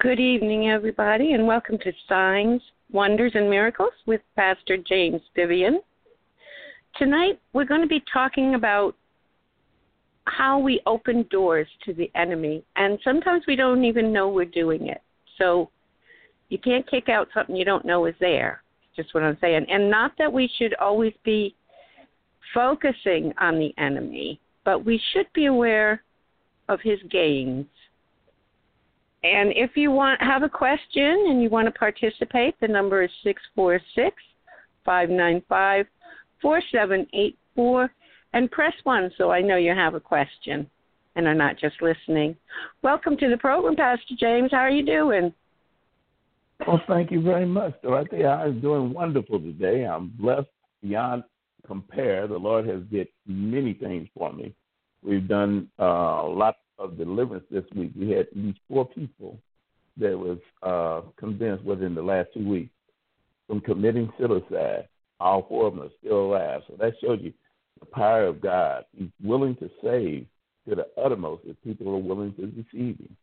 Good 0.00 0.20
evening, 0.20 0.68
everybody, 0.68 1.32
and 1.32 1.44
welcome 1.44 1.76
to 1.78 1.90
Signs, 2.08 2.62
Wonders, 2.92 3.32
and 3.34 3.50
Miracles 3.50 3.90
with 4.06 4.20
Pastor 4.36 4.76
James 4.76 5.20
Vivian. 5.34 5.80
Tonight, 6.96 7.40
we're 7.52 7.64
going 7.64 7.80
to 7.80 7.88
be 7.88 8.04
talking 8.12 8.54
about 8.54 8.94
how 10.26 10.56
we 10.56 10.80
open 10.86 11.26
doors 11.32 11.66
to 11.84 11.92
the 11.92 12.08
enemy, 12.14 12.62
and 12.76 13.00
sometimes 13.02 13.42
we 13.48 13.56
don't 13.56 13.84
even 13.84 14.12
know 14.12 14.28
we're 14.28 14.44
doing 14.44 14.86
it. 14.86 15.02
So, 15.36 15.68
you 16.48 16.58
can't 16.58 16.88
kick 16.88 17.08
out 17.08 17.26
something 17.34 17.56
you 17.56 17.64
don't 17.64 17.84
know 17.84 18.04
is 18.04 18.14
there. 18.20 18.62
Just 18.94 19.12
what 19.14 19.24
I'm 19.24 19.36
saying. 19.40 19.66
And 19.68 19.90
not 19.90 20.12
that 20.18 20.32
we 20.32 20.48
should 20.58 20.74
always 20.74 21.14
be 21.24 21.56
focusing 22.54 23.32
on 23.40 23.58
the 23.58 23.74
enemy, 23.78 24.40
but 24.64 24.84
we 24.84 25.02
should 25.12 25.26
be 25.34 25.46
aware 25.46 26.04
of 26.68 26.78
his 26.84 27.00
gains 27.10 27.66
and 29.24 29.52
if 29.56 29.76
you 29.76 29.90
want 29.90 30.20
have 30.22 30.42
a 30.42 30.48
question 30.48 31.26
and 31.28 31.42
you 31.42 31.50
want 31.50 31.66
to 31.66 31.78
participate, 31.78 32.54
the 32.60 32.68
number 32.68 33.02
is 33.02 33.10
six 33.24 33.42
four 33.54 33.80
six 33.94 34.16
five 34.84 35.10
nine 35.10 35.42
five 35.48 35.86
four 36.40 36.62
seven 36.72 37.06
eight 37.12 37.36
four, 37.54 37.90
and 38.32 38.50
press 38.50 38.74
one 38.84 39.10
so 39.18 39.30
I 39.30 39.40
know 39.40 39.56
you 39.56 39.74
have 39.74 39.94
a 39.94 40.00
question 40.00 40.68
and 41.16 41.26
are 41.26 41.34
not 41.34 41.58
just 41.58 41.82
listening. 41.82 42.36
Welcome 42.82 43.16
to 43.16 43.28
the 43.28 43.36
program, 43.36 43.74
Pastor 43.74 44.14
James. 44.18 44.50
How 44.52 44.58
are 44.58 44.70
you 44.70 44.86
doing? 44.86 45.34
Well, 46.66 46.80
thank 46.86 47.10
you 47.10 47.20
very 47.20 47.46
much, 47.46 47.74
Dorothy. 47.82 48.24
I'm 48.24 48.60
doing 48.60 48.92
wonderful 48.92 49.40
today. 49.40 49.84
I'm 49.84 50.12
blessed 50.18 50.48
beyond 50.82 51.24
compare. 51.66 52.26
The 52.26 52.36
Lord 52.36 52.66
has 52.68 52.82
did 52.90 53.08
many 53.26 53.74
things 53.74 54.08
for 54.16 54.32
me. 54.32 54.54
We've 55.02 55.26
done 55.26 55.68
uh, 55.78 55.84
a 55.84 56.28
lot 56.28 56.56
of 56.78 56.96
deliverance 56.96 57.44
this 57.50 57.64
week. 57.74 57.92
We 57.98 58.10
had 58.10 58.26
at 58.26 58.36
least 58.36 58.58
four 58.68 58.86
people 58.86 59.38
that 59.96 60.16
was 60.16 60.38
uh, 60.62 61.08
convinced 61.18 61.64
within 61.64 61.94
the 61.94 62.02
last 62.02 62.28
two 62.34 62.48
weeks 62.48 62.72
from 63.46 63.60
committing 63.60 64.12
suicide. 64.18 64.88
All 65.20 65.46
four 65.48 65.66
of 65.66 65.74
them 65.74 65.84
are 65.84 65.90
still 65.98 66.26
alive. 66.26 66.62
So 66.68 66.74
that 66.78 66.94
shows 67.02 67.18
you 67.22 67.32
the 67.80 67.86
power 67.86 68.26
of 68.26 68.40
God. 68.40 68.84
He's 68.96 69.08
willing 69.22 69.56
to 69.56 69.70
save 69.82 70.26
to 70.68 70.76
the 70.76 70.86
uttermost 71.02 71.42
if 71.46 71.56
people 71.64 71.88
are 71.94 71.98
willing 71.98 72.34
to 72.34 72.42
receive 72.42 72.98
him. 72.98 73.16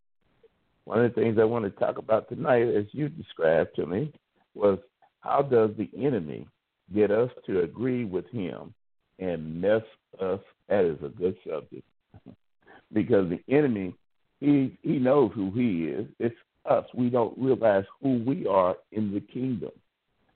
One 0.86 1.04
of 1.04 1.14
the 1.14 1.22
things 1.22 1.38
I 1.40 1.46
want 1.46 1.66
to 1.66 1.72
talk 1.72 1.98
about 1.98 2.30
tonight, 2.30 2.68
as 2.68 2.86
you 2.92 3.10
described 3.10 3.76
to 3.76 3.86
me, 3.86 4.14
was 4.54 4.80
how 5.22 5.42
does 5.42 5.72
the 5.78 5.90
enemy 5.98 6.48
get 6.94 7.12
us 7.12 7.32
to 7.48 7.62
agree 7.62 8.06
with 8.06 8.30
him 8.30 8.74
and 9.20 9.62
mess 9.62 9.82
us? 10.22 10.40
That 10.70 10.86
is 10.86 10.98
a 11.04 11.10
good 11.10 11.36
subject. 11.48 11.84
because 12.94 13.30
the 13.30 13.42
enemy 13.54 13.96
he 14.40 14.78
he 14.82 15.00
knows 15.00 15.32
who 15.34 15.52
he 15.52 15.86
is. 15.86 16.08
It's 16.20 16.36
us. 16.70 16.86
We 16.94 17.10
don't 17.10 17.38
realize 17.38 17.86
who 18.02 18.24
we 18.26 18.46
are 18.48 18.76
in 18.92 19.14
the 19.14 19.22
kingdom, 19.22 19.72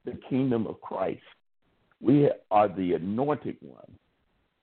the 0.05 0.17
kingdom 0.29 0.67
of 0.67 0.79
Christ. 0.81 1.21
We 2.01 2.29
are 2.49 2.67
the 2.67 2.93
anointed 2.93 3.57
one, 3.61 3.91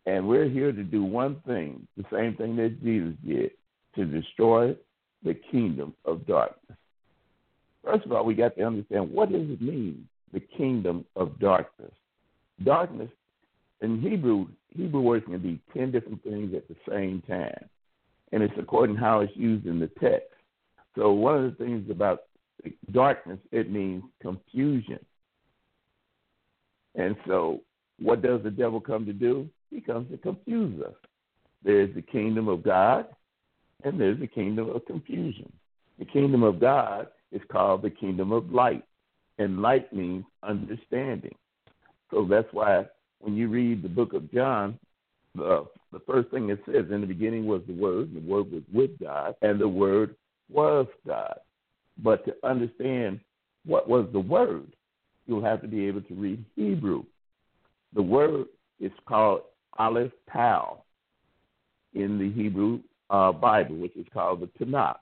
and 0.06 0.26
we're 0.26 0.48
here 0.48 0.72
to 0.72 0.82
do 0.82 1.04
one 1.04 1.42
thing, 1.46 1.86
the 1.96 2.04
same 2.10 2.34
thing 2.36 2.56
that 2.56 2.82
Jesus 2.82 3.14
did, 3.26 3.50
to 3.94 4.04
destroy 4.04 4.74
the 5.22 5.34
kingdom 5.34 5.94
of 6.04 6.26
darkness. 6.26 6.78
First 7.84 8.06
of 8.06 8.12
all, 8.12 8.24
we 8.24 8.34
got 8.34 8.56
to 8.56 8.64
understand 8.64 9.10
what 9.12 9.30
does 9.30 9.48
it 9.48 9.60
mean, 9.60 10.08
the 10.32 10.40
kingdom 10.40 11.04
of 11.14 11.38
darkness. 11.38 11.92
Darkness 12.64 13.10
in 13.82 14.00
Hebrew, 14.00 14.46
Hebrew 14.74 15.02
words 15.02 15.26
can 15.26 15.38
be 15.38 15.60
ten 15.76 15.92
different 15.92 16.22
things 16.22 16.54
at 16.54 16.66
the 16.68 16.76
same 16.88 17.22
time 17.28 17.68
and 18.32 18.42
it's 18.42 18.54
according 18.58 18.96
to 18.96 19.00
how 19.00 19.20
it's 19.20 19.36
used 19.36 19.66
in 19.66 19.78
the 19.78 19.90
text. 20.00 20.28
So 20.96 21.12
one 21.12 21.44
of 21.44 21.56
the 21.56 21.64
things 21.64 21.90
about 21.90 22.24
darkness, 22.92 23.38
it 23.52 23.70
means 23.70 24.02
confusion. 24.20 24.98
And 26.94 27.16
so 27.26 27.60
what 27.98 28.22
does 28.22 28.42
the 28.42 28.50
devil 28.50 28.80
come 28.80 29.06
to 29.06 29.12
do? 29.12 29.48
He 29.70 29.80
comes 29.80 30.10
to 30.10 30.16
confuse 30.16 30.80
us. 30.82 30.94
There's 31.62 31.94
the 31.94 32.02
kingdom 32.02 32.48
of 32.48 32.62
God 32.62 33.06
and 33.84 34.00
there's 34.00 34.18
the 34.18 34.26
kingdom 34.26 34.70
of 34.70 34.84
confusion. 34.86 35.52
The 35.98 36.04
kingdom 36.04 36.42
of 36.42 36.60
God 36.60 37.08
is 37.32 37.42
called 37.50 37.82
the 37.82 37.90
kingdom 37.90 38.32
of 38.32 38.50
light, 38.50 38.84
and 39.38 39.62
light 39.62 39.92
means 39.92 40.24
understanding. 40.42 41.34
So 42.10 42.26
that's 42.28 42.48
why 42.52 42.86
when 43.18 43.34
you 43.34 43.48
read 43.48 43.82
the 43.82 43.88
book 43.88 44.12
of 44.12 44.30
John, 44.32 44.78
the, 45.36 45.66
the 45.92 46.00
first 46.00 46.30
thing 46.30 46.50
it 46.50 46.60
says 46.66 46.86
in 46.90 47.00
the 47.00 47.06
beginning 47.06 47.46
was 47.46 47.62
the 47.66 47.74
Word, 47.74 48.14
the 48.14 48.20
Word 48.20 48.50
was 48.50 48.62
with 48.72 48.98
God, 49.00 49.34
and 49.42 49.60
the 49.60 49.68
Word 49.68 50.16
was 50.50 50.86
God. 51.06 51.38
But 52.02 52.24
to 52.26 52.34
understand 52.42 53.20
what 53.64 53.88
was 53.88 54.06
the 54.12 54.20
Word, 54.20 54.74
you'll 55.26 55.44
have 55.44 55.62
to 55.62 55.68
be 55.68 55.86
able 55.86 56.02
to 56.02 56.14
read 56.14 56.44
Hebrew. 56.54 57.04
The 57.94 58.02
Word 58.02 58.46
is 58.80 58.92
called 59.08 59.42
Aleph 59.78 60.12
Tau 60.32 60.82
in 61.94 62.18
the 62.18 62.30
Hebrew 62.30 62.80
uh, 63.10 63.32
Bible, 63.32 63.76
which 63.76 63.96
is 63.96 64.06
called 64.12 64.40
the 64.40 64.64
Tanakh. 64.64 64.98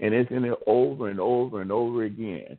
And 0.00 0.14
it's 0.14 0.30
in 0.30 0.42
there 0.42 0.56
over 0.66 1.08
and 1.08 1.18
over 1.18 1.60
and 1.60 1.72
over 1.72 2.04
again. 2.04 2.58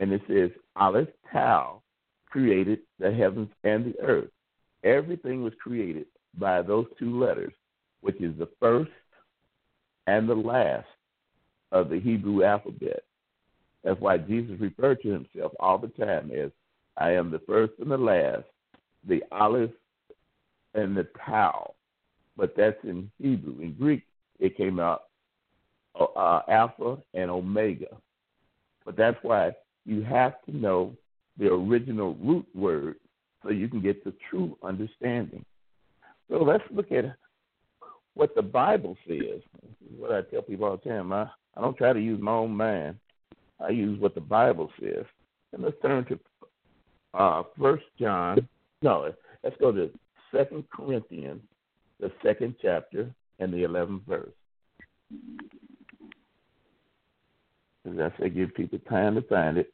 And 0.00 0.12
it 0.12 0.22
says, 0.26 0.50
Aleph 0.76 1.08
Tau 1.32 1.82
created 2.26 2.80
the 2.98 3.12
heavens 3.12 3.48
and 3.64 3.84
the 3.84 4.00
earth. 4.00 4.30
Everything 4.82 5.42
was 5.42 5.52
created 5.62 6.06
by 6.38 6.62
those 6.62 6.86
two 6.98 7.18
letters, 7.18 7.52
which 8.00 8.20
is 8.20 8.36
the 8.38 8.48
first 8.60 8.90
and 10.06 10.28
the 10.28 10.34
last 10.34 10.86
of 11.72 11.88
the 11.88 12.00
Hebrew 12.00 12.44
alphabet. 12.44 13.04
That's 13.84 14.00
why 14.00 14.18
Jesus 14.18 14.60
referred 14.60 15.00
to 15.02 15.08
himself 15.08 15.52
all 15.60 15.78
the 15.78 15.88
time 15.88 16.30
as 16.30 16.50
I 16.96 17.12
am 17.12 17.30
the 17.30 17.40
first 17.46 17.72
and 17.78 17.90
the 17.90 17.96
last, 17.96 18.44
the 19.06 19.22
Aleph 19.32 19.70
and 20.74 20.96
the 20.96 21.06
Tau. 21.24 21.74
But 22.36 22.54
that's 22.56 22.82
in 22.84 23.10
Hebrew. 23.20 23.60
In 23.60 23.74
Greek, 23.74 24.02
it 24.38 24.56
came 24.56 24.78
out 24.80 25.04
uh, 25.98 26.40
Alpha 26.48 26.98
and 27.14 27.30
Omega. 27.30 27.96
But 28.84 28.96
that's 28.96 29.18
why 29.22 29.52
you 29.84 30.02
have 30.02 30.34
to 30.46 30.56
know 30.56 30.94
the 31.38 31.52
original 31.52 32.14
root 32.14 32.46
word 32.54 32.96
so 33.42 33.50
you 33.50 33.68
can 33.68 33.80
get 33.80 34.04
the 34.04 34.14
true 34.28 34.56
understanding. 34.62 35.44
So 36.30 36.44
let's 36.44 36.64
look 36.70 36.92
at 36.92 37.16
what 38.14 38.34
the 38.36 38.42
Bible 38.42 38.96
says. 39.06 39.42
What 39.98 40.12
I 40.12 40.22
tell 40.22 40.42
people 40.42 40.66
all 40.66 40.80
the 40.82 40.88
time. 40.88 41.12
I, 41.12 41.28
I 41.56 41.60
don't 41.60 41.76
try 41.76 41.92
to 41.92 42.00
use 42.00 42.20
my 42.20 42.32
own 42.32 42.56
mind. 42.56 42.96
I 43.58 43.70
use 43.70 44.00
what 44.00 44.14
the 44.14 44.20
Bible 44.20 44.70
says. 44.80 45.04
And 45.52 45.62
let's 45.62 45.76
turn 45.82 46.04
to 46.06 46.18
uh, 47.14 47.42
First 47.60 47.84
John. 47.98 48.48
No, 48.82 49.12
let's 49.42 49.56
go 49.60 49.72
to 49.72 49.90
Second 50.34 50.64
Corinthians, 50.70 51.42
the 51.98 52.12
second 52.22 52.54
chapter 52.62 53.10
and 53.40 53.52
the 53.52 53.64
eleventh 53.64 54.02
verse. 54.06 54.30
As 57.84 57.98
I 57.98 58.12
say, 58.20 58.28
give 58.30 58.54
people 58.54 58.78
time 58.88 59.16
to 59.16 59.22
find 59.22 59.58
it. 59.58 59.72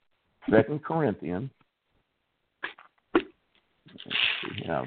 Second 0.50 0.83
Corinthians. 0.83 1.50
How 4.66 4.87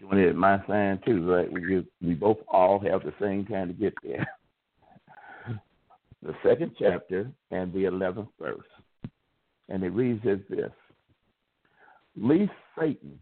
doing 0.00 0.18
it 0.18 0.28
at 0.30 0.36
my 0.36 0.64
sign 0.66 1.00
too, 1.04 1.30
right? 1.30 1.50
We 1.52 1.84
we 2.02 2.14
both 2.14 2.38
all 2.48 2.78
have 2.80 3.02
the 3.02 3.14
same 3.20 3.44
time 3.46 3.68
to 3.68 3.74
get 3.74 3.94
there. 4.02 4.26
the 6.22 6.34
second 6.42 6.72
chapter 6.78 7.30
and 7.50 7.72
the 7.72 7.84
eleventh 7.84 8.28
verse, 8.40 8.58
and 9.68 9.82
it 9.82 9.90
reads 9.90 10.24
as 10.26 10.38
this: 10.48 10.70
"Least 12.16 12.52
Satan, 12.78 13.18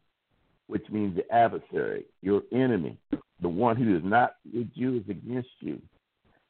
which 0.67 0.89
means 0.91 1.17
the 1.17 1.31
adversary, 1.35 2.05
your 2.21 2.43
enemy, 2.53 2.99
the 3.41 3.49
one 3.49 3.77
who 3.77 3.97
is 3.97 4.03
not 4.05 4.37
with 4.53 4.69
you 4.75 4.97
is 4.97 5.09
against 5.09 5.51
you, 5.61 5.81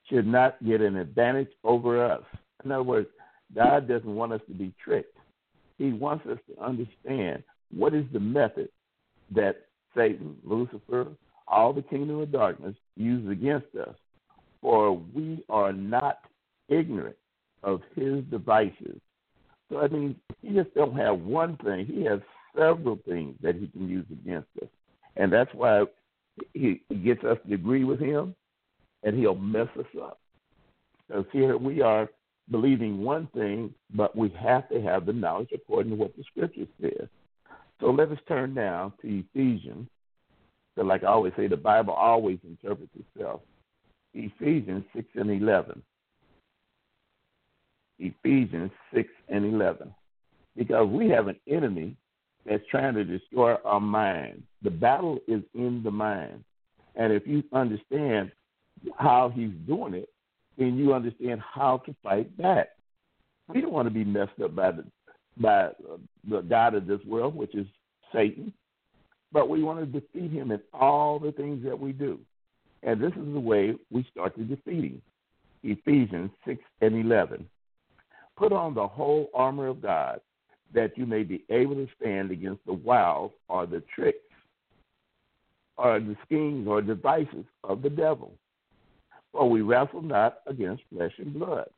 should 0.08 0.26
not 0.26 0.62
get 0.64 0.80
an 0.80 0.96
advantage 0.96 1.50
over 1.64 2.04
us." 2.04 2.22
In 2.64 2.70
other 2.70 2.82
words, 2.82 3.08
God 3.54 3.88
doesn't 3.88 4.14
want 4.14 4.32
us 4.32 4.40
to 4.48 4.54
be 4.54 4.72
tricked. 4.82 5.16
He 5.78 5.92
wants 5.92 6.26
us 6.26 6.38
to 6.48 6.62
understand 6.62 7.42
what 7.74 7.94
is 7.94 8.04
the 8.12 8.20
method 8.20 8.68
that 9.34 9.66
Satan, 9.96 10.36
Lucifer, 10.44 11.08
all 11.46 11.72
the 11.72 11.82
kingdom 11.82 12.20
of 12.20 12.32
darkness 12.32 12.74
used 12.96 13.30
against 13.30 13.74
us. 13.76 13.94
For 14.60 14.92
we 14.92 15.44
are 15.48 15.72
not 15.72 16.20
ignorant 16.68 17.16
of 17.62 17.80
his 17.94 18.24
devices. 18.30 19.00
So 19.70 19.78
I 19.78 19.88
mean, 19.88 20.16
he 20.40 20.50
just 20.54 20.74
don't 20.74 20.96
have 20.96 21.18
one 21.20 21.56
thing. 21.58 21.86
He 21.86 22.04
has 22.04 22.20
several 22.56 22.98
things 23.06 23.36
that 23.42 23.56
he 23.56 23.66
can 23.68 23.88
use 23.88 24.06
against 24.10 24.48
us. 24.62 24.68
And 25.16 25.32
that's 25.32 25.52
why 25.54 25.84
he, 26.54 26.80
gets 27.04 27.24
us 27.24 27.38
to 27.46 27.54
agree 27.54 27.84
with 27.84 28.00
him 28.00 28.34
and 29.02 29.18
he'll 29.18 29.34
mess 29.34 29.68
us 29.78 29.86
up. 30.00 30.18
Because 31.08 31.24
here 31.32 31.56
we 31.56 31.82
are 31.82 32.08
believing 32.50 33.02
one 33.02 33.28
thing, 33.34 33.74
but 33.94 34.16
we 34.16 34.28
have 34.30 34.68
to 34.68 34.80
have 34.80 35.06
the 35.06 35.12
knowledge 35.12 35.50
according 35.54 35.90
to 35.90 35.96
what 35.96 36.16
the 36.16 36.24
scripture 36.24 36.66
says. 36.80 37.08
So 37.82 37.90
let 37.90 38.12
us 38.12 38.18
turn 38.28 38.54
now 38.54 38.94
to 39.02 39.24
Ephesians. 39.34 39.88
So 40.76 40.82
like 40.82 41.02
I 41.02 41.08
always 41.08 41.32
say, 41.36 41.48
the 41.48 41.56
Bible 41.56 41.92
always 41.92 42.38
interprets 42.44 42.92
itself. 42.94 43.40
Ephesians 44.14 44.84
6 44.94 45.08
and 45.16 45.30
11. 45.30 45.82
Ephesians 47.98 48.70
6 48.94 49.08
and 49.28 49.44
11. 49.52 49.92
Because 50.56 50.86
we 50.88 51.08
have 51.08 51.26
an 51.26 51.40
enemy 51.48 51.96
that's 52.46 52.62
trying 52.70 52.94
to 52.94 53.04
destroy 53.04 53.56
our 53.64 53.80
mind. 53.80 54.44
The 54.62 54.70
battle 54.70 55.18
is 55.26 55.42
in 55.54 55.82
the 55.82 55.90
mind. 55.90 56.44
And 56.94 57.12
if 57.12 57.26
you 57.26 57.42
understand 57.52 58.30
how 58.96 59.32
he's 59.34 59.52
doing 59.66 59.94
it, 59.94 60.08
then 60.56 60.76
you 60.76 60.94
understand 60.94 61.40
how 61.40 61.78
to 61.86 61.96
fight 62.00 62.36
back. 62.36 62.68
We 63.48 63.60
don't 63.60 63.72
want 63.72 63.86
to 63.88 63.94
be 63.94 64.04
messed 64.04 64.40
up 64.40 64.54
by 64.54 64.70
the 64.70 64.84
by 65.38 65.70
the 66.28 66.40
God 66.42 66.74
of 66.74 66.86
this 66.86 67.00
world, 67.06 67.34
which 67.34 67.54
is 67.54 67.66
Satan, 68.12 68.52
but 69.32 69.48
we 69.48 69.62
want 69.62 69.80
to 69.80 70.00
defeat 70.00 70.30
him 70.30 70.50
in 70.50 70.60
all 70.72 71.18
the 71.18 71.32
things 71.32 71.64
that 71.64 71.78
we 71.78 71.92
do. 71.92 72.18
And 72.82 73.00
this 73.00 73.12
is 73.12 73.32
the 73.32 73.40
way 73.40 73.74
we 73.90 74.06
start 74.10 74.36
to 74.36 74.44
defeat 74.44 74.84
him. 74.84 75.02
Ephesians 75.62 76.30
6 76.46 76.60
and 76.80 76.96
11. 76.96 77.48
Put 78.36 78.52
on 78.52 78.74
the 78.74 78.86
whole 78.86 79.30
armor 79.34 79.68
of 79.68 79.80
God 79.80 80.20
that 80.74 80.96
you 80.96 81.06
may 81.06 81.22
be 81.22 81.44
able 81.50 81.74
to 81.74 81.88
stand 82.00 82.30
against 82.30 82.64
the 82.66 82.72
wiles 82.72 83.30
or 83.48 83.66
the 83.66 83.82
tricks 83.94 84.18
or 85.76 86.00
the 86.00 86.16
schemes 86.24 86.66
or 86.66 86.82
devices 86.82 87.44
of 87.64 87.82
the 87.82 87.90
devil. 87.90 88.32
For 89.32 89.48
we 89.48 89.62
wrestle 89.62 90.02
not 90.02 90.38
against 90.46 90.82
flesh 90.92 91.12
and 91.18 91.32
blood, 91.32 91.68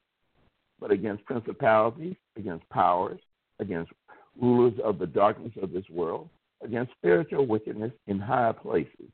but 0.80 0.90
against 0.90 1.24
principalities, 1.24 2.16
against 2.36 2.68
powers, 2.68 3.20
against 3.60 3.92
rulers 4.40 4.74
of 4.82 4.98
the 4.98 5.06
darkness 5.06 5.52
of 5.62 5.72
this 5.72 5.88
world, 5.90 6.28
against 6.62 6.92
spiritual 6.92 7.46
wickedness 7.46 7.92
in 8.06 8.18
high 8.18 8.52
places. 8.52 9.08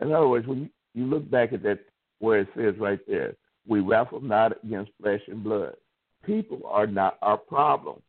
In 0.00 0.12
other 0.12 0.28
words, 0.28 0.46
when 0.46 0.70
you 0.94 1.04
look 1.06 1.30
back 1.30 1.52
at 1.52 1.62
that 1.62 1.80
where 2.18 2.40
it 2.40 2.48
says 2.56 2.74
right 2.78 3.00
there, 3.06 3.34
we 3.66 3.80
wrestle 3.80 4.20
not 4.20 4.52
against 4.64 4.92
flesh 5.00 5.20
and 5.28 5.42
blood. 5.42 5.74
People 6.24 6.60
are 6.66 6.86
not 6.86 7.18
our 7.22 7.36
problem. 7.36 8.00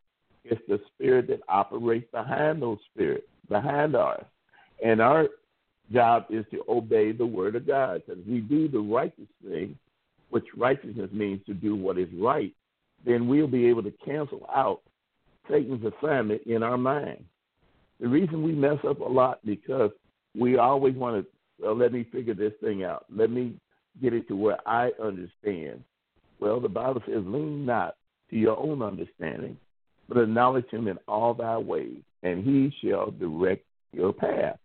It's 0.43 0.61
the 0.67 0.79
spirit 0.93 1.27
that 1.27 1.41
operates 1.49 2.09
behind 2.11 2.61
those 2.61 2.77
spirits, 2.93 3.27
behind 3.49 3.95
ours. 3.95 4.25
And 4.83 5.01
our 5.01 5.27
job 5.91 6.25
is 6.29 6.45
to 6.51 6.63
obey 6.69 7.11
the 7.11 7.25
word 7.25 7.55
of 7.55 7.67
God. 7.67 8.03
Because 8.05 8.23
we 8.25 8.39
do 8.39 8.67
the 8.67 8.79
righteous 8.79 9.27
thing, 9.43 9.77
which 10.29 10.45
righteousness 10.55 11.09
means 11.11 11.45
to 11.45 11.53
do 11.53 11.75
what 11.75 11.97
is 11.97 12.09
right, 12.17 12.53
then 13.05 13.27
we'll 13.27 13.47
be 13.47 13.67
able 13.67 13.83
to 13.83 13.93
cancel 14.05 14.47
out 14.53 14.81
Satan's 15.49 15.83
assignment 15.85 16.41
in 16.43 16.63
our 16.63 16.77
mind. 16.77 17.23
The 17.99 18.07
reason 18.07 18.43
we 18.43 18.53
mess 18.53 18.77
up 18.87 18.99
a 18.99 19.03
lot 19.03 19.39
because 19.45 19.91
we 20.35 20.57
always 20.57 20.95
want 20.95 21.23
to 21.23 21.31
well, 21.59 21.75
let 21.75 21.91
me 21.91 22.07
figure 22.11 22.33
this 22.33 22.53
thing 22.61 22.83
out. 22.83 23.05
Let 23.13 23.31
me 23.31 23.55
get 24.01 24.13
it 24.13 24.27
to 24.27 24.35
where 24.35 24.57
I 24.67 24.91
understand. 25.01 25.83
Well, 26.39 26.59
the 26.59 26.69
Bible 26.69 27.01
says, 27.05 27.23
lean 27.25 27.65
not 27.65 27.95
to 28.29 28.35
your 28.35 28.57
own 28.57 28.81
understanding, 28.81 29.57
but 30.07 30.19
acknowledge 30.19 30.69
him 30.69 30.87
in 30.87 30.99
all 31.07 31.33
thy 31.33 31.57
ways, 31.57 32.01
and 32.21 32.43
he 32.43 32.71
shall 32.81 33.11
direct 33.11 33.65
your 33.91 34.13
path. 34.13 34.59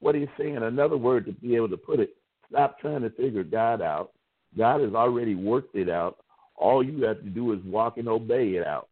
What 0.00 0.14
he's 0.14 0.28
saying, 0.36 0.56
another 0.56 0.96
word 0.96 1.26
to 1.26 1.32
be 1.32 1.54
able 1.54 1.68
to 1.68 1.76
put 1.76 2.00
it, 2.00 2.16
stop 2.50 2.78
trying 2.80 3.02
to 3.02 3.10
figure 3.10 3.44
God 3.44 3.80
out. 3.80 4.12
God 4.58 4.80
has 4.80 4.94
already 4.94 5.34
worked 5.34 5.76
it 5.76 5.88
out. 5.88 6.18
All 6.56 6.82
you 6.82 7.04
have 7.04 7.22
to 7.22 7.28
do 7.28 7.52
is 7.52 7.60
walk 7.64 7.98
and 7.98 8.08
obey 8.08 8.50
it 8.50 8.66
out. 8.66 8.88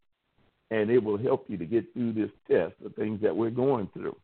And 0.75 0.89
it 0.89 1.03
will 1.03 1.17
help 1.17 1.45
you 1.47 1.57
to 1.57 1.65
get 1.65 1.91
through 1.93 2.13
this 2.13 2.31
test, 2.49 2.73
the 2.83 2.89
things 2.89 3.21
that 3.21 3.35
we're 3.35 3.49
going 3.49 3.89
through. 3.93 4.15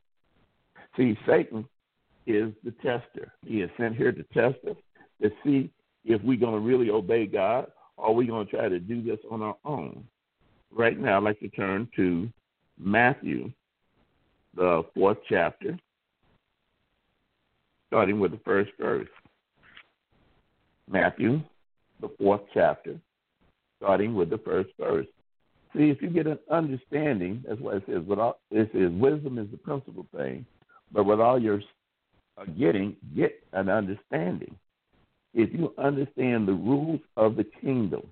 See, 0.98 1.18
Satan 1.26 1.66
is 2.28 2.52
the 2.64 2.72
tester. 2.84 3.32
He 3.46 3.62
is 3.62 3.70
sent 3.78 3.96
here 3.96 4.12
to 4.12 4.24
test 4.34 4.58
us, 4.70 4.76
to 5.22 5.32
see 5.44 5.72
if 6.04 6.22
we're 6.24 6.38
going 6.38 6.54
to 6.54 6.60
really 6.60 6.90
obey 6.90 7.26
God 7.26 7.72
or 7.98 8.14
we're 8.14 8.24
we 8.24 8.28
going 8.28 8.46
to 8.46 8.52
try 8.52 8.68
to 8.68 8.80
do 8.80 9.02
this 9.02 9.20
on 9.30 9.42
our 9.42 9.56
own 9.64 10.04
right 10.74 11.00
now, 11.00 11.18
I'd 11.18 11.24
like 11.24 11.40
to 11.40 11.50
turn 11.50 11.88
to 11.96 12.30
Matthew, 12.80 13.52
the 14.56 14.84
fourth 14.96 15.18
chapter, 15.28 15.78
starting 17.88 18.20
with 18.20 18.32
the 18.32 18.40
first 18.44 18.72
verse. 18.80 19.08
Matthew, 20.90 21.42
the 22.02 22.10
fourth 22.20 22.42
chapter, 22.54 23.00
starting 23.78 24.14
with 24.14 24.30
the 24.30 24.40
first 24.40 24.70
verse. 24.80 25.08
See, 25.76 25.90
if 25.90 26.02
you 26.02 26.10
get 26.10 26.28
an 26.28 26.40
understanding, 26.50 27.44
that's 27.48 27.62
what 27.62 27.78
it 27.78 27.84
says. 27.88 28.04
With 28.06 28.20
all, 28.20 28.40
it 28.52 28.70
says 28.74 28.92
wisdom 28.92 29.38
is 29.38 29.48
the 29.52 29.58
principal 29.58 30.06
thing, 30.16 30.46
but 30.92 31.06
with 31.06 31.22
all 31.22 31.40
your 31.40 31.62
uh, 32.38 32.46
getting, 32.60 32.96
get 33.16 33.42
an 33.54 33.70
understanding. 33.70 34.56
If 35.34 35.54
you 35.54 35.74
understand 35.78 36.48
the 36.48 36.54
rules 36.54 37.00
of 37.16 37.38
the 37.38 37.46
kingdom, 37.62 38.04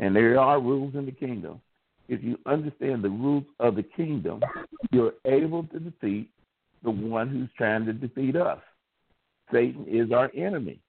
and 0.00 0.14
there 0.14 0.38
are 0.40 0.60
rules 0.60 0.94
in 0.94 1.06
the 1.06 1.12
kingdom. 1.12 1.60
If 2.08 2.22
you 2.22 2.38
understand 2.46 3.04
the 3.04 3.10
rules 3.10 3.44
of 3.60 3.76
the 3.76 3.82
kingdom, 3.82 4.40
you're 4.92 5.14
able 5.24 5.64
to 5.64 5.78
defeat 5.78 6.30
the 6.82 6.90
one 6.90 7.28
who's 7.28 7.50
trying 7.56 7.84
to 7.86 7.92
defeat 7.92 8.34
us. 8.36 8.60
Satan 9.52 9.84
is 9.86 10.12
our 10.12 10.30
enemy. 10.34 10.80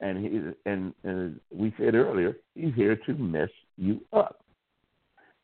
And, 0.00 0.24
he, 0.24 0.70
and, 0.70 0.94
and 1.04 1.40
we 1.54 1.74
said 1.78 1.94
earlier, 1.94 2.36
he's 2.54 2.74
here 2.74 2.96
to 2.96 3.14
mess 3.14 3.50
you 3.76 4.00
up. 4.12 4.42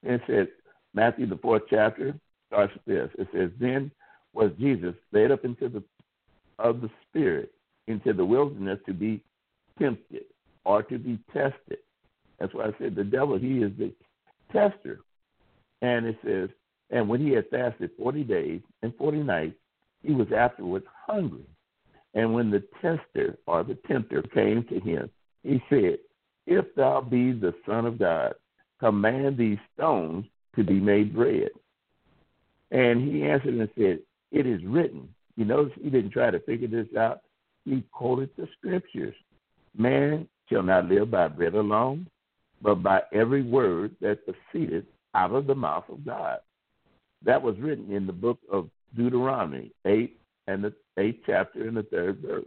And 0.06 0.14
it 0.14 0.22
says, 0.26 0.46
Matthew, 0.94 1.26
the 1.26 1.36
fourth 1.36 1.62
chapter, 1.68 2.14
starts 2.48 2.72
with 2.74 2.84
this. 2.84 3.10
It 3.18 3.28
says, 3.34 3.50
Then 3.58 3.90
was 4.32 4.52
Jesus 4.58 4.94
led 5.12 5.30
up 5.30 5.44
into 5.44 5.68
the 5.68 5.82
of 6.58 6.80
the 6.80 6.90
Spirit 7.08 7.52
into 7.86 8.12
the 8.12 8.24
wilderness 8.24 8.78
to 8.86 8.92
be 8.92 9.22
tempted 9.78 10.24
or 10.64 10.82
to 10.82 10.98
be 10.98 11.18
tested. 11.32 11.78
That's 12.38 12.52
why 12.52 12.66
I 12.66 12.74
said 12.78 12.94
the 12.94 13.04
devil, 13.04 13.38
he 13.38 13.58
is 13.58 13.72
the 13.78 13.92
tester. 14.52 15.00
And 15.82 16.06
it 16.06 16.18
says, 16.24 16.48
and 16.90 17.08
when 17.08 17.20
he 17.20 17.32
had 17.32 17.48
fasted 17.50 17.90
40 17.98 18.24
days 18.24 18.60
and 18.82 18.94
40 18.96 19.18
nights, 19.18 19.56
he 20.02 20.12
was 20.12 20.28
afterwards 20.36 20.86
hungry. 21.06 21.46
And 22.14 22.32
when 22.32 22.50
the 22.50 22.62
tester 22.80 23.38
or 23.46 23.64
the 23.64 23.78
tempter 23.86 24.22
came 24.22 24.64
to 24.64 24.80
him, 24.80 25.10
he 25.42 25.62
said, 25.68 25.98
If 26.46 26.74
thou 26.74 27.00
be 27.00 27.32
the 27.32 27.54
Son 27.66 27.86
of 27.86 27.98
God, 27.98 28.34
command 28.80 29.36
these 29.36 29.58
stones 29.74 30.26
to 30.54 30.64
be 30.64 30.80
made 30.80 31.14
bread. 31.14 31.50
And 32.70 33.00
he 33.00 33.22
answered 33.22 33.54
and 33.54 33.68
said, 33.76 34.00
It 34.32 34.46
is 34.46 34.64
written. 34.64 35.08
You 35.36 35.44
notice 35.44 35.72
he 35.80 35.90
didn't 35.90 36.10
try 36.10 36.30
to 36.30 36.40
figure 36.40 36.68
this 36.68 36.94
out. 36.98 37.20
He 37.64 37.84
quoted 37.92 38.30
the 38.36 38.48
scriptures. 38.58 39.14
Man 39.76 40.28
shall 40.48 40.62
not 40.62 40.86
live 40.86 41.10
by 41.10 41.28
bread 41.28 41.54
alone, 41.54 42.08
but 42.62 42.76
by 42.76 43.02
every 43.12 43.42
word 43.42 43.94
that 44.00 44.20
proceeded 44.24 44.86
out 45.14 45.32
of 45.32 45.46
the 45.46 45.54
mouth 45.54 45.84
of 45.90 46.04
God. 46.04 46.38
That 47.24 47.42
was 47.42 47.58
written 47.58 47.92
in 47.92 48.06
the 48.06 48.12
book 48.12 48.38
of 48.50 48.70
Deuteronomy, 48.96 49.72
8 49.84 50.18
and 50.46 50.64
the 50.64 50.72
8th 50.98 51.20
chapter 51.26 51.66
and 51.66 51.76
the 51.76 51.82
third 51.84 52.18
verse. 52.18 52.46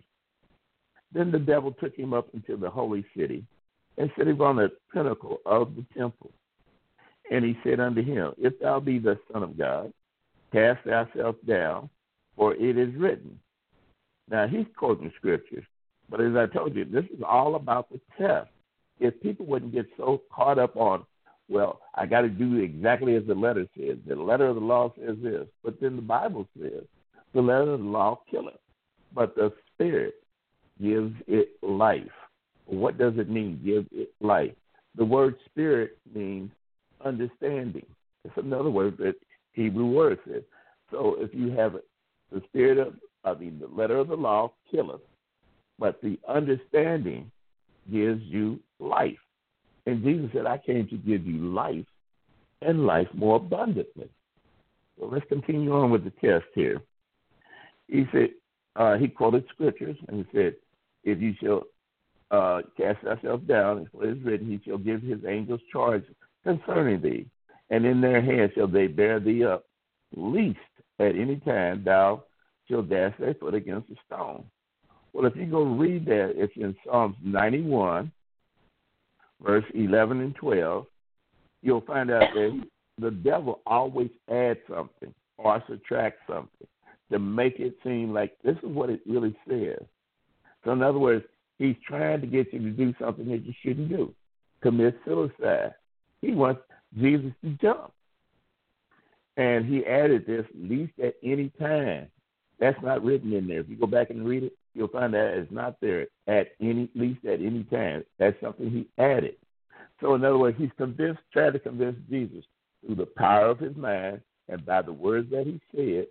Then 1.12 1.31
the 1.31 1.39
devil 1.39 1.71
took 1.71 1.95
him 1.95 2.13
up 2.13 2.27
into 2.33 2.55
the 2.55 2.69
holy 2.69 3.05
city 3.17 3.43
and 3.99 4.09
him 4.17 4.41
on 4.41 4.55
the 4.55 4.71
pinnacle 4.93 5.39
of 5.45 5.75
the 5.75 5.85
temple. 5.95 6.31
And 7.31 7.45
he 7.45 7.55
said 7.63 7.79
unto 7.79 8.01
him, 8.01 8.31
If 8.37 8.59
thou 8.59 8.79
be 8.79 8.97
the 8.97 9.19
Son 9.31 9.43
of 9.43 9.57
God, 9.57 9.93
cast 10.51 10.79
thyself 10.83 11.35
down, 11.47 11.89
for 12.35 12.55
it 12.55 12.77
is 12.77 12.95
written. 12.95 13.39
Now 14.29 14.47
he's 14.47 14.65
quoting 14.75 15.11
scriptures, 15.17 15.65
but 16.09 16.21
as 16.21 16.35
I 16.35 16.47
told 16.47 16.75
you, 16.75 16.85
this 16.85 17.05
is 17.05 17.21
all 17.27 17.55
about 17.55 17.89
the 17.91 17.99
test 18.17 18.49
if 18.99 19.19
people 19.21 19.45
wouldn't 19.45 19.73
get 19.73 19.87
so 19.97 20.21
caught 20.33 20.59
up 20.59 20.75
on, 20.75 21.05
well, 21.47 21.81
I 21.95 22.05
got 22.05 22.21
to 22.21 22.29
do 22.29 22.57
exactly 22.57 23.15
as 23.15 23.23
the 23.25 23.35
letter 23.35 23.65
says. 23.77 23.97
The 24.07 24.15
letter 24.15 24.47
of 24.47 24.55
the 24.55 24.61
law 24.61 24.93
says 24.97 25.15
this, 25.21 25.47
but 25.63 25.79
then 25.81 25.95
the 25.95 26.01
Bible 26.01 26.47
says 26.59 26.83
the 27.33 27.41
letter 27.41 27.73
of 27.73 27.79
the 27.79 27.85
law 27.85 28.21
killeth, 28.29 28.59
but 29.13 29.35
the 29.35 29.51
Spirit 29.73 30.15
gives 30.81 31.13
it 31.27 31.49
life. 31.61 32.03
What 32.69 32.97
does 32.99 33.13
it 33.17 33.29
mean? 33.29 33.59
Give 33.65 33.85
it 33.91 34.13
life. 34.21 34.53
The 34.95 35.05
word 35.05 35.35
spirit 35.45 35.97
means 36.13 36.51
understanding. 37.03 37.85
It's 38.23 38.38
another 38.38 38.69
word 38.69 38.97
that 38.99 39.15
Hebrew 39.53 39.88
word 39.88 40.19
says. 40.27 40.43
So 40.91 41.15
if 41.19 41.33
you 41.33 41.51
have 41.51 41.75
the 42.31 42.41
spirit 42.47 42.77
of, 42.77 42.93
I 43.23 43.33
mean, 43.33 43.59
the 43.59 43.67
letter 43.67 43.97
of 43.97 44.09
the 44.09 44.15
law 44.15 44.53
killeth, 44.69 45.01
but 45.79 45.99
the 46.01 46.19
understanding 46.27 47.31
gives 47.91 48.21
you 48.23 48.59
life. 48.79 49.17
And 49.88 50.03
Jesus 50.03 50.29
said, 50.33 50.45
I 50.45 50.59
came 50.59 50.88
to 50.89 50.97
give 50.97 51.25
you 51.25 51.38
life 51.51 51.85
and 52.61 52.85
life 52.85 53.07
more 53.13 53.38
abundantly. 53.38 54.09
So 54.99 55.07
let's 55.07 55.25
continue 55.27 55.73
on 55.73 55.89
with 55.89 56.03
the 56.03 56.11
test 56.11 56.45
here. 56.53 56.81
He 57.88 58.05
said, 58.11 58.29
uh, 58.75 58.97
he 58.97 59.07
quoted 59.07 59.45
scriptures 59.53 59.97
and 60.07 60.25
he 60.25 60.38
said, 60.38 60.55
If 61.03 61.19
you 61.19 61.33
shall 61.41 61.63
uh, 62.31 62.62
cast 62.77 63.03
thyself 63.03 63.41
down, 63.48 63.79
as 63.79 63.88
it 64.01 64.17
is 64.17 64.24
written, 64.24 64.48
he 64.48 64.59
shall 64.65 64.77
give 64.77 65.01
his 65.01 65.19
angels 65.27 65.62
charge 65.71 66.03
concerning 66.43 67.01
thee, 67.01 67.25
and 67.69 67.86
in 67.86 68.01
their 68.01 68.21
hands 68.21 68.51
shall 68.55 68.67
they 68.67 68.88
bear 68.88 69.19
thee 69.19 69.43
up, 69.43 69.65
least 70.15 70.59
at 71.00 71.15
any 71.15 71.38
time 71.38 71.83
thou 71.83 72.24
shalt 72.67 72.89
dash 72.89 73.13
thy 73.19 73.33
foot 73.33 73.53
against 73.53 73.89
a 73.89 73.95
stone. 74.05 74.43
Well, 75.13 75.25
if 75.25 75.36
you 75.36 75.45
go 75.45 75.63
read 75.63 76.05
that, 76.05 76.33
it's 76.36 76.53
in 76.55 76.75
Psalms 76.86 77.15
91, 77.24 78.12
verse 79.43 79.65
11 79.74 80.21
and 80.21 80.36
12, 80.36 80.86
you'll 81.62 81.81
find 81.81 82.12
out 82.12 82.24
that 82.33 82.63
the 83.00 83.12
devil 83.12 83.62
always 83.65 84.09
adds 84.31 84.59
something 84.69 85.13
or 85.38 85.63
subtracts 85.67 86.21
something 86.27 86.67
to 87.12 87.17
make 87.17 87.59
it 87.59 87.75
seem 87.83 88.13
like 88.13 88.38
this 88.43 88.57
is 88.57 88.69
what 88.69 88.89
it 88.89 89.01
really 89.07 89.36
says. 89.48 89.81
So, 90.63 90.71
in 90.71 90.83
other 90.83 91.00
words, 91.00 91.25
he's 91.59 91.75
trying 91.85 92.21
to 92.21 92.27
get 92.27 92.51
you 92.51 92.59
to 92.59 92.71
do 92.71 92.93
something 92.99 93.27
that 93.29 93.45
you 93.45 93.53
shouldn't 93.61 93.89
do, 93.89 94.13
commit 94.61 94.97
suicide. 95.05 95.75
He 96.21 96.31
wants 96.31 96.61
Jesus 96.97 97.31
to 97.43 97.49
jump. 97.61 97.91
And 99.37 99.65
he 99.65 99.85
added 99.85 100.25
this, 100.25 100.45
least 100.55 100.93
at 101.01 101.15
any 101.23 101.49
time. 101.59 102.07
That's 102.59 102.81
not 102.81 103.03
written 103.03 103.31
in 103.31 103.47
there. 103.47 103.59
If 103.59 103.69
you 103.69 103.77
go 103.77 103.87
back 103.87 104.09
and 104.09 104.27
read 104.27 104.43
it, 104.43 104.53
you'll 104.73 104.89
find 104.89 105.13
that 105.13 105.37
it's 105.37 105.51
not 105.51 105.77
there 105.81 106.07
at 106.27 106.49
any 106.59 106.89
least 106.95 107.23
at 107.25 107.39
any 107.39 107.63
time. 107.65 108.03
That's 108.17 108.39
something 108.41 108.69
he 108.69 108.87
added. 109.01 109.35
So 110.01 110.15
in 110.15 110.25
other 110.25 110.37
words, 110.37 110.57
he's 110.57 110.71
convinced, 110.77 111.21
tried 111.31 111.53
to 111.53 111.59
convince 111.59 111.97
Jesus 112.09 112.43
through 112.85 112.95
the 112.95 113.05
power 113.05 113.47
of 113.47 113.59
his 113.59 113.75
mind 113.75 114.21
and 114.49 114.65
by 114.65 114.81
the 114.81 114.93
words 114.93 115.29
that 115.31 115.45
he 115.45 115.61
said, 115.73 116.07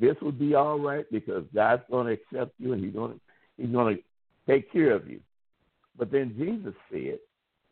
this 0.00 0.16
will 0.20 0.32
be 0.32 0.54
all 0.54 0.78
right 0.78 1.04
because 1.12 1.44
God's 1.54 1.82
going 1.90 2.06
to 2.06 2.12
accept 2.12 2.54
you 2.58 2.72
and 2.72 2.84
he's 2.84 2.94
going 2.94 3.12
to 3.12 3.20
he's 3.56 3.70
going 3.70 3.96
to 3.96 4.02
take 4.46 4.72
care 4.72 4.92
of 4.92 5.08
you. 5.08 5.20
But 5.96 6.10
then 6.10 6.34
Jesus 6.36 6.74
said, 6.90 7.18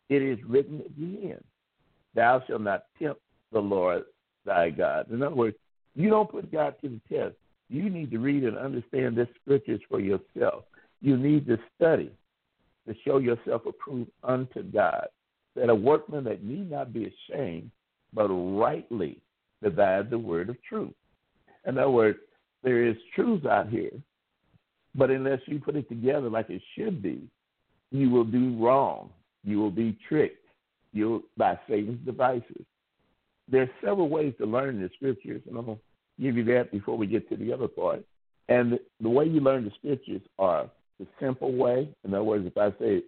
"It 0.09 0.21
is 0.21 0.43
written 0.43 0.81
again, 0.81 1.43
Thou 2.13 2.41
shalt 2.41 2.61
not 2.61 2.85
tempt 2.99 3.21
the 3.51 3.61
Lord 3.61 4.05
thy 4.45 4.69
God." 4.69 5.09
In 5.09 5.21
other 5.23 5.35
words, 5.35 5.57
you 5.95 6.09
don't 6.09 6.29
put 6.29 6.51
God 6.51 6.75
to 6.81 6.89
the 6.89 7.01
test. 7.09 7.35
You 7.69 7.89
need 7.89 8.11
to 8.11 8.19
read 8.19 8.43
and 8.43 8.57
understand 8.57 9.15
the 9.15 9.27
scriptures 9.41 9.81
for 9.89 9.99
yourself. 9.99 10.65
You 11.01 11.17
need 11.17 11.47
to 11.47 11.57
study 11.75 12.11
to 12.87 12.95
show 13.05 13.17
yourself 13.17 13.65
approved 13.65 14.11
unto 14.23 14.63
God, 14.63 15.07
that 15.55 15.69
a 15.69 15.75
workman 15.75 16.23
that 16.25 16.43
need 16.43 16.69
not 16.69 16.93
be 16.93 17.05
ashamed, 17.05 17.71
but 18.13 18.27
rightly 18.29 19.21
divide 19.61 20.09
the 20.09 20.19
word 20.19 20.49
of 20.49 20.61
truth. 20.63 20.93
In 21.65 21.77
other 21.77 21.89
words, 21.89 22.19
there 22.61 22.85
is 22.85 22.95
truth 23.15 23.45
out 23.45 23.69
here, 23.69 23.91
but 24.95 25.09
unless 25.09 25.39
you 25.45 25.59
put 25.59 25.75
it 25.75 25.89
together 25.89 26.29
like 26.29 26.49
it 26.49 26.61
should 26.75 27.01
be, 27.01 27.27
you 27.91 28.09
will 28.09 28.23
do 28.23 28.57
wrong. 28.57 29.09
You 29.43 29.59
will 29.59 29.71
be 29.71 29.97
tricked 30.07 30.43
you 30.93 31.23
by 31.37 31.59
Satan's 31.67 32.05
devices. 32.05 32.65
There 33.49 33.63
are 33.63 33.69
several 33.83 34.09
ways 34.09 34.33
to 34.37 34.45
learn 34.45 34.81
the 34.81 34.89
scriptures, 34.95 35.41
and 35.47 35.57
I'm 35.57 35.65
going 35.65 35.77
to 35.77 36.23
give 36.23 36.37
you 36.37 36.43
that 36.45 36.71
before 36.71 36.97
we 36.97 37.07
get 37.07 37.27
to 37.29 37.35
the 37.35 37.51
other 37.51 37.67
part. 37.67 38.03
And 38.47 38.79
the 39.01 39.09
way 39.09 39.25
you 39.25 39.41
learn 39.41 39.65
the 39.65 39.71
scriptures 39.79 40.21
are 40.39 40.69
the 40.99 41.07
simple 41.19 41.51
way. 41.53 41.89
In 42.03 42.13
other 42.13 42.23
words, 42.23 42.45
if 42.45 42.57
I 42.57 42.69
say 42.79 43.03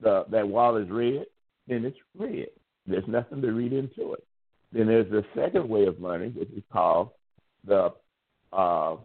the, 0.00 0.24
that 0.30 0.46
wall 0.46 0.76
is 0.76 0.88
red, 0.90 1.26
then 1.66 1.84
it's 1.84 1.96
red. 2.16 2.48
There's 2.86 3.08
nothing 3.08 3.40
to 3.40 3.52
read 3.52 3.72
into 3.72 4.12
it. 4.12 4.24
Then 4.72 4.86
there's 4.86 5.10
the 5.10 5.24
second 5.34 5.68
way 5.68 5.86
of 5.86 6.00
learning, 6.00 6.32
which 6.32 6.50
is 6.50 6.62
called 6.72 7.10
the 7.66 7.92
uh, 8.52 8.96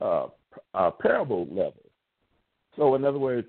uh, 0.00 0.26
uh, 0.74 0.90
parable 0.90 1.46
level. 1.50 1.82
So, 2.76 2.94
in 2.94 3.04
other 3.04 3.18
words, 3.18 3.46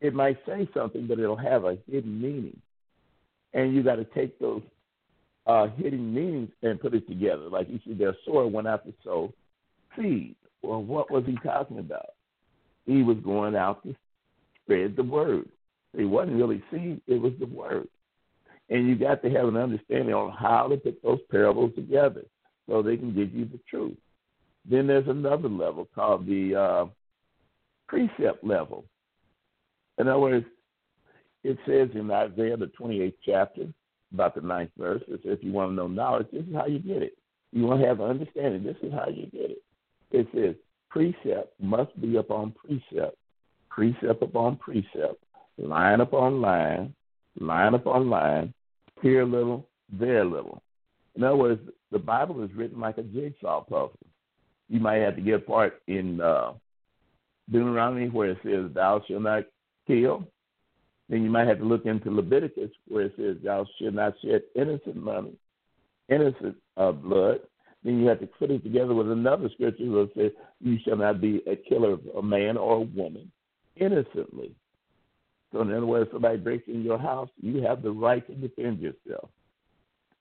it 0.00 0.14
might 0.14 0.38
say 0.46 0.68
something, 0.74 1.06
but 1.06 1.18
it'll 1.18 1.36
have 1.36 1.64
a 1.64 1.78
hidden 1.90 2.20
meaning, 2.20 2.60
and 3.54 3.74
you 3.74 3.82
got 3.82 3.96
to 3.96 4.04
take 4.04 4.38
those 4.38 4.62
uh, 5.46 5.68
hidden 5.68 6.12
meanings 6.12 6.50
and 6.62 6.80
put 6.80 6.94
it 6.94 7.08
together. 7.08 7.48
Like 7.48 7.68
you 7.70 7.80
see, 7.84 7.94
their 7.94 8.16
sower 8.24 8.46
went 8.46 8.68
out 8.68 8.84
to 8.84 8.92
sow 9.02 9.32
seed. 9.96 10.34
Well, 10.62 10.82
what 10.82 11.10
was 11.10 11.24
he 11.26 11.36
talking 11.42 11.78
about? 11.78 12.10
He 12.84 13.02
was 13.02 13.16
going 13.24 13.56
out 13.56 13.82
to 13.84 13.94
spread 14.62 14.96
the 14.96 15.02
word. 15.02 15.48
It 15.94 16.04
wasn't 16.04 16.36
really 16.36 16.62
seed; 16.70 17.00
it 17.06 17.20
was 17.20 17.32
the 17.40 17.46
word. 17.46 17.88
And 18.68 18.88
you 18.88 18.96
got 18.96 19.22
to 19.22 19.30
have 19.30 19.48
an 19.48 19.56
understanding 19.56 20.12
on 20.12 20.32
how 20.32 20.68
to 20.68 20.76
put 20.76 21.00
those 21.02 21.20
parables 21.30 21.72
together 21.76 22.24
so 22.68 22.82
they 22.82 22.96
can 22.96 23.14
give 23.14 23.32
you 23.32 23.44
the 23.44 23.60
truth. 23.70 23.96
Then 24.68 24.86
there's 24.86 25.08
another 25.08 25.48
level 25.48 25.88
called 25.94 26.26
the 26.26 26.54
uh, 26.54 26.86
precept 27.88 28.42
level. 28.42 28.84
In 29.98 30.08
other 30.08 30.18
words, 30.18 30.46
it 31.44 31.58
says 31.66 31.88
in 31.94 32.10
Isaiah, 32.10 32.56
the 32.56 32.70
28th 32.78 33.14
chapter, 33.24 33.66
about 34.12 34.34
the 34.34 34.40
ninth 34.40 34.70
verse, 34.76 35.02
it 35.08 35.20
says, 35.22 35.38
if 35.38 35.44
you 35.44 35.52
want 35.52 35.70
to 35.70 35.74
know 35.74 35.86
knowledge, 35.86 36.26
this 36.32 36.42
is 36.42 36.54
how 36.54 36.66
you 36.66 36.78
get 36.78 37.02
it. 37.02 37.16
You 37.52 37.64
want 37.64 37.80
to 37.80 37.86
have 37.86 38.00
understanding, 38.00 38.64
this 38.64 38.76
is 38.82 38.92
how 38.92 39.08
you 39.08 39.26
get 39.26 39.50
it. 39.50 39.62
It 40.10 40.26
says, 40.34 40.54
precept 40.90 41.52
must 41.60 41.98
be 42.00 42.16
upon 42.16 42.52
precept, 42.52 43.16
precept 43.68 44.22
upon 44.22 44.56
precept, 44.56 45.22
line 45.58 46.00
upon 46.00 46.40
line, 46.40 46.94
line 47.40 47.74
upon 47.74 48.10
line, 48.10 48.54
here 49.02 49.22
a 49.22 49.26
little, 49.26 49.68
there 49.92 50.22
a 50.22 50.28
little. 50.28 50.62
In 51.14 51.24
other 51.24 51.36
words, 51.36 51.60
the 51.92 51.98
Bible 51.98 52.42
is 52.42 52.52
written 52.54 52.80
like 52.80 52.98
a 52.98 53.02
jigsaw 53.02 53.62
puzzle. 53.62 53.98
You 54.68 54.80
might 54.80 54.96
have 54.96 55.16
to 55.16 55.22
get 55.22 55.34
a 55.34 55.38
part 55.38 55.80
in 55.86 56.20
uh, 56.20 56.52
Deuteronomy 57.50 58.08
where 58.08 58.30
it 58.30 58.38
says, 58.44 58.72
Thou 58.74 59.02
shalt 59.06 59.22
not 59.22 59.44
kill. 59.86 60.26
Then 61.08 61.22
you 61.22 61.30
might 61.30 61.46
have 61.46 61.58
to 61.58 61.64
look 61.64 61.86
into 61.86 62.10
Leviticus 62.10 62.70
where 62.88 63.06
it 63.06 63.14
says, 63.16 63.36
Thou 63.44 63.66
shalt 63.78 63.94
not 63.94 64.14
shed 64.22 64.42
innocent 64.56 64.96
money, 64.96 65.34
innocent 66.08 66.56
uh, 66.76 66.92
blood. 66.92 67.40
Then 67.84 68.00
you 68.00 68.08
have 68.08 68.20
to 68.20 68.26
put 68.26 68.50
it 68.50 68.64
together 68.64 68.94
with 68.94 69.10
another 69.10 69.48
scripture 69.54 69.84
that 69.84 70.10
says, 70.16 70.32
You 70.60 70.78
shall 70.84 70.96
not 70.96 71.20
be 71.20 71.42
a 71.46 71.54
killer 71.54 71.92
of 71.92 72.00
a 72.16 72.22
man 72.22 72.56
or 72.56 72.78
a 72.78 72.80
woman 72.80 73.30
innocently. 73.76 74.52
So, 75.52 75.60
in 75.62 75.72
other 75.72 75.86
words, 75.86 76.10
somebody 76.12 76.38
breaks 76.38 76.66
in 76.66 76.82
your 76.82 76.98
house, 76.98 77.28
you 77.40 77.62
have 77.62 77.82
the 77.82 77.92
right 77.92 78.26
to 78.26 78.34
defend 78.34 78.80
yourself. 78.80 79.30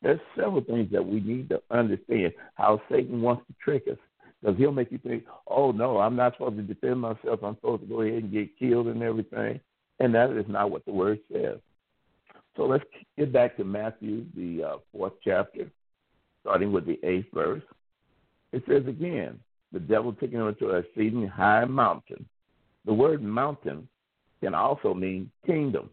There's 0.01 0.19
several 0.35 0.61
things 0.61 0.91
that 0.91 1.03
we 1.03 1.19
need 1.19 1.49
to 1.49 1.61
understand 1.71 2.33
how 2.53 2.79
Satan 2.91 3.21
wants 3.21 3.43
to 3.47 3.53
trick 3.63 3.85
us. 3.91 3.97
Because 4.41 4.57
he'll 4.57 4.71
make 4.71 4.91
you 4.91 4.99
think, 4.99 5.23
oh, 5.47 5.71
no, 5.71 5.99
I'm 5.99 6.15
not 6.15 6.33
supposed 6.33 6.57
to 6.57 6.63
defend 6.63 7.01
myself. 7.01 7.41
I'm 7.43 7.55
supposed 7.55 7.81
to 7.83 7.87
go 7.87 8.01
ahead 8.01 8.23
and 8.23 8.31
get 8.31 8.57
killed 8.57 8.87
and 8.87 9.01
everything. 9.01 9.59
And 9.99 10.13
that 10.13 10.31
is 10.31 10.45
not 10.47 10.71
what 10.71 10.85
the 10.85 10.91
word 10.91 11.19
says. 11.31 11.57
So 12.55 12.63
let's 12.63 12.83
get 13.17 13.33
back 13.33 13.57
to 13.57 13.63
Matthew, 13.63 14.25
the 14.35 14.63
uh, 14.63 14.77
fourth 14.91 15.13
chapter, 15.23 15.69
starting 16.41 16.71
with 16.71 16.85
the 16.85 16.99
eighth 17.03 17.27
verse. 17.33 17.63
It 18.51 18.63
says 18.67 18.83
again, 18.87 19.39
the 19.71 19.79
devil 19.79 20.13
took 20.13 20.31
him 20.31 20.55
to 20.59 20.69
a 20.69 20.77
exceeding 20.77 21.27
high 21.27 21.65
mountain. 21.65 22.25
The 22.85 22.93
word 22.93 23.21
mountain 23.23 23.87
can 24.41 24.53
also 24.53 24.93
mean 24.93 25.31
kingdom. 25.45 25.89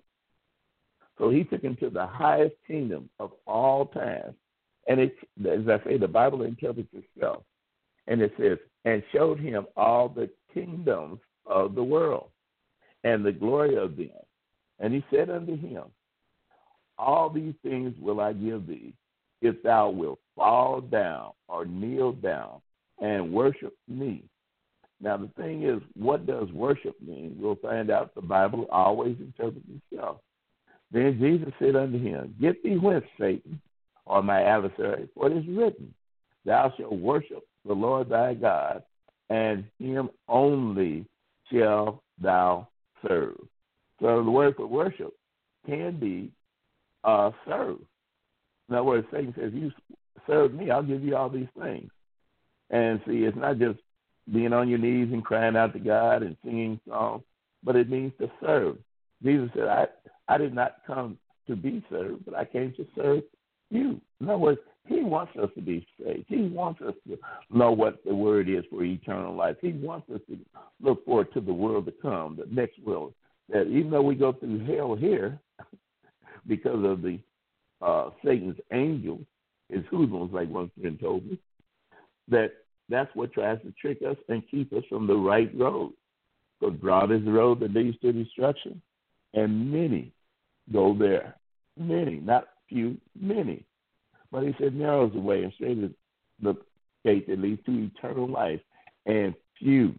So 1.19 1.31
he 1.31 1.45
took 1.45 1.63
him 1.63 1.77
to 1.77 1.91
the 1.91 2.07
highest 2.07 2.55
kingdom 2.67 3.09
of 3.19 3.33
all 3.47 3.87
time. 3.87 4.35
And 4.89 5.01
it, 5.01 5.15
as 5.41 5.69
I 5.69 5.83
say, 5.85 5.97
the 5.97 6.09
Bible 6.09 6.43
interprets 6.43 6.89
itself. 6.93 7.45
And 8.07 8.21
it 8.21 8.33
says, 8.39 8.59
and 8.85 9.03
showed 9.13 9.39
him 9.39 9.67
all 9.77 10.09
the 10.09 10.29
kingdoms 10.53 11.21
of 11.47 11.75
the 11.75 11.83
world 11.83 12.31
and 13.05 13.25
the 13.25 13.33
glory 13.33 13.77
of 13.77 13.97
them. 13.97 14.09
And 14.79 14.93
he 14.93 15.05
said 15.11 15.31
unto 15.31 15.57
him, 15.57 15.85
All 16.99 17.31
these 17.31 17.55
things 17.63 17.95
will 18.01 18.21
I 18.21 18.33
give 18.33 18.67
thee, 18.67 18.95
if 19.41 19.63
thou 19.63 19.91
wilt 19.91 20.19
fall 20.35 20.81
down 20.81 21.33
or 21.49 21.65
kneel 21.65 22.13
down 22.13 22.61
and 23.01 23.33
worship 23.33 23.75
me. 23.89 24.25
Now, 25.01 25.17
the 25.17 25.31
thing 25.37 25.65
is, 25.65 25.83
what 25.95 26.27
does 26.27 26.51
worship 26.53 26.95
mean? 27.01 27.37
We'll 27.39 27.57
find 27.57 27.91
out 27.91 28.15
the 28.15 28.23
Bible 28.23 28.67
always 28.71 29.17
interprets 29.19 29.67
itself. 29.91 30.19
Then 30.93 31.19
Jesus 31.19 31.53
said 31.59 31.75
unto 31.75 31.99
him, 31.99 32.35
Get 32.41 32.63
thee 32.63 32.77
whence, 32.77 33.05
Satan, 33.19 33.61
or 34.07 34.23
my 34.23 34.43
adversary, 34.43 35.09
for 35.15 35.29
it 35.29 35.37
is 35.37 35.47
written, 35.49 35.93
Thou 36.45 36.73
shalt 36.77 36.93
worship 36.93 37.45
the 37.67 37.73
Lord 37.75 38.09
thy 38.09 38.35
God, 38.35 38.83
and 39.31 39.65
him 39.79 40.11
only 40.29 41.07
shall 41.51 42.03
thou 42.21 42.69
serve. 43.07 43.37
So 44.01 44.23
the 44.25 44.31
word 44.31 44.57
for 44.57 44.67
worship 44.67 45.15
can 45.67 45.99
be 45.99 46.33
uh, 47.05 47.31
serve. 47.47 47.79
In 48.69 48.75
other 48.75 48.85
words, 48.85 49.07
Satan 49.13 49.35
says, 49.39 49.53
You 49.55 49.71
serve 50.27 50.55
me, 50.55 50.71
I'll 50.71 50.83
give 50.83 51.03
you 51.03 51.17
all 51.17 51.29
these 51.29 51.49
things. 51.61 51.91
And 52.71 53.01
see, 53.07 53.25
it's 53.25 53.37
not 53.37 53.59
just 53.59 53.79
being 54.33 54.53
on 54.53 54.69
your 54.69 54.79
knees 54.79 55.13
and 55.13 55.25
crying 55.25 55.57
out 55.57 55.73
to 55.75 55.79
God 55.79 56.23
and 56.23 56.37
singing 56.45 56.81
songs, 56.89 57.23
but 57.63 57.77
it 57.77 57.91
means 57.91 58.13
to 58.21 58.31
serve. 58.41 58.79
Jesus 59.23 59.51
said, 59.55 59.69
I, 59.69 59.87
I 60.29 60.39
did 60.39 60.55
not 60.55 60.77
come 60.87 61.19
to 61.47 61.57
be 61.57 61.85
served, 61.91 62.25
but 62.25 62.35
I 62.35 62.45
came 62.45 62.73
to 62.77 62.87
serve 62.97 63.23
you. 63.71 64.01
In 64.21 64.29
other 64.29 64.39
words, 64.39 64.61
he 64.87 65.03
wants 65.03 65.33
us 65.41 65.49
to 65.55 65.61
be 65.61 65.87
saved. 66.03 66.25
He 66.29 66.49
wants 66.49 66.81
us 66.83 66.95
to 67.07 67.19
know 67.51 67.71
what 67.73 68.05
the 68.05 68.15
word 68.15 68.49
is 68.49 68.65
for 68.71 68.83
eternal 68.83 69.35
life. 69.35 69.57
He 69.61 69.73
wants 69.73 70.11
us 70.11 70.21
to 70.29 70.39
look 70.81 71.05
forward 71.05 71.33
to 71.35 71.41
the 71.41 71.53
world 71.53 71.87
to 71.87 71.93
come, 72.03 72.37
the 72.37 72.53
next 72.53 72.83
world. 72.85 73.15
That 73.49 73.67
even 73.69 73.91
though 73.91 74.03
we 74.03 74.15
go 74.15 74.33
through 74.33 74.65
hell 74.65 74.97
here 74.97 75.39
because 76.47 76.85
of 76.85 77.03
the 77.03 77.19
uh, 77.81 78.11
Satan's 78.25 78.59
angels, 78.73 79.25
his 79.69 79.85
hoodlums, 79.91 80.33
like 80.33 80.49
one 80.49 80.71
friend 80.81 80.99
told 81.01 81.27
me, 81.27 81.39
that 82.29 82.53
that's 82.89 83.15
what 83.15 83.33
tries 83.33 83.61
to 83.63 83.73
trick 83.81 83.99
us 84.07 84.17
and 84.29 84.43
keep 84.51 84.73
us 84.73 84.85
from 84.89 85.07
the 85.07 85.17
right 85.17 85.51
road. 85.57 85.93
Because 86.59 86.77
broad 86.77 87.13
is 87.13 87.25
the 87.25 87.33
road 87.33 87.61
that 87.61 87.73
leads 87.75 87.99
to 88.01 88.13
destruction, 88.13 88.81
and 89.35 89.73
many 89.73 90.13
go 90.73 90.97
there. 90.97 91.37
Many, 91.77 92.17
not 92.17 92.49
few, 92.69 92.97
many. 93.19 93.65
But 94.33 94.45
he 94.45 94.55
said, 94.59 94.75
narrow 94.75 95.07
is 95.07 95.13
the 95.13 95.21
way 95.21 95.45
and 95.45 95.53
straight 95.53 95.79
is 95.79 95.91
the 96.41 96.57
gate 97.05 97.29
that 97.29 97.39
leads 97.39 97.63
to 97.67 97.91
eternal 97.95 98.29
life, 98.29 98.61
and 99.07 99.35
few 99.59 99.95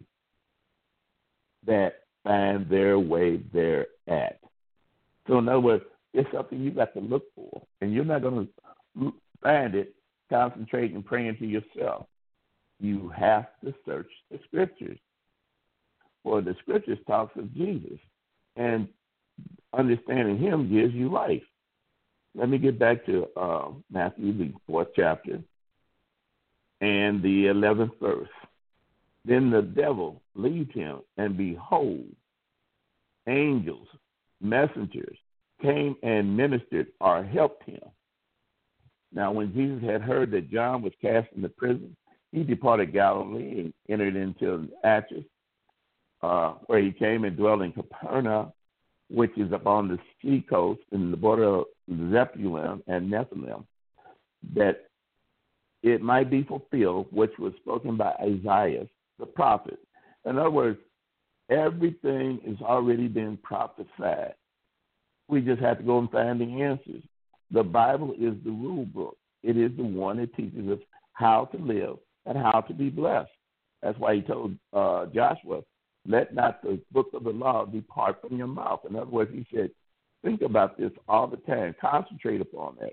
that 1.66 2.00
find 2.24 2.68
their 2.68 2.98
way 2.98 3.40
there 3.52 3.86
at. 4.08 4.40
So, 5.28 5.38
in 5.38 5.48
other 5.48 5.60
words, 5.60 5.84
it's 6.12 6.30
something 6.32 6.60
you 6.60 6.72
got 6.72 6.92
to 6.94 7.00
look 7.00 7.24
for, 7.34 7.62
and 7.80 7.94
you're 7.94 8.04
not 8.04 8.22
going 8.22 8.48
to 8.98 9.12
find 9.42 9.74
it 9.74 9.94
concentrating 10.30 10.96
and 10.96 11.06
praying 11.06 11.36
to 11.38 11.46
yourself. 11.46 12.06
You 12.80 13.10
have 13.16 13.46
to 13.64 13.72
search 13.86 14.10
the 14.30 14.38
scriptures. 14.46 14.98
For 16.22 16.40
the 16.40 16.56
scriptures 16.62 16.98
talks 17.06 17.36
of 17.36 17.54
Jesus, 17.54 17.98
and 18.56 18.88
understanding 19.72 20.38
Him 20.38 20.70
gives 20.72 20.94
you 20.94 21.10
life. 21.10 21.42
Let 22.34 22.48
me 22.48 22.58
get 22.58 22.78
back 22.78 23.06
to 23.06 23.28
uh, 23.36 23.68
Matthew, 23.90 24.36
the 24.36 24.52
fourth 24.66 24.88
chapter, 24.96 25.40
and 26.80 27.22
the 27.22 27.46
eleventh 27.46 27.92
verse. 28.00 28.28
Then 29.24 29.50
the 29.50 29.62
devil 29.62 30.20
leaves 30.34 30.74
him, 30.74 31.00
and 31.16 31.36
behold, 31.36 32.06
angels, 33.28 33.86
messengers, 34.40 35.16
came 35.62 35.96
and 36.02 36.36
ministered 36.36 36.88
or 37.00 37.24
helped 37.24 37.64
him. 37.64 37.80
Now, 39.12 39.30
when 39.30 39.54
Jesus 39.54 39.82
had 39.88 40.02
heard 40.02 40.32
that 40.32 40.50
John 40.50 40.82
was 40.82 40.92
cast 41.00 41.28
into 41.36 41.48
prison, 41.48 41.96
he 42.32 42.42
departed 42.42 42.92
Galilee 42.92 43.60
and 43.60 43.72
entered 43.88 44.16
into 44.16 44.68
Athens, 44.82 45.24
uh, 46.20 46.54
where 46.66 46.82
he 46.82 46.90
came 46.90 47.24
and 47.24 47.36
dwelt 47.36 47.62
in 47.62 47.72
Capernaum, 47.72 48.52
which 49.10 49.36
is 49.36 49.52
upon 49.52 49.88
the 49.88 49.98
sea 50.20 50.44
coast 50.48 50.80
in 50.92 51.10
the 51.10 51.16
border 51.16 51.44
of 51.44 51.64
Zebulun 51.88 52.82
and 52.86 53.10
Nephilim, 53.10 53.64
that 54.54 54.86
it 55.82 56.00
might 56.00 56.30
be 56.30 56.42
fulfilled, 56.42 57.06
which 57.10 57.32
was 57.38 57.52
spoken 57.60 57.96
by 57.96 58.12
Isaiah 58.20 58.86
the 59.18 59.26
prophet. 59.26 59.78
In 60.24 60.38
other 60.38 60.50
words, 60.50 60.78
everything 61.50 62.40
has 62.46 62.56
already 62.62 63.08
been 63.08 63.36
prophesied. 63.42 64.34
We 65.28 65.40
just 65.40 65.60
have 65.60 65.78
to 65.78 65.84
go 65.84 65.98
and 65.98 66.10
find 66.10 66.40
the 66.40 66.62
answers. 66.62 67.02
The 67.50 67.62
Bible 67.62 68.12
is 68.12 68.34
the 68.44 68.50
rule 68.50 68.86
book. 68.86 69.16
It 69.42 69.56
is 69.56 69.70
the 69.76 69.84
one 69.84 70.16
that 70.18 70.34
teaches 70.34 70.68
us 70.68 70.78
how 71.12 71.46
to 71.52 71.58
live 71.58 71.98
and 72.26 72.36
how 72.36 72.62
to 72.62 72.74
be 72.74 72.88
blessed. 72.88 73.30
That's 73.82 73.98
why 73.98 74.16
he 74.16 74.22
told 74.22 74.56
uh, 74.72 75.06
Joshua, 75.06 75.60
let 76.06 76.34
not 76.34 76.62
the 76.62 76.80
book 76.92 77.08
of 77.14 77.24
the 77.24 77.30
law 77.30 77.64
depart 77.64 78.20
from 78.20 78.36
your 78.36 78.46
mouth. 78.46 78.80
In 78.88 78.96
other 78.96 79.10
words, 79.10 79.30
he 79.32 79.46
said, 79.54 79.70
think 80.22 80.42
about 80.42 80.78
this 80.78 80.92
all 81.08 81.26
the 81.26 81.36
time. 81.38 81.74
Concentrate 81.80 82.40
upon 82.40 82.76
that. 82.80 82.92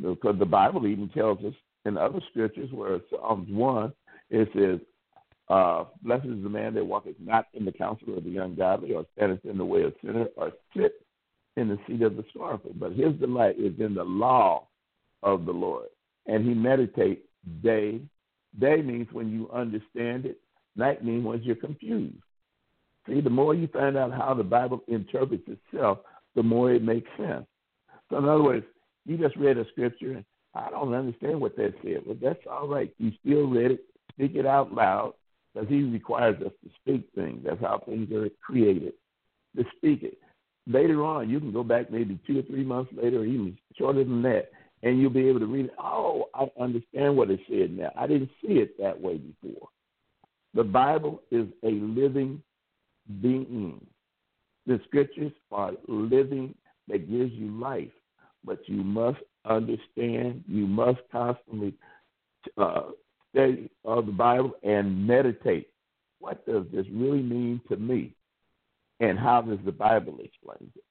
Because 0.00 0.38
the 0.38 0.46
Bible 0.46 0.86
even 0.86 1.08
tells 1.10 1.38
us 1.44 1.54
in 1.84 1.96
other 1.96 2.20
scriptures 2.30 2.70
where 2.72 3.00
Psalms 3.10 3.48
1, 3.50 3.92
it 4.30 4.48
says, 4.54 4.80
uh, 5.48 5.84
blessed 6.02 6.26
is 6.26 6.42
the 6.42 6.48
man 6.48 6.74
that 6.74 6.86
walketh 6.86 7.16
not 7.18 7.46
in 7.54 7.64
the 7.64 7.72
counsel 7.72 8.16
of 8.16 8.24
the 8.24 8.36
ungodly, 8.36 8.94
or 8.94 9.04
standeth 9.16 9.44
in 9.44 9.58
the 9.58 9.64
way 9.64 9.82
of 9.82 9.92
sinners, 10.04 10.28
or 10.36 10.52
sit 10.76 10.92
in 11.56 11.68
the 11.68 11.78
seat 11.86 12.02
of 12.02 12.16
the 12.16 12.24
scornful. 12.30 12.72
But 12.76 12.92
his 12.92 13.14
delight 13.14 13.58
is 13.58 13.72
in 13.80 13.94
the 13.94 14.04
law 14.04 14.68
of 15.24 15.46
the 15.46 15.52
Lord. 15.52 15.88
And 16.26 16.46
he 16.46 16.54
meditates 16.54 17.22
day. 17.62 18.00
Day 18.60 18.82
means 18.82 19.08
when 19.12 19.30
you 19.30 19.50
understand 19.52 20.24
it. 20.26 20.40
Night 20.76 21.04
means 21.04 21.24
when 21.24 21.42
you're 21.42 21.56
confused. 21.56 22.22
See, 23.08 23.20
the 23.20 23.30
more 23.30 23.54
you 23.54 23.66
find 23.68 23.96
out 23.96 24.12
how 24.12 24.34
the 24.34 24.44
Bible 24.44 24.82
interprets 24.88 25.44
itself, 25.46 25.98
the 26.34 26.42
more 26.42 26.72
it 26.72 26.82
makes 26.82 27.08
sense. 27.16 27.46
So, 28.10 28.18
in 28.18 28.24
other 28.24 28.42
words, 28.42 28.66
you 29.06 29.16
just 29.16 29.36
read 29.36 29.58
a 29.58 29.66
scripture 29.70 30.12
and 30.12 30.24
I 30.54 30.70
don't 30.70 30.92
understand 30.92 31.40
what 31.40 31.56
that 31.56 31.74
said. 31.82 32.02
Well, 32.04 32.16
that's 32.20 32.40
all 32.50 32.68
right. 32.68 32.92
You 32.98 33.12
still 33.24 33.46
read 33.46 33.72
it, 33.72 33.84
speak 34.12 34.34
it 34.34 34.46
out 34.46 34.72
loud, 34.72 35.14
because 35.54 35.68
he 35.68 35.82
requires 35.82 36.40
us 36.42 36.52
to 36.64 36.70
speak 36.80 37.08
things. 37.14 37.42
That's 37.44 37.60
how 37.60 37.82
things 37.86 38.10
are 38.12 38.28
created, 38.44 38.92
to 39.56 39.64
speak 39.76 40.02
it. 40.02 40.18
Later 40.66 41.04
on, 41.04 41.30
you 41.30 41.40
can 41.40 41.52
go 41.52 41.62
back 41.62 41.90
maybe 41.90 42.18
two 42.26 42.40
or 42.40 42.42
three 42.42 42.64
months 42.64 42.92
later, 42.94 43.20
or 43.20 43.24
even 43.24 43.56
shorter 43.78 44.04
than 44.04 44.22
that, 44.22 44.50
and 44.82 45.00
you'll 45.00 45.10
be 45.10 45.28
able 45.28 45.40
to 45.40 45.46
read 45.46 45.66
it. 45.66 45.74
Oh, 45.78 46.28
I 46.34 46.48
understand 46.60 47.16
what 47.16 47.30
it 47.30 47.40
said 47.48 47.76
now. 47.76 47.90
I 47.96 48.06
didn't 48.06 48.30
see 48.42 48.54
it 48.54 48.78
that 48.78 49.00
way 49.00 49.18
before. 49.18 49.68
The 50.54 50.64
Bible 50.64 51.22
is 51.30 51.46
a 51.64 51.70
living 51.70 52.42
being. 53.20 53.80
The 54.66 54.80
scriptures 54.86 55.32
are 55.50 55.72
living 55.88 56.54
that 56.88 57.10
gives 57.10 57.32
you 57.32 57.50
life, 57.58 57.90
but 58.44 58.60
you 58.66 58.82
must 58.82 59.18
understand. 59.44 60.44
You 60.46 60.66
must 60.66 61.00
constantly 61.10 61.74
uh, 62.56 62.90
study 63.32 63.70
of 63.84 64.06
the 64.06 64.12
Bible 64.12 64.52
and 64.62 65.06
meditate. 65.06 65.68
What 66.18 66.44
does 66.46 66.64
this 66.72 66.86
really 66.92 67.22
mean 67.22 67.60
to 67.68 67.76
me? 67.76 68.14
And 69.00 69.18
how 69.18 69.40
does 69.40 69.58
the 69.64 69.72
Bible 69.72 70.18
explain 70.22 70.70
it? 70.74 70.84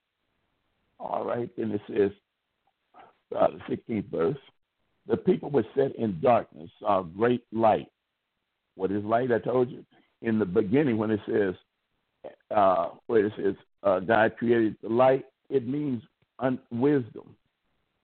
All 0.99 1.23
right, 1.23 1.49
then 1.55 1.71
it 1.71 1.81
says, 1.87 2.11
uh, 3.37 3.47
the 3.67 3.75
16th 3.75 4.09
verse, 4.09 4.37
the 5.07 5.17
people 5.17 5.49
were 5.49 5.65
set 5.75 5.95
in 5.95 6.19
darkness, 6.19 6.69
saw 6.79 7.03
great 7.03 7.43
light. 7.53 7.87
What 8.75 8.91
is 8.91 9.03
light? 9.03 9.31
I 9.31 9.39
told 9.39 9.69
you 9.69 9.85
in 10.21 10.39
the 10.39 10.45
beginning 10.45 10.97
when 10.97 11.11
it 11.11 11.19
says, 11.27 11.55
uh, 12.55 12.89
where 13.07 13.25
it 13.27 13.33
says 13.37 13.55
uh, 13.83 13.99
God 13.99 14.35
created 14.37 14.75
the 14.81 14.89
light, 14.89 15.25
it 15.49 15.67
means 15.67 16.01
un- 16.39 16.59
wisdom. 16.71 17.35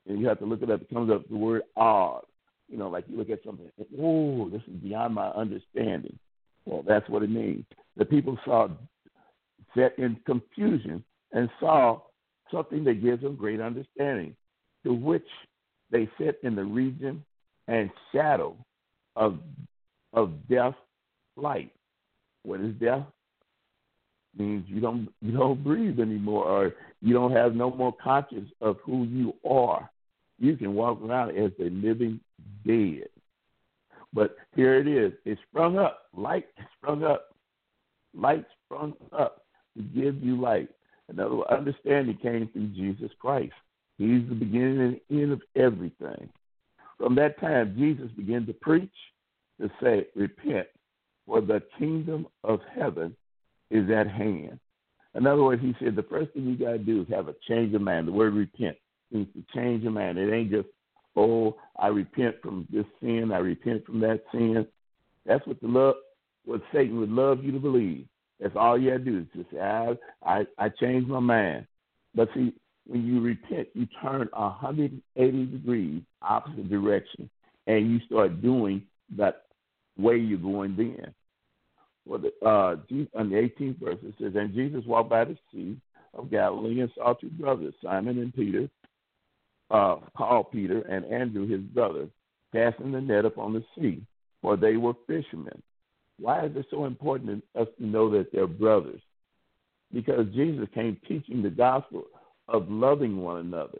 And 0.07 0.19
you 0.19 0.27
have 0.27 0.39
to 0.39 0.45
look 0.45 0.61
it 0.61 0.69
up. 0.69 0.81
It 0.81 0.89
comes 0.93 1.11
up 1.11 1.27
the 1.27 1.35
word 1.35 1.63
odd 1.75 2.21
you 2.67 2.77
know, 2.77 2.89
like 2.89 3.05
you 3.07 3.17
look 3.17 3.29
at 3.29 3.43
something, 3.45 3.69
oh, 3.99 4.49
this 4.49 4.61
is 4.67 4.73
beyond 4.81 5.13
my 5.13 5.29
understanding. 5.29 6.17
Well, 6.65 6.83
that's 6.87 7.07
what 7.09 7.23
it 7.23 7.29
means. 7.29 7.65
The 7.97 8.05
people 8.05 8.37
saw 8.43 8.69
set 9.75 9.97
in 9.99 10.17
confusion 10.25 11.03
and 11.31 11.49
saw 11.59 12.01
something 12.51 12.83
that 12.85 13.03
gives 13.03 13.21
them 13.21 13.35
great 13.35 13.61
understanding, 13.61 14.35
to 14.83 14.93
which 14.93 15.27
they 15.91 16.09
sit 16.17 16.39
in 16.43 16.55
the 16.55 16.63
region 16.63 17.23
and 17.67 17.89
shadow 18.11 18.55
of 19.15 19.39
of 20.13 20.31
death 20.47 20.75
light. 21.35 21.71
What 22.43 22.61
is 22.61 22.73
death? 22.75 23.03
Means 24.37 24.65
you 24.67 24.81
don't 24.81 25.09
you 25.21 25.31
don't 25.31 25.63
breathe 25.63 25.99
anymore, 25.99 26.45
or 26.45 26.73
you 27.01 27.13
don't 27.13 27.31
have 27.31 27.55
no 27.55 27.71
more 27.71 27.93
conscious 28.03 28.43
of 28.61 28.77
who 28.83 29.05
you 29.05 29.33
are. 29.49 29.89
You 30.39 30.57
can 30.57 30.73
walk 30.73 31.01
around 31.01 31.37
as 31.37 31.51
a 31.59 31.69
living 31.69 32.19
dead. 32.65 33.07
But 34.13 34.35
here 34.55 34.75
it 34.75 34.87
is. 34.87 35.13
It 35.23 35.37
sprung 35.49 35.77
up. 35.77 36.03
Light 36.15 36.47
sprung 36.77 37.03
up. 37.03 37.35
Light 38.13 38.45
sprung 38.65 38.93
up 39.17 39.45
to 39.77 39.83
give 39.83 40.21
you 40.21 40.39
light. 40.39 40.69
Another 41.09 41.41
understanding 41.51 42.17
came 42.21 42.49
through 42.51 42.67
Jesus 42.69 43.11
Christ. 43.19 43.53
He's 43.97 44.27
the 44.27 44.35
beginning 44.35 44.81
and 44.81 45.21
end 45.21 45.31
of 45.31 45.41
everything. 45.55 46.29
From 46.97 47.15
that 47.15 47.39
time, 47.39 47.75
Jesus 47.77 48.09
began 48.15 48.45
to 48.47 48.53
preach, 48.53 48.89
to 49.61 49.69
say, 49.81 50.07
Repent, 50.15 50.67
for 51.25 51.41
the 51.41 51.61
kingdom 51.77 52.27
of 52.43 52.59
heaven 52.73 53.15
is 53.69 53.89
at 53.89 54.09
hand. 54.09 54.59
In 55.15 55.25
other 55.25 55.43
words, 55.43 55.61
he 55.61 55.75
said 55.79 55.95
the 55.95 56.03
first 56.03 56.31
thing 56.31 56.45
you 56.45 56.57
got 56.57 56.73
to 56.73 56.77
do 56.77 57.01
is 57.01 57.07
have 57.09 57.29
a 57.29 57.35
change 57.47 57.73
of 57.73 57.81
mind. 57.81 58.07
The 58.07 58.11
word 58.11 58.33
repent 58.33 58.77
means 59.11 59.27
to 59.33 59.43
change 59.55 59.83
your 59.83 59.91
mind. 59.91 60.17
It 60.17 60.33
ain't 60.33 60.51
just 60.51 60.67
oh, 61.15 61.55
I 61.77 61.87
repent 61.87 62.35
from 62.41 62.67
this 62.71 62.85
sin, 62.99 63.31
I 63.33 63.37
repent 63.37 63.85
from 63.85 63.99
that 64.01 64.23
sin. 64.31 64.67
That's 65.25 65.45
what 65.47 65.59
the 65.61 65.67
love, 65.67 65.95
what 66.45 66.61
Satan 66.73 66.99
would 66.99 67.09
love 67.09 67.43
you 67.43 67.51
to 67.51 67.59
believe. 67.59 68.05
That's 68.39 68.55
all 68.55 68.77
you 68.77 68.91
got 68.91 68.97
to 68.97 69.03
do 69.03 69.19
is 69.19 69.25
just 69.35 69.51
say, 69.51 69.59
I, 69.59 69.93
I, 70.23 70.45
I 70.57 70.69
changed 70.69 71.07
my 71.07 71.19
mind. 71.19 71.67
But 72.13 72.29
see, 72.35 72.53
when 72.85 73.05
you 73.05 73.21
repent, 73.21 73.69
you 73.73 73.87
turn 74.01 74.27
180 74.33 75.45
degrees 75.45 76.01
opposite 76.21 76.69
direction, 76.69 77.29
and 77.67 77.91
you 77.91 77.99
start 78.05 78.41
doing 78.41 78.83
that 79.17 79.43
way 79.97 80.17
you're 80.17 80.37
going 80.37 80.75
then. 80.75 81.13
Well, 82.05 82.21
uh, 82.45 82.47
on 82.47 83.29
the 83.29 83.51
18th 83.59 83.79
verse, 83.79 83.97
it 84.03 84.13
says, 84.21 84.33
And 84.35 84.53
Jesus 84.53 84.83
walked 84.85 85.09
by 85.09 85.25
the 85.25 85.37
sea 85.51 85.77
of 86.13 86.29
Galilee 86.29 86.81
and 86.81 86.91
saw 86.95 87.13
two 87.13 87.29
brothers, 87.29 87.73
Simon 87.83 88.19
and 88.19 88.33
Peter, 88.33 88.69
uh, 89.71 89.95
Paul, 90.15 90.43
Peter, 90.43 90.81
and 90.81 91.05
Andrew, 91.05 91.47
his 91.47 91.61
brother, 91.61 92.07
casting 92.53 92.91
the 92.91 93.01
net 93.01 93.25
upon 93.25 93.53
the 93.53 93.63
sea, 93.75 94.03
for 94.41 94.55
they 94.55 94.77
were 94.77 94.93
fishermen. 95.07 95.61
Why 96.19 96.45
is 96.45 96.55
it 96.55 96.67
so 96.69 96.85
important 96.85 97.43
to 97.55 97.61
us 97.61 97.67
to 97.79 97.85
know 97.85 98.09
that 98.11 98.31
they're 98.31 98.47
brothers? 98.47 99.01
Because 99.91 100.27
Jesus 100.33 100.67
came 100.73 100.97
teaching 101.07 101.41
the 101.41 101.49
gospel 101.49 102.05
of 102.47 102.69
loving 102.69 103.17
one 103.17 103.37
another, 103.37 103.79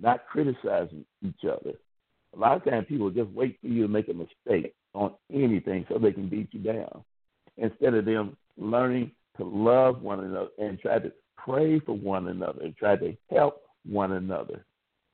not 0.00 0.26
criticizing 0.26 1.04
each 1.22 1.44
other. 1.44 1.74
A 2.34 2.38
lot 2.38 2.56
of 2.56 2.64
times 2.64 2.86
people 2.88 3.10
just 3.10 3.30
wait 3.30 3.58
for 3.60 3.68
you 3.68 3.82
to 3.82 3.88
make 3.88 4.08
a 4.08 4.14
mistake 4.14 4.74
on 4.94 5.12
anything 5.32 5.84
so 5.88 5.98
they 5.98 6.12
can 6.12 6.28
beat 6.28 6.48
you 6.52 6.60
down 6.60 7.04
instead 7.58 7.94
of 7.94 8.04
them 8.04 8.36
learning 8.56 9.10
to 9.36 9.44
love 9.44 10.02
one 10.02 10.20
another 10.20 10.50
and 10.58 10.78
try 10.78 10.98
to 10.98 11.12
pray 11.36 11.78
for 11.80 11.92
one 11.92 12.28
another 12.28 12.62
and 12.62 12.76
try 12.76 12.96
to 12.96 13.16
help 13.30 13.62
one 13.86 14.12
another. 14.12 14.64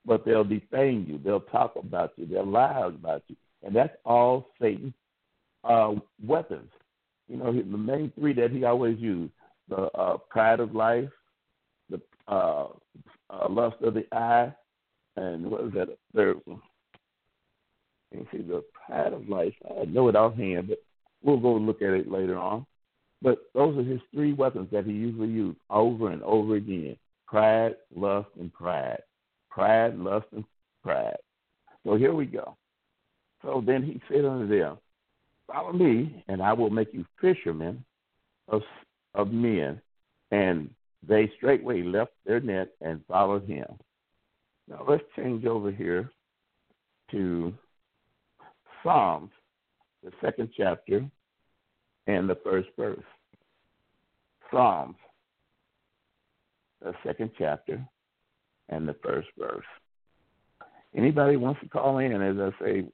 But 0.07 0.25
they'll 0.25 0.45
defame 0.45 1.07
you. 1.09 1.19
They'll 1.23 1.41
talk 1.41 1.77
about 1.77 2.13
you. 2.17 2.27
They'll 2.27 2.47
lie 2.47 2.87
about 2.87 3.23
you. 3.29 3.37
And 3.63 3.75
that's 3.75 3.97
all 4.05 4.51
Satan's 4.61 4.93
uh, 5.65 5.95
weapons. 6.25 6.71
You 7.29 7.39
know, 7.39 7.53
the 7.53 7.63
main 7.63 8.13
three 8.19 8.35
that 8.35 8.51
he 8.51 8.65
always 8.65 8.99
used 8.99 9.33
the 9.69 9.91
uh, 9.99 10.19
pride 10.29 10.61
of 10.61 10.75
life, 10.75 11.09
the 11.89 12.01
uh, 12.29 12.67
uh, 13.31 13.49
lust 13.49 13.77
of 13.83 13.95
the 13.95 14.05
eye, 14.13 14.55
and 15.17 15.51
what 15.51 15.65
was 15.65 15.73
that 15.73 15.89
third 16.15 16.39
one? 16.45 16.61
You 18.13 18.27
see, 18.31 18.43
the 18.43 18.63
pride 18.87 19.13
of 19.13 19.29
life. 19.29 19.55
I 19.81 19.87
know 19.87 20.09
it 20.09 20.17
offhand, 20.17 20.69
but 20.69 20.83
we'll 21.25 21.39
go 21.39 21.55
look 21.55 21.83
at 21.83 21.91
it 21.91 22.11
later 22.11 22.39
on. 22.39 22.65
But 23.23 23.39
those 23.55 23.77
are 23.79 23.83
his 23.83 24.01
three 24.13 24.35
weapons 24.35 24.69
that 24.71 24.85
he 24.85 24.93
usually 24.93 25.31
used 25.31 25.59
over 25.71 26.11
and 26.11 26.23
over 26.23 26.57
again 26.57 26.97
pride, 27.27 27.75
lust, 27.95 28.29
and 28.39 28.53
pride. 28.53 29.01
Pride, 29.51 29.99
lust, 29.99 30.27
and 30.33 30.45
pride. 30.83 31.17
So 31.85 31.97
here 31.97 32.15
we 32.15 32.27
go. 32.27 32.57
So 33.43 33.63
then 33.65 33.83
he 33.83 34.01
said 34.09 34.25
unto 34.25 34.47
them, 34.47 34.79
Follow 35.47 35.73
me, 35.73 36.25
and 36.29 36.43
I 36.43 36.53
will 36.53 36.71
make 36.71 36.93
you 36.93 37.05
fishermen 37.21 37.85
of, 38.49 38.63
of 39.15 39.33
men. 39.33 39.81
And 40.31 40.71
they 41.07 41.31
straightway 41.37 41.83
left 41.83 42.13
their 42.25 42.41
net 42.41 42.69
and 42.81 43.01
followed 43.07 43.47
him. 43.47 43.67
Now 44.69 44.85
let's 44.89 45.05
change 45.17 45.45
over 45.45 45.71
here 45.71 46.11
to 47.11 47.53
Psalms, 48.83 49.31
the 50.05 50.13
second 50.23 50.51
chapter, 50.57 51.09
and 52.07 52.29
the 52.29 52.37
first 52.45 52.69
verse. 52.79 52.99
Psalms, 54.51 54.97
the 56.83 56.93
second 57.05 57.31
chapter, 57.39 57.83
and 58.69 58.87
the 58.87 58.95
first 59.03 59.29
verse. 59.39 59.65
Anybody 60.95 61.37
wants 61.37 61.61
to 61.63 61.69
call 61.69 61.99
in, 61.99 62.21
as 62.21 62.37
I 62.39 62.65
say, 62.65 62.85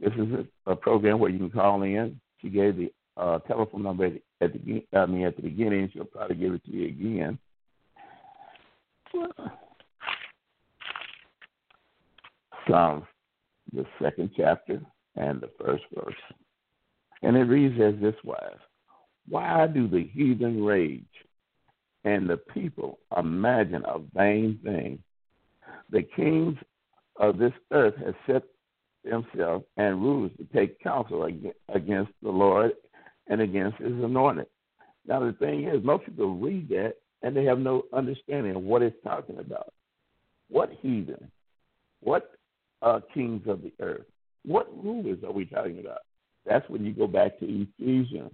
this 0.00 0.12
is 0.14 0.46
a, 0.66 0.72
a 0.72 0.76
program 0.76 1.18
where 1.18 1.30
you 1.30 1.38
can 1.38 1.50
call 1.50 1.82
in. 1.82 2.18
She 2.40 2.48
gave 2.48 2.76
the 2.76 2.92
uh, 3.16 3.38
telephone 3.40 3.82
number 3.82 4.06
at 4.40 4.52
the, 4.52 4.84
I 4.94 5.06
mean, 5.06 5.26
at 5.26 5.36
the 5.36 5.42
beginning. 5.42 5.90
She'll 5.92 6.04
probably 6.04 6.36
give 6.36 6.54
it 6.54 6.64
to 6.64 6.70
you 6.70 6.88
again. 6.88 7.38
Psalms, 12.68 13.04
the 13.72 13.86
second 14.02 14.30
chapter 14.36 14.80
and 15.14 15.40
the 15.40 15.50
first 15.58 15.84
verse. 15.94 16.14
And 17.22 17.36
it 17.36 17.44
reads 17.44 17.80
as 17.80 18.00
this 18.00 18.14
wise 18.24 18.58
why 19.28 19.66
do 19.66 19.88
the 19.88 20.04
heathen 20.12 20.64
rage 20.64 21.02
and 22.04 22.28
the 22.28 22.36
people 22.36 22.98
imagine 23.16 23.82
a 23.84 23.98
vain 24.14 24.60
thing? 24.62 25.02
The 25.90 26.02
kings 26.02 26.56
of 27.18 27.38
this 27.38 27.52
earth 27.72 27.94
have 28.04 28.14
set 28.26 28.42
themselves 29.04 29.64
and 29.76 30.00
rulers 30.00 30.32
to 30.38 30.44
take 30.56 30.78
counsel 30.80 31.24
against 31.24 32.12
the 32.22 32.30
Lord 32.30 32.72
and 33.28 33.40
against 33.40 33.78
his 33.78 33.92
anointed. 33.92 34.46
Now, 35.06 35.20
the 35.20 35.32
thing 35.32 35.64
is, 35.64 35.82
most 35.84 36.04
people 36.04 36.36
read 36.36 36.68
that 36.70 36.94
and 37.22 37.36
they 37.36 37.44
have 37.44 37.58
no 37.58 37.84
understanding 37.92 38.54
of 38.54 38.62
what 38.62 38.82
it's 38.82 38.96
talking 39.02 39.38
about. 39.38 39.72
What 40.48 40.70
heathen? 40.80 41.30
What 42.00 42.32
uh, 42.82 43.00
kings 43.14 43.42
of 43.48 43.62
the 43.62 43.72
earth? 43.80 44.06
What 44.44 44.68
rulers 44.84 45.18
are 45.24 45.32
we 45.32 45.44
talking 45.44 45.80
about? 45.80 46.00
That's 46.46 46.68
when 46.68 46.84
you 46.84 46.92
go 46.92 47.06
back 47.06 47.38
to 47.40 47.44
Ephesians 47.44 48.32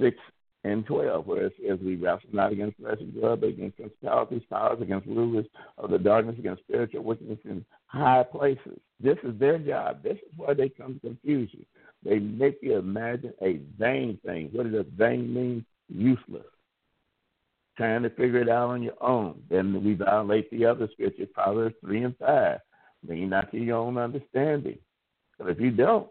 6 0.00 0.16
and 0.64 0.84
12, 0.86 1.26
where 1.26 1.46
it 1.46 1.52
says, 1.60 1.78
We 1.82 1.96
wrestle 1.96 2.30
not 2.32 2.52
against 2.52 2.78
flesh 2.78 2.98
and 3.00 3.14
blood, 3.14 3.40
but 3.40 3.50
against 3.50 3.76
principalities, 3.76 4.42
powers, 4.50 4.80
against 4.80 5.06
rulers 5.06 5.46
of 5.78 5.90
the 5.90 5.98
darkness, 5.98 6.36
against 6.38 6.62
spiritual 6.62 7.04
wickedness 7.04 7.38
in 7.44 7.64
high 7.86 8.24
places. 8.24 8.80
This 8.98 9.18
is 9.22 9.38
their 9.38 9.58
job. 9.58 10.02
This 10.02 10.16
is 10.16 10.32
why 10.36 10.54
they 10.54 10.68
come 10.68 10.94
to 10.94 11.00
confuse 11.00 11.50
you. 11.52 11.64
They 12.04 12.18
make 12.18 12.58
you 12.62 12.76
imagine 12.76 13.32
a 13.42 13.60
vain 13.78 14.18
thing. 14.24 14.50
What 14.52 14.72
does 14.72 14.86
vain 14.96 15.32
mean? 15.32 15.64
Useless. 15.88 16.46
Trying 17.76 18.02
to 18.02 18.10
figure 18.10 18.40
it 18.40 18.48
out 18.48 18.70
on 18.70 18.82
your 18.82 19.00
own. 19.02 19.42
Then 19.50 19.84
we 19.84 19.94
violate 19.94 20.50
the 20.50 20.64
other 20.64 20.88
scripture, 20.92 21.26
Proverbs 21.32 21.74
3 21.82 22.04
and 22.04 22.16
5. 22.18 22.58
Lean 23.08 23.28
not 23.28 23.52
to 23.52 23.58
your 23.58 23.76
own 23.76 23.98
understanding. 23.98 24.78
But 25.38 25.50
if 25.50 25.60
you 25.60 25.70
don't, 25.70 26.08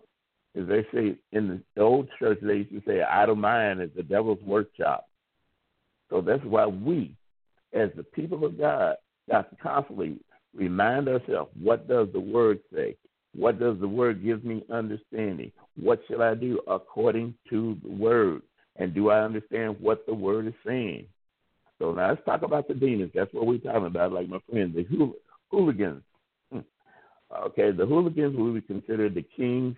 they 0.63 0.85
say 0.93 1.17
in 1.33 1.61
the 1.75 1.81
old 1.81 2.07
church, 2.17 2.39
they 2.41 2.57
used 2.57 2.71
to 2.71 2.81
say, 2.87 3.01
idle 3.01 3.35
mind 3.35 3.81
is 3.81 3.89
the 3.95 4.03
devil's 4.03 4.41
workshop. 4.41 5.05
So 6.09 6.21
that's 6.21 6.43
why 6.45 6.65
we, 6.65 7.15
as 7.73 7.89
the 7.97 8.03
people 8.03 8.45
of 8.45 8.57
God, 8.57 8.95
got 9.29 9.49
to 9.49 9.55
constantly 9.57 10.17
remind 10.55 11.09
ourselves, 11.09 11.51
what 11.61 11.87
does 11.87 12.07
the 12.13 12.19
word 12.19 12.59
say? 12.73 12.95
What 13.35 13.59
does 13.59 13.77
the 13.79 13.87
word 13.87 14.23
give 14.23 14.45
me 14.45 14.63
understanding? 14.71 15.51
What 15.77 15.99
should 16.07 16.21
I 16.21 16.35
do 16.35 16.61
according 16.67 17.33
to 17.49 17.77
the 17.83 17.89
word? 17.89 18.41
And 18.77 18.93
do 18.93 19.09
I 19.09 19.21
understand 19.21 19.75
what 19.81 20.05
the 20.05 20.13
word 20.13 20.47
is 20.47 20.53
saying? 20.65 21.07
So 21.79 21.91
now 21.91 22.09
let's 22.09 22.23
talk 22.23 22.43
about 22.43 22.69
the 22.69 22.73
demons. 22.73 23.11
That's 23.13 23.33
what 23.33 23.45
we're 23.45 23.57
talking 23.57 23.87
about, 23.87 24.13
like 24.13 24.29
my 24.29 24.39
friend, 24.49 24.73
the 24.73 24.85
hooligans. 25.51 26.01
Hmm. 26.51 26.59
Okay, 27.47 27.71
the 27.71 27.85
hooligans 27.85 28.37
will 28.37 28.53
be 28.53 28.61
considered 28.61 29.15
the 29.15 29.25
kings 29.35 29.75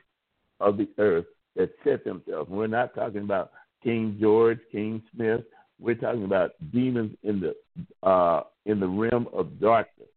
of 0.60 0.78
the 0.78 0.89
earth 0.98 1.26
that 1.56 1.72
set 1.84 2.04
themselves. 2.04 2.50
We're 2.50 2.67
not 2.67 2.96
talking 2.96 3.22
about 3.22 3.52
King 3.84 4.17
George, 4.20 4.60
King 4.72 5.02
Smith. 5.13 5.41
We're 5.80 5.96
talking 5.96 6.24
about 6.24 6.52
demons 6.72 7.15
in 7.24 7.39
the 7.39 8.08
uh, 8.08 8.43
in 8.65 8.80
the 8.80 8.88
realm 8.88 9.28
of 9.34 9.60
darkness. 9.60 10.10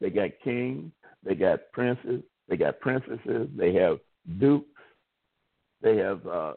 They 0.00 0.10
got 0.10 0.30
kings, 0.42 0.90
they 1.24 1.34
got 1.34 1.72
princes, 1.72 2.22
they 2.48 2.56
got 2.56 2.80
princesses, 2.80 3.48
they 3.56 3.74
have 3.74 3.98
dukes, 4.38 4.68
they 5.82 5.96
have 5.96 6.26
uh, 6.26 6.54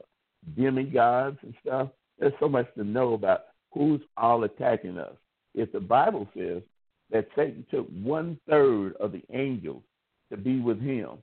demigods 0.56 1.38
and 1.42 1.54
stuff. 1.66 1.90
There's 2.20 2.34
so 2.40 2.48
much 2.48 2.68
to 2.76 2.84
know 2.84 3.14
about 3.14 3.42
who's 3.74 4.02
all 4.18 4.44
attacking 4.44 4.98
us. 4.98 5.16
If 5.56 5.72
the 5.72 5.80
Bible 5.80 6.28
says 6.38 6.62
that 7.12 7.28
Satan 7.36 7.66
took 7.70 7.88
one 7.90 8.40
third 8.50 8.96
of 8.98 9.12
the 9.12 9.24
angels 9.32 9.84
to 10.32 10.38
be 10.38 10.60
with 10.60 10.82
him, 10.82 11.18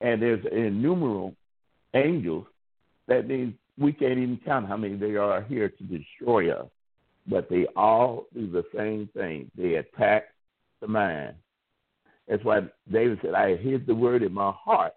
and 0.00 0.20
there's 0.20 0.44
innumerable 0.50 1.34
angels, 1.94 2.46
that 3.08 3.28
means 3.28 3.54
we 3.78 3.92
can't 3.92 4.18
even 4.18 4.40
count 4.44 4.68
how 4.68 4.76
many 4.76 4.96
they 4.96 5.16
are 5.16 5.42
here 5.42 5.68
to 5.68 5.84
destroy 5.84 6.52
us. 6.52 6.68
But 7.26 7.48
they 7.48 7.66
all 7.74 8.26
do 8.34 8.50
the 8.50 8.64
same 8.76 9.08
thing. 9.14 9.50
They 9.56 9.76
attack 9.76 10.24
the 10.80 10.88
mind. 10.88 11.34
That's 12.28 12.44
why 12.44 12.60
David 12.90 13.18
said, 13.22 13.34
I 13.34 13.56
hid 13.56 13.86
the 13.86 13.94
word 13.94 14.22
in 14.22 14.32
my 14.32 14.52
heart 14.52 14.94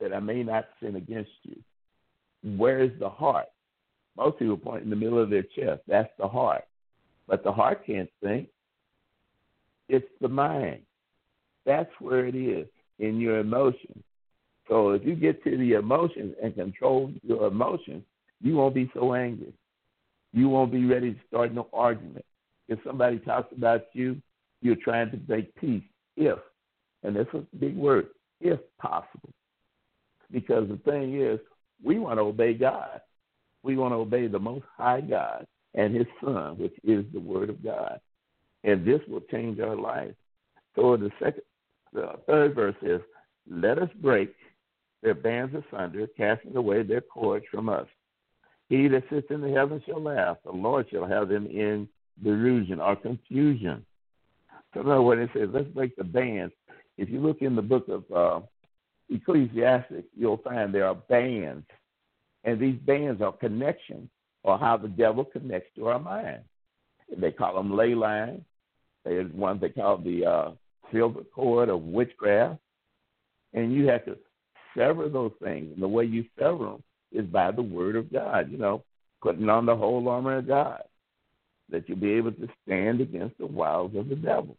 that 0.00 0.12
I 0.14 0.20
may 0.20 0.42
not 0.42 0.66
sin 0.82 0.96
against 0.96 1.30
you. 1.42 1.56
Where 2.56 2.82
is 2.82 2.92
the 2.98 3.08
heart? 3.08 3.46
Most 4.16 4.38
people 4.38 4.56
point 4.56 4.82
in 4.82 4.90
the 4.90 4.96
middle 4.96 5.22
of 5.22 5.30
their 5.30 5.42
chest. 5.42 5.82
That's 5.86 6.10
the 6.18 6.28
heart. 6.28 6.64
But 7.26 7.44
the 7.44 7.52
heart 7.52 7.84
can't 7.86 8.10
think. 8.22 8.48
It's 9.88 10.06
the 10.20 10.28
mind. 10.28 10.82
That's 11.64 11.90
where 12.00 12.26
it 12.26 12.34
is 12.34 12.66
in 12.98 13.20
your 13.20 13.38
emotions. 13.38 14.02
So 14.68 14.90
if 14.90 15.04
you 15.04 15.14
get 15.14 15.42
to 15.44 15.56
the 15.56 15.74
emotions 15.74 16.34
and 16.42 16.54
control 16.54 17.12
your 17.22 17.46
emotions, 17.46 18.02
you 18.42 18.56
won't 18.56 18.74
be 18.74 18.90
so 18.94 19.14
angry. 19.14 19.52
You 20.32 20.48
won't 20.48 20.72
be 20.72 20.84
ready 20.84 21.12
to 21.12 21.20
start 21.28 21.54
no 21.54 21.68
argument. 21.72 22.24
If 22.68 22.78
somebody 22.84 23.18
talks 23.18 23.52
about 23.56 23.82
you, 23.92 24.20
you're 24.60 24.76
trying 24.76 25.10
to 25.12 25.20
make 25.28 25.54
peace. 25.56 25.84
If, 26.16 26.38
and 27.02 27.14
that's 27.14 27.32
a 27.34 27.44
big 27.58 27.76
word, 27.76 28.08
if 28.40 28.58
possible. 28.80 29.30
Because 30.32 30.68
the 30.68 30.78
thing 30.90 31.20
is, 31.20 31.38
we 31.84 31.98
want 31.98 32.18
to 32.18 32.22
obey 32.22 32.54
God. 32.54 33.00
We 33.62 33.76
want 33.76 33.92
to 33.92 33.96
obey 33.96 34.26
the 34.26 34.38
Most 34.38 34.64
High 34.76 35.00
God 35.00 35.46
and 35.74 35.94
His 35.94 36.06
Son, 36.24 36.58
which 36.58 36.74
is 36.82 37.04
the 37.12 37.20
Word 37.20 37.50
of 37.50 37.62
God. 37.62 38.00
And 38.64 38.84
this 38.84 39.00
will 39.08 39.20
change 39.30 39.60
our 39.60 39.76
life. 39.76 40.12
So 40.74 40.96
the 40.96 41.10
second 41.20 41.42
the 41.92 42.12
third 42.26 42.54
verse 42.54 42.76
is, 42.82 43.00
Let 43.48 43.78
us 43.78 43.90
break 44.00 44.34
their 45.02 45.14
bands 45.14 45.54
asunder, 45.54 46.06
casting 46.16 46.56
away 46.56 46.82
their 46.82 47.00
cords 47.00 47.46
from 47.50 47.68
us. 47.68 47.86
He 48.68 48.88
that 48.88 49.04
sits 49.10 49.28
in 49.30 49.40
the 49.40 49.50
heavens 49.50 49.82
shall 49.86 50.02
laugh. 50.02 50.38
The 50.44 50.52
Lord 50.52 50.86
shall 50.90 51.06
have 51.06 51.28
them 51.28 51.46
in 51.46 51.88
derision 52.22 52.80
or 52.80 52.96
confusion. 52.96 53.84
So, 54.74 54.82
know 54.82 55.02
what 55.02 55.18
it 55.18 55.30
says, 55.32 55.48
let's 55.52 55.68
break 55.68 55.96
the 55.96 56.04
bands. 56.04 56.52
If 56.98 57.08
you 57.08 57.20
look 57.20 57.42
in 57.42 57.54
the 57.54 57.62
book 57.62 57.88
of 57.88 58.04
uh, 58.14 58.44
Ecclesiastes, 59.08 60.08
you'll 60.16 60.38
find 60.38 60.74
there 60.74 60.86
are 60.86 60.94
bands. 60.94 61.66
And 62.44 62.60
these 62.60 62.78
bands 62.80 63.22
are 63.22 63.32
connections 63.32 64.08
or 64.42 64.58
how 64.58 64.76
the 64.76 64.88
devil 64.88 65.24
connects 65.24 65.70
to 65.76 65.88
our 65.88 65.98
mind. 65.98 66.42
They 67.16 67.32
call 67.32 67.54
them 67.54 67.76
ley 67.76 67.94
lines. 67.94 68.42
There's 69.04 69.32
one 69.32 69.60
they 69.60 69.68
call 69.68 69.98
the 69.98 70.24
uh, 70.24 70.50
silver 70.92 71.22
cord 71.34 71.68
of 71.68 71.82
witchcraft. 71.82 72.60
And 73.54 73.72
you 73.72 73.88
have 73.88 74.04
to 74.04 74.16
sever 74.76 75.08
those 75.08 75.32
things. 75.42 75.72
And 75.72 75.82
the 75.82 75.88
way 75.88 76.04
you 76.04 76.24
sever 76.38 76.64
them 76.64 76.82
is 77.12 77.24
by 77.26 77.50
the 77.50 77.62
word 77.62 77.96
of 77.96 78.12
God, 78.12 78.50
you 78.50 78.58
know, 78.58 78.82
putting 79.22 79.48
on 79.48 79.66
the 79.66 79.76
whole 79.76 80.08
armor 80.08 80.38
of 80.38 80.48
God, 80.48 80.82
that 81.70 81.88
you'll 81.88 81.98
be 81.98 82.12
able 82.12 82.32
to 82.32 82.48
stand 82.64 83.00
against 83.00 83.38
the 83.38 83.46
wiles 83.46 83.92
of 83.96 84.08
the 84.08 84.16
devil. 84.16 84.56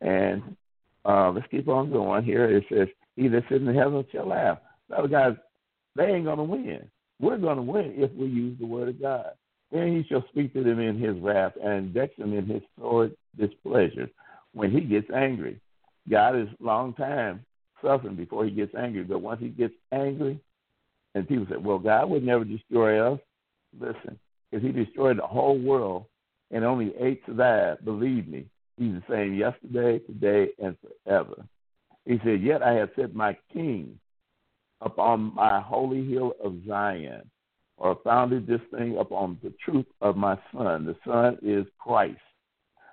And 0.00 0.56
uh, 1.04 1.30
let's 1.30 1.46
keep 1.50 1.68
on 1.68 1.90
going 1.90 2.24
here. 2.24 2.44
It 2.44 2.64
says, 2.70 2.88
He 3.16 3.28
that 3.28 3.44
sits 3.48 3.60
in 3.60 3.66
the 3.66 3.72
heavens 3.72 4.06
shall 4.12 4.28
laugh. 4.28 4.58
Now, 4.88 5.06
guys, 5.06 5.34
they 5.96 6.04
ain't 6.04 6.24
going 6.24 6.38
to 6.38 6.44
win. 6.44 6.90
We're 7.20 7.38
going 7.38 7.56
to 7.56 7.62
win 7.62 7.94
if 7.96 8.12
we 8.12 8.26
use 8.26 8.58
the 8.58 8.66
word 8.66 8.88
of 8.88 9.00
God. 9.00 9.30
Then 9.72 9.96
he 9.96 10.04
shall 10.08 10.24
speak 10.28 10.52
to 10.54 10.64
them 10.64 10.80
in 10.80 10.98
his 10.98 11.16
wrath 11.18 11.52
and 11.62 11.92
vex 11.92 12.16
them 12.18 12.32
in 12.32 12.46
his 12.46 12.62
sore 12.78 13.10
displeasure 13.38 14.08
when 14.52 14.70
he 14.70 14.80
gets 14.80 15.08
angry. 15.14 15.60
God 16.08 16.36
is 16.36 16.48
long 16.60 16.94
time 16.94 17.44
suffering 17.82 18.16
before 18.16 18.44
he 18.44 18.50
gets 18.50 18.74
angry, 18.74 19.04
but 19.04 19.22
once 19.22 19.40
he 19.40 19.48
gets 19.48 19.74
angry, 19.92 20.40
and 21.14 21.28
people 21.28 21.46
say, 21.50 21.56
well, 21.56 21.78
God 21.78 22.10
would 22.10 22.24
never 22.24 22.44
destroy 22.44 23.14
us. 23.14 23.20
Listen, 23.78 24.18
if 24.52 24.62
he 24.62 24.72
destroyed 24.72 25.18
the 25.18 25.26
whole 25.26 25.58
world 25.58 26.04
and 26.50 26.64
only 26.64 26.94
eight 27.00 27.22
survived, 27.26 27.84
believe 27.84 28.28
me, 28.28 28.46
he's 28.76 28.94
the 28.94 29.02
same 29.08 29.34
yesterday, 29.34 29.98
today, 30.00 30.50
and 30.62 30.76
forever. 31.04 31.44
He 32.04 32.18
said, 32.24 32.42
Yet 32.42 32.62
I 32.62 32.72
have 32.74 32.90
set 32.96 33.14
my 33.14 33.36
king 33.52 33.98
upon 34.80 35.34
my 35.34 35.60
holy 35.60 36.08
hill 36.08 36.32
of 36.42 36.54
Zion, 36.66 37.30
or 37.76 37.98
founded 38.02 38.46
this 38.46 38.60
thing 38.74 38.98
upon 38.98 39.38
the 39.42 39.52
truth 39.64 39.86
of 40.00 40.16
my 40.16 40.38
Son. 40.52 40.86
The 40.86 40.96
Son 41.04 41.38
is 41.42 41.66
Christ. 41.78 42.18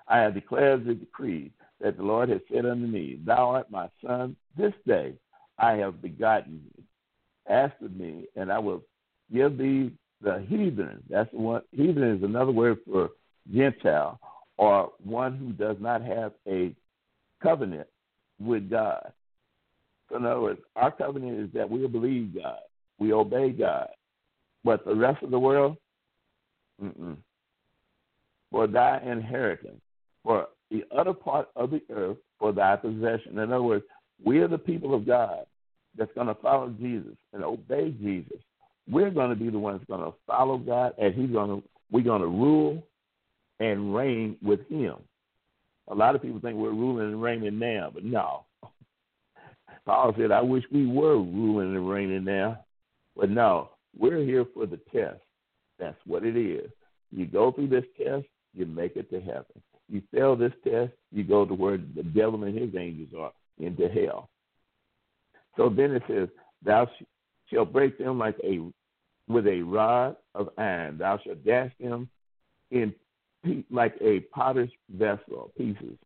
I 0.07 0.19
have 0.19 0.33
declared 0.33 0.85
the 0.85 0.93
decree 0.93 1.51
that 1.81 1.97
the 1.97 2.03
Lord 2.03 2.29
has 2.29 2.41
said 2.51 2.65
unto 2.65 2.87
me, 2.87 3.19
Thou 3.25 3.49
art 3.51 3.71
my 3.71 3.89
Son. 4.05 4.35
This 4.57 4.73
day 4.85 5.13
I 5.59 5.73
have 5.73 6.01
begotten 6.01 6.61
thee. 6.75 6.83
Ask 7.49 7.73
of 7.81 7.95
me, 7.95 8.25
and 8.35 8.51
I 8.51 8.59
will 8.59 8.83
give 9.33 9.57
thee 9.57 9.91
the 10.21 10.45
heathen. 10.47 11.03
That's 11.09 11.31
the 11.31 11.37
one. 11.37 11.61
Heathen 11.71 12.03
is 12.03 12.23
another 12.23 12.51
word 12.51 12.79
for 12.85 13.11
Gentile, 13.53 14.19
or 14.57 14.91
one 15.03 15.37
who 15.37 15.53
does 15.53 15.77
not 15.79 16.01
have 16.01 16.33
a 16.47 16.73
covenant 17.41 17.87
with 18.39 18.69
God. 18.69 19.11
So 20.09 20.17
in 20.17 20.25
other 20.25 20.41
words, 20.41 20.61
our 20.75 20.91
covenant 20.91 21.39
is 21.39 21.49
that 21.53 21.69
we 21.69 21.85
believe 21.87 22.35
God, 22.35 22.59
we 22.99 23.13
obey 23.13 23.51
God, 23.51 23.89
but 24.63 24.85
the 24.85 24.95
rest 24.95 25.21
of 25.23 25.31
the 25.31 25.39
world, 25.39 25.77
mm-mm. 26.81 27.17
for 28.51 28.67
thy 28.67 28.99
inheritance, 28.99 29.81
for 30.27 30.47
the 30.69 30.83
other 30.95 31.13
part 31.13 31.47
of 31.55 31.71
the 31.71 31.81
earth, 31.89 32.17
for 32.37 32.51
thy 32.51 32.75
possession. 32.75 33.39
In 33.39 33.39
other 33.39 33.63
words, 33.63 33.85
we 34.23 34.39
are 34.39 34.49
the 34.49 34.57
people 34.57 34.93
of 34.93 35.07
God 35.07 35.45
that's 35.97 36.11
going 36.15 36.27
to 36.27 36.35
follow 36.35 36.69
Jesus 36.81 37.15
and 37.31 37.45
obey 37.45 37.91
Jesus. 37.91 38.37
We're 38.89 39.09
going 39.09 39.29
to 39.29 39.37
be 39.37 39.49
the 39.49 39.57
ones 39.57 39.81
going 39.87 40.03
to 40.03 40.13
follow 40.27 40.57
God, 40.57 40.93
and 40.97 41.15
He's 41.15 41.31
going 41.31 41.49
to 41.49 41.67
we're 41.89 42.03
going 42.03 42.21
to 42.21 42.27
rule 42.27 42.83
and 43.61 43.95
reign 43.95 44.35
with 44.43 44.67
Him. 44.67 44.95
A 45.87 45.95
lot 45.95 46.15
of 46.15 46.21
people 46.21 46.41
think 46.41 46.57
we're 46.57 46.71
ruling 46.71 47.07
and 47.07 47.21
reigning 47.21 47.57
now, 47.57 47.89
but 47.93 48.03
no. 48.03 48.43
Paul 49.85 50.13
said, 50.17 50.31
"I 50.31 50.41
wish 50.41 50.65
we 50.73 50.85
were 50.85 51.17
ruling 51.17 51.73
and 51.73 51.89
reigning 51.89 52.25
now, 52.25 52.65
but 53.15 53.29
no. 53.29 53.69
We're 53.97 54.23
here 54.23 54.45
for 54.53 54.65
the 54.65 54.79
test. 54.93 55.21
That's 55.79 55.97
what 56.05 56.25
it 56.25 56.35
is. 56.35 56.69
You 57.11 57.25
go 57.25 57.53
through 57.53 57.69
this 57.69 57.85
test, 57.97 58.25
you 58.53 58.65
make 58.65 58.97
it 58.97 59.09
to 59.11 59.21
heaven. 59.21 59.45
You 59.89 60.01
fail 60.13 60.35
this 60.35 60.53
test, 60.63 60.91
you 61.11 61.23
go 61.23 61.45
to 61.45 61.53
where 61.53 61.77
the 61.77 62.03
devil 62.03 62.43
and 62.43 62.57
his 62.57 62.75
angels 62.77 63.09
are, 63.17 63.31
into 63.59 63.87
hell. 63.87 64.29
So 65.55 65.69
then 65.69 65.91
it 65.91 66.03
says, 66.07 66.29
Thou 66.63 66.89
shalt 67.51 67.71
break 67.73 67.97
them 67.97 68.19
like 68.19 68.35
a 68.43 68.59
with 69.27 69.47
a 69.47 69.61
rod 69.61 70.15
of 70.35 70.49
iron. 70.57 70.97
Thou 70.97 71.19
shalt 71.23 71.43
dash 71.43 71.71
them 71.79 72.09
in 72.71 72.93
like 73.69 73.95
a 74.01 74.21
potter's 74.33 74.69
vessel 74.89 75.51
pieces. 75.57 75.97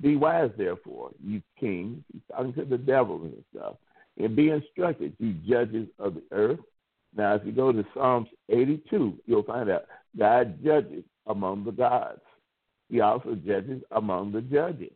Be 0.00 0.16
wise, 0.16 0.50
therefore, 0.56 1.10
you 1.24 1.42
kings. 1.58 2.02
He's 2.12 2.22
talking 2.30 2.54
to 2.54 2.64
the 2.64 2.78
devil 2.78 3.22
and 3.22 3.44
stuff. 3.54 3.76
And 4.16 4.36
be 4.36 4.50
instructed, 4.50 5.14
you 5.18 5.34
judges 5.48 5.88
of 5.98 6.14
the 6.14 6.22
earth. 6.32 6.60
Now, 7.16 7.34
if 7.34 7.42
you 7.44 7.52
go 7.52 7.72
to 7.72 7.84
Psalms 7.94 8.28
82, 8.48 9.18
you'll 9.26 9.42
find 9.42 9.70
out 9.70 9.86
God 10.16 10.62
judges 10.64 11.04
among 11.26 11.64
the 11.64 11.72
gods. 11.72 12.20
He 12.90 13.00
also 13.00 13.34
judges 13.34 13.82
among 13.90 14.32
the 14.32 14.40
judges. 14.40 14.92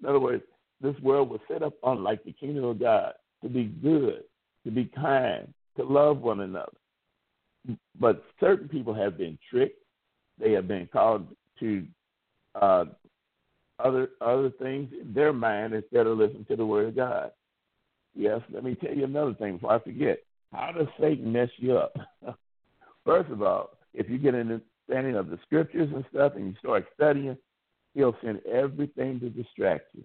In 0.00 0.08
other 0.08 0.20
words, 0.20 0.42
this 0.80 0.98
world 1.00 1.30
was 1.30 1.40
set 1.48 1.62
up 1.62 1.74
unlike 1.82 2.24
the 2.24 2.32
kingdom 2.32 2.64
of 2.64 2.80
God 2.80 3.14
to 3.42 3.48
be 3.48 3.64
good, 3.64 4.24
to 4.64 4.70
be 4.70 4.86
kind, 4.86 5.52
to 5.76 5.84
love 5.84 6.20
one 6.20 6.40
another. 6.40 6.72
But 7.98 8.24
certain 8.40 8.68
people 8.68 8.94
have 8.94 9.18
been 9.18 9.38
tricked. 9.50 9.82
They 10.38 10.52
have 10.52 10.68
been 10.68 10.88
called 10.92 11.26
to 11.60 11.86
uh, 12.54 12.84
other 13.78 14.10
other 14.20 14.50
things 14.50 14.92
in 15.00 15.12
their 15.12 15.32
mind 15.32 15.74
instead 15.74 16.06
of 16.06 16.18
listening 16.18 16.46
to 16.46 16.56
the 16.56 16.66
word 16.66 16.88
of 16.88 16.96
God. 16.96 17.30
Yes, 18.14 18.40
let 18.50 18.64
me 18.64 18.74
tell 18.74 18.94
you 18.94 19.04
another 19.04 19.34
thing 19.34 19.54
before 19.54 19.72
I 19.72 19.78
forget. 19.80 20.18
How 20.52 20.72
does 20.72 20.88
Satan 21.00 21.32
mess 21.32 21.50
you 21.56 21.76
up? 21.76 21.96
First 23.04 23.30
of 23.30 23.42
all, 23.42 23.70
if 23.94 24.08
you 24.08 24.18
get 24.18 24.34
an 24.34 24.60
understanding 24.88 25.18
of 25.18 25.30
the 25.30 25.38
scriptures 25.44 25.90
and 25.94 26.04
stuff 26.10 26.32
and 26.36 26.46
you 26.46 26.54
start 26.58 26.86
studying, 26.94 27.36
he'll 27.94 28.16
send 28.22 28.40
everything 28.46 29.20
to 29.20 29.30
distract 29.30 29.86
you. 29.94 30.04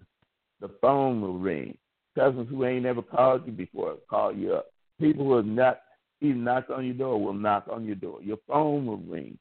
The 0.60 0.70
phone 0.80 1.20
will 1.20 1.38
ring. 1.38 1.76
Cousins 2.14 2.48
who 2.48 2.64
ain't 2.64 2.84
never 2.84 3.02
called 3.02 3.46
you 3.46 3.52
before 3.52 3.90
will 3.90 4.00
call 4.08 4.32
you 4.32 4.54
up. 4.54 4.66
People 5.00 5.24
who 5.24 5.36
have 5.36 5.46
not 5.46 5.80
even 6.20 6.44
knocked 6.44 6.70
on 6.70 6.84
your 6.84 6.94
door 6.94 7.20
will 7.20 7.32
knock 7.32 7.66
on 7.70 7.84
your 7.84 7.96
door. 7.96 8.20
Your 8.22 8.38
phone 8.46 8.86
will 8.86 8.98
ring. 8.98 9.36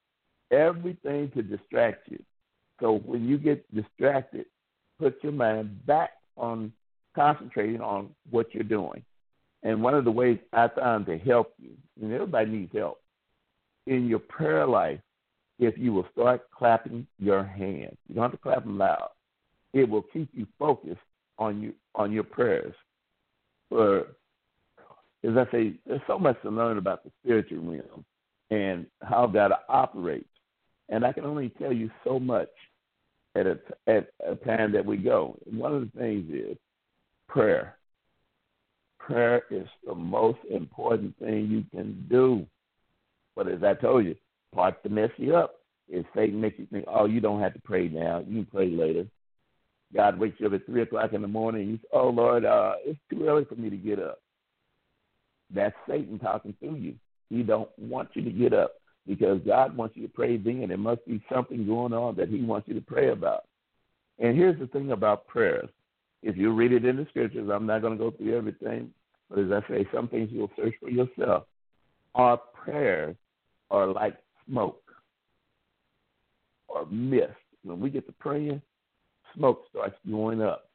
Everything 0.51 1.31
to 1.31 1.43
distract 1.43 2.09
you. 2.09 2.21
So 2.81 2.99
when 3.05 3.27
you 3.27 3.37
get 3.37 3.63
distracted, 3.73 4.45
put 4.99 5.23
your 5.23 5.31
mind 5.31 5.85
back 5.85 6.11
on 6.35 6.73
concentrating 7.15 7.81
on 7.81 8.09
what 8.31 8.53
you're 8.53 8.63
doing. 8.63 9.03
And 9.61 9.81
one 9.81 9.93
of 9.93 10.03
the 10.03 10.11
ways 10.11 10.39
I 10.51 10.67
found 10.67 11.05
to 11.05 11.17
help 11.17 11.53
you, 11.59 11.71
and 12.01 12.11
everybody 12.11 12.49
needs 12.49 12.75
help, 12.75 12.99
in 13.85 14.07
your 14.07 14.19
prayer 14.19 14.65
life, 14.65 14.99
if 15.59 15.77
you 15.77 15.93
will 15.93 16.07
start 16.11 16.49
clapping 16.51 17.07
your 17.19 17.43
hands. 17.43 17.97
You 18.07 18.15
don't 18.15 18.23
have 18.23 18.31
to 18.31 18.37
clap 18.37 18.63
them 18.63 18.77
loud. 18.77 19.09
It 19.73 19.87
will 19.87 20.03
keep 20.13 20.29
you 20.33 20.47
focused 20.59 20.99
on 21.37 21.61
you 21.61 21.73
on 21.95 22.11
your 22.11 22.23
prayers. 22.23 22.75
For 23.69 24.07
as 25.23 25.37
I 25.37 25.51
say, 25.51 25.73
there's 25.85 26.01
so 26.05 26.19
much 26.19 26.41
to 26.41 26.49
learn 26.49 26.77
about 26.77 27.03
the 27.03 27.11
spiritual 27.23 27.59
realm 27.59 28.05
and 28.51 28.85
how 29.01 29.27
God 29.27 29.51
operates. 29.69 30.27
And 30.89 31.05
I 31.05 31.13
can 31.13 31.23
only 31.23 31.49
tell 31.49 31.71
you 31.71 31.89
so 32.03 32.19
much 32.19 32.49
at 33.35 33.47
a, 33.47 33.57
at 33.87 34.09
a 34.27 34.35
time 34.35 34.71
that 34.73 34.85
we 34.85 34.97
go. 34.97 35.37
One 35.45 35.73
of 35.73 35.81
the 35.81 35.99
things 35.99 36.29
is 36.31 36.57
prayer. 37.27 37.77
Prayer 38.99 39.43
is 39.49 39.67
the 39.85 39.95
most 39.95 40.39
important 40.49 41.17
thing 41.19 41.47
you 41.49 41.63
can 41.71 42.05
do. 42.09 42.45
But 43.35 43.47
as 43.47 43.63
I 43.63 43.73
told 43.73 44.05
you, 44.05 44.15
part 44.53 44.81
to 44.83 44.89
mess 44.89 45.09
you 45.17 45.35
up 45.35 45.55
is 45.89 46.05
Satan 46.15 46.39
makes 46.39 46.59
you 46.59 46.67
think, 46.71 46.85
oh, 46.87 47.05
you 47.05 47.19
don't 47.19 47.41
have 47.41 47.53
to 47.53 47.61
pray 47.61 47.87
now. 47.87 48.19
You 48.19 48.43
can 48.43 48.45
pray 48.45 48.69
later. 48.69 49.05
God 49.93 50.17
wakes 50.17 50.39
you 50.39 50.47
up 50.47 50.53
at 50.53 50.65
3 50.65 50.81
o'clock 50.81 51.13
in 51.13 51.21
the 51.21 51.27
morning. 51.27 51.61
and 51.61 51.71
You 51.71 51.77
say, 51.77 51.87
oh, 51.93 52.09
Lord, 52.09 52.45
uh, 52.45 52.73
it's 52.85 52.99
too 53.09 53.25
early 53.25 53.45
for 53.45 53.55
me 53.55 53.69
to 53.69 53.77
get 53.77 53.99
up. 53.99 54.19
That's 55.53 55.75
Satan 55.87 56.17
talking 56.19 56.55
through 56.59 56.75
you. 56.75 56.95
He 57.29 57.43
don't 57.43 57.69
want 57.77 58.09
you 58.13 58.23
to 58.23 58.31
get 58.31 58.53
up 58.53 58.73
because 59.07 59.39
God 59.45 59.75
wants 59.75 59.95
you 59.95 60.03
to 60.03 60.13
pray 60.13 60.37
then. 60.37 60.67
There 60.69 60.77
must 60.77 61.05
be 61.05 61.21
something 61.31 61.65
going 61.65 61.93
on 61.93 62.15
that 62.15 62.29
he 62.29 62.41
wants 62.41 62.67
you 62.67 62.73
to 62.73 62.81
pray 62.81 63.09
about. 63.09 63.43
And 64.19 64.35
here's 64.35 64.59
the 64.59 64.67
thing 64.67 64.91
about 64.91 65.27
prayers. 65.27 65.69
If 66.21 66.37
you 66.37 66.51
read 66.51 66.71
it 66.71 66.85
in 66.85 66.97
the 66.97 67.05
scriptures, 67.09 67.49
I'm 67.53 67.65
not 67.65 67.81
going 67.81 67.97
to 67.97 68.03
go 68.03 68.11
through 68.11 68.37
everything, 68.37 68.91
but 69.29 69.39
as 69.39 69.51
I 69.51 69.67
say, 69.67 69.87
some 69.93 70.07
things 70.07 70.29
you'll 70.31 70.51
search 70.55 70.73
for 70.79 70.89
yourself. 70.89 71.43
Our 72.15 72.37
prayers 72.37 73.15
are 73.69 73.87
like 73.87 74.15
smoke 74.47 74.81
or 76.67 76.85
mist. 76.87 77.33
When 77.63 77.79
we 77.79 77.89
get 77.89 78.05
to 78.07 78.13
praying, 78.13 78.61
smoke 79.35 79.63
starts 79.69 79.95
going 80.09 80.41
up. 80.41 80.69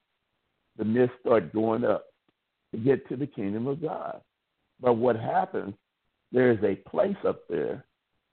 The 0.78 0.84
mist 0.84 1.12
starts 1.20 1.52
going 1.52 1.84
up 1.84 2.06
to 2.72 2.78
get 2.78 3.08
to 3.08 3.16
the 3.16 3.26
kingdom 3.26 3.66
of 3.66 3.82
God. 3.82 4.20
But 4.80 4.94
what 4.94 5.16
happens, 5.16 5.74
there 6.32 6.50
is 6.50 6.58
a 6.62 6.76
place 6.88 7.16
up 7.26 7.40
there 7.48 7.84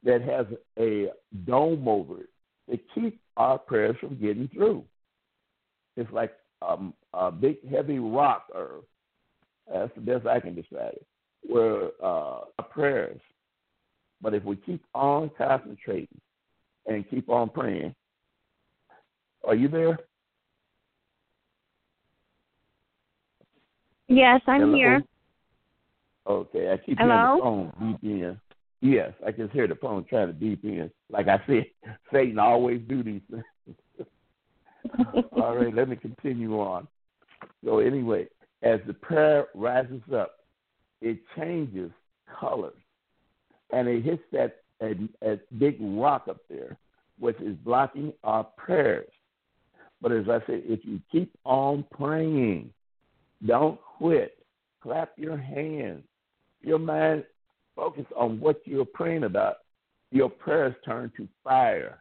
that 0.04 0.22
has 0.22 0.46
a 0.80 1.10
dome 1.46 1.88
over 1.88 2.22
it 2.22 2.30
to 2.70 2.80
keep 2.94 3.20
our 3.38 3.58
prayers 3.58 3.96
from 4.00 4.20
getting 4.20 4.48
through. 4.54 4.84
It's 5.98 6.12
like 6.12 6.34
um, 6.62 6.94
a 7.14 7.32
big, 7.32 7.58
heavy 7.70 8.00
rock, 8.00 8.48
or 8.54 8.82
that's 9.72 9.94
the 9.96 10.02
best 10.02 10.28
I 10.28 10.40
can 10.40 10.56
describe 10.56 10.94
it, 10.94 11.06
where 11.48 11.90
uh, 12.04 12.42
our 12.60 12.66
prayers. 12.70 13.20
But 14.26 14.34
if 14.34 14.44
we 14.44 14.56
keep 14.56 14.84
on 14.96 15.30
concentrating 15.38 16.20
and 16.88 17.08
keep 17.12 17.30
on 17.30 17.48
praying, 17.48 17.94
are 19.48 19.54
you 19.54 19.68
there? 19.68 20.00
Yes, 24.08 24.42
I'm 24.48 24.62
Hello? 24.62 24.76
here. 24.76 25.04
Okay, 26.26 26.72
I 26.74 26.78
keep 26.78 26.98
Hello? 26.98 27.08
hearing 27.08 27.36
the 27.36 27.40
phone 27.40 27.98
beep 28.02 28.12
in. 28.12 28.42
Yes, 28.82 29.14
I 29.24 29.30
just 29.30 29.54
hear 29.54 29.68
the 29.68 29.76
phone 29.76 30.06
trying 30.10 30.26
to 30.26 30.34
beep 30.34 30.64
in. 30.64 30.90
Like 31.12 31.28
I 31.28 31.40
said, 31.46 31.66
Satan 32.12 32.40
always 32.40 32.82
do 32.90 33.04
these 33.04 33.22
things. 33.30 33.78
All 35.34 35.56
right, 35.56 35.72
let 35.72 35.88
me 35.88 35.98
continue 35.98 36.60
on. 36.60 36.88
So 37.64 37.78
anyway, 37.78 38.28
as 38.64 38.80
the 38.88 38.94
prayer 38.96 39.50
rises 39.54 40.02
up, 40.12 40.32
it 41.00 41.20
changes 41.38 41.92
colors, 42.40 42.74
and 43.72 43.88
it 43.88 44.04
hits 44.04 44.24
that 44.32 44.58
a, 44.82 44.96
a 45.22 45.40
big 45.58 45.78
rock 45.80 46.28
up 46.30 46.38
there, 46.50 46.78
which 47.20 47.40
is 47.40 47.56
blocking 47.64 48.14
our 48.24 48.44
prayers. 48.44 49.10
But 50.02 50.12
as 50.12 50.26
I 50.30 50.40
said, 50.46 50.64
if 50.66 50.82
you 50.84 51.00
keep 51.12 51.32
on 51.46 51.86
praying, 51.92 52.72
don't 53.46 53.80
quit. 53.98 54.38
Clap 54.82 55.12
your 55.18 55.38
hands. 55.38 56.04
Your 56.62 56.80
mind 56.80 57.24
focus 57.76 58.06
on 58.16 58.40
what 58.40 58.62
you're 58.66 58.86
praying 58.86 59.24
about. 59.24 59.58
Your 60.12 60.30
prayers 60.30 60.76
turn 60.86 61.12
to 61.18 61.28
fire, 61.44 62.00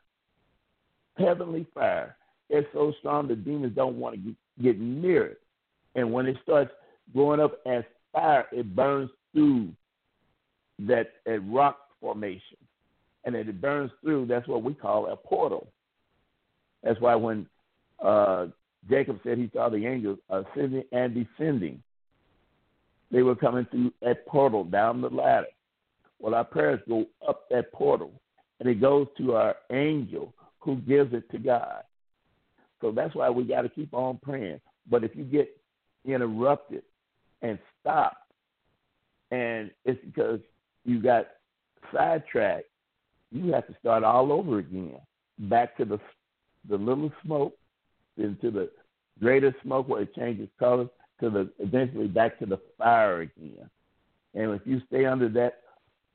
heavenly 1.16 1.66
fire. 1.74 2.16
It's 2.50 2.68
so 2.72 2.92
strong 2.98 3.26
the 3.26 3.34
demons 3.34 3.74
don't 3.74 3.98
want 3.98 4.16
to 4.16 4.34
get 4.62 4.78
near 4.78 5.26
it. 5.26 5.40
And 5.94 6.12
when 6.12 6.26
it 6.26 6.36
starts 6.42 6.70
going 7.14 7.40
up 7.40 7.58
as 7.66 7.84
fire, 8.12 8.46
it 8.52 8.74
burns 8.76 9.10
through 9.32 9.70
that, 10.80 11.12
that 11.26 11.40
rock 11.48 11.78
formation. 12.00 12.56
And 13.24 13.34
as 13.34 13.46
it 13.48 13.60
burns 13.60 13.90
through, 14.02 14.26
that's 14.26 14.46
what 14.48 14.62
we 14.62 14.74
call 14.74 15.06
a 15.06 15.16
portal. 15.16 15.68
That's 16.82 17.00
why 17.00 17.14
when 17.14 17.46
uh, 18.04 18.46
Jacob 18.88 19.18
said 19.24 19.38
he 19.38 19.50
saw 19.54 19.68
the 19.68 19.86
angels 19.86 20.18
ascending 20.28 20.84
and 20.92 21.14
descending, 21.14 21.82
they 23.10 23.22
were 23.22 23.36
coming 23.36 23.66
through 23.70 23.92
a 24.02 24.14
portal 24.14 24.64
down 24.64 25.00
the 25.00 25.08
ladder. 25.08 25.46
Well, 26.18 26.34
our 26.34 26.44
prayers 26.44 26.80
go 26.88 27.06
up 27.26 27.48
that 27.50 27.72
portal, 27.72 28.12
and 28.60 28.68
it 28.68 28.80
goes 28.80 29.06
to 29.18 29.34
our 29.34 29.56
angel 29.72 30.34
who 30.60 30.76
gives 30.76 31.12
it 31.14 31.30
to 31.30 31.38
God. 31.38 31.82
So 32.80 32.90
that's 32.90 33.14
why 33.14 33.30
we 33.30 33.44
got 33.44 33.62
to 33.62 33.68
keep 33.68 33.94
on 33.94 34.18
praying. 34.22 34.60
But 34.90 35.04
if 35.04 35.14
you 35.14 35.24
get 35.24 35.48
interrupted 36.04 36.82
and 37.42 37.58
stopped, 37.80 38.16
and 39.30 39.70
it's 39.84 40.02
because 40.04 40.40
you 40.84 41.02
got 41.02 41.26
sidetracked, 41.92 42.66
you 43.30 43.52
have 43.52 43.66
to 43.66 43.74
start 43.80 44.04
all 44.04 44.32
over 44.32 44.58
again, 44.58 44.96
back 45.38 45.76
to 45.76 45.84
the 45.84 45.98
the 46.68 46.76
little 46.76 47.12
smoke, 47.22 47.54
into 48.16 48.50
the 48.50 48.70
greater 49.20 49.54
smoke 49.62 49.88
where 49.88 50.02
it 50.02 50.14
changes 50.14 50.48
colors, 50.58 50.88
to 51.20 51.30
the 51.30 51.50
eventually 51.58 52.08
back 52.08 52.38
to 52.38 52.46
the 52.46 52.58
fire 52.78 53.22
again. 53.22 53.68
And 54.34 54.52
if 54.52 54.62
you 54.64 54.80
stay 54.88 55.04
under 55.04 55.28
that 55.30 55.60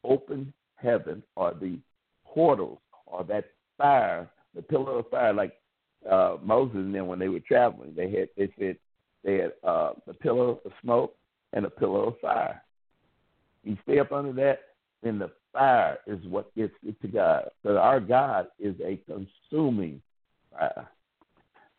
open 0.04 0.54
heaven 0.76 1.24
or 1.36 1.54
the 1.54 1.78
portals 2.26 2.80
or 3.06 3.24
that 3.26 3.46
fire, 3.78 4.30
the 4.56 4.62
pillar 4.62 5.00
of 5.00 5.10
fire, 5.10 5.34
like 5.34 5.54
uh, 6.10 6.38
Moses 6.44 6.78
and 6.78 6.96
them 6.96 7.08
when 7.08 7.20
they 7.20 7.30
were 7.30 7.40
traveling, 7.42 7.94
they 7.96 8.10
had 8.10 8.30
they 8.38 8.52
said 8.58 8.78
they 9.24 9.38
had 9.38 9.52
uh, 9.64 9.92
a 10.08 10.14
pillar 10.14 10.52
of 10.52 10.72
smoke 10.82 11.16
and 11.54 11.66
a 11.66 11.70
pillar 11.70 12.08
of 12.08 12.20
fire. 12.20 12.62
You 13.64 13.78
stay 13.84 14.00
up 14.00 14.12
under 14.12 14.34
that, 14.34 14.60
then 15.04 15.20
the 15.20 15.32
fire 15.54 15.98
is 16.08 16.20
what 16.26 16.54
gets 16.56 16.74
it 16.86 17.00
to 17.02 17.08
God. 17.08 17.50
So 17.64 17.78
our 17.78 18.00
God 18.00 18.48
is 18.60 18.76
a 18.84 19.02
consuming 19.06 20.02
fire. 20.52 20.88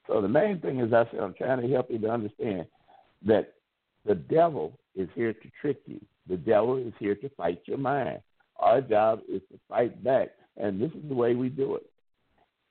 So 0.06 0.20
the 0.20 0.28
main 0.28 0.60
thing 0.60 0.80
is 0.80 0.92
I 0.92 1.04
said 1.10 1.20
I'm 1.20 1.34
trying 1.34 1.60
to 1.60 1.68
help 1.68 1.90
you 1.90 1.98
to 1.98 2.10
understand 2.10 2.66
that 3.26 3.54
the 4.04 4.14
devil 4.14 4.78
is 4.96 5.08
here 5.14 5.32
to 5.32 5.50
trick 5.60 5.80
you. 5.86 6.00
The 6.28 6.36
devil 6.36 6.76
is 6.76 6.92
here 6.98 7.14
to 7.16 7.28
fight 7.30 7.60
your 7.66 7.78
mind. 7.78 8.20
Our 8.58 8.80
job 8.80 9.20
is 9.28 9.40
to 9.52 9.58
fight 9.68 10.02
back, 10.02 10.30
and 10.56 10.80
this 10.80 10.90
is 10.92 11.08
the 11.08 11.14
way 11.14 11.34
we 11.34 11.48
do 11.48 11.76
it. 11.76 11.86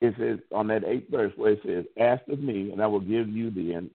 It 0.02 0.16
says 0.18 0.40
on 0.54 0.68
that 0.68 0.86
eighth 0.86 1.10
verse 1.10 1.34
where 1.36 1.54
it 1.54 1.62
says, 1.64 1.86
"Ask 2.00 2.28
of 2.30 2.40
me, 2.40 2.72
and 2.72 2.82
I 2.82 2.88
will 2.88 3.00
give 3.00 3.28
you 3.30 3.50
the 3.52 3.90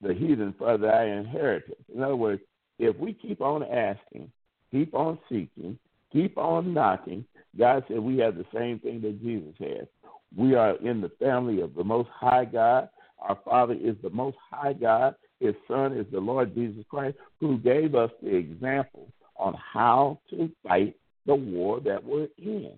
the 0.00 0.14
heathen 0.14 0.52
for 0.54 0.76
thy 0.78 1.04
inheritance." 1.04 1.82
In 1.92 2.02
other 2.02 2.16
words, 2.16 2.42
if 2.78 2.96
we 2.98 3.12
keep 3.12 3.40
on 3.40 3.62
asking, 3.62 4.30
keep 4.70 4.94
on 4.94 5.18
seeking, 5.28 5.78
keep 6.12 6.36
on 6.38 6.74
knocking, 6.74 7.24
God 7.58 7.84
said 7.88 7.98
we 7.98 8.18
have 8.18 8.36
the 8.36 8.46
same 8.54 8.78
thing 8.78 9.00
that 9.02 9.22
Jesus 9.22 9.54
had. 9.58 9.88
We 10.36 10.54
are 10.54 10.76
in 10.76 11.00
the 11.00 11.10
family 11.18 11.60
of 11.60 11.74
the 11.74 11.84
Most 11.84 12.08
High 12.12 12.44
God. 12.44 12.88
Our 13.18 13.38
Father 13.44 13.74
is 13.74 13.96
the 14.02 14.10
Most 14.10 14.36
High 14.50 14.74
God. 14.74 15.14
His 15.40 15.54
Son 15.68 15.96
is 15.96 16.06
the 16.12 16.20
Lord 16.20 16.54
Jesus 16.54 16.84
Christ, 16.88 17.16
who 17.40 17.58
gave 17.58 17.94
us 17.94 18.10
the 18.22 18.34
example 18.34 19.08
on 19.36 19.54
how 19.54 20.18
to 20.30 20.50
fight 20.66 20.96
the 21.26 21.34
war 21.34 21.80
that 21.80 22.02
we're 22.02 22.28
in. 22.38 22.72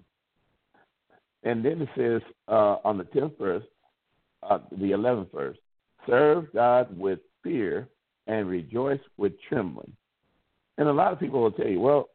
And 1.44 1.64
then 1.64 1.82
it 1.82 1.88
says 1.96 2.22
uh, 2.48 2.76
on 2.84 2.98
the 2.98 3.04
10th 3.04 3.38
verse, 3.38 3.64
uh, 4.42 4.58
the 4.70 4.90
11th 4.90 5.32
verse, 5.32 5.56
serve 6.06 6.52
God 6.52 6.96
with 6.96 7.20
fear 7.42 7.88
and 8.26 8.48
rejoice 8.48 9.00
with 9.16 9.32
trembling. 9.48 9.92
And 10.78 10.88
a 10.88 10.92
lot 10.92 11.12
of 11.12 11.20
people 11.20 11.42
will 11.42 11.52
tell 11.52 11.68
you, 11.68 11.80
well, 11.80 12.08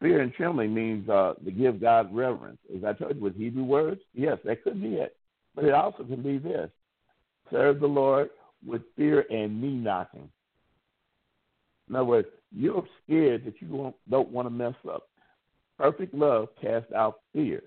fear 0.00 0.20
and 0.20 0.32
trembling 0.32 0.74
means 0.74 1.08
uh, 1.08 1.34
to 1.44 1.50
give 1.50 1.80
God 1.80 2.14
reverence. 2.14 2.58
As 2.76 2.84
I 2.84 2.92
told 2.92 3.16
you 3.16 3.22
with 3.22 3.36
Hebrew 3.36 3.64
words, 3.64 4.00
yes, 4.14 4.38
that 4.44 4.62
could 4.62 4.80
be 4.80 4.94
it. 4.94 5.16
But 5.54 5.64
it 5.64 5.74
also 5.74 6.04
can 6.04 6.22
be 6.22 6.38
this 6.38 6.70
serve 7.50 7.80
the 7.80 7.86
Lord 7.86 8.30
with 8.64 8.82
fear 8.96 9.26
and 9.30 9.60
knee 9.60 9.74
knocking. 9.74 10.28
In 11.88 11.96
other 11.96 12.04
words, 12.04 12.28
you're 12.50 12.86
scared 13.04 13.44
that 13.44 13.60
you 13.60 13.92
don't 14.08 14.28
want 14.30 14.46
to 14.46 14.50
mess 14.50 14.74
up. 14.88 15.08
Perfect 15.76 16.14
love 16.14 16.48
casts 16.60 16.92
out 16.92 17.20
fear. 17.32 17.62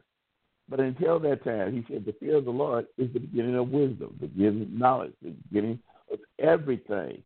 But 0.67 0.79
until 0.79 1.19
that 1.19 1.43
time, 1.43 1.73
he 1.73 1.93
said, 1.93 2.05
the 2.05 2.15
fear 2.19 2.38
of 2.38 2.45
the 2.45 2.51
Lord 2.51 2.88
is 2.97 3.12
the 3.13 3.19
beginning 3.19 3.55
of 3.55 3.69
wisdom, 3.69 4.15
the 4.19 4.27
beginning 4.27 4.63
of 4.63 4.71
knowledge, 4.71 5.13
the 5.21 5.36
beginning 5.49 5.79
of 6.12 6.19
everything. 6.39 7.21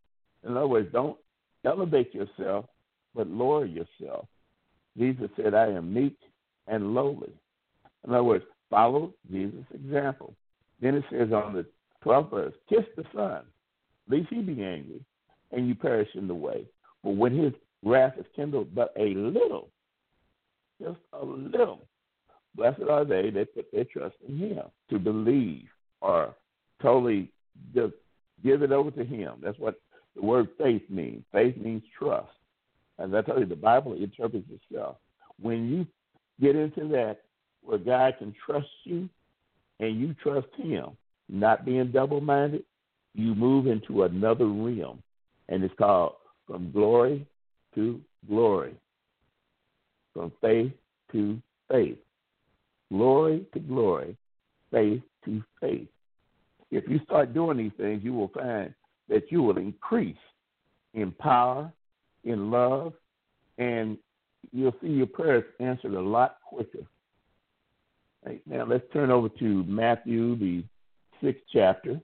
In 0.45 0.57
other 0.57 0.67
words, 0.67 0.91
don't 0.91 1.17
elevate 1.63 2.13
yourself, 2.13 2.65
but 3.19 3.27
lower 3.27 3.65
yourself. 3.65 4.27
Jesus 4.97 5.29
said, 5.35 5.53
I 5.53 5.65
am 5.65 5.93
meek 5.93 6.15
and 6.67 6.93
lowly. 6.93 7.33
In 8.07 8.13
other 8.13 8.23
words, 8.23 8.45
follow 8.69 9.13
Jesus' 9.29 9.65
example. 9.73 10.33
Then 10.81 10.95
it 10.95 11.03
says 11.11 11.33
on 11.33 11.51
the 11.51 11.65
12th 12.05 12.29
verse, 12.29 12.53
kiss 12.69 12.85
the 12.95 13.03
Son 13.13 13.41
lest 14.09 14.29
he 14.29 14.39
be 14.39 14.63
angry, 14.63 15.03
and 15.51 15.67
you 15.67 15.75
perish 15.75 16.07
in 16.15 16.29
the 16.29 16.33
way. 16.33 16.63
But 17.03 17.17
when 17.17 17.37
his 17.37 17.51
wrath 17.83 18.13
is 18.17 18.25
kindled 18.37 18.73
but 18.73 18.93
a 18.97 19.13
little, 19.15 19.67
just 20.81 20.99
a 21.11 21.25
little, 21.25 21.81
blessed 22.55 22.83
are 22.89 23.03
they 23.03 23.31
that 23.31 23.53
put 23.53 23.69
their 23.73 23.83
trust 23.83 24.15
in 24.25 24.37
him 24.37 24.63
to 24.91 24.97
believe 24.97 25.67
or 25.99 26.33
totally 26.81 27.33
just 27.75 27.95
give 28.45 28.63
it 28.63 28.71
over 28.71 28.91
to 28.91 29.03
him. 29.03 29.33
That's 29.43 29.59
what 29.59 29.75
the 30.15 30.21
word 30.21 30.47
faith 30.57 30.83
means. 30.89 31.25
Faith 31.33 31.57
means 31.57 31.83
trust. 31.97 32.29
As 32.99 33.13
I 33.13 33.21
tell 33.21 33.39
you, 33.39 33.45
the 33.45 33.55
Bible 33.55 33.93
interprets 33.93 34.45
itself. 34.51 34.97
When 35.41 35.69
you 35.69 35.87
get 36.41 36.55
into 36.55 36.87
that 36.89 37.21
where 37.61 37.77
God 37.77 38.15
can 38.19 38.33
trust 38.45 38.67
you 38.83 39.09
and 39.79 39.99
you 39.99 40.13
trust 40.21 40.47
him, 40.57 40.89
not 41.29 41.65
being 41.65 41.91
double 41.91 42.21
minded, 42.21 42.63
you 43.13 43.35
move 43.35 43.67
into 43.67 44.03
another 44.03 44.47
realm, 44.47 45.01
and 45.47 45.63
it's 45.63 45.73
called 45.77 46.13
from 46.45 46.71
glory 46.71 47.25
to 47.75 48.01
glory, 48.27 48.75
from 50.13 50.31
faith 50.41 50.71
to 51.11 51.41
faith, 51.69 51.97
glory 52.91 53.45
to 53.53 53.59
glory, 53.59 54.17
faith 54.71 55.01
to 55.25 55.43
faith. 55.61 55.87
If 56.71 56.87
you 56.87 56.99
start 57.03 57.33
doing 57.33 57.57
these 57.57 57.71
things, 57.77 58.03
you 58.03 58.13
will 58.13 58.29
find 58.29 58.73
that 59.07 59.31
you 59.31 59.41
will 59.41 59.57
increase 59.57 60.15
in 60.93 61.11
power, 61.11 61.71
in 62.23 62.51
love, 62.51 62.93
and 63.57 63.97
you'll 64.51 64.75
see 64.81 64.89
your 64.89 65.07
prayers 65.07 65.43
answered 65.59 65.93
a 65.93 66.01
lot 66.01 66.37
quicker. 66.47 66.85
Right, 68.25 68.41
now 68.45 68.65
let's 68.65 68.83
turn 68.91 69.11
over 69.11 69.29
to 69.29 69.63
Matthew, 69.63 70.35
the 70.37 70.63
sixth 71.21 71.43
chapter 71.51 71.99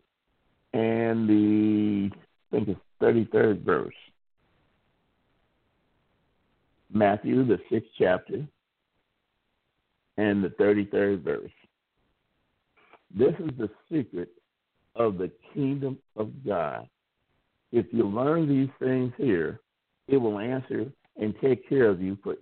and 0.76 1.30
the 1.30 2.10
I 2.14 2.56
think 2.56 2.70
it's 2.70 2.80
thirty 3.00 3.26
third 3.32 3.64
verse. 3.64 3.94
Matthew 6.94 7.46
the 7.46 7.60
sixth 7.72 7.90
chapter 7.98 8.46
and 10.18 10.44
the 10.44 10.50
thirty 10.58 10.86
third 10.86 11.24
verse. 11.24 11.52
This 13.18 13.34
is 13.40 13.52
the 13.58 13.70
secret 13.92 14.30
of 14.96 15.18
the 15.18 15.32
kingdom 15.54 15.98
of 16.18 16.32
God. 16.46 16.88
If 17.72 17.86
you 17.92 18.08
learn 18.08 18.48
these 18.48 18.70
things 18.80 19.14
here, 19.18 19.62
it 20.08 20.18
will 20.18 20.40
answer 20.40 20.86
and 21.18 21.34
take 21.42 21.68
care 21.68 21.90
of 21.90 22.02
you 22.02 22.18
for 22.24 22.36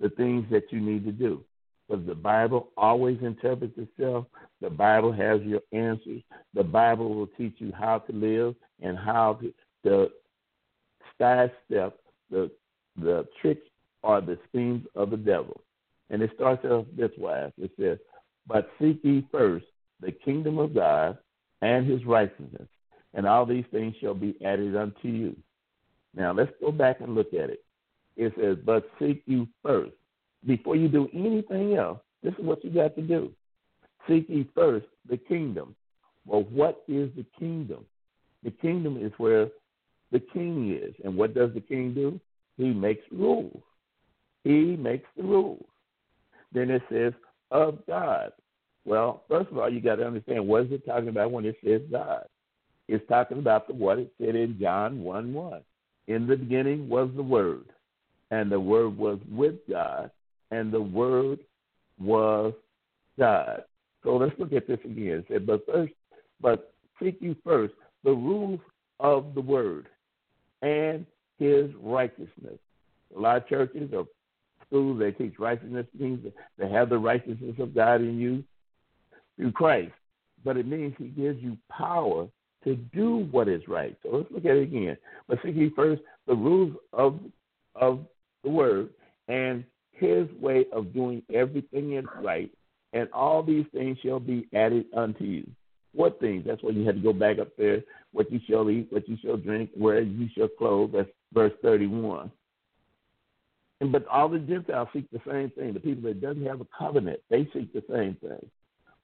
the 0.00 0.10
things 0.10 0.44
that 0.50 0.64
you 0.70 0.80
need 0.80 1.04
to 1.04 1.12
do. 1.12 1.42
But 1.88 2.06
the 2.06 2.14
Bible 2.14 2.68
always 2.76 3.18
interprets 3.22 3.78
itself. 3.78 4.26
The 4.60 4.70
Bible 4.70 5.12
has 5.12 5.40
your 5.42 5.60
answers. 5.72 6.22
The 6.54 6.64
Bible 6.64 7.14
will 7.14 7.28
teach 7.38 7.54
you 7.58 7.72
how 7.78 7.98
to 8.00 8.12
live 8.12 8.54
and 8.82 8.98
how 8.98 9.38
to, 9.40 9.54
to 9.84 10.10
sidestep 11.18 11.98
the 12.30 12.50
the 13.00 13.26
tricks 13.40 13.66
or 14.02 14.20
the 14.20 14.38
schemes 14.48 14.86
of 14.94 15.10
the 15.10 15.16
devil. 15.16 15.60
And 16.10 16.22
it 16.22 16.30
starts 16.34 16.64
off 16.64 16.86
this 16.96 17.10
way. 17.18 17.52
It 17.58 17.70
says, 17.78 17.98
But 18.46 18.70
seek 18.80 19.00
ye 19.02 19.26
first 19.30 19.66
the 20.00 20.12
kingdom 20.12 20.58
of 20.58 20.74
God 20.74 21.18
and 21.62 21.88
his 21.88 22.04
righteousness, 22.04 22.68
and 23.14 23.26
all 23.26 23.46
these 23.46 23.64
things 23.70 23.94
shall 24.00 24.14
be 24.14 24.36
added 24.44 24.76
unto 24.76 25.08
you. 25.08 25.36
Now 26.16 26.32
let's 26.32 26.52
go 26.60 26.72
back 26.72 27.00
and 27.00 27.14
look 27.14 27.32
at 27.34 27.50
it. 27.50 27.62
It 28.16 28.32
says, 28.40 28.56
But 28.64 28.88
seek 28.98 29.22
you 29.26 29.46
first. 29.62 29.92
Before 30.46 30.76
you 30.76 30.88
do 30.88 31.08
anything 31.12 31.76
else, 31.76 31.98
this 32.22 32.32
is 32.34 32.44
what 32.44 32.64
you 32.64 32.70
got 32.70 32.94
to 32.96 33.02
do. 33.02 33.30
Seek 34.08 34.26
ye 34.28 34.48
first 34.54 34.86
the 35.08 35.16
kingdom. 35.16 35.74
Well, 36.24 36.42
what 36.50 36.82
is 36.88 37.10
the 37.16 37.24
kingdom? 37.38 37.84
The 38.42 38.50
kingdom 38.50 38.96
is 38.96 39.12
where 39.18 39.48
the 40.12 40.20
king 40.20 40.78
is. 40.80 40.94
And 41.04 41.16
what 41.16 41.34
does 41.34 41.52
the 41.54 41.60
king 41.60 41.94
do? 41.94 42.20
He 42.56 42.70
makes 42.70 43.04
rules. 43.12 43.62
He 44.44 44.76
makes 44.76 45.08
the 45.16 45.24
rules. 45.24 45.66
Then 46.52 46.70
it 46.70 46.82
says, 46.90 47.12
of 47.50 47.84
God. 47.86 48.32
Well, 48.84 49.24
first 49.28 49.50
of 49.50 49.58
all, 49.58 49.70
you 49.70 49.80
got 49.80 49.96
to 49.96 50.06
understand 50.06 50.46
what 50.46 50.66
is 50.66 50.72
it 50.72 50.86
talking 50.86 51.08
about 51.08 51.32
when 51.32 51.44
it 51.44 51.56
says 51.64 51.82
God? 51.90 52.24
It's 52.88 53.06
talking 53.08 53.38
about 53.38 53.66
the, 53.66 53.74
what 53.74 53.98
it 53.98 54.12
said 54.20 54.36
in 54.36 54.58
John 54.60 55.00
1 55.02 55.32
1. 55.32 55.60
In 56.08 56.26
the 56.26 56.36
beginning 56.36 56.88
was 56.88 57.10
the 57.16 57.22
Word, 57.22 57.64
and 58.30 58.50
the 58.50 58.60
Word 58.60 58.96
was 58.96 59.18
with 59.30 59.56
God, 59.68 60.10
and 60.50 60.72
the 60.72 60.80
Word 60.80 61.40
was 61.98 62.52
God. 63.18 63.64
So 64.04 64.16
let's 64.16 64.38
look 64.38 64.52
at 64.52 64.68
this 64.68 64.78
again. 64.84 65.18
It 65.18 65.26
said, 65.28 65.46
but 65.46 65.66
first, 65.66 65.92
but 66.40 66.72
seek 67.02 67.16
you 67.20 67.34
first 67.44 67.74
the 68.04 68.12
rules 68.12 68.60
of 69.00 69.34
the 69.34 69.40
Word 69.40 69.88
and 70.62 71.04
His 71.38 71.70
righteousness. 71.82 72.58
A 73.16 73.18
lot 73.18 73.38
of 73.38 73.48
churches 73.48 73.90
or 73.92 74.06
schools 74.66 74.98
they 74.98 75.10
teach 75.10 75.38
righteousness 75.38 75.86
means 75.98 76.22
that 76.24 76.34
they 76.58 76.68
have 76.70 76.88
the 76.88 76.98
righteousness 76.98 77.56
of 77.58 77.74
God 77.74 78.00
in 78.00 78.18
you 78.18 78.44
through 79.36 79.52
Christ, 79.52 79.92
but 80.44 80.56
it 80.56 80.66
means 80.66 80.94
He 80.98 81.08
gives 81.08 81.42
you 81.42 81.56
power 81.68 82.28
to 82.66 82.74
do 82.74 83.28
what 83.30 83.48
is 83.48 83.62
right. 83.68 83.96
So 84.02 84.10
let's 84.12 84.30
look 84.30 84.44
at 84.44 84.56
it 84.56 84.64
again. 84.64 84.96
But 85.28 85.38
seek 85.44 85.54
ye 85.54 85.70
first 85.74 86.02
the 86.26 86.34
rules 86.34 86.76
of 86.92 87.18
of 87.74 88.00
the 88.42 88.50
word 88.50 88.90
and 89.28 89.64
his 89.92 90.28
way 90.40 90.66
of 90.72 90.92
doing 90.92 91.22
everything 91.32 91.94
is 91.94 92.04
right, 92.20 92.50
and 92.92 93.08
all 93.12 93.42
these 93.42 93.66
things 93.72 93.96
shall 94.04 94.20
be 94.20 94.46
added 94.54 94.86
unto 94.94 95.24
you. 95.24 95.48
What 95.94 96.20
things? 96.20 96.44
That's 96.46 96.62
why 96.62 96.70
you 96.72 96.84
had 96.84 96.96
to 96.96 97.00
go 97.00 97.12
back 97.12 97.38
up 97.38 97.56
there. 97.56 97.82
What 98.12 98.30
you 98.30 98.40
shall 98.48 98.68
eat, 98.68 98.88
what 98.90 99.08
you 99.08 99.16
shall 99.22 99.36
drink, 99.36 99.70
where 99.74 100.02
you 100.02 100.28
shall 100.36 100.48
clothe. 100.48 100.92
That's 100.92 101.08
verse 101.32 101.52
thirty-one. 101.62 102.30
And 103.80 103.92
but 103.92 104.06
all 104.08 104.28
the 104.28 104.38
Gentiles 104.38 104.88
seek 104.92 105.10
the 105.10 105.20
same 105.30 105.50
thing. 105.50 105.72
The 105.72 105.80
people 105.80 106.02
that 106.08 106.20
doesn't 106.20 106.44
have 106.44 106.60
a 106.60 106.66
covenant, 106.76 107.20
they 107.30 107.48
seek 107.54 107.72
the 107.72 107.84
same 107.90 108.16
thing. 108.20 108.50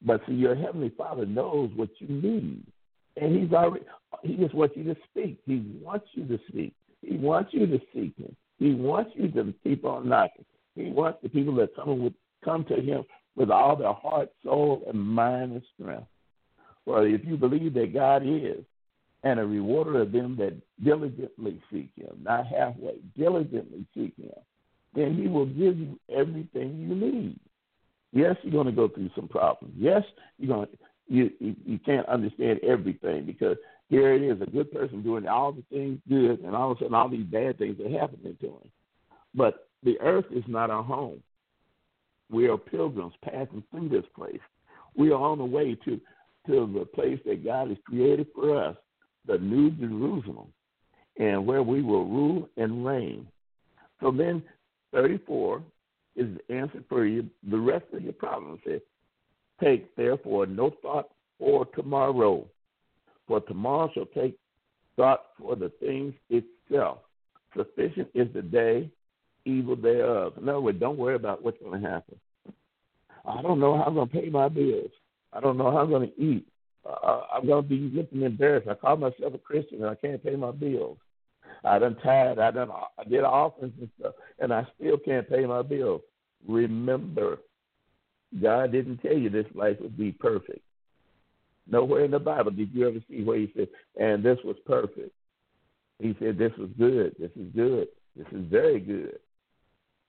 But 0.05 0.21
see, 0.27 0.35
your 0.35 0.57
heavenly 0.57 0.93
Father 0.97 1.27
knows 1.27 1.71
what 1.77 1.91
you 1.99 2.09
need 2.09 2.65
and 3.17 3.37
he's 3.37 3.53
already 3.53 3.85
he 4.23 4.37
just 4.37 4.55
wants 4.55 4.77
you 4.77 4.85
to 4.85 4.97
speak. 5.11 5.39
He 5.47 5.65
wants 5.83 6.07
you 6.13 6.25
to 6.27 6.39
speak. 6.49 6.75
He 7.01 7.17
wants 7.17 7.53
you 7.53 7.67
to 7.67 7.81
seek 7.95 8.17
him. 8.17 8.37
He 8.59 8.75
wants 8.75 9.11
you 9.15 9.29
to 9.29 9.53
keep 9.65 9.85
on 9.85 10.09
knocking. 10.09 10.45
He 10.75 10.91
wants 10.91 11.19
the 11.23 11.29
people 11.29 11.55
that 11.57 11.75
come 11.75 12.03
with 12.03 12.15
come 12.45 12.65
to 12.67 12.77
him 12.77 13.05
with 13.37 13.51
all 13.51 13.77
their 13.77 13.93
heart, 13.93 14.31
soul, 14.45 14.83
and 14.89 15.01
mind 15.01 15.53
and 15.53 15.63
strength. 15.75 16.07
Well, 16.85 17.05
if 17.05 17.25
you 17.25 17.37
believe 17.37 17.75
that 17.75 17.95
God 17.95 18.23
is, 18.25 18.65
and 19.25 19.39
a 19.39 19.47
rewarder 19.47 20.03
of 20.03 20.13
them 20.13 20.37
that 20.37 20.55
diligently 20.83 21.61
seek 21.73 21.91
him, 21.97 22.19
not 22.23 22.47
halfway, 22.47 22.97
diligently 23.17 23.87
seek 23.95 24.15
him, 24.17 24.33
then 24.95 25.17
he 25.17 25.29
will 25.29 25.47
give 25.47 25.79
you 25.79 25.99
everything 26.15 26.79
you 26.79 26.95
need. 26.95 27.39
Yes, 28.13 28.37
you're 28.43 28.53
going 28.53 28.67
to 28.67 28.73
go 28.73 28.89
through 28.89 29.11
some 29.15 29.29
problems. 29.29 29.75
Yes, 29.79 30.03
you're 30.39 30.55
going 30.55 30.69
to 30.69 30.77
you, 31.13 31.31
you 31.41 31.79
can't 31.85 32.09
understand 32.09 32.61
everything 32.63 33.27
because 33.27 33.59
here 33.91 34.15
it 34.15 34.23
is 34.23 34.41
a 34.41 34.51
good 34.51 34.73
person 34.73 35.03
doing 35.03 35.29
all 35.29 35.53
the 35.53 35.63
things 35.71 36.01
good, 36.09 36.41
and 36.41 36.57
all 36.57 36.71
of 36.71 36.79
a 36.79 36.81
sudden 36.81 36.95
all 36.95 37.11
these 37.11 37.27
bad 37.27 37.59
things 37.59 37.79
are 37.81 37.99
happening 38.01 38.35
to 38.41 38.47
him. 38.47 38.71
But 39.35 39.69
the 39.83 40.01
earth 40.01 40.25
is 40.31 40.45
not 40.47 40.71
our 40.71 40.83
home. 40.83 41.23
We 42.31 42.49
are 42.49 42.57
pilgrims 42.57 43.13
passing 43.23 43.63
through 43.71 43.91
this 43.91 44.07
place. 44.17 44.41
We 44.97 45.11
are 45.11 45.21
on 45.21 45.39
the 45.39 45.45
way 45.45 45.77
to 45.85 46.01
to 46.47 46.73
the 46.77 46.87
place 46.87 47.21
that 47.25 47.45
God 47.45 47.69
has 47.69 47.79
created 47.85 48.27
for 48.35 48.61
us, 48.65 48.77
the 49.27 49.39
New 49.39 49.71
Jerusalem, 49.71 50.49
and 51.19 51.47
where 51.47 51.63
we 51.63 51.83
will 51.83 52.07
rule 52.07 52.49
and 52.57 52.85
reign. 52.85 53.29
So 54.01 54.11
then, 54.11 54.43
34 54.93 55.63
is 56.17 56.27
the 56.49 56.55
answer 56.55 56.83
for 56.89 57.07
you, 57.07 57.29
the 57.49 57.59
rest 57.59 57.85
of 57.93 58.03
your 58.03 58.15
problems. 58.15 58.61
It 58.65 58.85
Take 59.63 59.95
therefore 59.97 60.47
no 60.47 60.73
thought 60.83 61.11
for 61.39 61.67
tomorrow, 61.67 62.47
for 63.29 63.41
tomorrow 63.41 63.91
shall 63.95 64.07
take 64.07 64.37
thought 64.97 65.27
for 65.39 65.57
the 65.57 65.71
things 65.81 66.15
itself. 66.31 66.99
Sufficient 67.57 68.09
is 68.15 68.29
the 68.35 68.43
day, 68.43 68.91
evil 69.45 69.77
thereof. 69.77 70.35
In 70.41 70.49
other 70.49 70.61
words, 70.61 70.81
don't 70.81 70.99
worry 70.99 71.15
about 71.15 71.45
what's 71.45 71.61
going 71.63 71.81
to 71.81 71.89
happen. 71.89 72.17
I 73.25 73.41
don't 73.43 73.61
know 73.61 73.77
how 73.77 73.85
I'm 73.85 73.95
going 73.95 74.09
to 74.09 74.21
pay 74.21 74.29
my 74.31 74.49
bills. 74.49 74.91
I 75.33 75.41
don't 75.41 75.57
know 75.57 75.71
how 75.71 75.79
I'm 75.79 75.91
going 75.91 76.11
to 76.11 76.21
eat. 76.21 76.47
Uh, 76.85 77.21
I'm 77.33 77.47
going 77.47 77.63
to 77.63 77.69
be 77.69 77.91
looking 77.95 78.23
embarrassed. 78.23 78.69
I 78.69 78.75
call 78.75 78.97
myself 78.97 79.35
a 79.35 79.39
Christian 79.39 79.83
and 79.83 79.91
I 79.91 79.95
can't 79.95 80.23
pay 80.23 80.35
my 80.35 80.51
bills. 80.51 80.99
I 81.65 81.79
done 81.79 81.97
tied. 82.03 82.39
I 82.39 82.51
done. 82.51 82.71
I 82.71 83.05
did 83.05 83.23
offerings 83.23 83.75
and 83.79 83.89
stuff, 84.01 84.15
and 84.41 84.53
I 84.53 84.67
still 84.75 84.99
can't 84.99 85.29
pay 85.29 85.47
my 85.47 85.63
bills. 85.63 86.01
Remember, 86.49 87.39
God 88.41 88.73
didn't 88.73 88.99
tell 88.99 89.17
you 89.17 89.29
this 89.31 89.47
life 89.55 89.77
would 89.81 89.97
be 89.97 90.13
perfect. 90.13 90.61
Nowhere 91.71 92.05
in 92.05 92.11
the 92.11 92.19
Bible 92.19 92.51
did 92.51 92.71
you 92.73 92.89
ever 92.89 92.99
see 93.09 93.23
where 93.23 93.39
he 93.39 93.53
said, 93.57 93.69
and 94.01 94.23
this 94.23 94.39
was 94.45 94.57
perfect. 94.67 95.13
He 95.99 96.17
said, 96.19 96.39
this 96.39 96.53
was 96.59 96.71
good, 96.79 97.15
this 97.19 97.31
is 97.37 97.49
good, 97.55 97.89
this 98.17 98.27
is 98.33 98.45
very 98.51 98.81
good. 98.81 99.19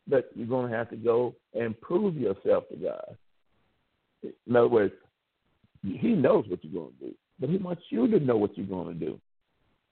But 0.07 0.31
you're 0.35 0.47
going 0.47 0.71
to 0.71 0.77
have 0.77 0.89
to 0.89 0.95
go 0.95 1.35
and 1.53 1.79
prove 1.79 2.15
yourself 2.15 2.65
to 2.69 2.75
God. 2.75 3.17
In 4.23 4.55
other 4.55 4.67
words, 4.67 4.93
he 5.83 6.09
knows 6.13 6.45
what 6.47 6.63
you're 6.63 6.83
going 6.83 6.93
to 6.99 7.05
do, 7.07 7.15
but 7.39 7.49
he 7.49 7.57
wants 7.57 7.83
you 7.89 8.07
to 8.07 8.19
know 8.19 8.37
what 8.37 8.57
you're 8.57 8.65
going 8.65 8.87
to 8.87 9.05
do. 9.05 9.19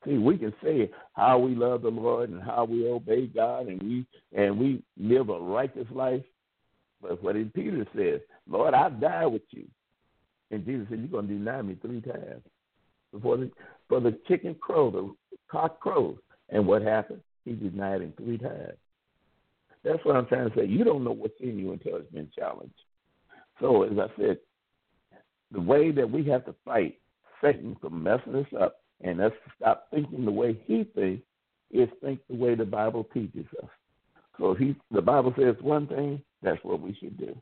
See, 0.06 0.18
we 0.18 0.38
can 0.38 0.54
say 0.64 0.90
how 1.14 1.38
we 1.38 1.54
love 1.54 1.84
the 1.84 1.90
Lord 1.90 2.30
and 2.32 2.42
how 2.42 2.66
we 2.66 2.88
obey 2.88 3.28
God 3.28 3.68
and 3.68 3.82
we 3.84 4.06
and 4.36 4.58
we 4.58 4.82
live 4.98 5.30
a 5.30 5.40
righteous 5.40 5.86
life, 5.92 6.24
but 7.02 7.22
what 7.24 7.36
did 7.36 7.54
Peter 7.54 7.86
says, 7.96 8.22
Lord, 8.50 8.74
I 8.74 8.90
die 8.90 9.26
with 9.26 9.42
you. 9.52 9.66
And 10.52 10.66
Jesus 10.66 10.88
said, 10.90 11.00
You're 11.00 11.08
going 11.08 11.28
to 11.28 11.34
deny 11.34 11.62
me 11.62 11.78
three 11.82 12.02
times. 12.02 12.44
Before 13.12 13.38
the, 13.38 13.52
for 13.90 14.00
the 14.00 14.18
chicken 14.28 14.56
crow, 14.56 14.92
the 14.92 15.14
cock 15.50 15.80
crows. 15.80 16.18
And 16.50 16.68
what 16.68 16.82
happened? 16.82 17.22
He 17.46 17.54
denied 17.54 18.02
him 18.02 18.14
three 18.18 18.38
times. 18.38 18.78
That's 19.84 20.04
what 20.06 20.16
I'm 20.16 20.28
trying 20.28 20.50
to 20.50 20.56
say. 20.56 20.66
You 20.66 20.84
don't 20.84 21.04
know 21.04 21.12
what's 21.12 21.40
in 21.40 21.58
you 21.58 21.72
until 21.72 21.96
it's 21.96 22.12
been 22.12 22.30
challenged. 22.38 22.74
So, 23.60 23.84
as 23.84 23.98
I 23.98 24.08
said, 24.20 24.38
the 25.52 25.62
way 25.62 25.92
that 25.92 26.10
we 26.10 26.24
have 26.26 26.46
to 26.46 26.56
fight 26.64 27.00
Satan 27.42 27.76
from 27.82 28.04
messing 28.04 28.36
us 28.36 28.48
up 28.60 28.78
and 29.02 29.22
us 29.22 29.32
to 29.32 29.52
stop 29.58 29.88
thinking 29.92 30.26
the 30.26 30.32
way 30.32 30.60
he 30.66 30.84
thinks 30.96 31.24
is 31.72 31.90
think 32.04 32.20
the 32.30 32.36
way 32.36 32.56
the 32.56 32.66
Bible 32.66 33.08
teaches 33.14 33.46
us. 33.64 33.70
So 34.40 34.54
he, 34.54 34.76
the 34.92 35.02
Bible 35.02 35.34
says 35.38 35.56
one 35.62 35.88
thing, 35.88 36.22
that's 36.42 36.64
what 36.64 36.82
we 36.82 36.96
should 37.00 37.18
do. 37.18 37.36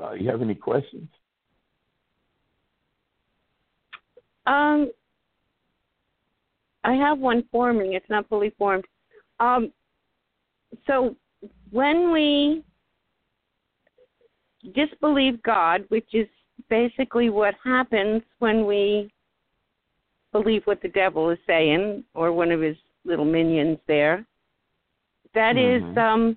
Uh, 0.00 0.12
you 0.12 0.28
have 0.30 0.42
any 0.42 0.54
questions? 0.54 1.08
Um, 4.46 4.90
I 6.84 6.94
have 6.94 7.18
one 7.18 7.44
forming. 7.50 7.94
It's 7.94 8.08
not 8.08 8.28
fully 8.28 8.54
formed. 8.58 8.84
Um, 9.40 9.72
so 10.86 11.16
when 11.70 12.12
we 12.12 12.62
disbelieve 14.74 15.42
God, 15.42 15.84
which 15.88 16.08
is 16.12 16.28
basically 16.68 17.30
what 17.30 17.54
happens 17.64 18.22
when 18.38 18.66
we 18.66 19.12
believe 20.32 20.62
what 20.64 20.82
the 20.82 20.88
devil 20.88 21.30
is 21.30 21.38
saying 21.46 22.04
or 22.14 22.32
one 22.32 22.52
of 22.52 22.60
his 22.60 22.76
little 23.04 23.24
minions 23.24 23.78
there, 23.88 24.24
that 25.36 25.54
mm-hmm. 25.54 25.90
is 25.90 25.98
um, 25.98 26.36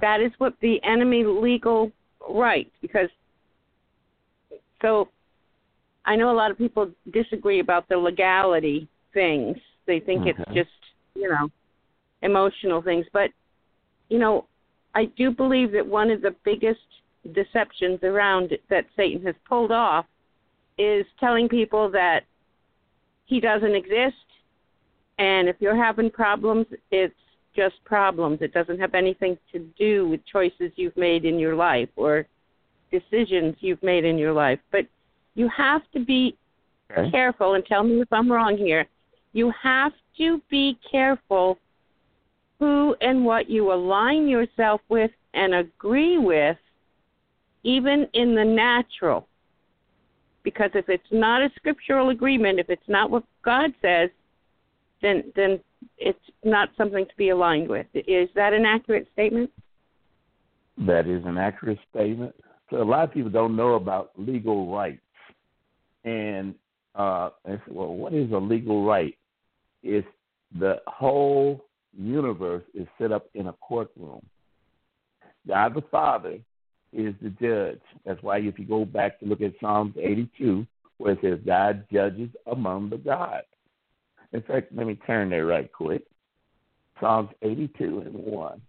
that 0.00 0.20
is 0.20 0.30
what 0.38 0.54
the 0.60 0.80
enemy 0.84 1.24
legal 1.24 1.90
right 2.30 2.70
because 2.80 3.08
so 4.80 5.08
I 6.04 6.14
know 6.14 6.30
a 6.30 6.36
lot 6.36 6.50
of 6.50 6.58
people 6.58 6.90
disagree 7.12 7.60
about 7.60 7.88
the 7.88 7.96
legality 7.96 8.88
things. 9.12 9.56
They 9.86 9.98
think 9.98 10.26
it's 10.26 10.38
just, 10.54 10.70
you 11.14 11.28
know, 11.28 11.50
emotional 12.22 12.80
things, 12.80 13.06
but 13.12 13.30
you 14.08 14.18
know, 14.18 14.46
I 14.94 15.06
do 15.16 15.30
believe 15.30 15.72
that 15.72 15.86
one 15.86 16.10
of 16.10 16.22
the 16.22 16.34
biggest 16.44 16.80
deceptions 17.34 18.00
around 18.02 18.52
it 18.52 18.62
that 18.70 18.86
Satan 18.96 19.24
has 19.26 19.34
pulled 19.46 19.72
off 19.72 20.06
is 20.78 21.04
telling 21.18 21.48
people 21.48 21.90
that 21.90 22.20
he 23.26 23.40
doesn't 23.40 23.74
exist 23.74 24.14
and 25.18 25.48
if 25.48 25.56
you're 25.58 25.76
having 25.76 26.10
problems, 26.10 26.66
it's 26.90 27.14
just 27.58 27.84
problems. 27.84 28.38
It 28.40 28.54
doesn't 28.54 28.78
have 28.78 28.94
anything 28.94 29.36
to 29.52 29.58
do 29.76 30.08
with 30.08 30.20
choices 30.24 30.70
you've 30.76 30.96
made 30.96 31.24
in 31.24 31.40
your 31.40 31.56
life 31.56 31.88
or 31.96 32.24
decisions 32.92 33.56
you've 33.58 33.82
made 33.82 34.04
in 34.04 34.16
your 34.16 34.32
life. 34.32 34.60
But 34.70 34.86
You 35.34 35.48
have 35.50 35.82
to 35.94 36.00
be 36.00 36.36
Okay. 36.90 37.10
careful, 37.12 37.54
and 37.54 37.64
tell 37.64 37.84
me 37.84 38.00
if 38.00 38.12
I'm 38.12 38.30
wrong 38.32 38.56
here. 38.56 38.86
You 39.32 39.52
have 39.62 39.92
to 40.16 40.42
be 40.48 40.76
careful 40.90 41.58
who 42.58 42.96
and 43.00 43.24
what 43.24 43.48
you 43.48 43.72
align 43.72 44.26
yourself 44.26 44.80
with 44.88 45.12
and 45.34 45.54
agree 45.54 46.18
with, 46.18 46.58
even 47.62 48.08
in 48.14 48.34
the 48.34 48.44
natural. 48.44 49.28
Because 50.42 50.72
if 50.74 50.88
it's 50.88 51.12
not 51.12 51.42
a 51.42 51.50
scriptural 51.56 52.08
agreement, 52.08 52.58
if 52.58 52.68
it's 52.68 52.88
not 52.88 53.10
what 53.10 53.24
God 53.42 53.70
says, 53.80 54.10
then 55.02 55.16
then 55.36 55.60
it's 55.96 56.18
not 56.44 56.70
something 56.76 57.04
to 57.04 57.16
be 57.16 57.30
aligned 57.30 57.68
with. 57.68 57.86
Is 57.94 58.28
that 58.34 58.52
an 58.52 58.64
accurate 58.64 59.08
statement? 59.12 59.50
That 60.86 61.06
is 61.06 61.24
an 61.24 61.38
accurate 61.38 61.78
statement. 61.90 62.34
So 62.70 62.82
a 62.82 62.84
lot 62.84 63.04
of 63.04 63.12
people 63.12 63.30
don't 63.30 63.56
know 63.56 63.74
about 63.74 64.10
legal 64.16 64.72
rights, 64.72 65.00
and 66.04 66.54
uh, 66.94 67.30
well, 67.68 67.94
what 67.94 68.12
is 68.12 68.30
a 68.32 68.36
legal 68.36 68.84
right? 68.84 69.16
It's 69.82 70.06
the 70.58 70.76
whole 70.86 71.64
universe 71.96 72.64
is 72.74 72.86
set 72.98 73.12
up 73.12 73.26
in 73.34 73.46
a 73.46 73.52
courtroom. 73.54 74.24
God 75.46 75.74
the 75.74 75.82
Father 75.90 76.38
is 76.92 77.14
the 77.22 77.30
judge. 77.40 77.80
That's 78.04 78.22
why 78.22 78.38
if 78.38 78.58
you 78.58 78.66
go 78.66 78.84
back 78.84 79.18
to 79.20 79.26
look 79.26 79.40
at 79.40 79.54
Psalms 79.60 79.94
82, 79.98 80.66
where 80.98 81.12
it 81.12 81.18
says 81.22 81.38
God 81.46 81.84
judges 81.92 82.30
among 82.50 82.90
the 82.90 82.98
gods. 82.98 83.46
In 84.32 84.42
fact, 84.42 84.72
let 84.74 84.86
me 84.86 84.98
turn 85.06 85.30
there 85.30 85.46
right 85.46 85.72
quick. 85.72 86.02
Psalms 87.00 87.30
82 87.42 88.02
and 88.06 88.14
1. 88.14 88.60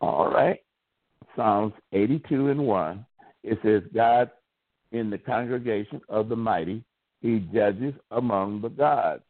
All 0.00 0.30
right. 0.30 0.60
Psalms 1.36 1.72
82 1.92 2.48
and 2.48 2.60
1. 2.60 3.06
It 3.44 3.58
says, 3.62 3.82
God 3.94 4.30
in 4.92 5.10
the 5.10 5.18
congregation 5.18 6.00
of 6.08 6.28
the 6.28 6.36
mighty, 6.36 6.82
he 7.20 7.40
judges 7.52 7.94
among 8.10 8.60
the 8.60 8.68
gods. 8.68 9.22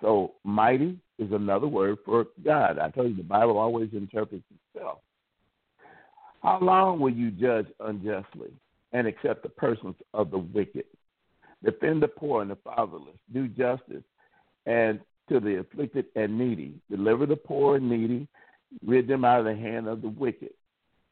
So, 0.00 0.34
mighty 0.44 0.98
is 1.18 1.30
another 1.32 1.66
word 1.66 1.98
for 2.04 2.26
God. 2.44 2.78
I 2.78 2.90
tell 2.90 3.06
you, 3.06 3.16
the 3.16 3.22
Bible 3.22 3.58
always 3.58 3.90
interprets 3.92 4.44
itself. 4.74 4.98
How 6.44 6.58
long 6.60 7.00
will 7.00 7.10
you 7.10 7.30
judge 7.30 7.66
unjustly 7.80 8.50
and 8.92 9.06
accept 9.06 9.42
the 9.42 9.48
persons 9.48 9.94
of 10.12 10.30
the 10.30 10.38
wicked? 10.38 10.84
Defend 11.64 12.02
the 12.02 12.08
poor 12.08 12.42
and 12.42 12.50
the 12.50 12.58
fatherless. 12.62 13.16
Do 13.32 13.48
justice 13.48 14.04
and 14.66 15.00
to 15.30 15.40
the 15.40 15.60
afflicted 15.60 16.04
and 16.16 16.38
needy. 16.38 16.74
Deliver 16.90 17.24
the 17.24 17.36
poor 17.36 17.76
and 17.76 17.88
needy. 17.88 18.28
Rid 18.84 19.08
them 19.08 19.24
out 19.24 19.40
of 19.40 19.46
the 19.46 19.56
hand 19.56 19.88
of 19.88 20.02
the 20.02 20.08
wicked. 20.08 20.50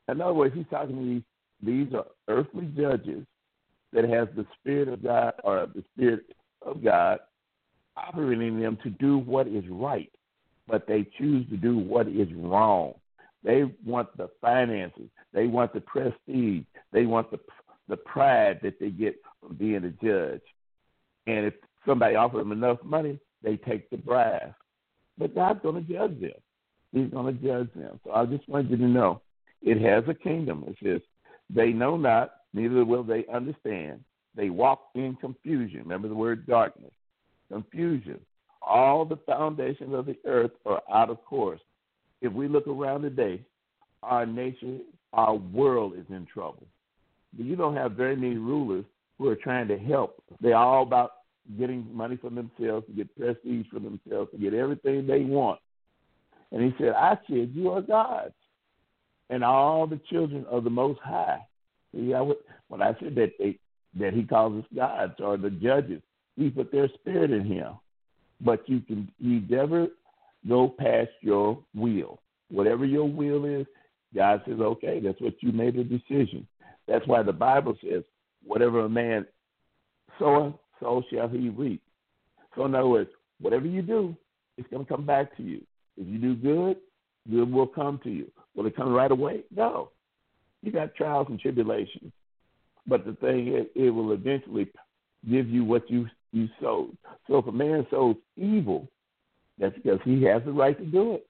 In 0.09 0.21
other 0.21 0.35
words, 0.35 0.55
he's 0.55 0.67
talking 0.71 0.97
to 0.97 1.03
these. 1.03 1.23
These 1.65 1.95
are 1.95 2.07
earthly 2.29 2.67
judges 2.77 3.25
that 3.95 4.05
has 4.05 4.29
the 4.37 4.45
spirit 4.61 4.89
of 4.89 5.03
God 5.03 5.33
or 5.45 5.67
the 5.75 5.85
spirit 5.95 6.25
of 6.61 6.85
God 6.85 7.21
operating 7.97 8.61
them 8.61 8.77
to 8.83 8.91
do 8.91 9.17
what 9.17 9.47
is 9.47 9.65
right, 9.71 10.11
but 10.69 10.87
they 10.87 11.09
choose 11.17 11.49
to 11.49 11.57
do 11.57 11.79
what 11.79 12.09
is 12.09 12.29
wrong. 12.35 12.95
They 13.45 13.65
want 13.85 14.17
the 14.17 14.29
finances. 14.41 15.09
They 15.33 15.47
want 15.47 15.73
the 15.73 15.81
prestige. 15.81 16.65
They 16.93 17.07
want 17.07 17.31
the 17.31 17.39
the 17.89 17.97
pride 17.97 18.61
that 18.63 18.79
they 18.81 18.91
get 18.91 19.17
from 19.41 19.57
being 19.57 19.85
a 19.85 19.91
judge. 19.91 20.41
And 21.27 21.47
if 21.47 21.55
somebody 21.87 22.15
offers 22.15 22.41
them 22.41 22.53
enough 22.53 22.79
money, 22.85 23.19
they 23.43 23.57
take 23.57 23.91
the 23.91 23.97
bribe. 23.97 24.55
But 25.19 25.35
God's 25.35 25.61
going 25.63 25.85
to 25.85 25.93
judge 25.93 26.21
them. 26.21 26.31
He's 26.93 27.11
going 27.11 27.37
to 27.37 27.43
judge 27.45 27.69
them. 27.75 28.01
So 28.05 28.13
I 28.13 28.25
just 28.27 28.49
wanted 28.49 28.71
you 28.71 28.77
to 28.79 28.89
know 28.89 29.21
it 29.61 29.81
has 29.81 30.05
a 30.09 30.15
kingdom. 30.15 30.65
It 30.67 30.77
says, 30.83 31.01
they 31.51 31.71
know 31.71 31.97
not, 31.97 32.33
neither 32.55 32.85
will 32.85 33.03
they 33.03 33.27
understand. 33.33 34.03
They 34.35 34.49
walk 34.49 34.89
in 34.95 35.17
confusion. 35.17 35.81
Remember 35.81 36.09
the 36.09 36.15
word 36.15 36.47
darkness. 36.47 36.93
Confusion. 37.51 38.21
All 38.63 39.05
the 39.05 39.19
foundations 39.27 39.93
of 39.93 40.07
the 40.07 40.17
earth 40.25 40.53
are 40.65 40.83
out 40.91 41.11
of 41.11 41.23
course. 41.25 41.61
If 42.23 42.33
we 42.33 42.49
look 42.49 42.67
around 42.67 43.03
today, 43.03 43.43
our 44.03 44.25
nation, 44.25 44.83
our 45.13 45.35
world 45.35 45.95
is 45.99 46.07
in 46.09 46.27
trouble. 46.33 46.67
You 47.37 47.57
don't 47.57 47.77
have 47.77 47.93
very 47.93 48.17
many 48.17 48.37
rulers 48.37 48.85
who 49.19 49.29
are 49.29 49.37
trying 49.37 49.69
to 49.69 49.79
help. 49.79 50.23
They're 50.41 50.57
all 50.57 50.83
about 50.83 51.13
getting 51.59 51.87
money 51.93 52.17
for 52.17 52.31
themselves, 52.31 52.87
to 52.87 52.93
get 52.93 53.15
prestige 53.17 53.67
for 53.71 53.81
themselves, 53.81 54.31
to 54.31 54.39
get 54.39 54.55
everything 54.55 55.07
they 55.07 55.25
want. 55.25 55.59
And 56.53 56.63
he 56.63 56.73
said, 56.79 56.93
I 56.97 57.19
said, 57.29 57.51
you 57.55 57.71
are 57.71 57.83
gods 57.83 58.35
and 59.31 59.43
all 59.43 59.87
the 59.87 60.01
children 60.11 60.45
of 60.49 60.63
the 60.65 60.71
Most 60.71 61.01
High. 61.01 61.41
See, 61.95 62.15
I 62.15 62.21
would, 62.21 62.37
when 62.69 62.83
I 62.83 62.95
said 63.01 63.15
that 63.17 63.33
they, 63.39 63.59
that 63.99 64.15
he 64.15 64.23
calls 64.23 64.63
us 64.63 64.69
gods 64.75 65.15
or 65.19 65.37
the 65.37 65.51
judges, 65.51 66.03
he 66.37 66.51
put 66.51 66.71
their 66.71 66.89
spirit 67.01 67.31
in 67.31 67.45
him. 67.45 67.73
But 68.41 68.69
you 68.69 68.81
can 68.81 69.11
you 69.19 69.43
never 69.49 69.89
go 70.49 70.69
past 70.69 71.11
your 71.21 71.59
will. 71.75 72.21
Whatever 72.51 72.85
your 72.85 73.09
will 73.09 73.45
is, 73.45 73.67
God 74.15 74.43
says, 74.47 74.61
okay, 74.61 75.01
that's 75.01 75.21
what 75.21 75.35
you 75.41 75.53
made 75.53 75.77
a 75.77 75.85
decision. 75.85 76.47
That's 76.87 77.07
why 77.07 77.23
the 77.23 77.33
Bible 77.33 77.77
says, 77.83 78.03
whatever 78.45 78.81
a 78.81 78.89
man 78.89 79.27
soweth, 80.19 80.55
so 80.81 81.03
shall 81.11 81.29
he 81.29 81.49
reap. 81.49 81.83
So 82.55 82.65
in 82.67 82.75
other 82.75 82.89
words, 82.89 83.11
whatever 83.41 83.67
you 83.67 83.83
do, 83.83 84.17
it's 84.59 84.69
going 84.69 84.85
to 84.85 84.93
come 84.93 85.07
back 85.07 85.35
to 85.37 85.43
you. 85.43 85.63
If 85.97 86.07
you 86.07 86.19
do 86.19 86.35
good, 86.35 86.77
good 87.31 87.51
will 87.51 87.67
come 87.67 88.01
to 88.05 88.11
you. 88.11 88.31
Will 88.55 88.67
it 88.67 88.77
come 88.77 88.93
right 88.93 89.11
away? 89.11 89.45
No. 89.55 89.91
You 90.63 90.73
got 90.73 90.95
trials 90.95 91.29
and 91.31 91.41
tribulations. 91.41 92.13
But 92.87 93.07
the 93.07 93.15
thing 93.15 93.55
is, 93.55 93.67
it 93.75 93.91
will 93.91 94.13
eventually 94.13 94.71
give 95.29 95.49
you 95.49 95.65
what 95.65 95.89
you 95.91 96.09
you 96.33 96.49
sowed. 96.61 96.97
So 97.29 97.39
if 97.39 97.47
a 97.47 97.53
man 97.53 97.87
sows 97.91 98.17
evil, 98.37 98.89
that's 99.63 99.77
because 99.77 100.01
he 100.05 100.25
has 100.25 100.43
the 100.45 100.51
right 100.51 100.77
to 100.77 100.85
do 100.85 101.15
it. 101.15 101.27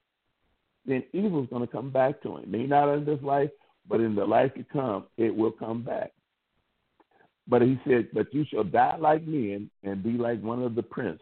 Then 0.87 1.05
evil 1.13 1.45
is 1.45 1.51
going 1.51 1.67
to 1.67 1.71
come 1.71 1.91
back 1.91 2.23
to 2.23 2.39
him. 2.39 2.51
Maybe 2.51 2.67
not 2.67 2.93
in 2.95 3.05
this 3.05 3.23
life, 3.23 3.51
but 3.87 4.01
in 4.01 4.15
the 4.15 4.25
life 4.25 4.55
to 4.55 4.65
come, 4.73 5.05
it 5.19 5.37
will 5.37 5.53
come 5.53 5.83
back. 5.83 6.13
But 7.47 7.61
he 7.61 7.79
said, 7.87 8.09
But 8.15 8.33
you 8.33 8.47
shall 8.49 8.65
die 8.65 8.97
like 8.99 9.27
men 9.27 9.71
and 9.85 10.03
be 10.03 10.13
like 10.13 10.43
one 10.43 10.63
of 10.63 10.75
the 10.75 10.83
prince. 10.83 11.21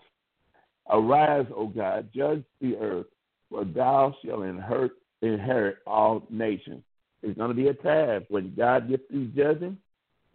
Arise, 0.89 1.47
O 1.55 1.67
God, 1.67 2.09
judge 2.15 2.45
the 2.61 2.77
earth, 2.77 3.07
for 3.51 3.65
thou 3.65 4.15
shalt 4.25 4.45
inherit, 4.45 4.93
inherit 5.21 5.79
all 5.89 6.23
nations. 6.31 6.83
It's 7.23 7.37
going 7.37 7.51
to 7.51 7.55
be 7.55 7.69
a 7.69 7.75
time 7.75 8.25
when 8.29 8.55
God 8.57 8.89
gets 8.89 9.03
through 9.11 9.29
judging. 9.29 9.77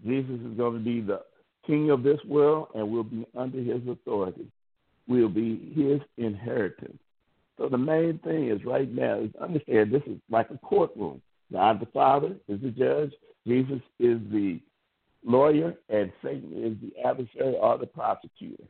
Jesus 0.06 0.40
is 0.42 0.58
going 0.58 0.74
to 0.74 0.84
be 0.84 1.00
the 1.00 1.22
king 1.66 1.90
of 1.90 2.04
this 2.04 2.20
world 2.28 2.68
and 2.76 2.90
we'll 2.90 3.04
be 3.04 3.26
under 3.36 3.60
his 3.60 3.82
authority. 3.88 4.52
We'll 5.08 5.30
be 5.30 5.74
his 5.76 6.02
inheritance. 6.18 7.00
So 7.58 7.70
the 7.70 7.78
main 7.78 8.20
thing 8.24 8.50
is 8.50 8.66
right 8.66 8.92
now 8.92 9.20
is 9.20 9.30
understand 9.42 9.92
this 9.92 10.04
is 10.08 10.20
like 10.30 10.50
a 10.50 10.58
courtroom. 10.58 11.22
God 11.52 11.80
the 11.80 11.86
Father 11.88 12.36
is 12.48 12.60
the 12.62 12.72
judge, 12.72 13.14
Jesus 13.48 13.82
is 14.00 14.20
the 14.32 14.60
lawyer, 15.24 15.76
and 15.90 16.12
Satan 16.24 16.52
is 16.54 16.78
the 16.82 17.08
adversary 17.08 17.56
or 17.56 17.78
the 17.78 17.86
prosecutor. 17.86 18.64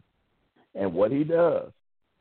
And 0.76 0.94
what 0.94 1.12
he 1.12 1.24
does, 1.24 1.72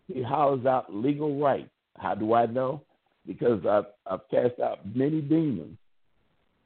he 0.07 0.23
hollers 0.23 0.65
out 0.65 0.95
legal 0.95 1.41
rights. 1.41 1.71
How 1.99 2.15
do 2.15 2.35
I 2.35 2.47
know? 2.47 2.83
Because 3.27 3.65
I've, 3.67 3.87
I've 4.07 4.29
cast 4.31 4.61
out 4.61 4.79
many 4.95 5.21
demons. 5.21 5.77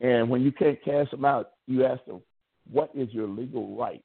And 0.00 0.28
when 0.28 0.42
you 0.42 0.52
can't 0.52 0.82
cast 0.84 1.10
them 1.10 1.24
out, 1.24 1.52
you 1.66 1.84
ask 1.84 2.04
them, 2.04 2.20
what 2.70 2.90
is 2.94 3.08
your 3.12 3.26
legal 3.26 3.76
right? 3.76 4.02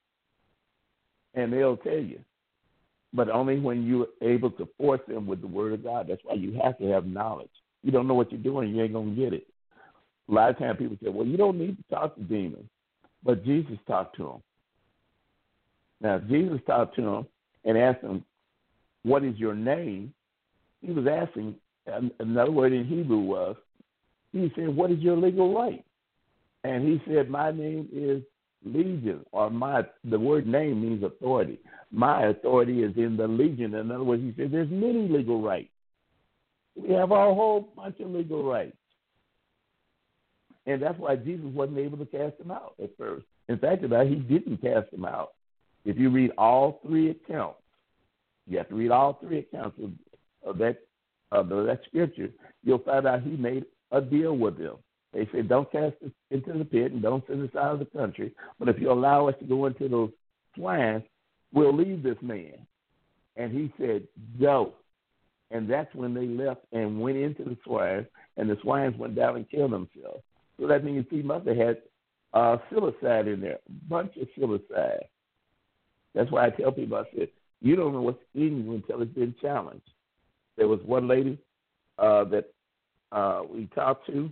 And 1.33 1.51
they'll 1.51 1.77
tell 1.77 1.93
you. 1.93 2.19
But 3.13 3.29
only 3.29 3.59
when 3.59 3.85
you're 3.85 4.07
able 4.21 4.51
to 4.51 4.67
force 4.77 5.01
them 5.07 5.27
with 5.27 5.41
the 5.41 5.47
word 5.47 5.73
of 5.73 5.83
God. 5.83 6.07
That's 6.09 6.21
why 6.23 6.33
you 6.33 6.59
have 6.63 6.77
to 6.79 6.85
have 6.85 7.05
knowledge. 7.05 7.49
You 7.83 7.91
don't 7.91 8.07
know 8.07 8.15
what 8.15 8.31
you're 8.31 8.41
doing, 8.41 8.73
you 8.73 8.81
ain't 8.81 8.93
to 8.93 9.15
get 9.15 9.33
it. 9.33 9.45
A 10.29 10.31
lot 10.31 10.49
of 10.49 10.57
times 10.57 10.79
people 10.79 10.97
say, 11.03 11.09
well, 11.09 11.27
you 11.27 11.37
don't 11.37 11.59
need 11.59 11.77
to 11.77 11.95
talk 11.95 12.15
to 12.15 12.21
demons. 12.21 12.69
But 13.23 13.45
Jesus 13.45 13.77
talked 13.87 14.15
to 14.17 14.23
them. 14.23 14.43
Now, 16.01 16.19
Jesus 16.19 16.59
talked 16.65 16.95
to 16.95 17.01
them 17.01 17.27
and 17.65 17.77
asked 17.77 18.01
them, 18.01 18.25
what 19.03 19.23
is 19.23 19.37
your 19.37 19.53
name? 19.53 20.13
He 20.81 20.91
was 20.91 21.05
asking, 21.07 21.55
another 22.19 22.51
word 22.51 22.73
in 22.73 22.85
Hebrew 22.85 23.19
was, 23.19 23.55
he 24.31 24.51
said, 24.55 24.75
what 24.75 24.91
is 24.91 24.99
your 24.99 25.17
legal 25.17 25.53
right? 25.53 25.85
And 26.63 26.87
he 26.87 27.01
said, 27.07 27.29
my 27.29 27.51
name 27.51 27.89
is 27.93 28.23
legion, 28.65 29.25
or 29.31 29.49
my 29.49 29.83
the 30.03 30.19
word 30.19 30.47
name 30.47 30.81
means 30.81 31.03
authority. 31.03 31.59
My 31.91 32.27
authority 32.27 32.83
is 32.83 32.95
in 32.97 33.17
the 33.17 33.27
legion. 33.27 33.75
In 33.75 33.91
other 33.91 34.03
words, 34.03 34.23
he 34.23 34.33
said 34.37 34.51
there's 34.51 34.69
many 34.69 35.07
legal 35.07 35.41
rights. 35.41 35.69
We 36.75 36.93
have 36.93 37.11
a 37.11 37.15
whole 37.15 37.69
bunch 37.75 37.99
of 37.99 38.09
legal 38.09 38.43
rights. 38.43 38.75
And 40.65 40.81
that's 40.81 40.97
why 40.97 41.17
Jesus 41.17 41.45
wasn't 41.45 41.77
able 41.77 41.97
to 41.97 42.05
cast 42.05 42.37
them 42.37 42.51
out 42.51 42.73
at 42.81 42.97
first. 42.97 43.25
In 43.49 43.57
fact, 43.57 43.83
about 43.83 44.07
he 44.07 44.15
didn't 44.15 44.61
cast 44.61 44.89
them 44.91 45.05
out. 45.05 45.33
If 45.85 45.97
you 45.97 46.09
read 46.09 46.31
all 46.37 46.79
three 46.85 47.09
accounts, 47.09 47.59
you 48.47 48.57
have 48.57 48.69
to 48.69 48.75
read 48.75 48.91
all 48.91 49.19
three 49.21 49.39
accounts 49.39 49.77
of, 49.83 49.91
of 50.49 50.57
that 50.59 50.77
of 51.31 51.49
that 51.49 51.79
scripture, 51.87 52.29
you'll 52.63 52.79
find 52.79 53.07
out 53.07 53.23
he 53.23 53.31
made 53.31 53.65
a 53.91 53.99
deal 53.99 54.37
with 54.37 54.57
them. 54.57 54.75
They 55.13 55.29
said, 55.31 55.47
don't 55.47 55.71
cast 55.71 55.95
us 56.03 56.11
into 56.31 56.53
the 56.57 56.65
pit 56.65 56.91
and 56.91 57.01
don't 57.01 57.25
send 57.27 57.47
us 57.47 57.55
out 57.55 57.73
of 57.73 57.79
the 57.79 57.85
country. 57.85 58.33
But 58.59 58.69
if 58.69 58.79
you 58.79 58.91
allow 58.91 59.27
us 59.29 59.35
to 59.39 59.45
go 59.45 59.65
into 59.67 59.87
those 59.87 60.11
swines, 60.55 61.03
we'll 61.53 61.75
leave 61.75 62.01
this 62.01 62.17
man. 62.21 62.53
And 63.35 63.51
he 63.51 63.71
said, 63.77 64.07
go. 64.39 64.73
And 65.51 65.69
that's 65.69 65.93
when 65.93 66.13
they 66.13 66.25
left 66.25 66.61
and 66.71 66.99
went 66.99 67.17
into 67.17 67.43
the 67.43 67.57
swines, 67.63 68.07
and 68.37 68.49
the 68.49 68.57
swines 68.63 68.97
went 68.97 69.15
down 69.15 69.35
and 69.35 69.49
killed 69.49 69.71
themselves. 69.71 70.23
So 70.59 70.67
that 70.67 70.83
means 70.83 71.05
must 71.11 71.47
have 71.47 71.57
had 71.57 71.77
uh, 72.33 72.57
in 72.71 73.39
there, 73.41 73.59
a 73.67 73.89
bunch 73.89 74.13
of 74.17 74.27
psilocybe. 74.35 75.03
That's 76.15 76.31
why 76.31 76.47
I 76.47 76.49
tell 76.49 76.71
people, 76.71 76.97
I 76.97 77.03
said, 77.15 77.29
you 77.61 77.75
don't 77.75 77.93
know 77.93 78.01
what's 78.01 78.19
in 78.33 78.65
you 78.65 78.73
until 78.73 79.01
it's 79.01 79.13
been 79.13 79.35
challenged. 79.41 79.87
There 80.57 80.67
was 80.67 80.79
one 80.85 81.07
lady 81.07 81.37
uh, 81.97 82.23
that 82.25 82.51
uh, 83.11 83.43
we 83.49 83.67
talked 83.75 84.07
to. 84.07 84.31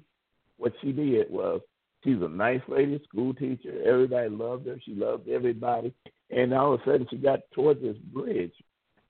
What 0.61 0.73
she 0.79 0.91
did 0.91 1.31
was 1.31 1.59
she's 2.03 2.21
a 2.21 2.29
nice 2.29 2.61
lady, 2.67 3.01
school 3.09 3.33
teacher. 3.33 3.81
Everybody 3.83 4.29
loved 4.29 4.67
her. 4.67 4.79
She 4.85 4.93
loved 4.93 5.27
everybody. 5.27 5.91
And 6.29 6.53
all 6.53 6.75
of 6.75 6.81
a 6.81 6.83
sudden, 6.85 7.07
she 7.09 7.17
got 7.17 7.39
towards 7.51 7.81
this 7.81 7.97
bridge 8.13 8.53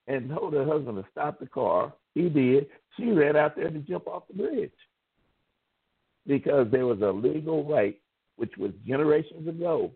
and 0.08 0.30
told 0.30 0.54
her 0.54 0.64
husband 0.64 0.96
to 0.96 1.06
stop 1.12 1.42
the 1.42 1.48
car. 1.48 1.92
He 2.16 2.30
did. 2.30 2.68
She 2.96 3.12
ran 3.12 3.36
out 3.36 3.58
there 3.58 3.70
to 3.70 3.80
jump 3.80 4.08
off 4.08 4.30
the 4.30 4.36
bridge 4.36 4.72
because 6.26 6.72
there 6.72 6.86
was 6.86 7.02
a 7.02 7.12
legal 7.12 7.66
right, 7.66 8.00
which 8.38 8.56
was 8.58 8.72
generations 8.88 9.46
ago, 9.46 9.92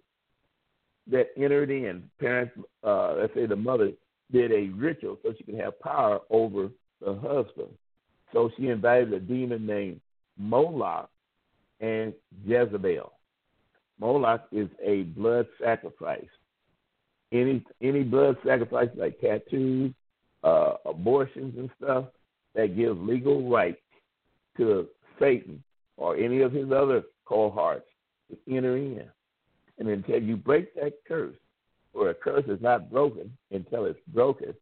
that 1.09 1.27
entered 1.37 1.69
in. 1.71 2.03
Parents, 2.19 2.51
uh, 2.83 3.13
let's 3.13 3.33
say 3.33 3.45
the 3.45 3.55
mother, 3.55 3.91
did 4.29 4.51
a 4.51 4.67
ritual 4.75 5.17
so 5.23 5.33
she 5.37 5.45
could 5.45 5.55
have 5.55 5.79
power 5.79 6.19
over 6.29 6.67
the 6.99 7.13
husband. 7.13 7.69
So 8.33 8.51
she 8.57 8.67
invited 8.67 9.13
a 9.13 9.21
demon 9.21 9.65
named 9.65 10.01
Moloch 10.37 11.09
and 11.79 12.13
Jezebel. 12.45 13.11
Moloch 13.99 14.41
is 14.51 14.69
a 14.83 15.03
blood 15.03 15.47
sacrifice. 15.61 16.27
Any 17.31 17.63
any 17.81 18.03
blood 18.03 18.37
sacrifice 18.45 18.89
like 18.95 19.19
tattoos, 19.19 19.93
uh, 20.43 20.73
abortions 20.85 21.57
and 21.57 21.69
stuff 21.81 22.05
that 22.53 22.75
gives 22.75 22.99
legal 22.99 23.49
right 23.49 23.77
to 24.57 24.87
Satan 25.19 25.63
or 25.97 26.15
any 26.15 26.41
of 26.41 26.51
his 26.51 26.71
other 26.71 27.03
cohorts 27.25 27.87
to 28.29 28.55
enter 28.55 28.77
in. 28.77 29.03
And 29.77 29.89
until 29.89 30.21
you 30.21 30.37
break 30.37 30.73
that 30.75 30.93
curse, 31.07 31.35
or 31.93 32.09
a 32.09 32.13
curse 32.13 32.45
is 32.47 32.61
not 32.61 32.91
broken 32.91 33.35
until 33.51 33.85
it's 33.85 33.99
broken, 34.09 34.53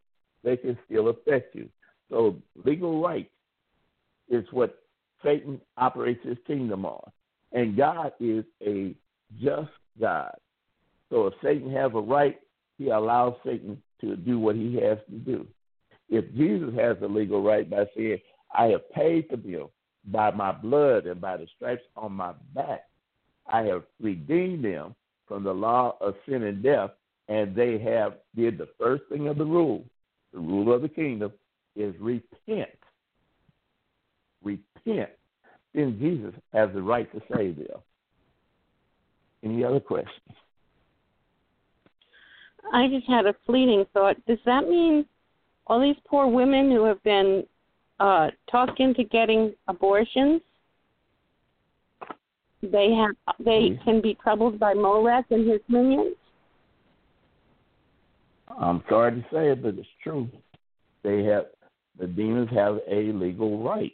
they 0.43 0.57
can 0.57 0.77
still 0.85 1.09
affect 1.09 1.55
you. 1.55 1.69
So 2.09 2.35
legal 2.63 3.01
right 3.01 3.29
is 4.29 4.45
what 4.51 4.82
Satan 5.23 5.59
operates 5.77 6.23
his 6.23 6.37
kingdom 6.45 6.85
on. 6.85 7.11
And 7.51 7.77
God 7.77 8.11
is 8.19 8.43
a 8.65 8.95
just 9.41 9.71
God. 9.99 10.35
So 11.09 11.27
if 11.27 11.33
Satan 11.43 11.71
has 11.71 11.91
a 11.93 11.99
right, 11.99 12.39
he 12.77 12.89
allows 12.89 13.35
Satan 13.45 13.81
to 14.01 14.15
do 14.15 14.39
what 14.39 14.55
he 14.55 14.75
has 14.81 14.97
to 15.09 15.17
do. 15.17 15.47
If 16.09 16.33
Jesus 16.35 16.73
has 16.75 16.97
the 16.99 17.07
legal 17.07 17.41
right 17.41 17.69
by 17.69 17.85
saying, 17.95 18.19
I 18.55 18.65
have 18.65 18.89
paid 18.91 19.27
the 19.29 19.37
bill 19.37 19.71
by 20.05 20.31
my 20.31 20.51
blood 20.51 21.05
and 21.05 21.21
by 21.21 21.37
the 21.37 21.47
stripes 21.55 21.83
on 21.95 22.13
my 22.13 22.33
back, 22.53 22.83
I 23.47 23.61
have 23.63 23.83
redeemed 24.01 24.65
them 24.65 24.95
from 25.27 25.43
the 25.43 25.53
law 25.53 25.95
of 26.01 26.15
sin 26.27 26.43
and 26.43 26.61
death, 26.61 26.91
and 27.27 27.55
they 27.55 27.79
have 27.79 28.15
did 28.35 28.57
the 28.57 28.69
first 28.79 29.03
thing 29.09 29.27
of 29.27 29.37
the 29.37 29.45
rule, 29.45 29.85
the 30.33 30.39
rule 30.39 30.73
of 30.73 30.81
the 30.81 30.89
kingdom 30.89 31.31
is 31.75 31.95
repent. 31.99 32.69
Repent. 34.43 35.09
Then 35.73 35.97
Jesus 35.99 36.33
has 36.53 36.69
the 36.73 36.81
right 36.81 37.11
to 37.13 37.21
save 37.35 37.57
them. 37.57 37.79
Any 39.43 39.63
other 39.63 39.79
questions? 39.79 40.35
I 42.71 42.87
just 42.87 43.07
had 43.07 43.25
a 43.25 43.35
fleeting 43.45 43.85
thought. 43.93 44.15
Does 44.25 44.37
that 44.45 44.69
mean 44.69 45.05
all 45.67 45.81
these 45.81 45.95
poor 46.07 46.27
women 46.27 46.71
who 46.71 46.85
have 46.85 47.01
been 47.03 47.43
uh, 47.99 48.29
talked 48.49 48.79
into 48.79 49.03
getting 49.03 49.53
abortions, 49.67 50.41
they 52.61 52.91
have 52.91 53.11
they 53.39 53.69
mm-hmm. 53.71 53.83
can 53.83 54.01
be 54.01 54.15
troubled 54.15 54.59
by 54.59 54.73
Molech 54.73 55.25
and 55.31 55.49
his 55.49 55.59
minions? 55.67 56.15
I'm 58.59 58.83
sorry 58.89 59.21
to 59.21 59.25
say 59.31 59.49
it, 59.49 59.61
but 59.61 59.75
it's 59.75 59.87
true. 60.03 60.29
They 61.03 61.23
have 61.23 61.45
the 61.99 62.07
demons 62.07 62.49
have 62.51 62.79
a 62.89 63.11
legal 63.11 63.63
right. 63.63 63.93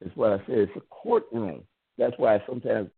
That's 0.00 0.16
what 0.16 0.32
I 0.32 0.38
said. 0.46 0.58
It's 0.58 0.76
a 0.76 0.80
courtroom. 0.90 1.62
That's 1.98 2.14
why 2.18 2.42
sometimes 2.46 2.90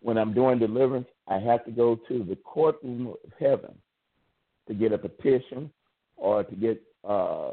when 0.00 0.18
I'm 0.18 0.34
doing 0.34 0.58
deliverance, 0.58 1.08
I 1.26 1.38
have 1.38 1.64
to 1.64 1.70
go 1.70 1.98
to 2.08 2.24
the 2.24 2.36
courtroom 2.36 3.08
of 3.08 3.32
heaven 3.40 3.74
to 4.68 4.74
get 4.74 4.92
a 4.92 4.98
petition 4.98 5.70
or 6.16 6.44
to 6.44 6.54
get 6.54 6.82
uh, 7.08 7.52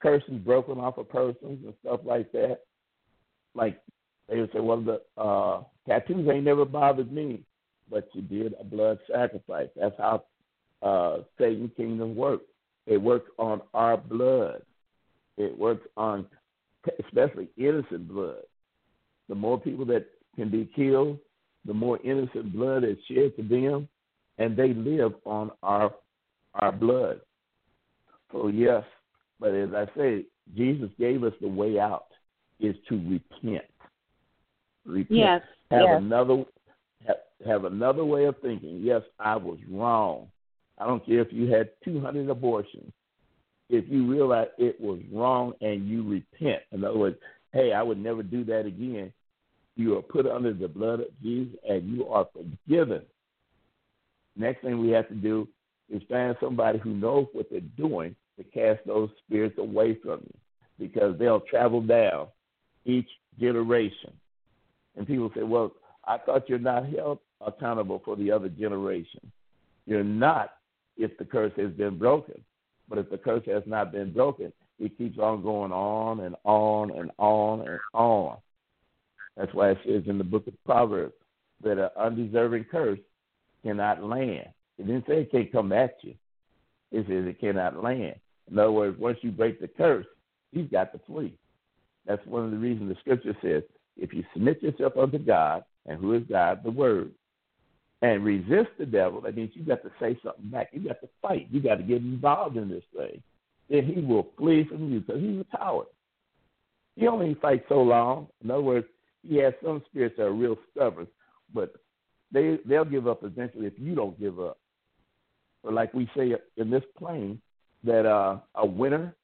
curses 0.00 0.38
broken 0.44 0.78
off 0.78 0.98
of 0.98 1.08
persons 1.08 1.64
and 1.64 1.74
stuff 1.84 2.00
like 2.04 2.32
that. 2.32 2.60
Like 3.54 3.80
they 4.28 4.40
would 4.40 4.52
say, 4.52 4.60
well, 4.60 4.80
the 4.80 5.02
uh, 5.20 5.62
tattoos 5.86 6.28
ain't 6.28 6.44
never 6.44 6.64
bothered 6.64 7.12
me, 7.12 7.42
but 7.90 8.08
you 8.14 8.22
did 8.22 8.54
a 8.58 8.64
blood 8.64 8.98
sacrifice. 9.10 9.68
That's 9.76 9.94
how 9.98 10.24
uh, 10.82 11.18
Satan 11.38 11.70
kingdom 11.76 12.16
works. 12.16 12.44
It 12.86 12.96
works 12.96 13.30
on 13.38 13.60
our 13.74 13.96
blood. 13.96 14.62
It 15.36 15.56
works 15.56 15.86
on 15.96 16.26
especially 17.04 17.48
innocent 17.56 18.08
blood. 18.08 18.42
The 19.28 19.34
more 19.34 19.58
people 19.58 19.84
that 19.86 20.06
can 20.36 20.50
be 20.50 20.70
killed, 20.74 21.18
the 21.64 21.74
more 21.74 21.98
innocent 22.02 22.52
blood 22.52 22.84
is 22.84 22.96
shed 23.08 23.36
to 23.36 23.42
them, 23.42 23.88
and 24.38 24.56
they 24.56 24.74
live 24.74 25.14
on 25.24 25.50
our 25.62 25.94
our 26.54 26.72
blood. 26.72 27.20
So 28.32 28.48
yes, 28.48 28.82
but 29.38 29.54
as 29.54 29.70
I 29.74 29.86
say, 29.96 30.24
Jesus 30.56 30.90
gave 30.98 31.24
us 31.24 31.32
the 31.40 31.48
way 31.48 31.78
out 31.78 32.06
is 32.60 32.76
to 32.88 32.96
repent. 32.96 33.64
Repent. 34.84 35.18
Yes. 35.18 35.42
Have 35.70 35.82
yes. 35.82 35.98
another 35.98 36.44
have, 37.06 37.16
have 37.46 37.64
another 37.64 38.04
way 38.04 38.24
of 38.24 38.36
thinking. 38.42 38.80
Yes, 38.82 39.02
I 39.18 39.36
was 39.36 39.58
wrong. 39.70 40.28
I 40.78 40.86
don't 40.86 41.04
care 41.06 41.20
if 41.20 41.32
you 41.32 41.46
had 41.52 41.70
200 41.84 42.28
abortions. 42.28 42.92
If 43.72 43.86
you 43.88 44.06
realize 44.06 44.48
it 44.58 44.78
was 44.78 45.00
wrong 45.10 45.54
and 45.62 45.88
you 45.88 46.06
repent, 46.06 46.62
in 46.72 46.84
other 46.84 46.98
words, 46.98 47.16
hey, 47.54 47.72
I 47.72 47.82
would 47.82 47.98
never 47.98 48.22
do 48.22 48.44
that 48.44 48.66
again, 48.66 49.10
you 49.76 49.96
are 49.96 50.02
put 50.02 50.26
under 50.26 50.52
the 50.52 50.68
blood 50.68 51.00
of 51.00 51.06
Jesus 51.22 51.54
and 51.66 51.88
you 51.88 52.06
are 52.06 52.28
forgiven. 52.34 53.00
Next 54.36 54.60
thing 54.60 54.78
we 54.78 54.90
have 54.90 55.08
to 55.08 55.14
do 55.14 55.48
is 55.88 56.02
find 56.06 56.36
somebody 56.38 56.80
who 56.80 56.92
knows 56.92 57.28
what 57.32 57.46
they're 57.50 57.60
doing 57.60 58.14
to 58.36 58.44
cast 58.44 58.86
those 58.86 59.08
spirits 59.24 59.56
away 59.56 59.98
from 60.04 60.20
you 60.20 60.34
because 60.78 61.18
they'll 61.18 61.40
travel 61.40 61.80
down 61.80 62.26
each 62.84 63.08
generation. 63.40 64.12
And 64.96 65.06
people 65.06 65.30
say, 65.34 65.44
well, 65.44 65.72
I 66.06 66.18
thought 66.18 66.46
you're 66.46 66.58
not 66.58 66.92
held 66.92 67.20
accountable 67.40 68.02
for 68.04 68.16
the 68.16 68.30
other 68.32 68.50
generation. 68.50 69.32
You're 69.86 70.04
not 70.04 70.50
if 70.98 71.16
the 71.16 71.24
curse 71.24 71.52
has 71.56 71.70
been 71.70 71.96
broken. 71.96 72.38
But 72.92 72.98
if 72.98 73.08
the 73.08 73.16
curse 73.16 73.42
has 73.46 73.62
not 73.64 73.90
been 73.90 74.12
broken, 74.12 74.52
it 74.78 74.98
keeps 74.98 75.18
on 75.18 75.40
going 75.40 75.72
on 75.72 76.20
and 76.20 76.36
on 76.44 76.90
and 76.90 77.10
on 77.16 77.66
and 77.66 77.80
on. 77.94 78.36
That's 79.34 79.54
why 79.54 79.70
it 79.70 79.78
says 79.86 80.02
in 80.06 80.18
the 80.18 80.24
book 80.24 80.46
of 80.46 80.52
Proverbs 80.66 81.14
that 81.64 81.78
an 81.78 81.88
undeserving 81.98 82.66
curse 82.70 82.98
cannot 83.64 84.04
land. 84.04 84.48
It 84.76 84.86
didn't 84.86 85.06
say 85.06 85.22
it 85.22 85.32
can't 85.32 85.50
come 85.50 85.72
at 85.72 85.96
you. 86.02 86.14
It 86.90 87.06
says 87.08 87.24
it 87.26 87.40
cannot 87.40 87.82
land. 87.82 88.16
In 88.50 88.58
other 88.58 88.72
words, 88.72 89.00
once 89.00 89.16
you 89.22 89.30
break 89.30 89.58
the 89.58 89.68
curse, 89.68 90.04
you've 90.52 90.70
got 90.70 90.92
to 90.92 91.00
flee. 91.06 91.32
That's 92.04 92.26
one 92.26 92.44
of 92.44 92.50
the 92.50 92.58
reasons 92.58 92.90
the 92.90 93.00
scripture 93.00 93.34
says, 93.40 93.62
if 93.96 94.12
you 94.12 94.22
submit 94.34 94.62
yourself 94.62 94.98
unto 94.98 95.16
God, 95.16 95.64
and 95.86 95.98
who 95.98 96.12
is 96.12 96.24
God? 96.28 96.60
The 96.62 96.70
Word, 96.70 97.12
and 98.02 98.24
resist 98.24 98.70
the 98.78 98.86
devil, 98.86 99.20
that 99.20 99.36
means 99.36 99.52
you 99.54 99.64
got 99.64 99.82
to 99.82 99.90
say 100.00 100.18
something 100.24 100.50
back. 100.50 100.70
You 100.72 100.80
got 100.88 101.00
to 101.00 101.08
fight. 101.22 101.46
You 101.50 101.62
got 101.62 101.76
to 101.76 101.84
get 101.84 101.98
involved 101.98 102.56
in 102.56 102.68
this 102.68 102.82
thing. 102.94 103.22
Then 103.70 103.86
he 103.86 104.00
will 104.00 104.26
flee 104.36 104.64
from 104.68 104.92
you 104.92 105.00
because 105.00 105.20
he's 105.22 105.40
a 105.40 105.56
coward. 105.56 105.86
He 106.96 107.06
only 107.06 107.34
fights 107.40 107.64
so 107.68 107.80
long. 107.80 108.26
In 108.42 108.50
other 108.50 108.60
words, 108.60 108.86
he 109.26 109.36
has 109.36 109.54
some 109.64 109.82
spirits 109.88 110.16
that 110.18 110.24
are 110.24 110.32
real 110.32 110.58
stubborn, 110.72 111.06
but 111.54 111.72
they 112.32 112.58
they'll 112.66 112.84
give 112.84 113.06
up 113.06 113.22
eventually 113.22 113.66
if 113.66 113.74
you 113.78 113.94
don't 113.94 114.18
give 114.18 114.40
up. 114.40 114.58
But 115.62 115.74
like 115.74 115.94
we 115.94 116.10
say 116.16 116.34
in 116.56 116.70
this 116.70 116.82
plane, 116.98 117.40
that 117.84 118.04
uh, 118.04 118.38
a 118.56 118.66
winner 118.66 119.14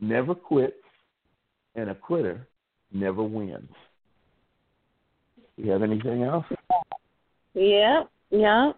never 0.00 0.34
quits 0.34 0.74
and 1.74 1.90
a 1.90 1.94
quitter 1.94 2.46
never 2.92 3.22
wins. 3.22 3.70
You 5.56 5.70
have 5.70 5.82
anything 5.82 6.22
else? 6.22 6.46
Yeah, 7.54 8.04
yeah. 8.32 8.72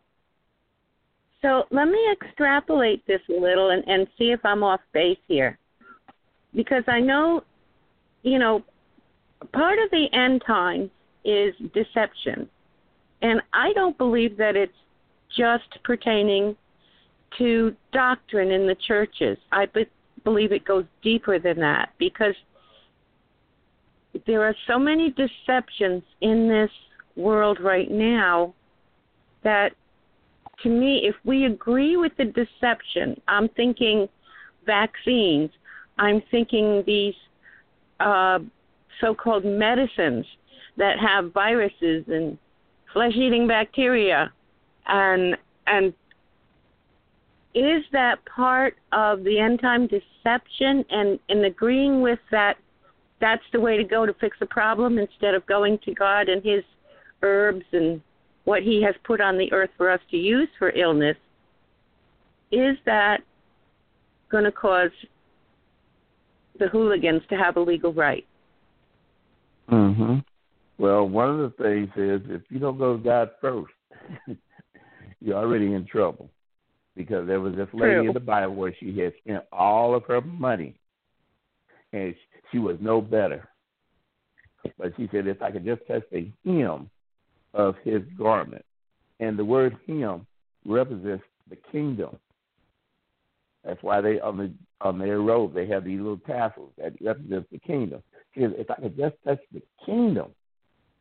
So 1.40 1.64
let 1.70 1.88
me 1.88 1.98
extrapolate 2.12 3.07
this 3.07 3.20
a 3.30 3.40
little 3.40 3.70
and, 3.70 3.82
and 3.86 4.07
see 4.18 4.32
if 4.32 4.40
I'm 4.44 4.62
off 4.62 4.80
base 4.92 5.18
here. 5.26 5.59
Because 6.55 6.84
I 6.86 7.00
know 7.00 7.44
you 8.24 8.38
know, 8.38 8.64
part 9.52 9.78
of 9.78 9.90
the 9.90 10.07
end 10.12 10.42
times 10.44 10.90
is 11.24 11.55
deception. 11.72 12.48
And 13.22 13.40
I 13.52 13.72
don't 13.74 13.96
believe 13.96 14.36
that 14.38 14.57
it's 14.57 14.72
just 15.36 15.82
pertaining 15.84 16.57
to 17.38 17.74
doctrine 17.92 18.50
in 18.50 18.66
the 18.66 18.76
churches. 18.86 19.38
I 19.52 19.66
be- 19.66 19.86
believe 20.24 20.52
it 20.52 20.64
goes 20.64 20.84
deeper 21.02 21.38
than 21.38 21.61
that 21.61 21.90
because 21.98 22.34
there 24.26 24.42
are 24.42 24.55
so 24.66 24.78
many 24.78 25.11
deceptions 25.11 26.02
in 26.20 26.48
this 26.48 26.70
world 27.16 27.59
right 27.61 27.90
now 27.90 28.55
that 29.45 29.72
to 30.62 30.68
me 30.68 31.03
if 31.05 31.14
we 31.24 31.47
agree 31.47 31.97
with 31.97 32.12
the 32.16 32.24
deception 32.24 33.20
i'm 33.28 33.49
thinking 33.51 34.09
vaccines 34.66 35.51
i'm 35.99 36.22
thinking 36.30 36.82
these 36.86 37.14
uh, 38.01 38.38
so-called 39.01 39.45
medicines 39.45 40.26
that 40.76 40.99
have 40.99 41.32
viruses 41.32 42.05
and 42.09 42.36
flesh-eating 42.92 43.47
bacteria 43.47 44.32
and 44.86 45.36
and 45.66 45.92
is 47.55 47.84
that 47.92 48.16
part 48.24 48.76
of 48.92 49.22
the 49.22 49.38
end 49.38 49.61
time 49.61 49.86
deception 49.86 50.84
and 50.90 51.18
and 51.28 51.45
agreeing 51.45 52.03
with 52.03 52.18
that 52.30 52.57
that's 53.20 53.42
the 53.53 53.61
way 53.61 53.76
to 53.76 53.84
go 53.84 54.05
to 54.05 54.14
fix 54.14 54.36
the 54.40 54.47
problem 54.47 54.99
instead 54.99 55.34
of 55.34 55.47
going 55.47 55.78
to 55.84 55.95
God 55.95 56.28
and 56.28 56.45
his 56.45 56.64
herbs 57.22 57.64
and 57.72 58.01
what 58.45 58.62
he 58.62 58.82
has 58.82 58.95
put 59.05 59.20
on 59.20 59.38
the 59.38 59.53
earth 59.53 59.70
for 59.76 59.90
us 59.90 60.01
to 60.11 60.16
use 60.16 60.49
for 60.59 60.70
illness 60.70 61.16
is 62.53 62.76
that 62.86 63.20
going 64.30 64.45
to 64.45 64.53
cause 64.53 64.90
the 66.59 66.68
hooligans 66.68 67.22
to 67.28 67.36
have 67.36 67.57
a 67.57 67.61
legal 67.61 67.92
right 67.92 68.26
mhm 69.70 70.24
well 70.78 71.09
one 71.09 71.28
of 71.30 71.38
the 71.38 71.62
things 71.62 71.88
is 71.97 72.20
if 72.30 72.42
you 72.51 72.59
don't 72.59 72.78
go 72.78 72.97
to 72.97 73.03
God 73.03 73.30
first 73.40 73.72
you're 75.20 75.36
already 75.36 75.72
in 75.72 75.86
trouble 75.86 76.30
because 76.97 77.26
there 77.26 77.40
was 77.40 77.55
this 77.55 77.68
lady 77.72 77.95
True. 77.95 78.09
in 78.09 78.14
the 78.14 78.20
Bible 78.20 78.55
where 78.55 78.74
she 78.78 78.97
had 78.99 79.12
spent 79.18 79.45
all 79.53 79.95
of 79.95 80.05
her 80.05 80.20
money 80.20 80.74
and 81.92 82.14
she 82.51 82.59
was 82.59 82.76
no 82.80 83.01
better. 83.01 83.49
But 84.78 84.92
she 84.97 85.09
said, 85.12 85.26
if 85.26 85.42
I 85.42 85.51
could 85.51 85.64
just 85.64 85.86
touch 85.86 86.03
the 86.11 86.30
hem 86.45 86.90
of 87.55 87.76
his 87.82 88.02
garment. 88.18 88.64
And 89.20 89.38
the 89.38 89.44
word 89.44 89.76
him 89.86 90.26
represents 90.66 91.24
the 91.48 91.57
kingdom. 91.72 92.18
That's 93.64 93.82
why 93.82 94.00
they 94.00 94.20
on 94.20 94.36
the 94.36 94.52
on 94.80 94.98
their 94.98 95.20
robe 95.20 95.55
they 95.55 95.66
have 95.68 95.84
these 95.84 95.98
little 95.98 96.18
tassels 96.18 96.72
that 96.76 96.92
represents 97.00 97.48
the 97.50 97.59
kingdom. 97.59 98.02
Said, 98.36 98.55
if 98.59 98.70
I 98.70 98.74
could 98.74 98.96
just 98.96 99.14
touch 99.24 99.40
the 99.52 99.62
kingdom, 99.86 100.32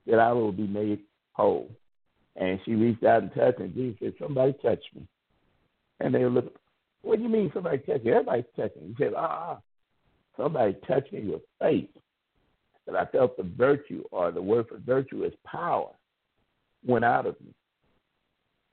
that 0.06 0.20
I 0.20 0.32
will 0.32 0.52
be 0.52 0.68
made 0.68 1.00
whole. 1.34 1.70
And 2.36 2.60
she 2.64 2.76
reached 2.76 3.04
out 3.04 3.24
and 3.24 3.34
touched, 3.34 3.60
and 3.60 3.74
Jesus 3.74 4.00
said, 4.00 4.14
"Somebody 4.20 4.54
touch 4.54 4.84
me." 4.96 5.08
And 6.00 6.14
they 6.14 6.26
looked, 6.26 6.58
"What 7.02 7.18
do 7.18 7.24
you 7.24 7.30
mean 7.30 7.52
somebody 7.54 7.80
touched 7.80 8.06
you? 8.06 8.14
Everybody's 8.14 8.46
touching." 8.56 8.88
He 8.88 8.96
said, 9.04 9.14
"Ah, 9.16 9.60
somebody 10.38 10.74
touched 10.88 11.12
me 11.12 11.30
with 11.30 11.42
faith." 11.60 11.90
I 12.96 13.06
felt 13.06 13.38
the 13.38 13.44
virtue, 13.44 14.04
or 14.12 14.32
the 14.32 14.42
word 14.42 14.68
for 14.68 14.78
virtue 14.78 15.24
is 15.24 15.34
power, 15.46 15.90
went 16.86 17.06
out 17.06 17.26
of 17.26 17.40
me. 17.42 17.54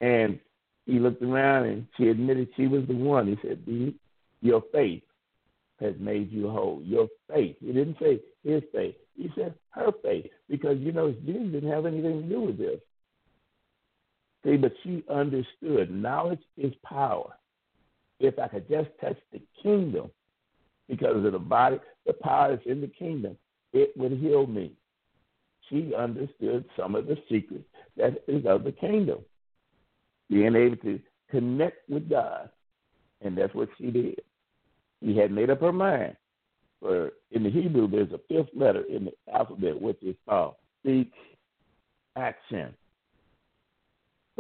And 0.01 0.41
he 0.87 0.99
looked 0.99 1.23
around, 1.23 1.67
and 1.67 1.87
she 1.97 2.09
admitted 2.09 2.49
she 2.57 2.67
was 2.67 2.87
the 2.87 2.95
one. 2.95 3.27
He 3.27 3.39
said, 3.47 3.65
"B, 3.67 3.95
your 4.41 4.63
faith 4.73 5.03
has 5.79 5.95
made 5.99 6.31
you 6.33 6.49
whole. 6.49 6.83
Your 6.83 7.09
faith." 7.29 7.57
He 7.61 7.73
didn't 7.73 7.99
say 7.99 8.21
his 8.43 8.63
faith. 8.73 8.97
He 9.17 9.31
said 9.35 9.55
her 9.71 9.93
faith, 10.03 10.31
because 10.49 10.79
you 10.79 10.93
know 10.93 11.13
Jesus 11.13 11.53
didn't 11.53 11.71
have 11.71 11.87
anything 11.87 12.23
to 12.23 12.29
do 12.29 12.41
with 12.41 12.59
this. 12.59 12.81
See, 14.45 14.57
but 14.57 14.73
she 14.83 15.05
understood 15.09 15.91
knowledge 15.91 16.43
is 16.57 16.75
power. 16.77 17.37
If 18.19 18.39
I 18.39 18.49
could 18.49 18.69
just 18.69 18.89
touch 19.01 19.19
the 19.33 19.41
kingdom, 19.63 20.11
because 20.89 21.25
of 21.25 21.33
the 21.33 21.39
body, 21.39 21.79
the 22.07 22.15
power 22.15 22.57
that's 22.57 22.67
in 22.67 22.81
the 22.81 22.89
kingdom, 22.89 23.39
it 23.73 23.97
would 23.97 24.13
heal 24.13 24.47
me. 24.47 24.73
She 25.69 25.95
understood 25.95 26.65
some 26.77 26.95
of 26.95 27.07
the 27.07 27.17
secrets 27.29 27.70
that 28.01 28.23
is 28.27 28.45
of 28.47 28.65
the 28.65 28.73
kingdom. 28.73 29.19
Being 30.29 30.55
able 30.55 30.77
to 30.77 31.01
connect 31.31 31.89
with 31.89 32.09
God. 32.09 32.51
And 33.21 33.37
that's 33.37 33.55
what 33.55 33.69
she 33.79 33.91
did. 33.91 34.21
She 35.05 35.17
had 35.17 35.31
made 35.31 35.51
up 35.51 35.61
her 35.61 35.73
mind. 35.73 36.17
For 36.81 37.13
in 37.31 37.43
the 37.43 37.51
Hebrew, 37.51 37.89
there's 37.89 38.13
a 38.13 38.21
fifth 38.29 38.51
letter 38.55 38.83
in 38.83 39.07
the 39.07 39.13
alphabet, 39.33 39.81
which 39.81 40.03
is 40.03 40.17
called 40.27 40.55
speak 40.83 41.13
action 42.17 42.75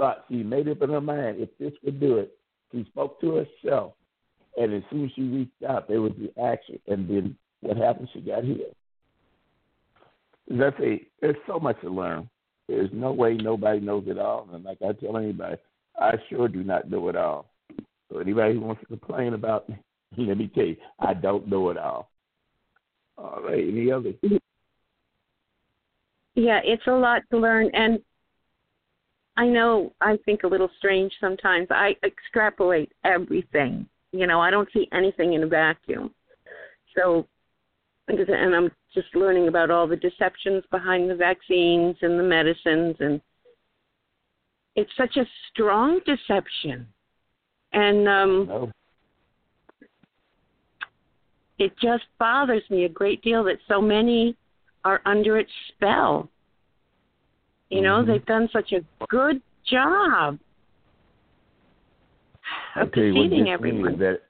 thought 0.00 0.24
she 0.30 0.42
made 0.42 0.66
up 0.66 0.80
in 0.80 0.88
her 0.88 1.00
mind 1.00 1.36
if 1.40 1.50
this 1.58 1.72
would 1.84 2.00
do 2.00 2.16
it. 2.16 2.32
She 2.72 2.84
spoke 2.84 3.20
to 3.20 3.44
herself, 3.64 3.92
and 4.56 4.72
as 4.72 4.82
soon 4.90 5.04
as 5.04 5.10
she 5.14 5.22
reached 5.22 5.62
out, 5.68 5.88
there 5.88 6.00
was 6.00 6.12
the 6.18 6.32
action, 6.42 6.78
and 6.86 7.08
then 7.08 7.36
what 7.60 7.76
happened? 7.76 8.08
She 8.14 8.20
got 8.20 8.44
healed. 8.44 8.74
That's 10.48 10.76
a. 10.80 11.06
There's 11.20 11.36
so 11.46 11.58
much 11.58 11.78
to 11.82 11.90
learn. 11.90 12.30
There's 12.70 12.90
no 12.92 13.10
way 13.10 13.34
nobody 13.34 13.80
knows 13.80 14.04
it 14.06 14.16
all, 14.16 14.48
and 14.52 14.64
like 14.64 14.78
I 14.80 14.92
tell 14.92 15.16
anybody, 15.16 15.56
I 15.98 16.12
sure 16.28 16.46
do 16.46 16.62
not 16.62 16.88
know 16.88 17.08
it 17.08 17.16
all. 17.16 17.50
So 18.08 18.18
anybody 18.18 18.54
who 18.54 18.60
wants 18.60 18.80
to 18.82 18.86
complain 18.86 19.34
about 19.34 19.68
me, 19.68 19.76
let 20.16 20.38
me 20.38 20.48
tell 20.54 20.66
you, 20.66 20.76
I 21.00 21.14
don't 21.14 21.48
know 21.48 21.70
it 21.70 21.76
all. 21.76 22.10
All 23.18 23.40
right. 23.42 23.58
Any 23.58 23.90
other? 23.90 24.12
Yeah, 26.36 26.60
it's 26.64 26.86
a 26.86 26.92
lot 26.92 27.22
to 27.32 27.38
learn, 27.38 27.70
and 27.74 27.98
I 29.36 29.46
know 29.46 29.92
I 30.00 30.16
think 30.24 30.44
a 30.44 30.48
little 30.48 30.70
strange 30.78 31.12
sometimes. 31.20 31.66
I 31.70 31.96
extrapolate 32.04 32.92
everything. 33.04 33.84
You 34.12 34.28
know, 34.28 34.40
I 34.40 34.52
don't 34.52 34.68
see 34.72 34.88
anything 34.92 35.32
in 35.32 35.42
a 35.42 35.48
vacuum. 35.48 36.14
So, 36.96 37.26
and 38.18 38.54
I'm 38.54 38.70
just 38.94 39.14
learning 39.14 39.48
about 39.48 39.70
all 39.70 39.86
the 39.86 39.96
deceptions 39.96 40.64
behind 40.70 41.08
the 41.08 41.14
vaccines 41.14 41.96
and 42.02 42.18
the 42.18 42.22
medicines, 42.22 42.96
and 43.00 43.20
it's 44.76 44.90
such 44.96 45.16
a 45.16 45.26
strong 45.50 46.00
deception. 46.06 46.86
And 47.72 48.08
um, 48.08 48.46
no. 48.48 48.72
it 51.58 51.72
just 51.80 52.04
bothers 52.18 52.62
me 52.68 52.84
a 52.84 52.88
great 52.88 53.22
deal 53.22 53.44
that 53.44 53.58
so 53.68 53.80
many 53.80 54.36
are 54.84 55.00
under 55.04 55.38
its 55.38 55.52
spell. 55.68 56.28
You 57.68 57.82
know, 57.82 57.98
mm-hmm. 57.98 58.10
they've 58.10 58.26
done 58.26 58.48
such 58.52 58.72
a 58.72 58.84
good 59.08 59.40
job 59.68 60.38
of 62.74 62.88
okay, 62.88 63.12
deceiving 63.12 63.48
everyone. 63.48 63.98
That, 63.98 64.22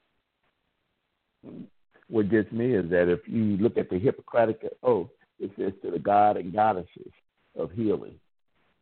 what 2.11 2.29
gets 2.29 2.51
me 2.51 2.75
is 2.75 2.89
that 2.89 3.09
if 3.09 3.21
you 3.25 3.57
look 3.57 3.77
at 3.77 3.89
the 3.89 3.97
Hippocratic 3.97 4.61
Oath, 4.83 5.07
it 5.39 5.49
says 5.57 5.71
to 5.81 5.91
the 5.91 5.97
god 5.97 6.37
and 6.37 6.53
goddesses 6.53 7.11
of 7.57 7.71
healing, 7.71 8.15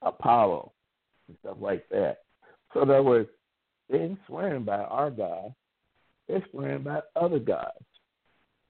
Apollo, 0.01 0.71
and 1.27 1.37
stuff 1.41 1.57
like 1.61 1.87
that. 1.89 2.17
So 2.73 2.81
in 2.81 2.89
other 2.89 3.03
words, 3.03 3.29
they 3.89 3.99
ain't 3.99 4.19
swearing 4.27 4.63
by 4.63 4.79
our 4.79 5.11
God, 5.11 5.53
they're 6.27 6.45
swearing 6.51 6.83
by 6.83 7.01
other 7.15 7.39
gods. 7.39 7.85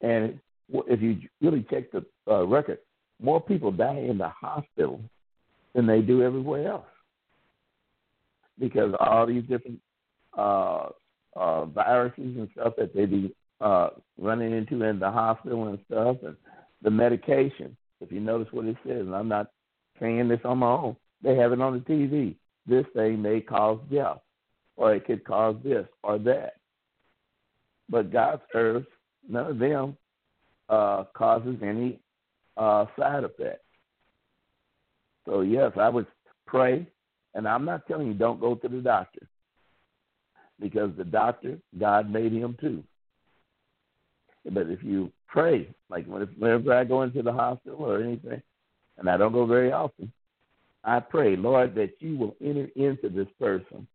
And 0.02 0.40
if 0.72 1.02
you 1.02 1.18
really 1.42 1.66
check 1.70 1.92
the 1.92 2.06
uh, 2.30 2.46
record, 2.46 2.80
more 3.22 3.42
people 3.42 3.72
die 3.72 3.98
in 3.98 4.18
the 4.18 4.30
hospital 4.30 5.02
than 5.74 5.86
they 5.86 6.02
do 6.02 6.22
everywhere 6.22 6.70
else. 6.70 6.86
Because 8.60 8.94
all 9.00 9.26
these 9.26 9.44
different 9.44 9.80
uh, 10.38 10.90
uh, 11.36 11.66
viruses 11.66 12.38
and 12.38 12.50
stuff 12.54 12.74
that 12.78 12.94
they 12.94 13.06
be 13.06 13.34
uh, 13.62 13.90
running 14.18 14.54
into 14.54 14.84
in 14.84 15.00
the 15.00 15.12
hospital 15.12 15.68
and 15.68 15.80
stuff, 15.86 16.18
and 16.26 16.36
the 16.82 16.90
medication. 16.90 17.76
If 18.02 18.12
you 18.12 18.20
notice 18.20 18.48
what 18.52 18.66
it 18.66 18.78
says, 18.86 19.02
and 19.02 19.16
I'm 19.16 19.28
not 19.28 19.48
saying 20.00 20.28
this 20.28 20.40
on 20.46 20.60
my 20.60 20.72
own, 20.72 20.96
they 21.22 21.36
have 21.36 21.52
it 21.52 21.62
on 21.62 21.74
the 21.74 21.94
TV. 21.94 22.36
This 22.66 22.86
thing 22.96 23.22
may 23.22 23.42
cause 23.42 23.80
death, 23.92 24.20
or 24.78 24.96
it 24.96 25.06
could 25.06 25.24
cause 25.26 25.56
this 25.64 25.86
or 26.04 26.18
that. 26.20 26.54
But 27.90 28.12
God's 28.12 28.44
herbs, 28.54 28.88
none 29.28 29.48
of 29.48 29.60
them 29.60 29.98
uh, 30.70 31.06
causes 31.14 31.58
any 31.62 32.00
uh, 32.56 32.86
side 32.98 33.24
effects. 33.24 33.64
So 35.26 35.42
yes, 35.42 35.72
I 35.78 35.90
would 35.90 36.08
pray, 36.46 36.88
and 37.34 37.48
I'm 37.48 37.66
not 37.66 37.88
telling 37.88 38.08
you 38.08 38.14
don't 38.14 38.40
go 38.40 38.56
to 38.56 38.68
the 38.68 38.82
doctor, 38.82 39.28
because 40.60 40.92
the 40.98 41.04
doctor, 41.04 41.58
God 41.78 42.10
made 42.10 42.32
him 42.32 42.56
too. 42.62 42.84
But 44.46 44.68
if 44.70 44.84
you 44.84 45.12
pray, 45.28 45.70
like 45.90 46.06
whenever 46.06 46.74
I 46.74 46.84
go 46.84 47.04
into 47.04 47.22
the 47.22 47.34
hospital 47.34 47.80
or 47.80 48.02
anything, 48.02 48.42
and 48.98 49.10
I 49.10 49.18
don't 49.18 49.34
go 49.34 49.46
very 49.46 49.72
often, 49.72 50.12
I 50.84 51.00
pray, 51.00 51.36
Lord, 51.36 51.76
that 51.76 51.92
you 52.00 52.18
will 52.18 52.36
enter 52.42 52.70
into 52.76 53.10
this 53.10 53.28
person, 53.40 53.88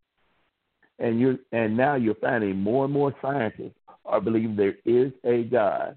and 0.98 1.18
you 1.18 1.38
and 1.52 1.76
now 1.76 1.94
you're 1.94 2.14
finding 2.16 2.56
more 2.56 2.84
and 2.84 2.92
more 2.92 3.14
scientists 3.20 3.78
are 4.04 4.20
believing 4.20 4.54
there 4.54 4.76
is 4.84 5.12
a 5.24 5.44
God, 5.44 5.96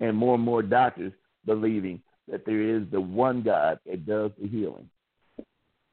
and 0.00 0.16
more 0.16 0.34
and 0.34 0.44
more 0.44 0.62
doctors 0.62 1.12
believing 1.44 2.02
that 2.28 2.44
there 2.44 2.60
is 2.60 2.82
the 2.90 3.00
one 3.00 3.42
God 3.42 3.78
that 3.86 4.04
does 4.04 4.32
the 4.40 4.48
healing. 4.48 4.90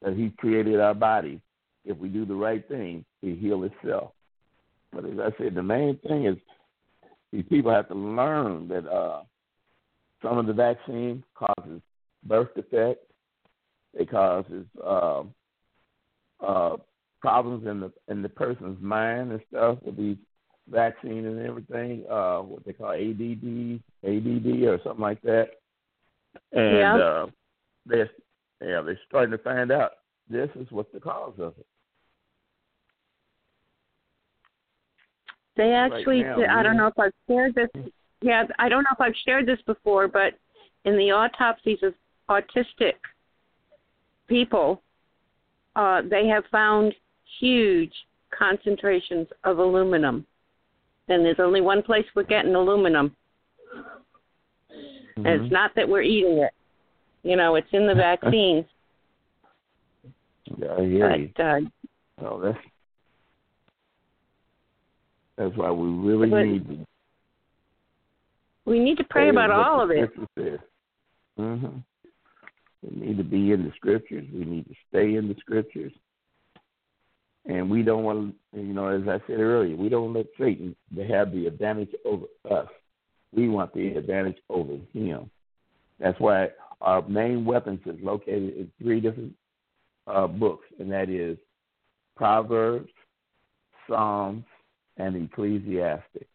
That 0.02 0.14
He 0.14 0.30
created 0.36 0.80
our 0.80 0.94
body. 0.94 1.40
If 1.84 1.96
we 1.98 2.08
do 2.08 2.24
the 2.24 2.34
right 2.34 2.66
thing, 2.66 3.04
it 3.22 3.38
heal 3.38 3.62
itself. 3.64 4.12
But 4.92 5.04
as 5.04 5.18
I 5.18 5.30
said, 5.38 5.54
the 5.54 5.62
main 5.62 5.98
thing 5.98 6.26
is 6.26 6.36
these 7.34 7.44
people 7.48 7.72
have 7.72 7.88
to 7.88 7.94
learn 7.94 8.68
that 8.68 8.88
uh, 8.88 9.22
some 10.22 10.38
of 10.38 10.46
the 10.46 10.52
vaccine 10.52 11.24
causes 11.34 11.82
birth 12.22 12.48
defects. 12.54 13.04
It 13.92 14.08
causes 14.08 14.66
uh, 14.84 15.22
uh, 16.40 16.76
problems 17.20 17.66
in 17.66 17.80
the 17.80 17.92
in 18.06 18.22
the 18.22 18.28
person's 18.28 18.80
mind 18.80 19.32
and 19.32 19.40
stuff 19.48 19.78
with 19.84 19.96
these 19.96 20.16
vaccine 20.70 21.26
and 21.26 21.44
everything. 21.44 22.04
Uh, 22.08 22.38
what 22.38 22.64
they 22.64 22.72
call 22.72 22.92
ADD, 22.92 23.80
ADD 24.04 24.62
or 24.68 24.78
something 24.84 25.02
like 25.02 25.20
that. 25.22 25.48
And 26.52 26.76
yeah. 26.76 26.96
uh, 26.96 27.26
they're 27.84 28.10
yeah 28.60 28.80
they're 28.80 29.00
starting 29.08 29.32
to 29.32 29.38
find 29.38 29.72
out 29.72 29.90
this 30.30 30.50
is 30.54 30.70
what 30.70 30.92
the 30.92 31.00
cause 31.00 31.34
of 31.38 31.54
it. 31.58 31.66
They 35.56 35.72
actually, 35.72 36.24
right 36.24 36.38
now, 36.38 36.58
I 36.58 36.62
don't 36.62 36.76
know 36.76 36.88
if 36.88 36.98
I've 36.98 37.12
shared 37.28 37.54
this. 37.54 37.68
Yeah, 38.22 38.44
I 38.58 38.68
don't 38.68 38.82
know 38.82 38.90
if 38.92 39.00
I've 39.00 39.14
shared 39.24 39.46
this 39.46 39.60
before, 39.66 40.08
but 40.08 40.34
in 40.84 40.96
the 40.96 41.12
autopsies 41.12 41.78
of 41.82 41.94
autistic 42.28 42.94
people, 44.28 44.82
uh, 45.76 46.02
they 46.08 46.26
have 46.26 46.44
found 46.50 46.94
huge 47.38 47.92
concentrations 48.36 49.28
of 49.44 49.58
aluminum. 49.58 50.26
And 51.08 51.24
there's 51.24 51.38
only 51.38 51.60
one 51.60 51.82
place 51.82 52.04
we're 52.14 52.22
getting 52.24 52.54
aluminum. 52.54 53.14
Mm-hmm. 55.18 55.26
And 55.26 55.42
it's 55.42 55.52
not 55.52 55.72
that 55.76 55.88
we're 55.88 56.02
eating 56.02 56.38
it. 56.38 56.52
You 57.22 57.36
know, 57.36 57.54
it's 57.56 57.68
in 57.72 57.86
the 57.86 57.94
vaccines. 57.96 58.64
yeah, 60.58 60.74
I 60.76 60.80
hear 60.82 61.28
but, 61.36 61.44
uh, 61.44 61.60
oh, 62.22 62.40
that's 62.40 62.58
that's 65.36 65.56
why 65.56 65.70
we 65.70 65.88
really 65.88 66.30
but 66.30 66.42
need 66.42 66.68
to 66.68 66.86
we 68.66 68.78
need 68.78 68.96
to 68.98 69.04
pray 69.04 69.28
about 69.28 69.50
all 69.50 69.82
of 69.82 69.90
it. 69.90 70.10
Mm-hmm. 71.38 71.78
We 72.82 73.06
need 73.06 73.18
to 73.18 73.24
be 73.24 73.52
in 73.52 73.64
the 73.64 73.72
scriptures. 73.76 74.26
We 74.32 74.44
need 74.44 74.66
to 74.66 74.74
stay 74.88 75.16
in 75.16 75.28
the 75.28 75.36
scriptures. 75.40 75.92
And 77.46 77.68
we 77.68 77.82
don't 77.82 78.04
want 78.04 78.34
to, 78.54 78.60
you 78.60 78.72
know, 78.72 78.88
as 78.88 79.02
I 79.06 79.20
said 79.26 79.38
earlier, 79.38 79.76
we 79.76 79.90
don't 79.90 80.14
let 80.14 80.26
Satan 80.38 80.74
to 80.96 81.06
have 81.06 81.30
the 81.32 81.46
advantage 81.46 81.90
over 82.06 82.24
us. 82.50 82.68
We 83.34 83.48
want 83.48 83.74
the 83.74 83.88
advantage 83.88 84.38
over 84.48 84.78
him. 84.92 85.30
That's 86.00 86.18
why 86.20 86.48
our 86.80 87.06
main 87.06 87.44
weapons 87.44 87.80
is 87.84 87.96
located 88.02 88.56
in 88.56 88.70
three 88.80 89.00
different 89.00 89.34
uh, 90.06 90.26
books, 90.26 90.64
and 90.78 90.90
that 90.92 91.10
is 91.10 91.36
Proverbs, 92.16 92.90
Psalms, 93.88 94.44
and 94.96 95.16
Ecclesiastic. 95.16 96.28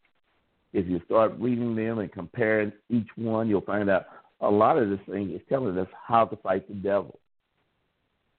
If 0.73 0.87
you 0.87 1.01
start 1.05 1.33
reading 1.39 1.75
them 1.75 1.99
and 1.99 2.11
comparing 2.11 2.71
each 2.89 3.07
one, 3.15 3.49
you'll 3.49 3.61
find 3.61 3.89
out 3.89 4.05
a 4.41 4.49
lot 4.49 4.77
of 4.77 4.89
this 4.89 4.99
thing 5.09 5.31
is 5.31 5.41
telling 5.49 5.77
us 5.77 5.87
how 6.07 6.25
to 6.25 6.35
fight 6.37 6.67
the 6.67 6.75
devil. 6.75 7.19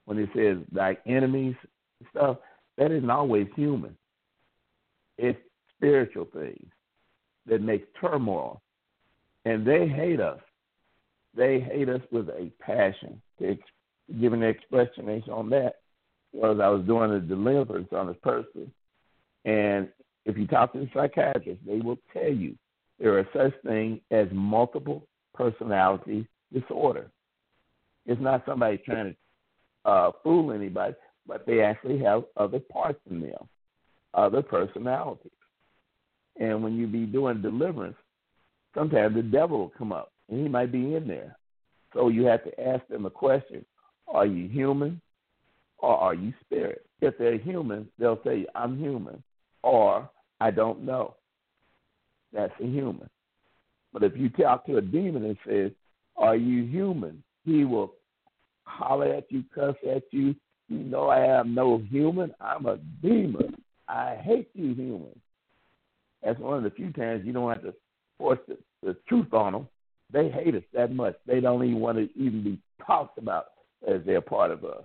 When 0.05 0.19
it 0.19 0.31
says 0.35 0.59
like 0.73 1.01
enemies 1.07 1.57
stuff, 2.11 2.39
that 2.79 2.93
isn't 2.93 3.11
always 3.11 3.49
human. 3.55 3.97
It's 5.19 5.39
spiritual 5.77 6.29
things 6.33 6.67
that 7.47 7.61
make 7.61 7.89
turmoil. 8.01 8.63
And 9.45 9.67
they 9.67 9.89
hate 9.89 10.21
us. 10.21 10.41
They 11.35 11.61
hate 11.61 11.89
us 11.89 12.01
with 12.11 12.29
a 12.29 12.51
passion. 12.61 13.21
To 13.39 13.57
give 14.21 14.33
an 14.33 14.43
explanation 14.43 15.33
on 15.33 15.51
that 15.51 15.77
was 16.33 16.59
I 16.63 16.69
was 16.69 16.85
doing 16.87 17.11
a 17.11 17.21
deliverance 17.21 17.89
on 17.93 18.07
this 18.07 18.17
person, 18.23 18.71
and 19.45 19.89
if 20.31 20.39
you 20.39 20.47
talk 20.47 20.73
to 20.73 20.79
the 20.79 20.89
psychiatrist, 20.95 21.61
they 21.67 21.81
will 21.81 21.99
tell 22.13 22.33
you 22.33 22.57
there 22.99 23.19
are 23.19 23.29
such 23.35 23.53
things 23.67 24.01
as 24.11 24.29
multiple 24.33 25.07
personality 25.35 26.27
disorder. 26.53 27.11
It's 28.07 28.21
not 28.21 28.45
somebody 28.47 28.79
trying 28.79 29.17
to 29.85 29.91
uh, 29.91 30.11
fool 30.23 30.53
anybody, 30.53 30.95
but 31.27 31.47
they 31.47 31.63
actually 31.63 31.99
have 32.01 32.25
other 32.37 32.61
parts 32.61 33.01
in 33.11 33.21
them, 33.21 33.49
other 34.15 34.43
personalities. 34.43 35.33
And 36.39 36.63
when 36.63 36.77
you 36.77 36.87
be 36.87 37.07
doing 37.07 37.43
deliverance, 37.43 37.97
sometimes 38.75 39.15
the 39.15 39.23
devil 39.23 39.59
will 39.59 39.73
come 39.77 39.93
up, 39.93 40.13
and 40.29 40.41
he 40.41 40.49
might 40.49 40.71
be 40.71 40.95
in 40.95 41.09
there. 41.09 41.37
So 41.93 42.09
you 42.09 42.25
have 42.27 42.45
to 42.45 42.61
ask 42.61 42.87
them 42.89 43.05
a 43.05 43.11
question: 43.11 43.65
Are 44.07 44.27
you 44.27 44.49
human, 44.49 45.01
or 45.79 45.97
are 45.97 46.15
you 46.15 46.33
spirit? 46.45 46.87
If 47.01 47.19
they're 47.19 47.39
human, 47.39 47.89
they'll 47.99 48.21
say, 48.25 48.47
"I'm 48.55 48.79
human," 48.79 49.23
or 49.63 50.09
"I 50.41 50.51
don't 50.51 50.83
know." 50.83 51.17
That's 52.33 52.53
a 52.61 52.67
human. 52.67 53.09
But 53.93 54.05
if 54.05 54.17
you 54.17 54.29
talk 54.29 54.67
to 54.67 54.77
a 54.77 54.83
demon 54.83 55.25
and 55.25 55.37
says, 55.47 55.73
"Are 56.17 56.37
you 56.37 56.65
human?" 56.65 57.23
he 57.45 57.65
will 57.65 57.95
holler 58.65 59.13
at 59.15 59.31
you, 59.31 59.45
cuss 59.55 59.75
at 59.89 60.05
you. 60.13 60.35
You 60.69 60.79
know 60.79 61.09
I 61.09 61.21
am 61.21 61.55
no 61.55 61.79
human. 61.79 62.33
I'm 62.41 62.67
a 62.67 62.77
demon. 63.03 63.61
I 63.89 64.17
hate 64.17 64.51
you 64.55 64.73
humans. 64.75 65.19
That's 66.23 66.39
one 66.39 66.59
of 66.59 66.63
the 66.65 66.71
few 66.71 66.93
times 66.93 67.25
you 67.25 67.33
don't 67.33 67.49
have 67.49 67.63
to 67.63 67.75
force 68.19 68.39
the, 68.47 68.57
the 68.83 68.97
truth 69.09 69.33
on 69.33 69.53
them. 69.53 69.69
They 70.13 70.29
hate 70.29 70.55
us 70.55 70.63
that 70.75 70.95
much. 70.95 71.17
They 71.27 71.41
don't 71.41 71.65
even 71.65 71.81
want 71.81 71.99
to 71.99 72.09
even 72.17 72.43
be 72.45 72.59
talked 72.87 73.19
about 73.19 73.47
as 73.87 74.01
they're 74.05 74.21
part 74.21 74.51
of 74.51 74.65
us. 74.65 74.85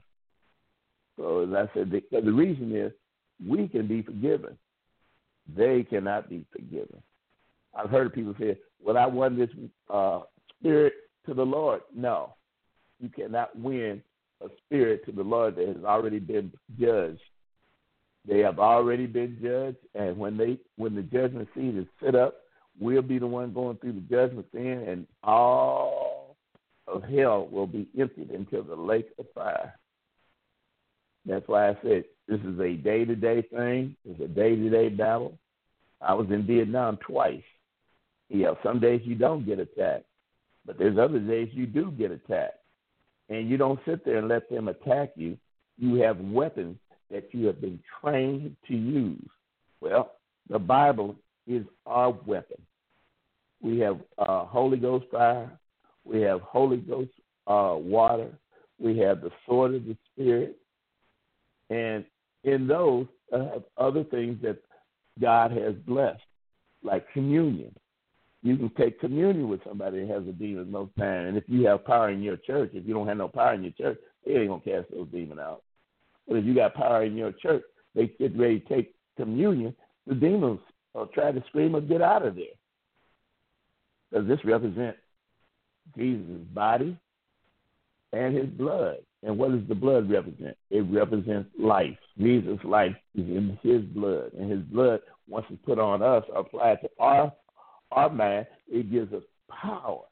So 1.17 1.43
as 1.43 1.49
I 1.53 1.73
said, 1.73 1.91
the, 1.91 2.01
the 2.21 2.31
reason 2.31 2.75
is 2.75 2.91
we 3.47 3.67
can 3.67 3.87
be 3.87 4.01
forgiven. 4.01 4.57
They 5.53 5.83
cannot 5.83 6.29
be 6.29 6.45
forgiven. 6.51 7.01
I've 7.73 7.89
heard 7.89 8.13
people 8.13 8.35
say, 8.39 8.57
"Well, 8.83 8.97
I 8.97 9.05
won 9.05 9.37
this 9.37 9.49
uh, 9.89 10.21
spirit 10.59 10.93
to 11.27 11.33
the 11.33 11.45
Lord." 11.45 11.81
No, 11.93 12.35
you 12.99 13.09
cannot 13.09 13.57
win 13.57 14.01
a 14.41 14.47
spirit 14.65 15.05
to 15.05 15.11
the 15.11 15.23
Lord 15.23 15.55
that 15.55 15.67
has 15.67 15.83
already 15.83 16.19
been 16.19 16.51
judged. 16.79 17.21
They 18.27 18.39
have 18.39 18.59
already 18.59 19.05
been 19.05 19.37
judged, 19.41 19.77
and 19.93 20.17
when 20.17 20.37
they 20.37 20.57
when 20.77 20.95
the 20.95 21.03
judgment 21.03 21.47
seat 21.53 21.75
is 21.75 21.85
set 22.03 22.15
up, 22.15 22.35
we'll 22.79 23.01
be 23.01 23.19
the 23.19 23.27
one 23.27 23.53
going 23.53 23.77
through 23.77 23.93
the 23.93 24.01
judgment 24.01 24.47
scene, 24.51 24.83
and 24.87 25.07
all 25.23 26.35
of 26.87 27.03
hell 27.03 27.47
will 27.51 27.67
be 27.67 27.87
emptied 27.99 28.31
into 28.31 28.61
the 28.61 28.75
lake 28.75 29.09
of 29.19 29.25
fire. 29.33 29.77
That's 31.25 31.47
why 31.47 31.69
I 31.69 31.77
said 31.81 32.05
this 32.27 32.39
is 32.41 32.59
a 32.59 32.73
day 32.73 33.05
to 33.05 33.15
day 33.15 33.41
thing. 33.41 33.95
It's 34.05 34.21
a 34.21 34.27
day 34.27 34.55
to 34.55 34.69
day 34.69 34.89
battle. 34.89 35.37
I 36.01 36.13
was 36.13 36.27
in 36.29 36.45
Vietnam 36.45 36.97
twice. 36.97 37.41
Know, 38.29 38.57
some 38.63 38.79
days 38.79 39.01
you 39.03 39.15
don't 39.15 39.45
get 39.45 39.59
attacked, 39.59 40.05
but 40.65 40.77
there's 40.77 40.97
other 40.97 41.19
days 41.19 41.49
you 41.53 41.65
do 41.65 41.91
get 41.91 42.11
attacked. 42.11 42.59
And 43.29 43.49
you 43.49 43.57
don't 43.57 43.79
sit 43.85 44.05
there 44.05 44.17
and 44.17 44.27
let 44.27 44.49
them 44.49 44.67
attack 44.67 45.11
you. 45.15 45.37
You 45.77 45.95
have 45.95 46.19
weapons 46.19 46.77
that 47.11 47.33
you 47.33 47.47
have 47.47 47.61
been 47.61 47.79
trained 48.01 48.55
to 48.67 48.75
use. 48.75 49.29
Well, 49.81 50.13
the 50.49 50.59
Bible 50.59 51.15
is 51.47 51.65
our 51.85 52.11
weapon. 52.25 52.61
We 53.61 53.79
have 53.79 53.99
uh, 54.17 54.45
Holy 54.45 54.77
Ghost 54.77 55.05
fire. 55.11 55.51
We 56.03 56.21
have 56.21 56.41
Holy 56.41 56.77
Ghost 56.77 57.11
uh, 57.47 57.75
water. 57.77 58.29
We 58.79 58.97
have 58.99 59.21
the 59.21 59.31
sword 59.45 59.75
of 59.75 59.85
the 59.85 59.97
Spirit. 60.13 60.57
And 61.69 62.05
in 62.43 62.67
those, 62.67 63.07
uh, 63.33 63.59
other 63.77 64.03
things 64.03 64.41
that 64.43 64.57
God 65.19 65.51
has 65.51 65.73
blessed, 65.87 66.21
like 66.83 67.11
communion. 67.13 67.73
You 68.43 68.57
can 68.57 68.69
take 68.77 68.99
communion 68.99 69.49
with 69.49 69.61
somebody 69.67 70.01
that 70.01 70.13
has 70.13 70.27
a 70.27 70.31
demon 70.31 70.69
most 70.69 70.95
time. 70.97 71.27
And 71.27 71.37
if 71.37 71.45
you 71.47 71.65
have 71.65 71.85
power 71.85 72.11
in 72.11 72.21
your 72.21 72.37
church, 72.37 72.71
if 72.73 72.85
you 72.85 72.93
don't 72.93 73.07
have 73.07 73.17
no 73.17 73.27
power 73.27 73.55
in 73.55 73.63
your 73.63 73.71
church, 73.71 73.97
they 74.25 74.33
ain't 74.33 74.49
gonna 74.49 74.61
cast 74.61 74.91
those 74.91 75.07
demons 75.11 75.39
out. 75.39 75.63
But 76.27 76.37
if 76.37 76.45
you 76.45 76.53
got 76.53 76.75
power 76.75 77.03
in 77.03 77.17
your 77.17 77.31
church, 77.31 77.63
they 77.95 78.07
get 78.19 78.37
ready 78.37 78.59
to 78.59 78.67
take 78.67 78.93
communion, 79.17 79.75
the 80.05 80.15
demons 80.15 80.59
will 80.93 81.07
try 81.07 81.31
to 81.31 81.43
scream 81.47 81.75
or 81.75 81.81
get 81.81 82.01
out 82.01 82.25
of 82.25 82.35
there. 82.35 82.45
Because 84.11 84.27
this 84.27 84.43
represents 84.45 84.99
Jesus' 85.97 86.41
body 86.53 86.97
and 88.13 88.35
his 88.35 88.47
blood. 88.47 88.97
And 89.25 89.39
what 89.39 89.51
does 89.51 89.67
the 89.67 89.75
blood 89.75 90.09
represent? 90.09 90.55
It 90.69 90.81
represents 90.81 91.49
life. 91.57 91.97
Jesus' 92.19 92.59
life 92.63 92.95
is 93.15 93.25
in 93.25 93.57
his 93.63 93.81
blood. 93.81 94.31
And 94.37 94.51
his 94.51 94.61
blood, 94.61 94.99
once 95.27 95.47
it's 95.49 95.59
put 95.65 95.79
on 95.79 96.03
us, 96.03 96.23
applied 96.33 96.81
to 96.81 96.89
our 96.99 97.33
our 97.91 98.09
mind, 98.09 98.45
it 98.67 98.91
gives 98.91 99.11
us 99.13 99.23
power 99.49 100.03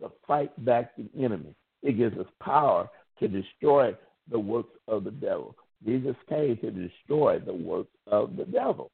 to 0.00 0.10
fight 0.26 0.52
back 0.64 0.94
the 0.96 1.08
enemy. 1.18 1.54
It 1.82 1.96
gives 1.96 2.16
us 2.18 2.26
power 2.40 2.88
to 3.18 3.28
destroy 3.28 3.96
the 4.30 4.38
works 4.38 4.76
of 4.86 5.04
the 5.04 5.10
devil. 5.10 5.56
Jesus 5.84 6.16
came 6.28 6.56
to 6.58 6.70
destroy 6.70 7.40
the 7.40 7.54
works 7.54 7.90
of 8.06 8.36
the 8.36 8.44
devil. 8.44 8.90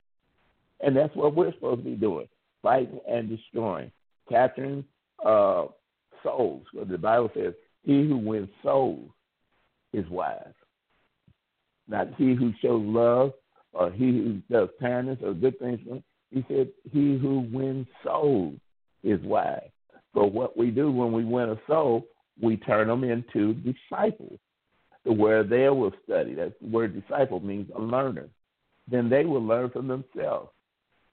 And 0.81 0.97
that's 0.97 1.15
what 1.15 1.35
we're 1.35 1.53
supposed 1.53 1.85
to 1.85 1.91
be 1.91 1.97
doing 1.97 2.29
fighting 2.63 3.01
and 3.09 3.29
destroying, 3.29 3.91
capturing 4.29 4.85
uh, 5.25 5.65
souls. 6.23 6.63
The 6.75 6.99
Bible 6.99 7.31
says, 7.35 7.55
"He 7.83 8.07
who 8.07 8.17
wins 8.17 8.49
souls 8.63 9.11
is 9.93 10.09
wise." 10.09 10.55
Not 11.89 12.15
he 12.15 12.35
who 12.35 12.53
shows 12.61 12.83
love 12.85 13.33
or 13.73 13.91
he 13.91 14.19
who 14.19 14.43
does 14.49 14.69
kindness 14.81 15.19
or 15.23 15.35
good 15.35 15.59
things. 15.59 15.81
He 16.31 16.45
said, 16.49 16.73
"He 16.93 17.19
who 17.19 17.41
wins 17.53 17.87
souls 18.05 18.59
is 19.03 19.21
wise." 19.23 19.71
So 20.15 20.25
what 20.25 20.57
we 20.57 20.71
do 20.71 20.91
when 20.91 21.13
we 21.13 21.25
win 21.25 21.51
a 21.51 21.61
soul, 21.67 22.07
we 22.41 22.57
turn 22.57 22.89
them 22.89 23.05
into 23.05 23.55
disciples, 23.55 24.39
where 25.05 25.43
they 25.45 25.69
will 25.69 25.93
study. 26.05 26.35
That 26.35 26.61
word 26.63 26.95
disciple 27.01 27.41
means 27.41 27.71
a 27.75 27.81
learner. 27.81 28.29
Then 28.89 29.09
they 29.09 29.25
will 29.25 29.45
learn 29.45 29.71
from 29.71 29.89
themselves. 29.89 30.51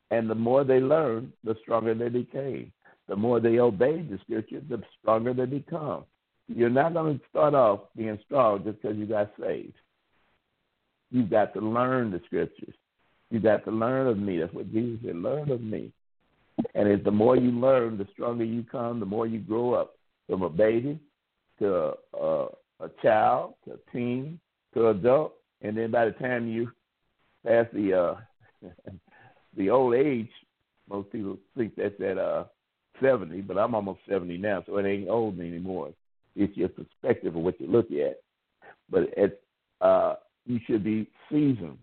And 0.09 0.29
the 0.29 0.35
more 0.35 0.63
they 0.63 0.79
learn, 0.79 1.33
the 1.43 1.55
stronger 1.61 1.93
they 1.93 2.09
became. 2.09 2.71
The 3.07 3.15
more 3.15 3.39
they 3.39 3.59
obey 3.59 4.01
the 4.01 4.17
scripture, 4.19 4.61
the 4.61 4.81
stronger 4.99 5.33
they 5.33 5.45
become. 5.45 6.05
You're 6.47 6.69
not 6.69 6.93
going 6.93 7.19
to 7.19 7.25
start 7.29 7.53
off 7.53 7.81
being 7.95 8.17
strong 8.25 8.63
just 8.63 8.81
because 8.81 8.97
you 8.97 9.05
got 9.05 9.31
saved. 9.39 9.73
You've 11.11 11.29
got 11.29 11.53
to 11.53 11.59
learn 11.59 12.11
the 12.11 12.21
scriptures. 12.25 12.73
You've 13.29 13.43
got 13.43 13.65
to 13.65 13.71
learn 13.71 14.07
of 14.07 14.17
me. 14.17 14.39
That's 14.39 14.53
what 14.53 14.71
Jesus 14.71 14.99
said 15.05 15.15
learn 15.15 15.51
of 15.51 15.61
me. 15.61 15.91
And 16.73 16.87
it's 16.87 17.03
the 17.03 17.11
more 17.11 17.35
you 17.35 17.51
learn, 17.51 17.97
the 17.97 18.07
stronger 18.13 18.43
you 18.43 18.63
come, 18.63 18.99
the 18.99 19.05
more 19.05 19.27
you 19.27 19.39
grow 19.39 19.73
up 19.73 19.95
from 20.27 20.41
a 20.41 20.49
baby 20.49 20.99
to 21.59 21.93
a, 22.13 22.47
a, 22.79 22.89
child 23.01 23.53
to 23.65 23.73
a 23.73 23.91
teen 23.91 24.39
to 24.73 24.89
adult. 24.89 25.33
And 25.61 25.77
then 25.77 25.91
by 25.91 26.05
the 26.05 26.11
time 26.11 26.47
you 26.47 26.71
pass 27.45 27.65
the 27.73 27.93
uh, 27.93 28.67
the 29.57 29.69
old 29.69 29.95
age, 29.95 30.29
most 30.89 31.11
people 31.11 31.37
think 31.55 31.75
that's 31.75 31.99
at 32.01 32.17
uh, 32.17 32.45
70, 33.01 33.41
but 33.41 33.57
I'm 33.57 33.75
almost 33.75 33.99
70 34.09 34.37
now, 34.37 34.63
so 34.65 34.77
it 34.77 34.85
ain't 34.85 35.09
old 35.09 35.39
anymore. 35.39 35.91
It's 36.37 36.55
your 36.55 36.69
perspective 36.69 37.35
of 37.35 37.41
what 37.41 37.59
you 37.59 37.67
look 37.67 37.89
at. 37.91 38.21
But 38.89 39.17
at, 39.17 39.39
uh, 39.81 40.15
you 40.45 40.59
should 40.65 40.83
be 40.83 41.09
seasoned 41.29 41.77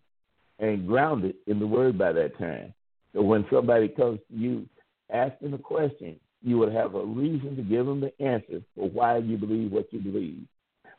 and 0.58 0.86
grounded 0.86 1.34
in 1.46 1.58
the 1.58 1.66
Word 1.66 1.98
by 1.98 2.12
that 2.12 2.38
time. 2.38 2.72
So 3.12 3.22
when 3.22 3.44
somebody 3.52 3.88
comes 3.88 4.20
to 4.30 4.36
you 4.36 4.66
asking 5.12 5.52
a 5.52 5.58
question, 5.58 6.18
you 6.42 6.58
would 6.58 6.72
have 6.72 6.94
a 6.94 7.04
reason 7.04 7.56
to 7.56 7.62
give 7.62 7.86
them 7.86 8.00
the 8.00 8.12
answer 8.24 8.62
for 8.76 8.88
why 8.88 9.18
you 9.18 9.36
believe 9.36 9.72
what 9.72 9.92
you 9.92 9.98
believe, 9.98 10.42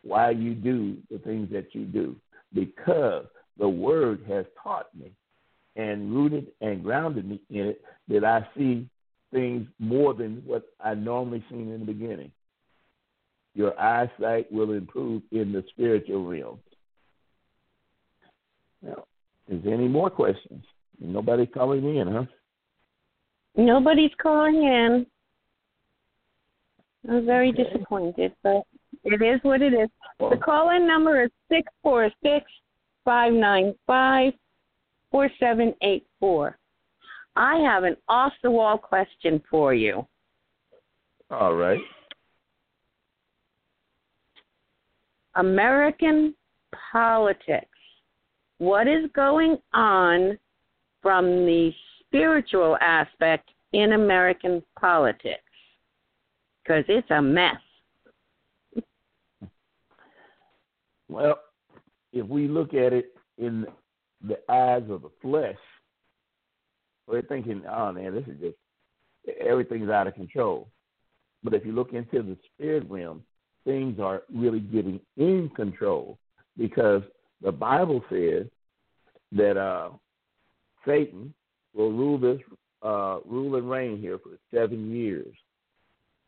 why 0.03 0.31
you 0.31 0.53
do 0.53 0.97
the 1.09 1.19
things 1.19 1.49
that 1.51 1.73
you 1.73 1.85
do, 1.85 2.15
because 2.53 3.25
the 3.57 3.69
Word 3.69 4.21
has 4.27 4.45
taught 4.61 4.87
me 4.97 5.11
and 5.75 6.13
rooted 6.13 6.47
and 6.61 6.83
grounded 6.83 7.27
me 7.27 7.41
in 7.49 7.67
it 7.67 7.81
that 8.07 8.23
I 8.23 8.47
see 8.57 8.87
things 9.31 9.67
more 9.79 10.13
than 10.13 10.41
what 10.45 10.63
I 10.83 10.93
normally 10.93 11.43
seen 11.49 11.71
in 11.71 11.79
the 11.81 11.85
beginning. 11.85 12.31
Your 13.55 13.79
eyesight 13.79 14.51
will 14.51 14.73
improve 14.73 15.21
in 15.31 15.51
the 15.53 15.63
spiritual 15.69 16.25
realm. 16.25 16.59
Now, 18.81 19.05
is 19.47 19.63
there 19.63 19.73
any 19.73 19.87
more 19.87 20.09
questions? 20.09 20.63
Nobody 20.99 21.45
calling 21.45 21.95
in, 21.95 22.07
huh? 22.07 22.25
Nobody's 23.55 24.11
calling 24.21 24.63
in. 24.63 25.05
I'm 27.09 27.25
very 27.25 27.49
okay. 27.49 27.63
disappointed, 27.63 28.33
but 28.43 28.63
it 29.03 29.21
is 29.21 29.39
what 29.43 29.61
it 29.61 29.73
is. 29.73 29.89
Well, 30.19 30.31
the 30.31 30.37
call 30.37 30.75
in 30.75 30.87
number 30.87 31.23
is 31.23 31.31
six 31.49 31.71
four 31.81 32.09
six 32.23 32.45
five 33.05 33.31
nine 33.31 33.75
five 33.87 34.33
four 35.11 35.29
seven 35.39 35.73
eight 35.81 36.05
four. 36.19 36.57
I 37.35 37.57
have 37.57 37.83
an 37.83 37.95
off 38.09 38.33
the 38.43 38.51
wall 38.51 38.77
question 38.77 39.41
for 39.49 39.73
you. 39.73 40.05
All 41.29 41.55
right. 41.55 41.79
American 45.35 46.35
politics. 46.91 47.67
What 48.57 48.87
is 48.87 49.09
going 49.13 49.57
on 49.73 50.37
from 51.01 51.25
the 51.25 51.71
spiritual 51.99 52.77
aspect 52.81 53.49
in 53.73 53.93
American 53.93 54.63
politics? 54.79 55.41
Because 56.63 56.85
it's 56.87 57.09
a 57.11 57.21
mess. 57.21 57.55
Well, 61.09 61.39
if 62.13 62.25
we 62.27 62.47
look 62.47 62.73
at 62.73 62.93
it 62.93 63.13
in 63.37 63.65
the 64.25 64.39
eyes 64.49 64.83
of 64.89 65.03
the 65.03 65.11
flesh, 65.21 65.57
we're 67.07 67.21
thinking, 67.21 67.63
oh 67.69 67.91
man, 67.91 68.15
this 68.15 68.23
is 68.27 68.39
just 68.39 68.55
everything's 69.39 69.89
out 69.89 70.07
of 70.07 70.15
control. 70.15 70.69
But 71.43 71.53
if 71.53 71.65
you 71.65 71.73
look 71.73 71.93
into 71.93 72.23
the 72.23 72.37
spirit 72.53 72.89
realm, 72.89 73.21
things 73.65 73.99
are 73.99 74.23
really 74.33 74.59
getting 74.59 74.99
in 75.17 75.49
control 75.55 76.17
because 76.57 77.01
the 77.41 77.51
Bible 77.51 78.03
says 78.09 78.45
that 79.31 79.57
uh, 79.57 79.89
Satan 80.85 81.33
will 81.73 81.91
rule 81.91 82.17
this 82.17 82.39
uh, 82.81 83.19
rule 83.25 83.55
and 83.55 83.69
reign 83.69 83.99
here 83.99 84.19
for 84.19 84.37
seven 84.53 84.95
years. 84.95 85.35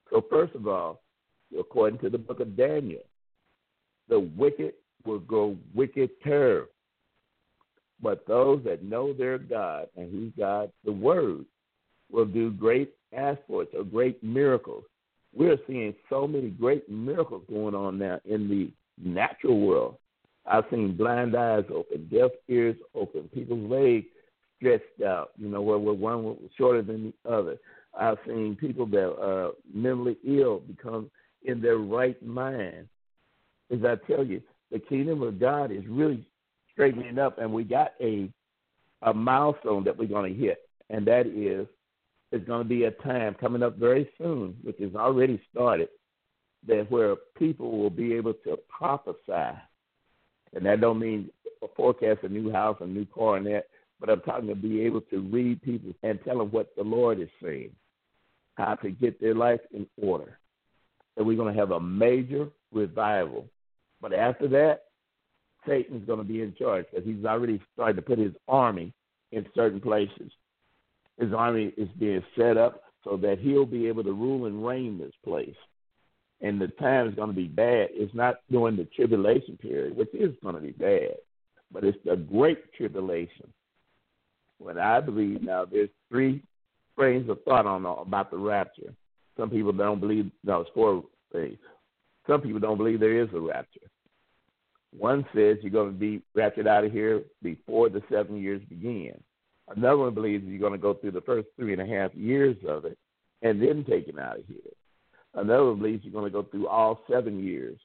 So 0.09 0.23
first 0.29 0.55
of 0.55 0.67
all, 0.67 1.01
according 1.57 1.99
to 1.99 2.09
the 2.09 2.17
book 2.17 2.39
of 2.39 2.57
Daniel, 2.57 3.03
the 4.09 4.19
wicked 4.19 4.73
will 5.05 5.19
go 5.19 5.55
wicked 5.73 6.09
terror 6.23 6.67
but 8.01 8.25
those 8.27 8.63
that 8.63 8.83
know 8.83 9.13
their 9.13 9.38
God 9.38 9.88
and 9.95 10.11
who 10.11 10.31
God, 10.38 10.71
the 10.85 10.91
Word, 10.91 11.45
will 12.11 12.25
do 12.25 12.51
great 12.51 12.93
exploits 13.11 13.73
or 13.75 13.83
great 13.83 14.23
miracles. 14.23 14.83
We're 15.34 15.57
seeing 15.67 15.93
so 16.09 16.28
many 16.28 16.49
great 16.49 16.89
miracles 16.89 17.43
going 17.49 17.75
on 17.75 17.99
now 17.99 18.19
in 18.25 18.49
the 18.49 18.71
natural 18.97 19.59
world. 19.59 19.97
I've 20.45 20.63
seen 20.71 20.95
blind 20.95 21.36
eyes 21.36 21.65
open, 21.73 22.07
deaf 22.11 22.32
ears 22.47 22.78
open, 22.95 23.30
people's 23.34 23.69
legs 23.69 24.05
stretched 24.57 25.01
out, 25.05 25.32
you 25.38 25.49
know, 25.49 25.61
where 25.61 25.78
one 25.78 26.23
was 26.23 26.38
shorter 26.57 26.82
than 26.82 27.13
the 27.23 27.32
other. 27.32 27.57
I've 27.99 28.17
seen 28.25 28.57
people 28.59 28.86
that 28.88 29.15
are 29.19 29.51
mentally 29.73 30.17
ill 30.25 30.59
become 30.59 31.11
in 31.43 31.61
their 31.61 31.78
right 31.78 32.21
mind. 32.25 32.88
As 33.71 33.80
I 33.84 33.95
tell 34.11 34.23
you, 34.23 34.41
the 34.71 34.80
kingdom 34.80 35.21
of 35.21 35.39
God 35.39 35.71
is 35.71 35.84
really 35.88 36.25
straightening 36.71 37.19
up, 37.19 37.38
and 37.39 37.51
we 37.51 37.63
got 37.63 37.93
a 38.01 38.30
a 39.03 39.13
milestone 39.13 39.84
that 39.84 39.95
we're 39.95 40.07
going 40.07 40.34
to 40.34 40.39
hit, 40.39 40.67
and 40.89 41.05
that 41.05 41.28
is 41.28 41.67
it's 42.32 42.45
going 42.45 42.63
to 42.63 42.67
be 42.69 42.84
a 42.84 42.91
time 42.91 43.36
coming 43.39 43.63
up 43.63 43.78
very 43.78 44.09
soon, 44.17 44.55
which 44.63 44.78
has 44.80 44.95
already 44.95 45.41
started, 45.51 45.89
that 46.67 46.89
where 46.91 47.15
people 47.38 47.78
will 47.78 47.89
be 47.89 48.13
able 48.13 48.34
to 48.34 48.57
prophesy, 48.67 49.57
and 50.53 50.65
that 50.65 50.82
don't 50.82 50.99
mean 50.99 51.30
forecast 51.75 52.23
a 52.23 52.30
new 52.30 52.51
house, 52.51 52.78
a 52.82 52.86
new 52.86 53.05
car, 53.05 53.38
and 53.38 53.45
that, 53.47 53.65
but 53.99 54.09
I'm 54.09 54.21
talking 54.21 54.47
to 54.49 54.55
be 54.55 54.82
able 54.82 55.01
to 55.01 55.21
read 55.21 55.61
people 55.61 55.91
and 56.03 56.19
tell 56.23 56.38
them 56.38 56.49
what 56.51 56.75
the 56.75 56.84
Lord 56.84 57.19
is 57.19 57.30
saying, 57.41 57.71
how 58.55 58.75
to 58.75 58.91
get 58.91 59.19
their 59.19 59.36
life 59.36 59.61
in 59.73 59.88
order. 60.01 60.38
And 61.15 61.25
we're 61.25 61.38
going 61.38 61.53
to 61.53 61.59
have 61.59 61.71
a 61.71 61.80
major 61.80 62.49
revival. 62.71 63.45
But 64.01 64.13
after 64.13 64.47
that, 64.49 64.84
Satan's 65.67 66.05
going 66.05 66.19
to 66.19 66.25
be 66.25 66.41
in 66.41 66.53
charge 66.55 66.86
because 66.91 67.05
he's 67.07 67.25
already 67.25 67.59
started 67.73 67.95
to 67.95 68.01
put 68.01 68.19
his 68.19 68.34
army 68.47 68.93
in 69.32 69.45
certain 69.55 69.82
places. 69.82 70.32
His 71.20 71.34
army 71.34 71.74
is 71.78 71.89
being 71.99 72.24
set 72.38 72.57
up 72.57 72.84
so 73.03 73.18
that 73.18 73.39
he'll 73.39 73.65
be 73.65 73.88
able 73.88 74.03
to 74.03 74.11
rule 74.11 74.45
and 74.45 74.65
reign 74.65 74.97
this 74.97 75.13
place. 75.24 75.55
And 76.41 76.61
the 76.61 76.68
time 76.68 77.07
is 77.07 77.15
going 77.15 77.30
to 77.30 77.36
be 77.36 77.47
bad. 77.47 77.89
It's 77.91 78.13
not 78.13 78.41
during 78.51 78.76
the 78.76 78.86
tribulation 78.95 79.57
period, 79.57 79.97
which 79.97 80.13
is 80.13 80.36
going 80.43 80.55
to 80.55 80.61
be 80.61 80.72
bad, 80.72 81.15
but 81.72 81.84
it's 81.84 81.97
the 82.05 82.15
great 82.15 82.72
tribulation. 82.74 83.51
When 84.59 84.78
I 84.78 84.99
believe 84.99 85.41
now, 85.41 85.65
there's 85.65 85.89
three 86.09 86.43
frames 86.95 87.30
of 87.30 87.41
thought 87.43 87.65
on 87.65 87.86
about 87.86 88.32
the 88.32 88.38
rapture. 88.38 88.93
Some 89.38 89.49
people 89.49 89.72
don't 89.72 89.99
believe. 89.99 90.32
No, 90.43 90.61
it's 90.61 90.70
four 90.74 91.03
things. 91.32 91.57
Some 92.28 92.41
people 92.41 92.59
don't 92.59 92.78
believe 92.78 92.99
there 92.99 93.22
is 93.22 93.30
a 93.34 93.39
rapture. 93.39 93.89
One 94.97 95.26
says 95.36 95.57
you're 95.61 95.72
going 95.72 95.93
to 95.93 95.99
be 95.99 96.22
raptured 96.34 96.68
out 96.68 96.84
of 96.84 96.91
here 96.91 97.24
before 97.43 97.89
the 97.89 98.01
seven 98.11 98.41
years 98.41 98.61
begin. 98.68 99.13
Another 99.76 99.97
one 99.97 100.13
believes 100.13 100.45
you're 100.45 100.59
going 100.59 100.72
to 100.72 100.78
go 100.78 100.93
through 100.93 101.11
the 101.11 101.22
first 101.22 101.47
three 101.57 101.74
and 101.74 101.82
a 101.82 101.86
half 101.86 102.13
years 102.15 102.55
of 102.68 102.86
it 102.86 102.97
and 103.41 103.61
then 103.61 103.84
taken 103.84 104.18
out 104.18 104.39
of 104.39 104.45
here. 104.47 104.57
Another 105.34 105.65
one 105.65 105.80
believes 105.80 106.03
you're 106.03 106.13
going 106.13 106.26
to 106.26 106.32
go 106.32 106.43
through 106.43 106.68
all 106.68 107.01
seven 107.09 107.43
years 107.43 107.78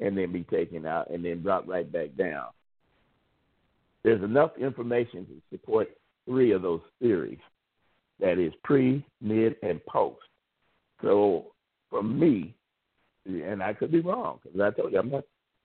and 0.00 0.16
then 0.16 0.32
be 0.32 0.42
taken 0.44 0.86
out 0.86 1.10
and 1.10 1.24
then 1.24 1.42
drop 1.42 1.66
right 1.66 1.90
back 1.90 2.08
down. 2.16 2.46
There's 4.02 4.22
enough 4.22 4.52
information 4.58 5.26
to 5.26 5.40
support 5.50 5.88
three 6.26 6.52
of 6.52 6.62
those 6.62 6.80
theories 7.00 7.38
that 8.20 8.38
is 8.38 8.52
pre, 8.64 9.04
mid, 9.20 9.56
and 9.62 9.84
post. 9.86 10.18
So 11.02 11.46
for 11.90 12.02
me, 12.02 12.54
and 13.26 13.62
I 13.62 13.72
could 13.74 13.92
be 13.92 14.00
wrong 14.00 14.40
because 14.42 14.60
I 14.60 14.70
told 14.70 14.92
you 14.92 14.98
I'm 14.98 15.10
not 15.10 15.24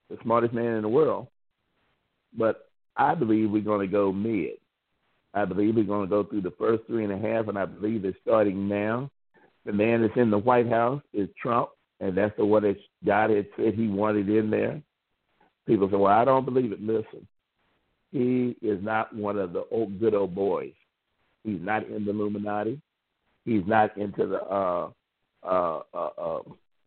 the 0.10 0.18
smartest 0.24 0.54
man 0.54 0.76
in 0.76 0.82
the 0.82 0.90
world. 0.90 1.28
But 2.38 2.70
I 2.98 3.16
believe 3.16 3.52
we're 3.52 3.62
going 3.62 3.86
to 3.86 3.92
go 3.92 4.12
mid. 4.12 4.54
I 5.34 5.46
believe 5.46 5.76
we're 5.76 5.84
going 5.84 6.08
to 6.08 6.10
go 6.10 6.24
through 6.24 6.42
the 6.42 6.54
first 6.60 6.84
three 6.88 7.04
and 7.04 7.14
a 7.14 7.18
half, 7.18 7.48
and 7.48 7.58
I 7.58 7.66
believe 7.66 8.06
it's 8.06 8.18
starting 8.22 8.68
now. 8.68 9.10
The 9.66 9.74
man 9.74 10.02
that's 10.02 10.18
in 10.18 10.30
the 10.30 10.38
White 10.38 10.70
House 10.70 11.02
is 11.14 11.30
Trump, 11.42 11.70
and 12.00 12.16
that's 12.18 12.36
the 12.38 12.46
one 12.46 12.64
that 12.64 12.78
God 13.06 13.30
had 13.30 13.48
said 13.56 13.74
He 13.76 13.88
wanted 13.88 14.30
in 14.30 14.50
there. 14.50 14.82
People 15.66 15.90
say, 15.90 15.96
"Well, 15.96 16.14
I 16.14 16.26
don't 16.26 16.46
believe 16.46 16.72
it." 16.72 16.82
Listen, 16.82 17.28
he 18.12 18.56
is 18.62 18.82
not 18.84 19.14
one 19.16 19.40
of 19.40 19.54
the 19.54 19.66
old 19.72 20.00
good 20.00 20.14
old 20.14 20.36
boys. 20.36 20.74
He's 21.44 21.60
not 21.60 21.88
in 21.88 22.06
the 22.06 22.12
Illuminati. 22.12 22.80
He's 23.44 23.64
not 23.66 23.98
into 23.98 24.28
the 24.28 24.42
uh, 24.44 24.90
uh, 25.44 25.82
uh, 25.94 26.10
uh, 26.18 26.42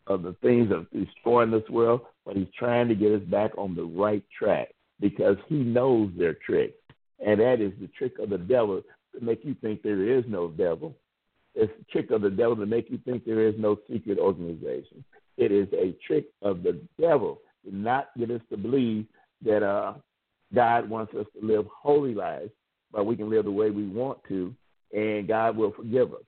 of 0.07 0.23
the 0.23 0.37
things 0.41 0.71
of 0.71 0.87
destroying 0.91 1.51
this 1.51 1.69
world, 1.69 2.03
but 2.25 2.37
he's 2.37 2.47
trying 2.57 2.89
to 2.89 2.95
get 2.95 3.13
us 3.13 3.23
back 3.23 3.51
on 3.59 3.75
the 3.75 3.83
right 3.83 4.23
track 4.39 4.69
because 5.01 5.37
he 5.49 5.57
knows 5.57 6.11
their 6.17 6.35
trick, 6.35 6.75
and 7.25 7.41
that 7.41 7.61
is 7.61 7.73
the 7.81 7.89
trick 7.89 8.19
of 8.19 8.31
the 8.31 8.39
devil 8.39 8.83
to 9.15 9.25
make 9.25 9.45
you 9.45 9.55
think 9.61 9.83
there 9.83 10.03
is 10.03 10.25
no 10.29 10.49
devil. 10.49 10.95
It's 11.55 11.73
the 11.79 11.85
trick 11.91 12.11
of 12.11 12.21
the 12.21 12.31
devil 12.31 12.57
to 12.57 12.67
make 12.67 12.91
you 12.91 12.99
think 13.05 13.25
there 13.25 13.47
is 13.47 13.55
no 13.59 13.79
secret 13.91 14.19
organization. 14.19 15.05
It 15.37 15.53
is 15.53 15.69
a 15.73 15.97
trick 16.07 16.27
of 16.43 16.63
the 16.63 16.81
devil 17.01 17.41
to 17.65 17.75
not 17.75 18.09
get 18.19 18.31
us 18.31 18.43
to 18.51 18.57
believe 18.57 19.07
that 19.45 19.63
uh, 19.63 19.95
God 20.55 20.89
wants 20.89 21.15
us 21.15 21.27
to 21.39 21.47
live 21.47 21.67
holy 21.73 22.15
lives, 22.15 22.51
but 22.93 23.05
we 23.05 23.17
can 23.17 23.31
live 23.31 23.45
the 23.45 23.51
way 23.51 23.71
we 23.71 23.87
want 23.87 24.19
to, 24.29 24.55
and 24.95 25.27
God 25.27 25.57
will 25.57 25.73
forgive 25.73 26.13
us. 26.13 26.21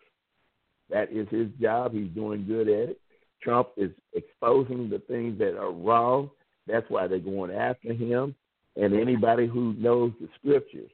That 0.90 1.12
is 1.12 1.28
his 1.28 1.48
job. 1.60 1.92
He's 1.92 2.08
doing 2.08 2.46
good 2.46 2.68
at 2.68 2.90
it. 2.90 3.00
Trump 3.42 3.68
is 3.76 3.90
exposing 4.14 4.90
the 4.90 4.98
things 5.00 5.38
that 5.38 5.56
are 5.56 5.70
wrong. 5.70 6.30
That's 6.66 6.88
why 6.88 7.06
they're 7.06 7.18
going 7.18 7.50
after 7.50 7.92
him. 7.92 8.34
And 8.78 8.94
anybody 8.94 9.46
who 9.46 9.74
knows 9.74 10.12
the 10.20 10.28
scriptures 10.38 10.90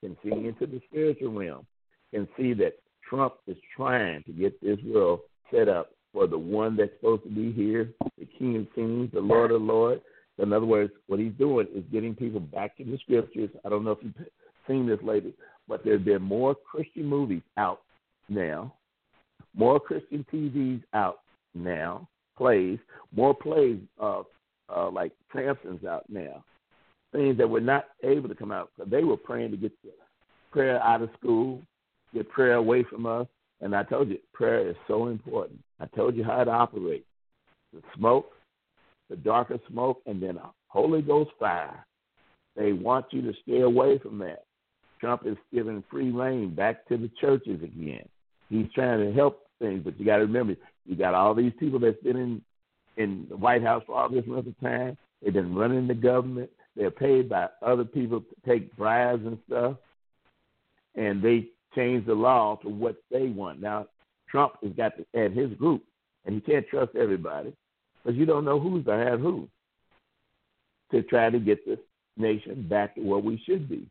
can 0.00 0.16
see 0.22 0.30
into 0.30 0.66
the 0.66 0.80
spiritual 0.88 1.32
realm, 1.32 1.66
can 2.12 2.26
see 2.36 2.54
that 2.54 2.78
Trump 3.08 3.34
is 3.46 3.56
trying 3.76 4.22
to 4.24 4.32
get 4.32 4.58
this 4.62 4.78
world 4.84 5.20
set 5.52 5.68
up 5.68 5.90
for 6.12 6.26
the 6.26 6.38
one 6.38 6.74
that's 6.76 6.92
supposed 6.98 7.24
to 7.24 7.28
be 7.28 7.52
here, 7.52 7.90
the 8.18 8.26
King 8.38 8.56
of 8.56 8.74
Kings, 8.74 9.10
the 9.12 9.20
Lord 9.20 9.50
of 9.50 9.60
Lords. 9.60 10.00
In 10.38 10.52
other 10.52 10.66
words, 10.66 10.92
what 11.06 11.20
he's 11.20 11.32
doing 11.32 11.66
is 11.74 11.84
getting 11.92 12.14
people 12.14 12.40
back 12.40 12.76
to 12.78 12.84
the 12.84 12.96
scriptures. 12.98 13.50
I 13.64 13.68
don't 13.68 13.84
know 13.84 13.92
if 13.92 13.98
you've 14.02 14.14
seen 14.66 14.86
this 14.86 15.00
lately, 15.02 15.34
but 15.68 15.84
there's 15.84 16.02
been 16.02 16.22
more 16.22 16.54
Christian 16.54 17.04
movies 17.04 17.42
out 17.56 17.82
now, 18.28 18.72
more 19.54 19.80
Christian 19.80 20.24
TVs 20.32 20.82
out 20.94 21.18
now, 21.54 22.08
plays, 22.36 22.78
more 23.14 23.34
plays 23.34 23.78
uh, 24.00 24.22
uh, 24.74 24.90
like 24.90 25.12
Samson's 25.34 25.84
out 25.84 26.04
now. 26.08 26.44
Things 27.12 27.38
that 27.38 27.48
were 27.48 27.60
not 27.60 27.86
able 28.04 28.28
to 28.28 28.34
come 28.34 28.52
out 28.52 28.70
because 28.76 28.90
they 28.90 29.04
were 29.04 29.16
praying 29.16 29.50
to 29.52 29.56
get 29.56 29.72
prayer 30.52 30.82
out 30.82 31.02
of 31.02 31.10
school, 31.18 31.62
get 32.12 32.28
prayer 32.28 32.54
away 32.54 32.84
from 32.84 33.06
us. 33.06 33.26
And 33.60 33.74
I 33.74 33.82
told 33.82 34.08
you, 34.08 34.18
prayer 34.32 34.68
is 34.68 34.76
so 34.86 35.08
important. 35.08 35.58
I 35.80 35.86
told 35.86 36.16
you 36.16 36.22
how 36.24 36.40
it 36.40 36.48
operates. 36.48 37.06
The 37.72 37.80
smoke, 37.96 38.30
the 39.10 39.16
darker 39.16 39.58
smoke, 39.68 40.00
and 40.06 40.22
then 40.22 40.36
a 40.36 40.50
Holy 40.68 41.02
Ghost 41.02 41.30
fire. 41.38 41.84
They 42.56 42.72
want 42.72 43.06
you 43.10 43.22
to 43.22 43.32
stay 43.42 43.60
away 43.60 43.98
from 43.98 44.18
that. 44.18 44.44
Trump 45.00 45.22
is 45.26 45.36
giving 45.52 45.82
free 45.90 46.10
reign 46.10 46.54
back 46.54 46.86
to 46.88 46.96
the 46.96 47.10
churches 47.20 47.62
again. 47.62 48.06
He's 48.48 48.66
trying 48.74 49.00
to 49.00 49.12
help 49.12 49.46
things, 49.60 49.82
but 49.84 49.98
you 49.98 50.06
got 50.06 50.16
to 50.16 50.22
remember, 50.22 50.56
you 50.84 50.96
got 50.96 51.14
all 51.14 51.34
these 51.34 51.52
people 51.58 51.78
that's 51.78 52.02
been 52.02 52.16
in 52.16 52.42
in 52.98 53.26
the 53.30 53.36
White 53.36 53.62
House 53.62 53.82
for 53.86 53.96
all 53.96 54.08
this 54.08 54.24
length 54.26 54.48
of 54.48 54.60
time. 54.60 54.96
They've 55.22 55.32
been 55.32 55.54
running 55.54 55.86
the 55.86 55.94
government. 55.94 56.50
They're 56.78 56.92
paid 56.92 57.28
by 57.28 57.48
other 57.60 57.84
people 57.84 58.20
to 58.20 58.48
take 58.48 58.74
bribes 58.76 59.26
and 59.26 59.36
stuff, 59.48 59.76
and 60.94 61.20
they 61.20 61.48
change 61.74 62.06
the 62.06 62.14
law 62.14 62.54
to 62.62 62.68
what 62.68 62.96
they 63.10 63.26
want. 63.26 63.60
Now, 63.60 63.88
Trump 64.30 64.52
has 64.62 64.72
got 64.74 64.92
to 64.96 65.04
add 65.20 65.32
his 65.32 65.52
group, 65.54 65.82
and 66.24 66.36
he 66.36 66.40
can't 66.40 66.66
trust 66.68 66.94
everybody 66.94 67.52
because 68.04 68.16
you 68.16 68.26
don't 68.26 68.44
know 68.44 68.60
who's 68.60 68.84
going 68.84 69.04
to 69.04 69.10
have 69.10 69.18
who 69.18 69.48
to 70.92 71.02
try 71.02 71.30
to 71.30 71.40
get 71.40 71.66
this 71.66 71.80
nation 72.16 72.66
back 72.68 72.94
to 72.94 73.00
where 73.00 73.18
we 73.18 73.42
should 73.44 73.68
be. 73.68 73.84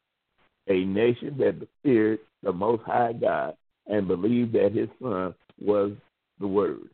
A 0.69 0.85
nation 0.85 1.35
that 1.39 1.67
feared 1.83 2.19
the 2.41 2.53
Most 2.53 2.83
High 2.83 3.13
God 3.13 3.57
and 3.87 4.07
believed 4.07 4.53
that 4.53 4.71
his 4.71 4.87
son 5.01 5.35
was 5.59 5.91
the 6.39 6.47
Word. 6.47 6.89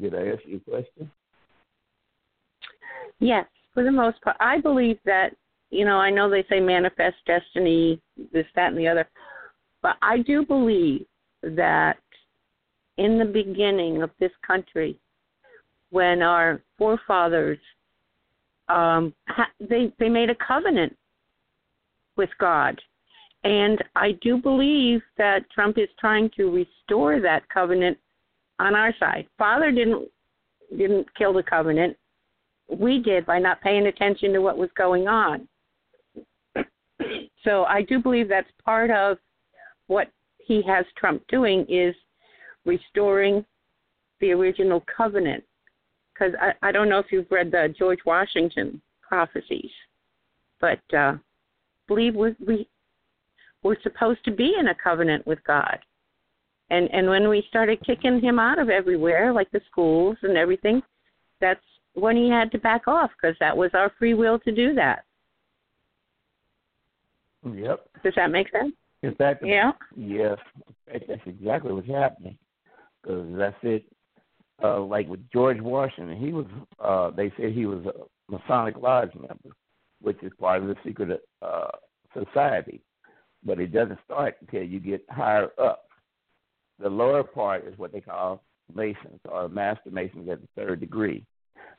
Did 0.00 0.16
I 0.16 0.28
ask 0.28 0.40
you 0.44 0.56
a 0.56 0.70
question? 0.70 1.10
Yes, 3.20 3.46
for 3.74 3.84
the 3.84 3.92
most 3.92 4.20
part. 4.22 4.36
I 4.40 4.60
believe 4.60 4.98
that, 5.04 5.30
you 5.70 5.84
know, 5.84 5.96
I 5.96 6.10
know 6.10 6.30
they 6.30 6.44
say 6.48 6.60
manifest 6.60 7.16
destiny, 7.26 8.00
this, 8.32 8.46
that, 8.54 8.68
and 8.68 8.78
the 8.78 8.88
other, 8.88 9.08
but 9.82 9.96
I 10.00 10.18
do 10.18 10.46
believe 10.46 11.04
that 11.42 11.98
in 12.96 13.18
the 13.18 13.24
beginning 13.24 14.02
of 14.02 14.10
this 14.20 14.30
country, 14.46 14.98
when 15.90 16.22
our 16.22 16.62
forefathers 16.78 17.58
um, 18.68 19.12
they 19.60 19.92
they 19.98 20.08
made 20.08 20.30
a 20.30 20.34
covenant 20.36 20.96
with 22.16 22.30
God, 22.38 22.80
and 23.42 23.82
I 23.94 24.12
do 24.22 24.38
believe 24.38 25.02
that 25.18 25.50
Trump 25.50 25.78
is 25.78 25.88
trying 25.98 26.30
to 26.36 26.50
restore 26.50 27.20
that 27.20 27.48
covenant 27.48 27.98
on 28.58 28.74
our 28.74 28.94
side. 28.98 29.26
Father 29.38 29.70
didn't 29.70 30.08
didn't 30.70 31.06
kill 31.16 31.32
the 31.32 31.42
covenant. 31.42 31.96
We 32.68 32.98
did 33.00 33.26
by 33.26 33.38
not 33.38 33.60
paying 33.60 33.86
attention 33.86 34.32
to 34.32 34.40
what 34.40 34.58
was 34.58 34.70
going 34.76 35.06
on. 35.06 35.48
so 37.44 37.64
I 37.64 37.82
do 37.82 37.98
believe 37.98 38.28
that's 38.28 38.50
part 38.64 38.90
of 38.90 39.18
what 39.86 40.08
he 40.38 40.62
has 40.66 40.84
Trump 40.96 41.22
doing 41.28 41.66
is 41.68 41.94
restoring 42.64 43.44
the 44.20 44.32
original 44.32 44.82
covenant 44.96 45.44
because 46.12 46.32
I, 46.40 46.68
I 46.68 46.72
don't 46.72 46.88
know 46.88 46.98
if 46.98 47.06
you've 47.10 47.30
read 47.30 47.50
the 47.50 47.74
George 47.76 47.98
Washington 48.06 48.80
prophecies, 49.02 49.70
but 50.60 50.80
uh, 50.96 51.14
believe 51.88 52.14
we, 52.14 52.34
we 52.46 52.68
we're 53.62 53.80
supposed 53.82 54.24
to 54.24 54.30
be 54.30 54.54
in 54.58 54.68
a 54.68 54.74
covenant 54.74 55.26
with 55.26 55.42
God. 55.44 55.78
And 56.70 56.88
and 56.92 57.08
when 57.08 57.28
we 57.28 57.44
started 57.48 57.84
kicking 57.84 58.20
him 58.20 58.38
out 58.38 58.58
of 58.58 58.70
everywhere, 58.70 59.32
like 59.32 59.50
the 59.50 59.60
schools 59.70 60.16
and 60.22 60.36
everything, 60.36 60.82
that's 61.40 61.60
when 61.94 62.16
he 62.16 62.28
had 62.28 62.52
to 62.52 62.58
back 62.58 62.86
off 62.86 63.10
because 63.20 63.36
that 63.40 63.56
was 63.56 63.70
our 63.74 63.92
free 63.98 64.14
will 64.14 64.38
to 64.40 64.52
do 64.52 64.74
that. 64.74 65.04
Yep. 67.44 67.88
Does 68.02 68.14
that 68.16 68.30
make 68.30 68.50
sense? 68.50 68.74
Exactly. 69.02 69.50
Yeah. 69.50 69.72
Yes. 69.96 70.38
That's 70.86 71.20
exactly 71.26 71.72
what's 71.72 71.88
happening. 71.88 72.38
Because 73.02 73.26
that's 73.36 73.56
it 73.62 73.84
uh, 74.62 74.80
like 74.80 75.08
with 75.08 75.20
George 75.32 75.60
Washington, 75.60 76.16
he 76.16 76.32
was. 76.32 76.46
Uh, 76.78 77.10
they 77.10 77.32
said 77.36 77.52
he 77.52 77.66
was 77.66 77.84
a 77.86 78.32
Masonic 78.32 78.76
Lodge 78.76 79.14
member, 79.14 79.56
which 80.00 80.22
is 80.22 80.32
part 80.38 80.62
of 80.62 80.68
the 80.68 80.76
secret 80.84 81.22
uh, 81.42 81.68
society. 82.12 82.80
But 83.44 83.60
it 83.60 83.72
doesn't 83.72 83.98
start 84.04 84.36
until 84.40 84.62
you 84.62 84.80
get 84.80 85.04
higher 85.10 85.50
up. 85.60 85.86
The 86.78 86.88
lower 86.88 87.22
part 87.22 87.66
is 87.66 87.76
what 87.78 87.92
they 87.92 88.00
call 88.00 88.42
Masons 88.74 89.20
or 89.28 89.48
Master 89.48 89.90
Masons 89.90 90.28
at 90.30 90.40
the 90.40 90.48
third 90.56 90.80
degree. 90.80 91.24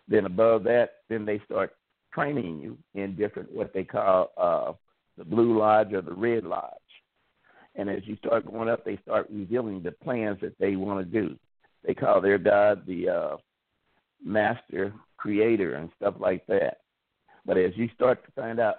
Then 0.07 0.25
above 0.25 0.63
that, 0.63 0.89
then 1.09 1.25
they 1.25 1.41
start 1.45 1.75
training 2.13 2.59
you 2.61 2.77
in 2.93 3.15
different 3.15 3.51
what 3.51 3.73
they 3.73 3.83
call 3.83 4.31
uh, 4.37 4.73
the 5.17 5.25
Blue 5.25 5.57
Lodge 5.57 5.93
or 5.93 6.01
the 6.01 6.13
Red 6.13 6.43
Lodge. 6.43 6.71
And 7.75 7.89
as 7.89 8.01
you 8.05 8.15
start 8.17 8.49
going 8.49 8.69
up, 8.69 8.85
they 8.85 8.97
start 9.03 9.27
revealing 9.29 9.83
the 9.83 9.91
plans 9.91 10.39
that 10.41 10.57
they 10.59 10.75
want 10.75 10.99
to 10.99 11.21
do 11.21 11.37
they 11.85 11.93
call 11.93 12.21
their 12.21 12.37
God 12.37 12.85
the 12.85 13.09
uh, 13.09 13.37
master 14.23 14.93
creator 15.17 15.75
and 15.75 15.89
stuff 15.97 16.15
like 16.19 16.45
that. 16.47 16.77
But 17.45 17.57
as 17.57 17.71
you 17.75 17.89
start 17.93 18.25
to 18.25 18.31
find 18.31 18.59
out, 18.59 18.75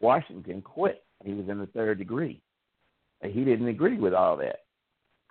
Washington 0.00 0.62
quit. 0.62 1.02
He 1.24 1.32
was 1.32 1.48
in 1.48 1.58
the 1.58 1.66
third 1.66 1.98
degree. 1.98 2.40
And 3.20 3.32
he 3.32 3.44
didn't 3.44 3.68
agree 3.68 3.98
with 3.98 4.14
all 4.14 4.36
that. 4.36 4.60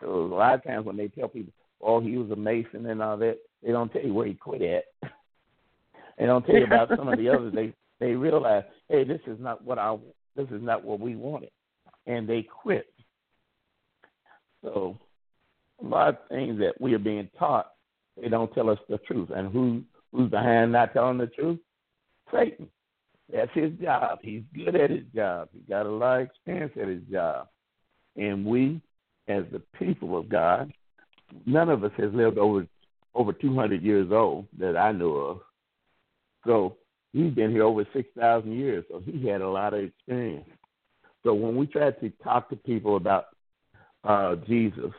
So 0.02 0.08
a 0.08 0.36
lot 0.36 0.56
of 0.56 0.64
times 0.64 0.86
when 0.86 0.98
they 0.98 1.08
tell 1.08 1.28
people, 1.28 1.54
oh, 1.82 2.02
he 2.02 2.18
was 2.18 2.32
a 2.32 2.36
Mason 2.36 2.86
and 2.88 3.02
all 3.02 3.18
that, 3.18 3.38
they 3.66 3.72
don't 3.72 3.92
tell 3.92 4.04
you 4.04 4.14
where 4.14 4.28
he 4.28 4.36
quit 4.36 4.62
at. 4.62 4.84
they 6.18 6.26
don't 6.26 6.46
tell 6.46 6.56
you 6.56 6.66
about 6.66 6.90
some 6.96 7.08
of 7.08 7.18
the 7.18 7.30
others. 7.30 7.54
They 7.54 7.74
they 8.00 8.14
realize, 8.14 8.64
hey, 8.90 9.04
this 9.04 9.22
is 9.26 9.38
not 9.40 9.64
what 9.64 9.80
I 9.80 9.98
this 10.36 10.48
is 10.50 10.62
not 10.62 10.84
what 10.84 11.00
we 11.00 11.16
wanted, 11.16 11.52
and 12.06 12.30
they 12.30 12.44
quit. 12.44 12.88
So 14.64 14.98
a 15.84 15.88
lot 15.88 16.10
of 16.10 16.18
things 16.30 16.60
that 16.60 16.80
we 16.80 16.94
are 16.94 17.00
being 17.00 17.30
taught, 17.38 17.72
they 18.22 18.30
don't 18.30 18.54
tell 18.54 18.70
us 18.70 18.80
the 18.88 19.00
truth. 19.00 19.30
And 19.36 19.52
who 19.52 19.82
who's 20.12 20.30
behind 20.30 20.72
not 20.72 20.94
telling 20.94 21.18
the 21.18 21.28
truth? 21.28 21.60
Satan. 22.32 22.70
That's 23.34 23.52
his 23.56 23.72
job. 23.82 24.20
He's 24.22 24.44
good 24.54 24.76
at 24.76 24.92
his 24.92 25.06
job. 25.16 25.50
He 25.52 25.60
got 25.68 25.88
a 25.88 25.90
lot 25.90 26.22
of 26.22 26.28
experience 26.28 26.74
at 26.80 26.88
his 26.88 27.02
job. 27.12 27.48
And 28.16 28.46
we, 28.46 28.80
as 29.28 29.46
the 29.52 29.64
people 29.80 30.16
of 30.16 30.30
God, 30.30 30.72
none 31.48 31.70
of 31.70 31.84
us 31.84 31.92
has 31.98 32.14
lived 32.14 32.38
over 32.38 32.68
over 33.16 33.34
200 33.34 33.82
years 33.82 34.12
old 34.12 34.48
that 34.60 34.78
I 34.78 34.92
know 34.92 35.16
of. 35.16 35.40
So 36.46 36.78
he's 37.14 37.34
been 37.34 37.52
here 37.52 37.64
over 37.64 37.88
6,000 37.94 38.52
years, 38.52 38.86
so 38.90 39.02
he 39.04 39.28
had 39.28 39.42
a 39.42 39.50
lot 39.50 39.74
of 39.74 39.84
experience. 39.84 40.46
So 41.24 41.34
when 41.34 41.56
we 41.56 41.66
try 41.66 41.92
to 41.92 42.10
talk 42.24 42.50
to 42.50 42.56
people 42.56 42.98
about 42.98 43.28
uh, 44.04 44.36
Jesus, 44.48 44.92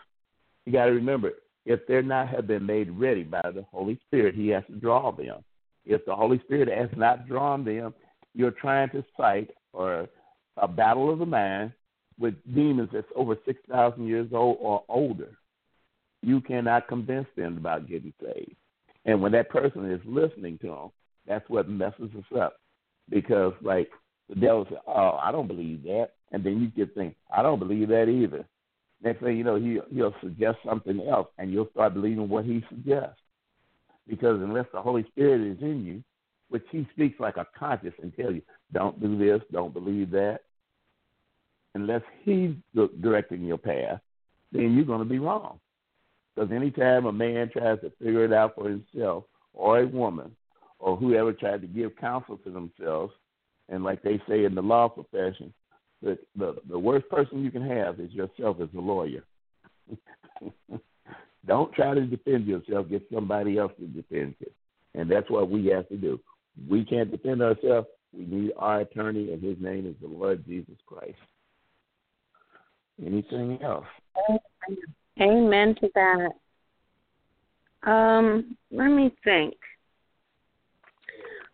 you 0.65 0.73
got 0.73 0.87
to 0.87 0.93
remember, 0.93 1.33
if 1.65 1.81
they're 1.87 2.03
not 2.03 2.29
have 2.29 2.47
been 2.47 2.67
made 2.67 2.91
ready 2.91 3.23
by 3.23 3.43
the 3.43 3.65
Holy 3.71 4.01
Spirit, 4.07 4.35
He 4.35 4.49
has 4.49 4.65
to 4.67 4.75
draw 4.75 5.13
them. 5.13 5.45
If 5.85 6.05
the 6.05 6.15
Holy 6.17 6.41
Spirit 6.41 6.69
has 6.69 6.91
not 6.97 7.29
drawn 7.29 7.65
them, 7.65 7.95
you're 8.35 8.51
trying 8.51 8.91
to 8.91 9.05
fight 9.17 9.51
or 9.73 10.09
a 10.57 10.67
battle 10.67 11.13
of 11.13 11.21
the 11.21 11.27
mind 11.27 11.73
with 12.19 12.35
demons 12.55 12.89
that's 12.93 13.07
over 13.15 13.37
six 13.45 13.61
thousand 13.71 14.07
years 14.07 14.29
old 14.33 14.59
or 14.61 14.85
older. 14.89 15.39
You 16.27 16.41
cannot 16.41 16.89
convince 16.89 17.29
them 17.37 17.57
about 17.57 17.89
getting 17.89 18.13
saved. 18.21 18.57
And 19.05 19.23
when 19.23 19.31
that 19.31 19.49
person 19.49 19.89
is 19.89 20.01
listening 20.05 20.59
to 20.59 20.67
them, 20.67 20.91
that's 21.25 21.49
what 21.49 21.69
messes 21.69 22.11
us 22.19 22.37
up. 22.37 22.57
Because 23.09 23.53
like 23.63 23.89
the 24.29 24.35
devil 24.35 24.67
says, 24.69 24.79
"Oh, 24.89 25.21
I 25.23 25.31
don't 25.31 25.47
believe 25.47 25.85
that," 25.85 26.15
and 26.33 26.43
then 26.43 26.61
you 26.61 26.67
get 26.67 26.93
think, 26.97 27.15
"I 27.31 27.43
don't 27.43 27.61
believe 27.61 27.87
that 27.91 28.09
either." 28.09 28.45
Next 29.05 29.21
thing 29.21 29.37
you 29.37 29.45
know, 29.45 29.55
he 29.55 29.79
he'll 29.95 30.17
suggest 30.21 30.59
something 30.65 31.01
else, 31.03 31.29
and 31.39 31.53
you'll 31.53 31.71
start 31.71 31.95
believing 31.95 32.29
what 32.29 32.45
he 32.45 32.61
suggests. 32.69 33.23
Because 34.09 34.41
unless 34.41 34.67
the 34.73 34.83
Holy 34.83 35.05
Spirit 35.05 35.43
is 35.43 35.63
in 35.63 35.85
you, 35.85 36.03
which 36.49 36.67
he 36.73 36.89
speaks 36.93 37.21
like 37.21 37.37
a 37.37 37.47
conscience 37.57 37.95
and 38.03 38.13
tell 38.17 38.33
you, 38.33 38.43
"Don't 38.73 38.99
do 39.01 39.17
this, 39.17 39.43
don't 39.53 39.73
believe 39.73 40.11
that," 40.11 40.43
unless 41.77 42.03
he's 42.25 42.57
directing 43.01 43.45
your 43.45 43.59
path, 43.59 44.01
then 44.51 44.75
you're 44.75 44.85
going 44.85 44.99
to 44.99 45.05
be 45.05 45.21
wrong. 45.21 45.61
Because 46.37 46.53
anytime 46.53 47.07
a 47.07 47.13
man 47.13 47.51
tries 47.51 47.81
to 47.81 47.91
figure 47.99 48.25
it 48.25 48.33
out 48.33 48.55
for 48.55 48.69
himself, 48.69 49.25
or 49.55 49.81
a 49.81 49.87
woman, 49.87 50.37
or 50.79 50.97
whoever 50.97 51.33
tried 51.33 51.63
to 51.63 51.67
give 51.67 51.97
counsel 51.97 52.37
to 52.39 52.51
themselves, 52.51 53.13
and 53.71 53.83
like 53.83 54.03
they 54.03 54.21
say 54.29 54.45
in 54.45 54.55
the 54.55 54.63
law 54.63 54.89
profession, 54.89 55.53
the 56.03 56.19
the, 56.37 56.57
the 56.69 56.79
worst 56.79 57.09
person 57.09 57.43
you 57.43 57.51
can 57.51 57.67
have 57.67 57.99
is 58.01 58.13
yourself 58.13 58.59
as 58.61 58.69
a 58.77 58.81
lawyer. 58.81 59.25
Don't 61.47 61.73
try 61.73 61.95
to 61.95 62.05
defend 62.05 62.47
yourself. 62.47 62.91
Get 62.91 63.07
somebody 63.13 63.57
else 63.57 63.73
to 63.81 63.87
defend 63.87 64.35
you, 64.41 64.51
and 64.95 65.11
that's 65.11 65.31
what 65.31 65.49
we 65.49 65.67
have 65.67 65.89
to 65.89 65.97
do. 65.97 66.21
We 66.69 66.85
can't 66.85 67.11
defend 67.11 67.41
ourselves. 67.41 67.89
We 68.13 68.27
need 68.27 68.53
our 68.59 68.81
attorney, 68.81 69.33
and 69.33 69.43
his 69.43 69.57
name 69.59 69.87
is 69.87 69.95
the 70.03 70.09
Lord 70.09 70.45
Jesus 70.47 70.77
Christ. 70.87 71.17
Anything 73.05 73.59
else? 73.63 73.87
Amen 75.21 75.75
to 75.81 75.89
that. 75.95 76.31
Um, 77.91 78.57
let 78.71 78.89
me 78.89 79.15
think. 79.25 79.55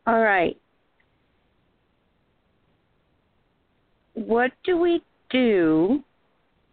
All 0.06 0.20
right. 0.20 0.56
What 4.14 4.52
do 4.64 4.78
we 4.78 5.02
do 5.30 6.02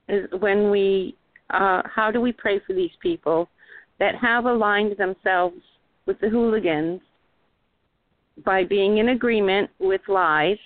is 0.08 0.28
when 0.40 0.72
we 0.72 1.16
uh, 1.52 1.82
how 1.86 2.12
do 2.12 2.22
we 2.22 2.32
pray 2.32 2.60
for 2.66 2.74
these 2.74 2.92
people 3.02 3.48
that 4.00 4.16
have 4.16 4.46
aligned 4.46 4.98
themselves 4.98 5.62
with 6.06 6.20
the 6.20 6.30
hooligans 6.30 7.02
by 8.44 8.64
being 8.64 8.98
in 8.98 9.10
agreement 9.10 9.70
with 9.80 10.02
lies 10.08 10.58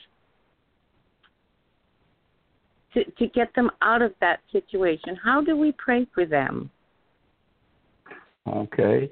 to, 2.94 3.04
to 3.04 3.28
get 3.28 3.54
them 3.56 3.70
out 3.82 4.02
of 4.02 4.14
that 4.22 4.40
situation? 4.52 5.18
How 5.24 5.42
do 5.42 5.58
we 5.58 5.74
pray 5.74 6.08
for 6.14 6.26
them? 6.26 6.70
Okay. 8.48 9.12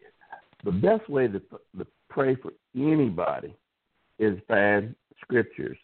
The 0.64 0.72
best 0.72 1.10
way 1.10 1.28
to, 1.28 1.40
to 1.40 1.88
pray 2.10 2.36
for 2.36 2.52
anybody 2.76 3.56
is 4.20 4.38
find 4.48 4.96
scriptures 5.22 5.78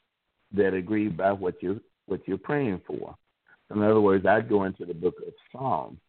that 0.55 0.73
agree 0.73 1.07
by 1.09 1.31
what 1.31 1.55
you 1.61 1.81
what 2.05 2.21
you're 2.25 2.37
praying 2.37 2.81
for. 2.87 3.15
In 3.73 3.83
other 3.83 3.99
words, 3.99 4.25
I'd 4.25 4.47
go 4.47 4.63
into 4.63 4.85
the 4.85 4.93
book 4.93 5.15
of 5.25 5.33
Psalms 5.51 5.99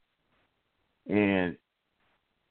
and 1.09 1.57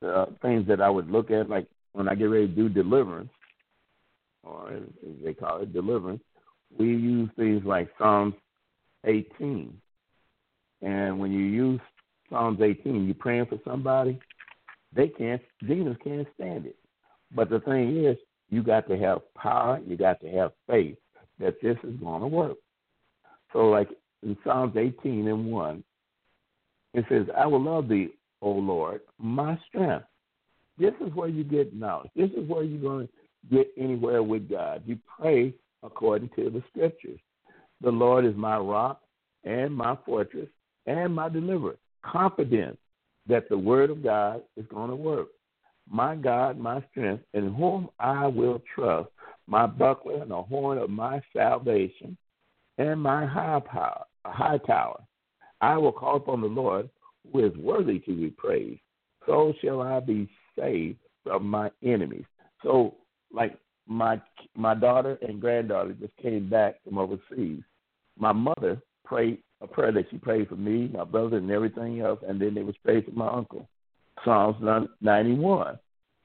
uh, 0.05 0.25
things 0.41 0.67
that 0.67 0.81
I 0.81 0.89
would 0.89 1.09
look 1.09 1.31
at, 1.31 1.49
like 1.49 1.67
when 1.93 2.09
I 2.09 2.15
get 2.15 2.25
ready 2.25 2.47
to 2.47 2.53
do 2.53 2.69
deliverance, 2.69 3.31
or 4.43 4.73
as 4.73 4.83
they 5.23 5.33
call 5.33 5.61
it, 5.61 5.73
deliverance, 5.73 6.21
we 6.77 6.87
use 6.87 7.29
things 7.37 7.63
like 7.65 7.89
Psalms 7.97 8.33
18. 9.07 9.75
And 10.81 11.19
when 11.19 11.31
you 11.31 11.39
use 11.39 11.81
Psalms 12.29 12.59
18, 12.61 13.05
you're 13.05 13.15
praying 13.15 13.47
for 13.47 13.57
somebody, 13.65 14.19
they 14.93 15.07
can't, 15.07 15.41
demons 15.67 15.97
can't 16.03 16.27
stand 16.35 16.65
it. 16.65 16.75
But 17.33 17.49
the 17.49 17.59
thing 17.61 18.05
is, 18.05 18.17
you 18.49 18.63
got 18.63 18.87
to 18.87 18.97
have 18.97 19.21
power, 19.35 19.79
you 19.85 19.97
got 19.97 20.21
to 20.21 20.29
have 20.29 20.51
faith 20.67 20.97
that 21.39 21.55
this 21.61 21.77
is 21.83 21.95
going 21.99 22.21
to 22.21 22.27
work. 22.27 22.57
So, 23.53 23.69
like 23.69 23.89
in 24.23 24.37
Psalms 24.43 24.75
18 24.77 25.27
and 25.27 25.51
1, 25.51 25.83
it 26.93 27.05
says, 27.09 27.27
I 27.37 27.45
will 27.45 27.61
love 27.61 27.87
thee, 27.87 28.09
O 28.41 28.51
Lord, 28.51 29.01
my 29.19 29.59
strength. 29.67 30.05
This 30.77 30.93
is 31.05 31.13
where 31.13 31.27
you 31.27 31.43
get 31.43 31.75
knowledge. 31.75 32.11
This 32.15 32.29
is 32.31 32.47
where 32.47 32.63
you're 32.63 32.81
going 32.81 33.07
to 33.07 33.55
get 33.55 33.71
anywhere 33.77 34.23
with 34.23 34.49
God. 34.49 34.83
You 34.85 34.97
pray 35.19 35.53
according 35.83 36.29
to 36.35 36.49
the 36.49 36.63
scriptures. 36.69 37.19
The 37.81 37.91
Lord 37.91 38.25
is 38.25 38.35
my 38.35 38.57
rock 38.57 39.01
and 39.43 39.73
my 39.73 39.97
fortress 40.05 40.49
and 40.85 41.13
my 41.13 41.29
deliverer. 41.29 41.77
Confident 42.03 42.77
that 43.27 43.49
the 43.49 43.57
word 43.57 43.89
of 43.89 44.03
God 44.03 44.41
is 44.55 44.65
going 44.67 44.89
to 44.89 44.95
work. 44.95 45.27
My 45.89 46.15
God, 46.15 46.57
my 46.57 46.83
strength, 46.91 47.23
in 47.33 47.53
whom 47.53 47.89
I 47.99 48.27
will 48.27 48.61
trust, 48.73 49.09
my 49.47 49.65
buckler 49.65 50.21
and 50.21 50.31
the 50.31 50.41
horn 50.41 50.77
of 50.77 50.89
my 50.89 51.21
salvation, 51.35 52.17
and 52.77 53.01
my 53.01 53.25
high 53.25 53.61
power, 53.65 54.03
high 54.25 54.59
tower. 54.59 55.01
I 55.61 55.77
will 55.77 55.91
call 55.91 56.17
upon 56.17 56.41
the 56.41 56.47
Lord, 56.47 56.89
who 57.31 57.45
is 57.45 57.55
worthy 57.57 57.99
to 57.99 58.15
be 58.15 58.29
praised. 58.29 58.81
So 59.25 59.53
shall 59.61 59.81
I 59.81 59.99
be 59.99 60.29
saved 60.57 60.99
from 61.23 61.47
my 61.47 61.71
enemies. 61.83 62.25
So, 62.63 62.95
like 63.31 63.57
my 63.87 64.21
my 64.55 64.75
daughter 64.75 65.17
and 65.21 65.41
granddaughter 65.41 65.93
just 65.93 66.15
came 66.17 66.49
back 66.49 66.75
from 66.83 66.97
overseas. 66.97 67.61
My 68.17 68.31
mother 68.31 68.81
prayed 69.05 69.39
a 69.61 69.67
prayer 69.67 69.91
that 69.91 70.05
she 70.11 70.17
prayed 70.17 70.49
for 70.49 70.55
me, 70.55 70.89
my 70.93 71.03
brother, 71.03 71.37
and 71.37 71.49
everything 71.49 72.01
else, 72.01 72.19
and 72.27 72.39
then 72.39 72.57
it 72.57 72.65
was 72.65 72.75
prayed 72.83 73.05
for 73.05 73.11
my 73.11 73.27
uncle. 73.27 73.67
Psalms 74.23 74.57
91. 75.01 75.79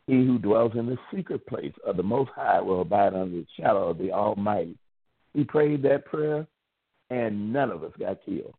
He 0.07 0.15
who 0.15 0.39
dwells 0.39 0.73
in 0.75 0.87
the 0.87 0.99
secret 1.15 1.47
place 1.47 1.73
of 1.87 1.97
the 1.97 2.03
Most 2.03 2.31
High 2.35 2.61
will 2.61 2.83
abide 2.83 3.15
under 3.15 3.37
the 3.37 3.47
shadow 3.57 3.89
of 3.89 3.99
the 3.99 4.13
Almighty. 4.13 4.77
He 5.33 5.45
prayed 5.45 5.83
that 5.85 6.05
prayer, 6.07 6.47
and 7.11 7.53
none 7.53 7.71
of 7.71 7.85
us 7.85 7.93
got 7.99 8.25
killed. 8.27 8.55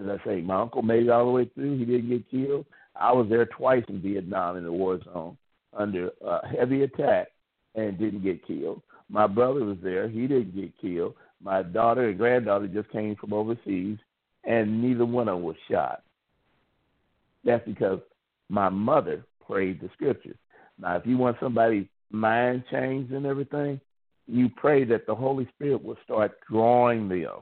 As 0.00 0.06
I 0.06 0.24
say, 0.24 0.40
my 0.40 0.60
uncle 0.60 0.82
made 0.82 1.04
it 1.04 1.10
all 1.10 1.26
the 1.26 1.32
way 1.32 1.50
through. 1.54 1.78
He 1.78 1.84
didn't 1.84 2.08
get 2.08 2.30
killed. 2.30 2.66
I 2.94 3.12
was 3.12 3.28
there 3.28 3.46
twice 3.46 3.84
in 3.88 4.00
Vietnam 4.00 4.56
in 4.56 4.64
the 4.64 4.72
war 4.72 5.00
zone 5.04 5.36
under 5.76 6.10
a 6.24 6.46
heavy 6.46 6.82
attack 6.82 7.28
and 7.74 7.98
didn't 7.98 8.22
get 8.22 8.46
killed. 8.46 8.82
My 9.08 9.26
brother 9.26 9.64
was 9.64 9.78
there. 9.82 10.08
He 10.08 10.26
didn't 10.26 10.54
get 10.54 10.72
killed. 10.80 11.14
My 11.42 11.62
daughter 11.62 12.08
and 12.08 12.18
granddaughter 12.18 12.68
just 12.68 12.90
came 12.90 13.16
from 13.16 13.32
overseas, 13.32 13.98
and 14.44 14.82
neither 14.82 15.04
one 15.04 15.28
of 15.28 15.36
them 15.36 15.44
was 15.44 15.56
shot. 15.70 16.02
That's 17.44 17.64
because 17.66 18.00
my 18.48 18.68
mother 18.68 19.24
prayed 19.46 19.80
the 19.80 19.90
scriptures. 19.94 20.36
Now, 20.78 20.96
if 20.96 21.06
you 21.06 21.18
want 21.18 21.36
somebody's 21.40 21.86
mind 22.10 22.64
changed 22.70 23.12
and 23.12 23.26
everything, 23.26 23.80
you 24.28 24.48
pray 24.56 24.84
that 24.84 25.06
the 25.06 25.14
Holy 25.14 25.48
Spirit 25.54 25.82
will 25.82 25.98
start 26.04 26.38
drawing 26.48 27.08
them. 27.08 27.40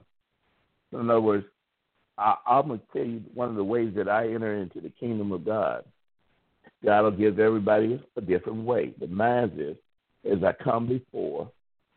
So 0.90 1.00
in 1.00 1.10
other 1.10 1.20
words, 1.20 1.46
I, 2.18 2.36
I'm 2.46 2.68
going 2.68 2.80
to 2.80 2.86
tell 2.92 3.06
you 3.06 3.22
one 3.34 3.48
of 3.48 3.56
the 3.56 3.64
ways 3.64 3.92
that 3.96 4.08
I 4.08 4.32
enter 4.32 4.56
into 4.56 4.80
the 4.80 4.90
kingdom 4.90 5.32
of 5.32 5.44
God. 5.44 5.84
God 6.84 7.02
will 7.02 7.10
give 7.10 7.38
everybody 7.38 8.02
a 8.16 8.20
different 8.20 8.64
way. 8.64 8.94
But 8.98 9.10
mine 9.10 9.52
is, 9.56 9.76
as 10.30 10.42
I 10.42 10.52
come 10.62 10.86
before 10.86 11.50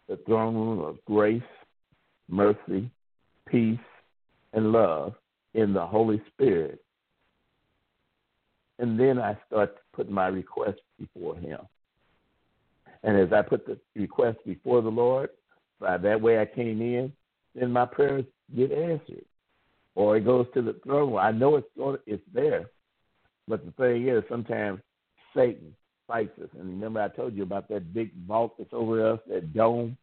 the 0.07 0.17
throne 0.25 0.55
room 0.55 0.79
of 0.79 1.03
grace, 1.05 1.41
mercy, 2.29 2.89
peace, 3.47 3.79
and 4.53 4.71
love 4.71 5.13
in 5.53 5.73
the 5.73 5.85
Holy 5.85 6.21
Spirit, 6.33 6.83
and 8.79 8.99
then 8.99 9.19
I 9.19 9.37
start 9.47 9.75
to 9.75 9.81
put 9.93 10.09
my 10.09 10.27
request 10.27 10.79
before 10.99 11.35
Him. 11.35 11.59
And 13.03 13.17
as 13.17 13.33
I 13.33 13.41
put 13.41 13.65
the 13.65 13.77
request 13.95 14.39
before 14.45 14.81
the 14.81 14.89
Lord, 14.89 15.29
by 15.79 15.97
that 15.97 16.21
way 16.21 16.39
I 16.39 16.45
came 16.45 16.81
in, 16.81 17.11
then 17.55 17.71
my 17.71 17.85
prayers 17.85 18.25
get 18.55 18.71
answered. 18.71 19.25
Or 19.95 20.17
it 20.17 20.25
goes 20.25 20.47
to 20.53 20.61
the 20.61 20.73
throne. 20.83 21.11
Room. 21.11 21.19
I 21.19 21.31
know 21.31 21.57
it's 21.57 21.67
going, 21.77 21.97
it's 22.07 22.23
there, 22.33 22.69
but 23.47 23.63
the 23.65 23.71
thing 23.71 24.07
is, 24.07 24.23
sometimes 24.29 24.79
Satan 25.35 25.75
fights 26.07 26.37
us. 26.41 26.49
And 26.59 26.69
remember, 26.69 27.01
I 27.01 27.09
told 27.09 27.35
you 27.35 27.43
about 27.43 27.69
that 27.69 27.93
big 27.93 28.11
vault 28.27 28.55
that's 28.57 28.73
over 28.73 29.13
us, 29.13 29.19
that 29.29 29.53
dome. 29.53 29.97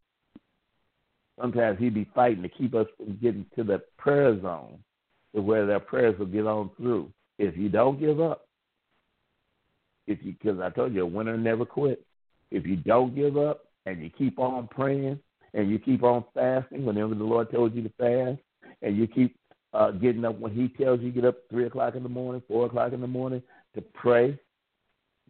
Sometimes 1.40 1.78
he'd 1.78 1.94
be 1.94 2.08
fighting 2.14 2.42
to 2.42 2.48
keep 2.48 2.74
us 2.74 2.86
from 2.96 3.18
getting 3.22 3.46
to 3.56 3.64
the 3.64 3.82
prayer 3.98 4.40
zone, 4.40 4.78
to 5.34 5.40
where 5.40 5.66
their 5.66 5.80
prayers 5.80 6.18
will 6.18 6.26
get 6.26 6.46
on 6.46 6.70
through. 6.76 7.10
If 7.38 7.56
you 7.56 7.68
don't 7.68 7.98
give 7.98 8.20
up, 8.20 8.46
if 10.06 10.18
you 10.22 10.32
because 10.32 10.60
I 10.60 10.70
told 10.70 10.92
you 10.92 11.02
a 11.02 11.06
winner 11.06 11.36
never 11.36 11.64
quits. 11.64 12.02
If 12.50 12.66
you 12.66 12.76
don't 12.76 13.14
give 13.14 13.36
up 13.38 13.64
and 13.86 14.02
you 14.02 14.10
keep 14.10 14.38
on 14.38 14.68
praying 14.68 15.18
and 15.54 15.70
you 15.70 15.78
keep 15.78 16.02
on 16.02 16.24
fasting 16.34 16.84
whenever 16.84 17.14
the 17.14 17.24
Lord 17.24 17.50
tells 17.50 17.72
you 17.74 17.82
to 17.82 17.92
fast, 17.98 18.40
and 18.82 18.96
you 18.96 19.06
keep 19.06 19.36
uh, 19.72 19.92
getting 19.92 20.24
up 20.24 20.38
when 20.38 20.52
He 20.52 20.68
tells 20.82 21.00
you 21.00 21.10
get 21.10 21.24
up 21.24 21.36
three 21.48 21.66
o'clock 21.66 21.94
in 21.94 22.02
the 22.02 22.08
morning, 22.08 22.42
four 22.48 22.66
o'clock 22.66 22.92
in 22.92 23.00
the 23.00 23.06
morning, 23.06 23.42
to 23.74 23.80
pray, 23.80 24.38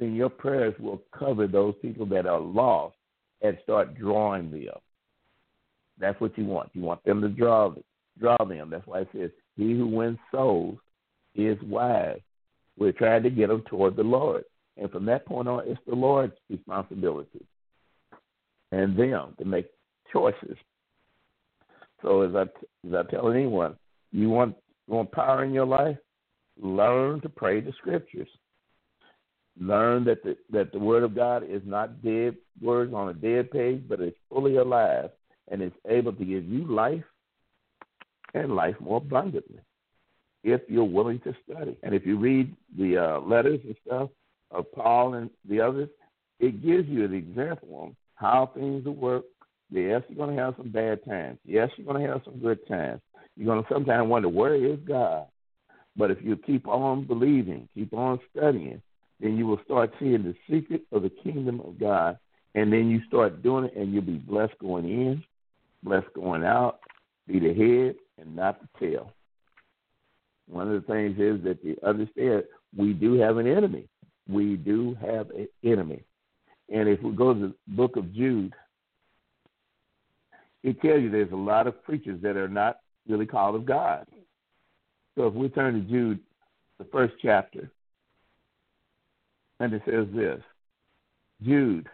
then 0.01 0.15
your 0.15 0.31
prayers 0.31 0.75
will 0.81 1.03
cover 1.17 1.47
those 1.47 1.75
people 1.81 2.07
that 2.07 2.27
are 2.27 2.41
lost 2.41 2.97
and 3.43 3.57
start 3.63 3.95
drawing 3.95 4.51
them. 4.51 4.79
That's 5.99 6.21
what 6.21 6.37
you 6.37 6.47
want. 6.47 6.71
You 6.73 6.83
want 6.83 7.05
them 7.05 7.21
to 7.21 7.29
draw 7.29 7.75
draw 8.19 8.43
them. 8.45 8.71
That's 8.71 8.87
why 8.87 9.01
it 9.01 9.09
says, 9.13 9.31
"He 9.57 9.75
who 9.75 9.87
wins 9.87 10.19
souls 10.33 10.79
is 11.35 11.61
wise." 11.63 12.21
We're 12.79 12.93
trying 12.93 13.23
to 13.25 13.31
get 13.31 13.49
them 13.49 13.63
toward 13.63 13.97
the 13.97 14.03
Lord, 14.03 14.45
and 14.79 14.91
from 14.91 15.05
that 15.05 15.27
point 15.27 15.49
on, 15.49 15.69
it's 15.69 15.81
the 15.87 15.95
Lord's 15.95 16.37
responsibility 16.49 17.47
and 18.73 18.97
them 18.97 19.35
to 19.39 19.45
make 19.45 19.71
choices. 20.11 20.57
So, 22.03 22.23
as 22.23 22.35
I 22.35 22.43
as 22.87 22.95
I 22.95 23.03
tell 23.11 23.31
anyone, 23.31 23.77
you 24.13 24.31
want 24.31 24.57
you 24.89 24.95
want 24.95 25.13
power 25.13 25.45
in 25.45 25.53
your 25.53 25.67
life, 25.67 25.99
learn 26.59 27.21
to 27.21 27.29
pray 27.29 27.61
the 27.61 27.73
scriptures. 27.73 28.29
Learn 29.61 30.05
that 30.05 30.23
the 30.25 30.37
that 30.51 30.73
the 30.73 30.79
word 30.79 31.03
of 31.03 31.15
God 31.15 31.43
is 31.49 31.61
not 31.67 32.03
dead 32.03 32.37
words 32.63 32.95
on 32.95 33.11
a 33.11 33.15
dead 33.15 33.51
page, 33.51 33.83
but 33.87 34.01
it's 34.01 34.17
fully 34.31 34.57
alive 34.57 35.11
and 35.51 35.61
it's 35.61 35.77
able 35.87 36.15
to 36.15 36.25
give 36.25 36.45
you 36.45 36.65
life 36.65 37.05
and 38.33 38.57
life 38.57 38.77
more 38.81 38.99
abundantly 38.99 39.61
if 40.43 40.63
you're 40.69 40.85
willing 40.85 41.21
to 41.21 41.35
study. 41.45 41.77
And 41.83 41.95
if 41.95 42.07
you 42.07 42.19
read 42.19 42.57
the 42.79 42.97
uh, 42.97 43.21
letters 43.21 43.61
and 43.65 43.77
stuff 43.87 44.09
of 44.51 44.73
Paul 44.73 45.15
and 45.15 45.29
the 45.47 45.61
others, 45.61 45.91
it 46.39 46.65
gives 46.65 46.89
you 46.89 47.05
an 47.05 47.15
example 47.15 47.69
on 47.75 47.97
how 48.15 48.51
things 48.55 48.87
will 48.87 48.95
work. 48.95 49.25
Yes, 49.71 50.03
you're 50.09 50.17
going 50.17 50.35
to 50.35 50.43
have 50.43 50.55
some 50.57 50.71
bad 50.71 51.05
times. 51.05 51.39
Yes, 51.45 51.69
you're 51.77 51.87
going 51.87 52.03
to 52.03 52.11
have 52.11 52.23
some 52.25 52.39
good 52.39 52.67
times. 52.67 53.01
You're 53.37 53.47
going 53.47 53.63
to 53.63 53.73
sometimes 53.73 54.09
wonder, 54.09 54.29
where 54.29 54.55
is 54.55 54.79
God? 54.87 55.27
But 55.97 56.11
if 56.11 56.19
you 56.23 56.37
keep 56.37 56.67
on 56.67 57.07
believing, 57.07 57.69
keep 57.75 57.93
on 57.93 58.21
studying, 58.35 58.81
then 59.21 59.37
you 59.37 59.47
will 59.47 59.61
start 59.65 59.93
seeing 59.99 60.23
the 60.23 60.35
secret 60.51 60.83
of 60.93 61.03
the 61.03 61.11
kingdom 61.11 61.61
of 61.61 61.79
God. 61.79 62.19
And 62.55 62.73
then 62.73 62.91
you 62.91 63.01
start 63.07 63.43
doing 63.43 63.67
it, 63.67 63.77
and 63.77 63.93
you'll 63.93 64.03
be 64.03 64.17
blessed 64.17 64.59
going 64.59 64.85
in, 64.87 65.23
blessed 65.83 66.13
going 66.15 66.43
out, 66.43 66.81
be 67.29 67.39
the 67.39 67.55
head 67.55 67.95
and 68.19 68.35
not 68.35 68.61
the 68.61 68.69
tail. 68.79 69.13
One 70.49 70.69
of 70.69 70.75
the 70.75 70.93
things 70.93 71.17
is 71.19 71.45
that 71.45 71.63
you 71.63 71.77
understand 71.87 72.45
we 72.77 72.93
do 72.93 73.15
have 73.15 73.37
an 73.37 73.47
enemy. 73.47 73.89
We 74.29 74.57
do 74.57 74.97
have 75.01 75.31
an 75.31 75.49
enemy. 75.63 76.03
And 76.73 76.89
if 76.89 77.01
we 77.03 77.13
go 77.13 77.35
to 77.35 77.41
the 77.41 77.55
book 77.69 77.97
of 77.97 78.13
Jude, 78.13 78.53
it 80.63 80.81
tells 80.83 81.03
you 81.03 81.11
there's 81.11 81.33
a 81.33 81.37
lot 81.37 81.67
of 81.67 81.83
preachers 81.85 82.21
that 82.23 82.37
are 82.37 82.49
not 82.49 82.81
really 83.09 83.27
called 83.27 83.55
of 83.55 83.65
God. 83.65 84.07
So 85.17 85.27
if 85.27 85.35
we 85.35 85.49
turn 85.49 85.75
to 85.75 85.81
Jude, 85.81 86.21
the 86.79 86.85
first 86.87 87.15
chapter, 87.23 87.71
and 89.61 89.73
it 89.73 89.83
says 89.85 90.07
this 90.15 90.41
Jude, 91.43 91.89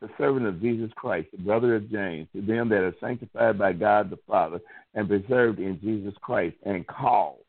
the 0.00 0.08
servant 0.16 0.46
of 0.46 0.60
Jesus 0.60 0.90
Christ, 0.96 1.28
the 1.32 1.42
brother 1.42 1.74
of 1.74 1.90
James, 1.90 2.28
to 2.34 2.40
them 2.40 2.68
that 2.70 2.82
are 2.82 2.94
sanctified 3.00 3.58
by 3.58 3.72
God 3.72 4.10
the 4.10 4.18
Father 4.26 4.60
and 4.94 5.08
preserved 5.08 5.58
in 5.58 5.78
Jesus 5.80 6.14
Christ 6.22 6.56
and 6.64 6.86
called. 6.86 7.44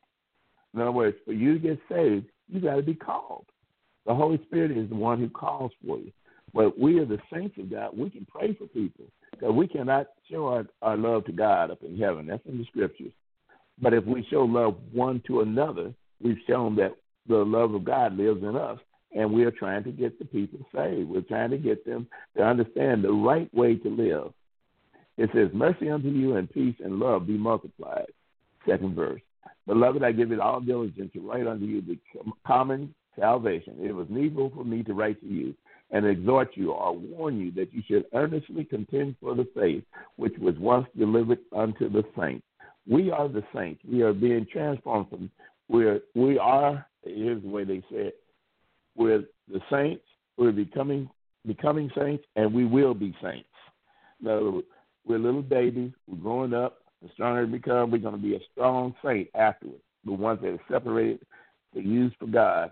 In 0.74 0.82
other 0.82 0.92
words, 0.92 1.18
for 1.26 1.34
you 1.34 1.54
to 1.54 1.60
get 1.60 1.80
saved, 1.90 2.26
you 2.48 2.60
got 2.60 2.76
to 2.76 2.84
be 2.84 2.96
called. 2.96 3.46
The 4.06 4.14
Holy 4.16 4.40
Spirit 4.48 4.72
is 4.72 4.90
the 4.90 4.96
one 4.96 5.20
who 5.20 5.30
calls 5.30 5.72
for 5.86 5.98
you. 6.00 6.12
But 6.54 6.80
we 6.80 7.00
are 7.00 7.06
the 7.06 7.20
saints 7.32 7.56
of 7.60 7.70
God. 7.70 7.96
We 7.96 8.10
can 8.10 8.26
pray 8.26 8.56
for 8.56 8.66
people 8.68 9.06
because 9.32 9.54
we 9.54 9.68
cannot 9.68 10.08
show 10.30 10.48
our, 10.48 10.66
our 10.82 10.98
love 10.98 11.26
to 11.26 11.32
God 11.32 11.70
up 11.70 11.84
in 11.84 11.98
heaven. 11.98 12.26
That's 12.26 12.46
in 12.48 12.58
the 12.58 12.66
scriptures. 12.66 13.12
But 13.82 13.94
if 13.94 14.04
we 14.06 14.26
show 14.30 14.44
love 14.46 14.76
one 14.92 15.22
to 15.28 15.42
another, 15.42 15.94
we've 16.22 16.40
shown 16.48 16.76
that 16.78 16.96
the 17.28 17.38
love 17.38 17.74
of 17.76 17.86
God 17.86 18.18
lives 18.18 18.42
in 18.42 18.56
us, 18.56 18.80
and 19.16 19.32
we 19.32 19.44
are 19.44 19.52
trying 19.52 19.84
to 19.84 19.92
get 19.92 20.20
the 20.20 20.26
people 20.26 20.60
saved. 20.76 21.10
We're 21.10 21.22
trying 21.22 21.52
to 21.52 21.58
get 21.58 21.86
them 21.86 22.08
to 22.38 22.44
understand 22.44 23.04
the 23.04 23.12
right 23.12 23.52
way 23.54 23.76
to 23.76 23.90
live. 23.90 24.34
It 25.18 25.30
says, 25.34 25.50
Mercy 25.54 25.90
unto 25.90 26.10
you 26.10 26.36
and 26.36 26.50
peace 26.50 26.76
and 26.84 27.00
love 27.00 27.28
be 27.28 27.38
multiplied. 27.38 28.08
Second 28.68 28.96
verse. 28.96 29.22
Beloved, 29.68 30.04
I 30.04 30.12
give 30.12 30.32
it 30.32 30.40
all 30.40 30.62
diligence 30.62 31.12
to 31.14 31.28
write 31.28 31.48
unto 31.48 31.66
you 31.66 31.82
the 31.82 31.98
common 32.46 32.94
salvation. 33.20 33.76
It 33.82 33.94
was 33.94 34.08
needful 34.10 34.52
for 34.56 34.64
me 34.64 34.84
to 34.84 34.94
write 34.94 35.20
to 35.22 35.28
you 35.28 35.54
and 35.92 36.06
exhort 36.06 36.56
you 36.56 36.72
or 36.72 36.96
warn 36.96 37.40
you 37.40 37.52
that 37.52 37.74
you 37.74 37.82
should 37.88 38.06
earnestly 38.14 38.64
contend 38.64 39.16
for 39.20 39.36
the 39.36 39.48
faith 39.56 39.84
which 40.18 40.38
was 40.40 40.56
once 40.60 40.88
delivered 40.98 41.40
unto 41.56 41.90
the 41.90 42.04
saints. 42.18 42.46
We 42.88 43.12
are 43.12 43.28
the 43.28 43.44
saints. 43.54 43.82
We 43.90 44.02
are 44.02 44.14
being 44.14 44.48
transformed 44.52 45.10
from 45.10 45.32
we're 45.68 46.00
we 46.16 46.40
are 46.40 46.86
here's 47.04 47.42
the 47.44 47.50
way 47.50 47.64
they 47.64 47.80
say 47.92 48.08
it. 48.08 48.20
We're 49.00 49.24
the 49.48 49.62
saints, 49.72 50.04
we're 50.38 50.52
becoming 50.52 51.10
becoming 51.48 51.90
saints 51.98 52.26
and 52.36 52.54
we 52.54 52.66
will 52.66 52.94
be 52.94 53.16
saints. 53.24 53.48
No, 54.22 54.62
we're 55.08 55.18
little 55.18 55.42
babies, 55.42 55.94
we're 56.06 56.18
growing 56.18 56.54
up, 56.54 56.80
the 57.02 57.08
stronger 57.14 57.46
we 57.46 57.54
become, 57.54 57.92
we're 57.92 58.00
gonna 58.00 58.18
be 58.18 58.36
a 58.36 58.40
strong 58.52 58.94
saint 59.04 59.30
afterwards. 59.36 59.82
The 60.04 60.12
ones 60.12 60.42
that 60.42 60.50
are 60.50 60.60
separated 60.70 61.22
to 61.74 61.82
use 61.82 62.12
for 62.20 62.28
God. 62.28 62.72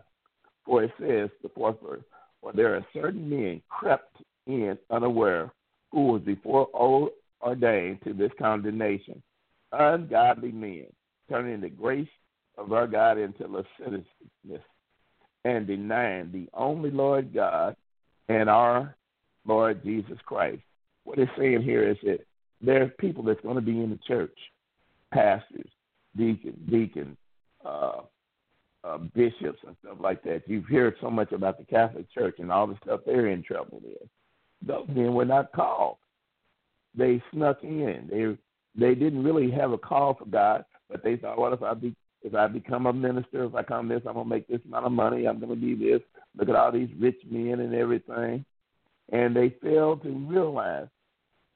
For 0.66 0.84
it 0.84 0.92
says, 1.00 1.30
the 1.42 1.50
fourth 1.56 1.78
verse, 1.82 2.04
for 2.42 2.52
there 2.52 2.76
are 2.76 2.86
certain 2.94 3.30
men 3.30 3.62
crept 3.70 4.18
in 4.48 4.78
unaware, 4.90 5.54
who 5.94 6.08
was 6.08 6.22
before 6.24 6.68
old 6.74 7.12
ordained 7.42 8.00
to 8.04 8.12
this 8.12 8.32
condemnation, 8.38 9.24
ungodly 9.72 10.52
men, 10.52 10.88
turning 11.30 11.62
the 11.62 11.70
grace 11.70 12.10
of 12.58 12.74
our 12.74 12.86
God 12.86 13.18
into 13.18 13.48
lasciviousness 13.48 14.62
and 15.48 15.66
denying 15.66 16.30
the 16.34 16.50
only 16.54 16.92
Lord 16.92 17.34
God 17.34 17.76
and 18.28 18.50
our 18.50 18.96
Lord 19.46 19.82
Jesus 19.82 20.18
Christ. 20.26 20.62
What 21.06 21.20
it's 21.20 21.32
saying 21.38 21.62
here 21.62 21.90
is 21.90 21.98
that 22.04 22.20
there's 22.60 22.92
people 23.00 23.24
that's 23.24 23.40
going 23.42 23.56
to 23.56 23.62
be 23.62 23.82
in 23.82 23.90
the 23.90 24.00
church, 24.06 24.38
pastors, 25.14 25.70
deacons, 26.18 26.58
deacons, 26.70 27.16
uh, 27.66 28.02
uh, 28.84 28.98
bishops 29.16 29.60
and 29.66 29.76
stuff 29.84 29.98
like 30.02 30.22
that. 30.24 30.44
You've 30.48 30.66
heard 30.66 30.96
so 31.00 31.10
much 31.10 31.32
about 31.32 31.58
the 31.58 31.64
Catholic 31.64 32.12
Church 32.12 32.36
and 32.40 32.52
all 32.52 32.68
the 32.68 32.78
stuff 32.84 33.02
they're 33.06 33.28
in 33.28 33.42
trouble 33.42 33.82
with. 33.82 34.10
Those 34.66 34.88
men 34.90 35.14
were 35.14 35.26
not 35.26 35.54
called. 35.54 35.98
They 36.94 37.24
snuck 37.32 37.64
in. 37.64 38.10
They 38.12 38.38
they 38.80 38.96
didn't 38.96 39.24
really 39.24 39.50
have 39.52 39.72
a 39.72 39.78
call 39.78 40.16
for 40.16 40.26
God, 40.26 40.66
but 40.90 41.04
they 41.04 41.16
thought, 41.16 41.38
what 41.38 41.54
if 41.54 41.64
I 41.64 41.74
be 41.74 41.96
if 42.28 42.36
I 42.36 42.48
become 42.48 42.86
a 42.86 42.94
minister, 42.94 43.46
if 43.46 43.56
I 43.56 43.64
come 43.64 43.88
this, 43.88 44.02
I'm 44.06 44.16
gonna 44.16 44.30
make 44.30 44.48
this 44.48 44.60
amount 44.66 44.86
of 44.86 44.92
money. 44.92 45.26
I'm 45.26 45.40
gonna 45.40 45.56
be 45.56 45.76
this. 45.76 46.02
Look 46.38 46.50
at 46.50 46.56
all 46.56 46.72
these 46.72 46.90
rich 47.00 47.20
men 47.30 47.60
and 47.60 47.74
everything, 47.74 48.46
and 49.12 49.36
they 49.36 49.56
fail 49.62 49.98
to 49.98 50.10
realize 50.10 50.88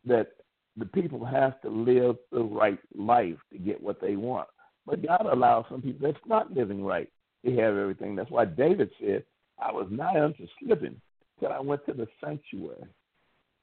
that 0.05 0.31
the 0.77 0.85
people 0.85 1.25
have 1.25 1.61
to 1.61 1.69
live 1.69 2.15
the 2.31 2.41
right 2.41 2.79
life 2.95 3.37
to 3.51 3.59
get 3.59 3.81
what 3.81 3.99
they 3.99 4.15
want. 4.15 4.47
But 4.85 5.05
God 5.05 5.27
allows 5.29 5.65
some 5.69 5.81
people 5.81 6.07
that's 6.07 6.25
not 6.25 6.53
living 6.53 6.83
right 6.83 7.09
to 7.45 7.51
have 7.57 7.75
everything. 7.75 8.15
That's 8.15 8.31
why 8.31 8.45
David 8.45 8.89
said, 8.99 9.23
I 9.61 9.71
was 9.71 9.87
nigh 9.91 10.23
unto 10.23 10.47
slipping 10.59 10.99
till 11.39 11.51
I 11.51 11.59
went 11.59 11.85
to 11.85 11.93
the 11.93 12.07
sanctuary. 12.23 12.87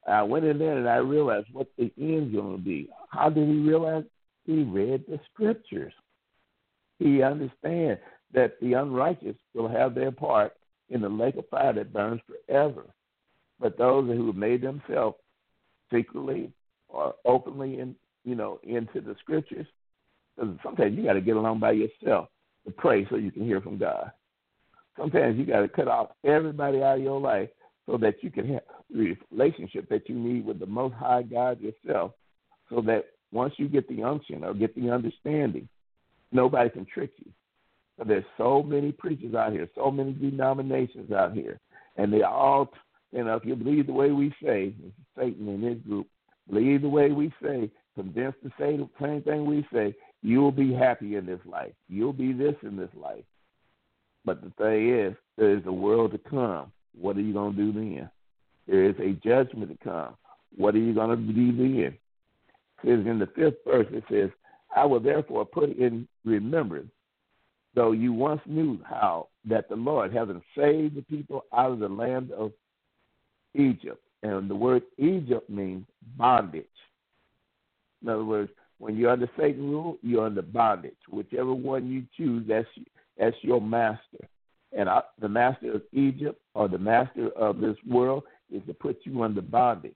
I 0.06 0.22
went 0.22 0.44
in 0.44 0.58
there 0.58 0.76
and 0.76 0.88
I 0.88 0.96
realized 0.96 1.48
what 1.52 1.68
the 1.76 1.90
end's 1.98 2.34
going 2.34 2.56
to 2.56 2.62
be. 2.62 2.88
How 3.08 3.30
did 3.30 3.48
he 3.48 3.56
realize? 3.56 4.04
He 4.44 4.62
read 4.62 5.04
the 5.08 5.18
scriptures. 5.32 5.92
He 6.98 7.22
understands 7.22 8.00
that 8.32 8.60
the 8.60 8.74
unrighteous 8.74 9.36
will 9.54 9.68
have 9.68 9.94
their 9.94 10.10
part 10.10 10.54
in 10.90 11.00
the 11.00 11.08
lake 11.08 11.36
of 11.36 11.48
fire 11.48 11.72
that 11.72 11.92
burns 11.92 12.20
forever. 12.26 12.86
But 13.60 13.78
those 13.78 14.08
who 14.08 14.26
have 14.26 14.36
made 14.36 14.62
themselves 14.62 15.16
secretly 15.92 16.52
or 16.88 17.14
openly 17.24 17.80
in 17.80 17.94
you 18.24 18.34
know 18.34 18.60
into 18.62 19.00
the 19.00 19.16
scriptures, 19.20 19.66
because 20.36 20.56
sometimes 20.62 20.96
you 20.96 21.04
got 21.04 21.14
to 21.14 21.20
get 21.20 21.36
along 21.36 21.60
by 21.60 21.72
yourself 21.72 22.28
to 22.66 22.72
pray 22.72 23.06
so 23.08 23.16
you 23.16 23.30
can 23.30 23.44
hear 23.44 23.60
from 23.60 23.78
God. 23.78 24.10
Sometimes 24.96 25.38
you 25.38 25.46
got 25.46 25.60
to 25.60 25.68
cut 25.68 25.88
off 25.88 26.10
everybody 26.24 26.82
out 26.82 26.98
of 26.98 27.04
your 27.04 27.20
life 27.20 27.48
so 27.86 27.96
that 27.98 28.22
you 28.22 28.30
can 28.30 28.52
have 28.52 28.62
the 28.90 29.16
relationship 29.30 29.88
that 29.88 30.08
you 30.08 30.14
need 30.14 30.44
with 30.44 30.58
the 30.58 30.66
Most 30.66 30.94
High 30.94 31.22
God 31.22 31.60
yourself, 31.60 32.12
so 32.68 32.80
that 32.82 33.06
once 33.32 33.54
you 33.56 33.68
get 33.68 33.88
the 33.88 34.02
unction 34.02 34.44
or 34.44 34.54
get 34.54 34.74
the 34.74 34.90
understanding, 34.90 35.68
nobody 36.32 36.70
can 36.70 36.86
trick 36.86 37.12
you. 37.18 37.30
There's 38.04 38.24
so 38.36 38.62
many 38.62 38.92
preachers 38.92 39.34
out 39.34 39.52
here, 39.52 39.68
so 39.74 39.90
many 39.90 40.12
denominations 40.12 41.10
out 41.10 41.32
here, 41.32 41.58
and 41.96 42.12
they 42.12 42.22
all, 42.22 42.70
you 43.12 43.24
know, 43.24 43.34
if 43.34 43.44
you 43.44 43.56
believe 43.56 43.86
the 43.86 43.92
way 43.92 44.12
we 44.12 44.32
say, 44.42 44.72
Satan 45.18 45.48
and 45.48 45.64
his 45.64 45.78
group, 45.78 46.06
believe 46.48 46.82
the 46.82 46.88
way 46.88 47.10
we 47.10 47.32
say, 47.42 47.70
convinced 47.96 48.40
to 48.44 48.50
say 48.58 48.76
the 48.76 48.88
same 49.00 49.22
thing 49.22 49.44
we 49.44 49.66
say, 49.72 49.94
You'll 50.22 50.52
be 50.52 50.72
happy 50.72 51.16
in 51.16 51.26
this 51.26 51.40
life. 51.44 51.72
You'll 51.88 52.12
be 52.12 52.32
this 52.32 52.54
in 52.62 52.76
this 52.76 52.90
life. 52.94 53.24
But 54.24 54.42
the 54.42 54.50
thing 54.58 54.92
is, 54.92 55.14
there 55.36 55.56
is 55.56 55.64
a 55.66 55.72
world 55.72 56.12
to 56.12 56.18
come. 56.18 56.72
What 57.00 57.16
are 57.16 57.20
you 57.20 57.32
going 57.32 57.54
to 57.54 57.62
do 57.62 57.72
then? 57.72 58.10
There 58.66 58.84
is 58.84 58.96
a 58.98 59.12
judgment 59.26 59.70
to 59.70 59.84
come. 59.84 60.14
What 60.56 60.74
are 60.74 60.78
you 60.78 60.92
going 60.92 61.10
to 61.10 61.32
do 61.32 61.56
then? 61.56 61.96
It 62.82 62.98
says 62.98 63.06
in 63.06 63.18
the 63.18 63.28
fifth 63.28 63.58
verse, 63.64 63.86
it 63.90 64.04
says, 64.10 64.30
I 64.74 64.84
will 64.84 65.00
therefore 65.00 65.44
put 65.44 65.76
in 65.76 66.06
remembrance 66.24 66.90
though 67.78 67.92
you 67.92 68.12
once 68.12 68.40
knew 68.44 68.80
how 68.84 69.28
that 69.44 69.68
the 69.68 69.76
Lord, 69.76 70.12
having 70.12 70.42
saved 70.56 70.96
the 70.96 71.02
people 71.02 71.44
out 71.56 71.70
of 71.70 71.78
the 71.78 71.88
land 71.88 72.32
of 72.32 72.52
Egypt, 73.54 74.02
and 74.24 74.50
the 74.50 74.54
word 74.56 74.82
Egypt 74.98 75.48
means 75.48 75.86
bondage. 76.16 76.64
In 78.02 78.08
other 78.08 78.24
words, 78.24 78.50
when 78.78 78.96
you're 78.96 79.12
under 79.12 79.30
Satan 79.38 79.70
rule, 79.70 79.96
you're 80.02 80.26
under 80.26 80.42
bondage. 80.42 80.96
Whichever 81.08 81.54
one 81.54 81.88
you 81.88 82.04
choose, 82.16 82.44
that's 82.48 82.66
that's 83.16 83.36
your 83.42 83.60
master. 83.60 84.26
And 84.76 84.88
I, 84.88 85.02
the 85.20 85.28
master 85.28 85.72
of 85.74 85.82
Egypt 85.92 86.40
or 86.54 86.68
the 86.68 86.78
master 86.78 87.30
of 87.30 87.60
this 87.60 87.76
world 87.88 88.24
is 88.52 88.62
to 88.66 88.74
put 88.74 88.98
you 89.04 89.22
under 89.22 89.40
bondage. 89.40 89.94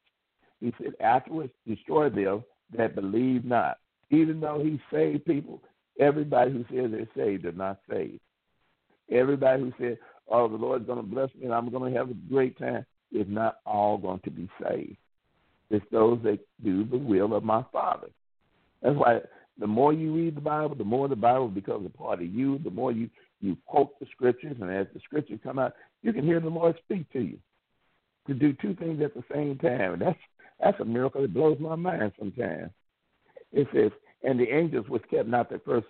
He 0.60 0.72
said, 0.80 0.94
afterwards, 1.00 1.52
destroy 1.66 2.10
them 2.10 2.44
that 2.76 2.94
believe 2.94 3.44
not. 3.44 3.78
Even 4.12 4.40
though 4.40 4.62
he 4.62 4.80
saved 4.92 5.24
people, 5.24 5.60
everybody 5.98 6.52
who 6.52 6.64
says 6.70 6.90
they're 6.90 7.08
saved 7.16 7.44
are 7.44 7.52
not 7.52 7.80
saved. 7.90 8.20
Everybody 9.10 9.62
who 9.62 9.72
says, 9.80 9.96
oh, 10.28 10.48
the 10.48 10.56
Lord's 10.56 10.86
going 10.86 10.98
to 10.98 11.02
bless 11.02 11.34
me 11.34 11.46
and 11.46 11.54
I'm 11.54 11.70
going 11.70 11.92
to 11.92 11.98
have 11.98 12.10
a 12.10 12.14
great 12.30 12.56
time, 12.58 12.86
is 13.10 13.26
not 13.28 13.56
all 13.66 13.98
going 13.98 14.20
to 14.20 14.30
be 14.30 14.48
saved. 14.62 14.96
It's 15.70 15.84
those 15.90 16.18
that 16.22 16.38
do 16.62 16.84
the 16.84 16.98
will 16.98 17.34
of 17.34 17.42
my 17.42 17.64
Father. 17.72 18.08
That's 18.82 18.96
why 18.96 19.20
the 19.58 19.66
more 19.66 19.92
you 19.92 20.14
read 20.14 20.36
the 20.36 20.40
Bible, 20.40 20.74
the 20.74 20.84
more 20.84 21.08
the 21.08 21.16
Bible 21.16 21.48
becomes 21.48 21.86
a 21.86 21.98
part 21.98 22.20
of 22.20 22.26
you. 22.26 22.58
The 22.58 22.70
more 22.70 22.92
you 22.92 23.08
you 23.40 23.56
quote 23.66 23.98
the 23.98 24.06
scriptures, 24.12 24.56
and 24.60 24.70
as 24.70 24.86
the 24.94 25.00
scriptures 25.00 25.40
come 25.42 25.58
out, 25.58 25.74
you 26.02 26.12
can 26.12 26.24
hear 26.24 26.40
the 26.40 26.48
Lord 26.48 26.76
speak 26.84 27.10
to 27.12 27.20
you 27.20 27.38
to 28.26 28.34
do 28.34 28.52
two 28.52 28.74
things 28.74 29.02
at 29.02 29.14
the 29.14 29.24
same 29.32 29.58
time. 29.58 29.94
And 29.94 30.02
that's 30.02 30.18
that's 30.60 30.80
a 30.80 30.84
miracle 30.84 31.22
that 31.22 31.34
blows 31.34 31.58
my 31.58 31.74
mind 31.74 32.12
sometimes. 32.18 32.70
It 33.52 33.68
says, 33.74 33.90
and 34.22 34.38
the 34.38 34.48
angels 34.48 34.88
which 34.88 35.02
kept 35.10 35.28
not 35.28 35.50
their 35.50 35.60
first 35.60 35.86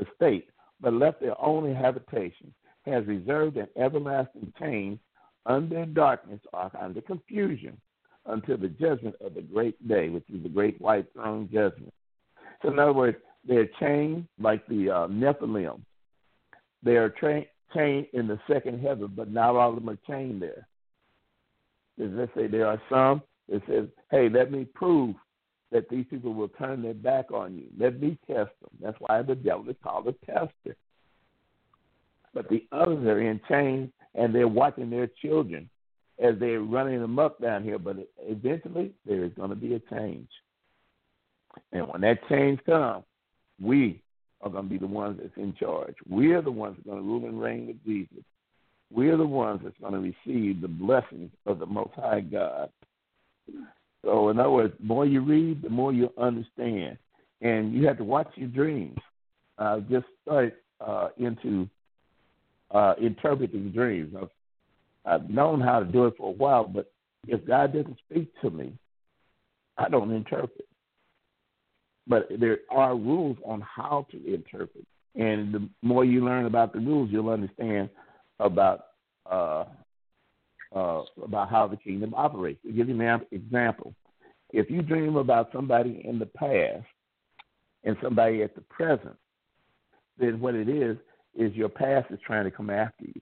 estate, 0.00 0.48
but 0.80 0.92
left 0.92 1.20
their 1.20 1.40
only 1.40 1.72
habitation, 1.72 2.52
has 2.84 3.06
reserved 3.06 3.56
an 3.56 3.68
everlasting 3.76 4.52
chain 4.58 4.98
under 5.46 5.86
darkness 5.86 6.40
or 6.52 6.70
under 6.80 7.00
confusion 7.00 7.80
until 8.26 8.56
the 8.56 8.68
judgment 8.68 9.14
of 9.24 9.34
the 9.34 9.42
great 9.42 9.88
day, 9.88 10.08
which 10.08 10.24
is 10.32 10.42
the 10.42 10.48
great 10.48 10.80
white 10.80 11.06
throne 11.12 11.48
judgment. 11.52 11.92
So, 12.62 12.70
in 12.70 12.78
other 12.78 12.92
words, 12.92 13.16
they're 13.46 13.68
chained 13.78 14.26
like 14.40 14.66
the 14.66 14.90
uh, 14.90 15.06
Nephilim. 15.06 15.80
They 16.82 16.96
are 16.96 17.10
tra- 17.10 17.44
chained 17.74 18.06
in 18.12 18.26
the 18.26 18.40
second 18.50 18.80
heaven, 18.80 19.12
but 19.14 19.30
not 19.30 19.54
all 19.54 19.70
of 19.70 19.76
them 19.76 19.88
are 19.88 19.98
chained 20.06 20.42
there. 20.42 20.66
Let's 21.98 22.32
say 22.34 22.46
there 22.46 22.66
are 22.66 22.82
some 22.90 23.22
that 23.48 23.62
says, 23.68 23.86
"Hey, 24.10 24.28
let 24.28 24.50
me 24.50 24.66
prove 24.74 25.14
that 25.76 25.88
these 25.88 26.06
people 26.08 26.32
will 26.32 26.48
turn 26.48 26.82
their 26.82 26.94
back 26.94 27.30
on 27.30 27.56
you. 27.56 27.66
Let 27.78 28.00
me 28.00 28.18
test 28.26 28.58
them." 28.60 28.70
That's 28.80 28.98
why 28.98 29.22
the 29.22 29.34
devil 29.34 29.68
is 29.68 29.76
called 29.82 30.08
a 30.08 30.12
tester. 30.12 30.76
But 32.32 32.48
the 32.48 32.66
others 32.72 33.06
are 33.06 33.20
in 33.20 33.40
chains 33.48 33.90
and 34.14 34.34
they're 34.34 34.48
watching 34.48 34.90
their 34.90 35.06
children 35.06 35.68
as 36.18 36.38
they're 36.38 36.62
running 36.62 37.00
them 37.00 37.18
up 37.18 37.40
down 37.40 37.62
here. 37.62 37.78
But 37.78 38.08
eventually, 38.18 38.94
there 39.04 39.24
is 39.24 39.32
going 39.34 39.50
to 39.50 39.56
be 39.56 39.74
a 39.74 39.80
change. 39.80 40.28
And 41.72 41.86
when 41.88 42.00
that 42.02 42.26
change 42.28 42.62
comes, 42.64 43.04
we 43.60 44.02
are 44.40 44.50
going 44.50 44.64
to 44.64 44.70
be 44.70 44.78
the 44.78 44.86
ones 44.86 45.18
that's 45.20 45.36
in 45.36 45.54
charge. 45.54 45.94
We're 46.08 46.42
the 46.42 46.50
ones 46.50 46.76
that 46.76 46.90
are 46.90 46.94
going 46.94 47.04
to 47.04 47.08
rule 47.08 47.24
and 47.26 47.40
reign 47.40 47.66
with 47.66 47.84
Jesus. 47.84 48.24
We're 48.90 49.16
the 49.16 49.26
ones 49.26 49.60
that's 49.62 49.78
going 49.80 49.94
to 49.94 50.00
receive 50.00 50.60
the 50.60 50.68
blessings 50.68 51.30
of 51.46 51.58
the 51.58 51.66
Most 51.66 51.94
High 51.94 52.20
God. 52.20 52.70
So, 54.06 54.28
in 54.28 54.38
other 54.38 54.50
words, 54.50 54.72
the 54.78 54.86
more 54.86 55.04
you 55.04 55.20
read, 55.20 55.62
the 55.62 55.68
more 55.68 55.92
you 55.92 56.12
understand. 56.16 56.96
And 57.40 57.74
you 57.74 57.86
have 57.88 57.98
to 57.98 58.04
watch 58.04 58.28
your 58.36 58.48
dreams. 58.48 58.98
Uh, 59.58 59.80
just 59.90 60.06
start 60.22 60.54
uh, 60.80 61.08
into 61.18 61.68
uh, 62.70 62.94
interpreting 63.02 63.72
dreams. 63.72 64.14
I've, 64.16 64.30
I've 65.04 65.28
known 65.28 65.60
how 65.60 65.80
to 65.80 65.84
do 65.84 66.06
it 66.06 66.14
for 66.16 66.28
a 66.28 66.32
while, 66.32 66.64
but 66.64 66.92
if 67.26 67.44
God 67.44 67.72
doesn't 67.72 67.98
speak 68.08 68.30
to 68.42 68.50
me, 68.50 68.72
I 69.76 69.88
don't 69.88 70.12
interpret. 70.12 70.66
But 72.06 72.28
there 72.38 72.58
are 72.70 72.94
rules 72.94 73.38
on 73.44 73.60
how 73.60 74.06
to 74.12 74.34
interpret, 74.34 74.86
and 75.16 75.52
the 75.52 75.68
more 75.82 76.04
you 76.04 76.24
learn 76.24 76.46
about 76.46 76.72
the 76.72 76.78
rules, 76.78 77.10
you'll 77.10 77.30
understand 77.30 77.90
about 78.38 78.86
uh, 79.28 79.64
uh, 80.76 81.02
about 81.22 81.48
how 81.48 81.66
the 81.66 81.76
kingdom 81.76 82.12
operates. 82.14 82.62
To 82.62 82.72
give 82.72 82.88
you 82.88 83.00
an 83.00 83.20
example, 83.30 83.94
if 84.52 84.70
you 84.70 84.82
dream 84.82 85.16
about 85.16 85.48
somebody 85.52 86.02
in 86.04 86.18
the 86.18 86.26
past 86.26 86.84
and 87.84 87.96
somebody 88.02 88.42
at 88.42 88.54
the 88.54 88.60
present, 88.62 89.16
then 90.18 90.38
what 90.38 90.54
it 90.54 90.68
is 90.68 90.96
is 91.34 91.54
your 91.54 91.68
past 91.68 92.10
is 92.10 92.18
trying 92.26 92.44
to 92.44 92.50
come 92.50 92.70
after 92.70 93.04
you, 93.04 93.20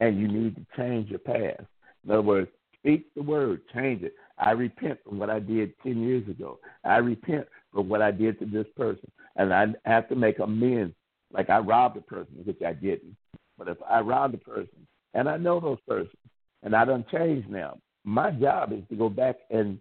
and 0.00 0.20
you 0.20 0.28
need 0.28 0.54
to 0.56 0.66
change 0.76 1.10
your 1.10 1.18
past. 1.18 1.64
In 2.04 2.10
other 2.10 2.22
words, 2.22 2.48
speak 2.78 3.12
the 3.14 3.22
word, 3.22 3.62
change 3.74 4.02
it. 4.02 4.14
I 4.38 4.52
repent 4.52 4.98
from 5.04 5.18
what 5.18 5.30
I 5.30 5.40
did 5.40 5.72
10 5.82 6.02
years 6.02 6.28
ago. 6.28 6.58
I 6.84 6.96
repent 6.96 7.46
for 7.72 7.82
what 7.82 8.02
I 8.02 8.10
did 8.10 8.38
to 8.38 8.46
this 8.46 8.66
person. 8.76 9.10
And 9.36 9.52
I 9.52 9.66
have 9.84 10.08
to 10.08 10.16
make 10.16 10.38
amends. 10.40 10.94
Like 11.32 11.48
I 11.48 11.58
robbed 11.58 11.96
a 11.96 12.00
person, 12.00 12.34
which 12.44 12.60
I 12.66 12.72
didn't. 12.72 13.16
But 13.56 13.68
if 13.68 13.78
I 13.88 14.00
robbed 14.00 14.34
a 14.34 14.38
person, 14.38 14.86
and 15.14 15.28
I 15.28 15.36
know 15.36 15.60
those 15.60 15.78
persons, 15.86 16.16
and 16.62 16.74
I 16.74 16.84
don't 16.84 17.08
change 17.08 17.44
now, 17.48 17.78
my 18.04 18.30
job 18.30 18.72
is 18.72 18.82
to 18.90 18.96
go 18.96 19.08
back 19.08 19.36
and 19.50 19.78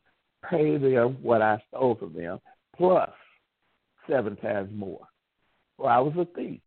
pay 0.50 0.78
them 0.78 1.18
what 1.22 1.42
I 1.42 1.62
stole 1.70 1.96
from 1.96 2.14
them, 2.14 2.40
plus 2.76 3.10
seven 4.10 4.36
times 4.38 4.70
more. 4.74 5.08
Well, 5.78 5.90
I 5.90 6.00
was 6.00 6.14
a 6.18 6.26
thief. 6.36 6.60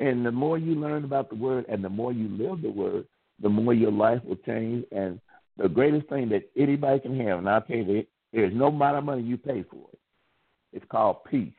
And 0.00 0.26
the 0.26 0.32
more 0.32 0.58
you 0.58 0.74
learn 0.74 1.04
about 1.04 1.28
the 1.30 1.36
word 1.36 1.66
and 1.68 1.84
the 1.84 1.88
more 1.88 2.12
you 2.12 2.28
live 2.28 2.62
the 2.62 2.70
word, 2.70 3.06
the 3.40 3.48
more 3.48 3.74
your 3.74 3.92
life 3.92 4.22
will 4.24 4.36
change. 4.36 4.84
And 4.92 5.20
the 5.56 5.68
greatest 5.68 6.08
thing 6.08 6.28
that 6.30 6.50
anybody 6.56 7.00
can 7.00 7.18
have, 7.20 7.38
and 7.38 7.48
I'll 7.48 7.62
tell 7.62 7.76
you, 7.76 8.04
there's 8.32 8.54
no 8.54 8.66
amount 8.66 8.98
of 8.98 9.04
money 9.04 9.22
you 9.22 9.36
pay 9.36 9.64
for 9.70 9.86
it. 9.92 9.98
It's 10.72 10.84
called 10.90 11.24
peace. 11.30 11.52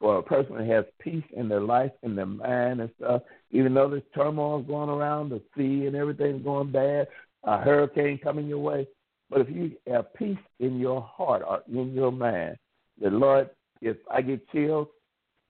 For 0.00 0.18
a 0.18 0.22
person 0.22 0.56
that 0.56 0.66
has 0.66 0.86
peace 0.98 1.24
in 1.36 1.48
their 1.48 1.60
life, 1.60 1.92
in 2.02 2.16
their 2.16 2.24
mind 2.24 2.80
and 2.80 2.90
stuff, 2.96 3.22
even 3.50 3.74
though 3.74 3.90
there's 3.90 4.02
turmoil 4.14 4.62
going 4.62 4.88
around, 4.88 5.28
the 5.28 5.42
sea 5.54 5.86
and 5.86 5.94
everything's 5.94 6.42
going 6.42 6.72
bad, 6.72 7.06
a 7.44 7.58
hurricane 7.58 8.18
coming 8.22 8.46
your 8.46 8.60
way. 8.60 8.86
But 9.28 9.42
if 9.42 9.50
you 9.50 9.72
have 9.86 10.14
peace 10.14 10.38
in 10.58 10.80
your 10.80 11.02
heart 11.02 11.42
or 11.46 11.62
in 11.68 11.94
your 11.94 12.10
mind, 12.10 12.56
the 13.00 13.10
Lord, 13.10 13.50
if 13.82 13.98
I 14.10 14.22
get 14.22 14.48
chilled, 14.50 14.88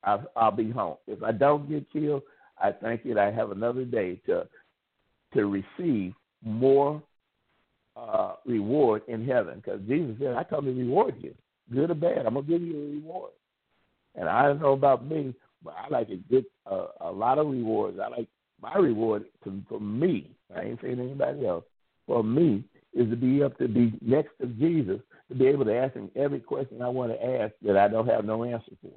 I'll, 0.04 0.24
I'll 0.34 0.50
be 0.50 0.70
home. 0.70 0.96
If 1.06 1.22
I 1.22 1.32
don't 1.32 1.68
get 1.68 1.90
killed, 1.92 2.22
I 2.58 2.72
thank 2.72 3.04
you 3.04 3.14
that 3.14 3.28
I 3.28 3.30
have 3.30 3.50
another 3.50 3.84
day 3.84 4.20
to 4.26 4.46
to 5.32 5.46
receive 5.46 6.12
more 6.42 7.00
uh, 7.96 8.34
reward 8.44 9.02
in 9.08 9.26
heaven. 9.26 9.62
Because 9.64 9.80
Jesus 9.86 10.16
said, 10.18 10.34
"I 10.34 10.44
come 10.44 10.64
to 10.64 10.72
reward 10.72 11.14
you, 11.20 11.34
good 11.72 11.90
or 11.90 11.94
bad. 11.94 12.26
I'm 12.26 12.34
gonna 12.34 12.46
give 12.46 12.62
you 12.62 12.76
a 12.76 12.90
reward." 12.90 13.32
And 14.14 14.28
I 14.28 14.46
don't 14.46 14.60
know 14.60 14.72
about 14.72 15.06
me, 15.06 15.34
but 15.62 15.74
I 15.78 15.88
like 15.88 16.08
to 16.08 16.16
get 16.16 16.44
a, 16.66 17.10
lot 17.10 17.38
of 17.38 17.48
rewards. 17.48 17.98
I 17.98 18.08
like 18.08 18.28
my 18.60 18.74
reward 18.74 19.24
to, 19.44 19.62
for 19.68 19.80
me. 19.80 20.30
I 20.54 20.62
ain't 20.62 20.80
saying 20.80 21.00
anybody 21.00 21.46
else. 21.46 21.64
For 22.06 22.24
me, 22.24 22.64
is 22.92 23.08
to 23.10 23.16
be 23.16 23.42
up 23.42 23.56
to 23.58 23.68
be 23.68 23.92
next 24.00 24.30
to 24.40 24.46
Jesus, 24.46 25.00
to 25.28 25.34
be 25.34 25.46
able 25.46 25.64
to 25.64 25.76
ask 25.76 25.94
him 25.94 26.10
every 26.16 26.40
question 26.40 26.82
I 26.82 26.88
want 26.88 27.12
to 27.12 27.24
ask 27.24 27.52
that 27.62 27.76
I 27.76 27.88
don't 27.88 28.08
have 28.08 28.24
no 28.24 28.44
answer 28.44 28.72
for. 28.82 28.90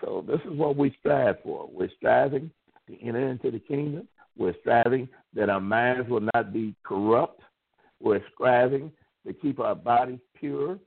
So 0.00 0.24
this 0.26 0.40
is 0.50 0.58
what 0.58 0.76
we 0.76 0.94
strive 0.98 1.36
for. 1.42 1.68
We're 1.72 1.90
striving 1.96 2.50
to 2.88 3.00
enter 3.00 3.28
into 3.28 3.50
the 3.50 3.60
kingdom. 3.60 4.08
We're 4.36 4.54
striving 4.60 5.08
that 5.34 5.50
our 5.50 5.60
minds 5.60 6.08
will 6.08 6.26
not 6.34 6.52
be 6.52 6.74
corrupt. 6.82 7.42
We're 8.00 8.24
striving 8.34 8.90
to 9.26 9.32
keep 9.32 9.60
our 9.60 9.74
bodies 9.74 10.20
pure. 10.34 10.78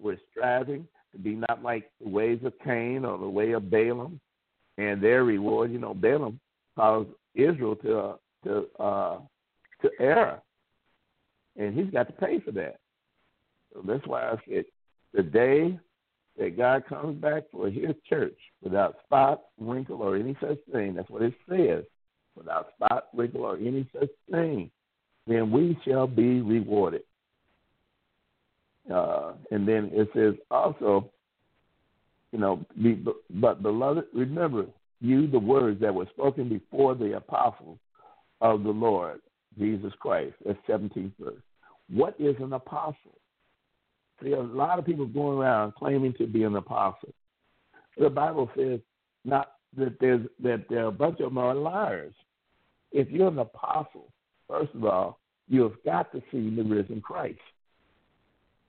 We're 0.00 0.18
striving 0.30 0.88
be 1.18 1.34
not 1.34 1.62
like 1.62 1.90
the 2.00 2.08
ways 2.08 2.40
of 2.44 2.52
Cain 2.64 3.04
or 3.04 3.18
the 3.18 3.28
way 3.28 3.52
of 3.52 3.70
Balaam 3.70 4.20
and 4.78 5.02
their 5.02 5.24
reward. 5.24 5.72
You 5.72 5.78
know, 5.78 5.94
Balaam 5.94 6.40
caused 6.76 7.08
Israel 7.34 7.76
to 7.76 7.98
uh, 7.98 8.16
to 8.44 8.66
uh, 8.78 9.18
to 9.82 9.90
err, 9.98 10.42
and 11.56 11.74
he's 11.74 11.92
got 11.92 12.06
to 12.06 12.12
pay 12.12 12.40
for 12.40 12.52
that. 12.52 12.76
So 13.72 13.82
that's 13.86 14.06
why 14.06 14.30
I 14.30 14.36
said 14.48 14.64
the 15.12 15.22
day 15.22 15.78
that 16.38 16.56
God 16.56 16.86
comes 16.88 17.20
back 17.20 17.44
for 17.52 17.68
his 17.68 17.94
church 18.08 18.36
without 18.62 18.96
spot, 19.04 19.42
wrinkle, 19.58 20.02
or 20.02 20.16
any 20.16 20.36
such 20.40 20.58
thing. 20.72 20.94
That's 20.94 21.10
what 21.10 21.22
it 21.22 21.34
says. 21.48 21.84
Without 22.36 22.68
spot, 22.76 23.08
wrinkle, 23.14 23.42
or 23.42 23.56
any 23.56 23.88
such 23.92 24.08
thing, 24.30 24.70
then 25.26 25.50
we 25.50 25.76
shall 25.84 26.06
be 26.06 26.40
rewarded. 26.40 27.02
Uh, 28.92 29.32
and 29.50 29.66
then 29.66 29.90
it 29.92 30.08
says 30.14 30.34
also, 30.50 31.10
you 32.32 32.38
know, 32.38 32.64
be, 32.82 33.04
but 33.30 33.62
beloved, 33.62 34.04
remember 34.14 34.66
you 35.00 35.26
the 35.26 35.38
words 35.38 35.80
that 35.80 35.94
were 35.94 36.08
spoken 36.12 36.48
before 36.48 36.94
the 36.94 37.16
apostles 37.16 37.78
of 38.40 38.62
the 38.62 38.70
Lord 38.70 39.20
Jesus 39.58 39.92
Christ. 40.00 40.34
That's 40.44 40.58
17th 40.68 41.12
verse. 41.18 41.34
What 41.88 42.14
is 42.18 42.36
an 42.40 42.52
apostle? 42.52 43.18
See, 44.22 44.32
a 44.32 44.40
lot 44.40 44.78
of 44.78 44.86
people 44.86 45.06
going 45.06 45.38
around 45.38 45.74
claiming 45.74 46.14
to 46.18 46.26
be 46.26 46.42
an 46.42 46.56
apostle. 46.56 47.14
the 47.96 48.10
Bible 48.10 48.50
says 48.56 48.80
not 49.24 49.52
that 49.76 49.98
there's 50.00 50.26
that 50.42 50.64
there 50.68 50.84
are 50.84 50.88
a 50.88 50.92
bunch 50.92 51.20
of 51.20 51.30
them 51.30 51.38
are 51.38 51.54
liars. 51.54 52.12
If 52.92 53.08
you're 53.10 53.28
an 53.28 53.38
apostle, 53.38 54.12
first 54.48 54.74
of 54.74 54.84
all, 54.84 55.18
you 55.48 55.62
have 55.62 55.82
got 55.84 56.12
to 56.12 56.22
see 56.30 56.54
the 56.54 56.62
risen 56.62 57.00
Christ. 57.00 57.38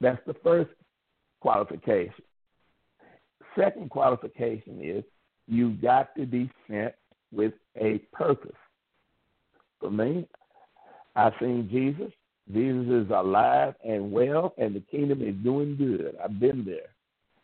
That's 0.02 0.20
the 0.26 0.34
first 0.42 0.70
qualification. 1.40 2.24
Second 3.56 3.88
qualification 3.88 4.80
is 4.82 5.04
you've 5.46 5.80
got 5.80 6.14
to 6.16 6.26
be 6.26 6.50
sent 6.68 6.92
with 7.32 7.54
a 7.80 7.98
purpose. 8.12 8.50
For 9.78 9.90
me, 9.90 10.26
I've 11.14 11.34
seen 11.40 11.68
Jesus. 11.70 12.12
Jesus 12.52 13.06
is 13.06 13.10
alive 13.10 13.74
and 13.84 14.10
well, 14.10 14.54
and 14.58 14.74
the 14.74 14.80
kingdom 14.80 15.22
is 15.22 15.36
doing 15.44 15.76
good. 15.76 16.16
I've 16.22 16.40
been 16.40 16.64
there. 16.64 16.90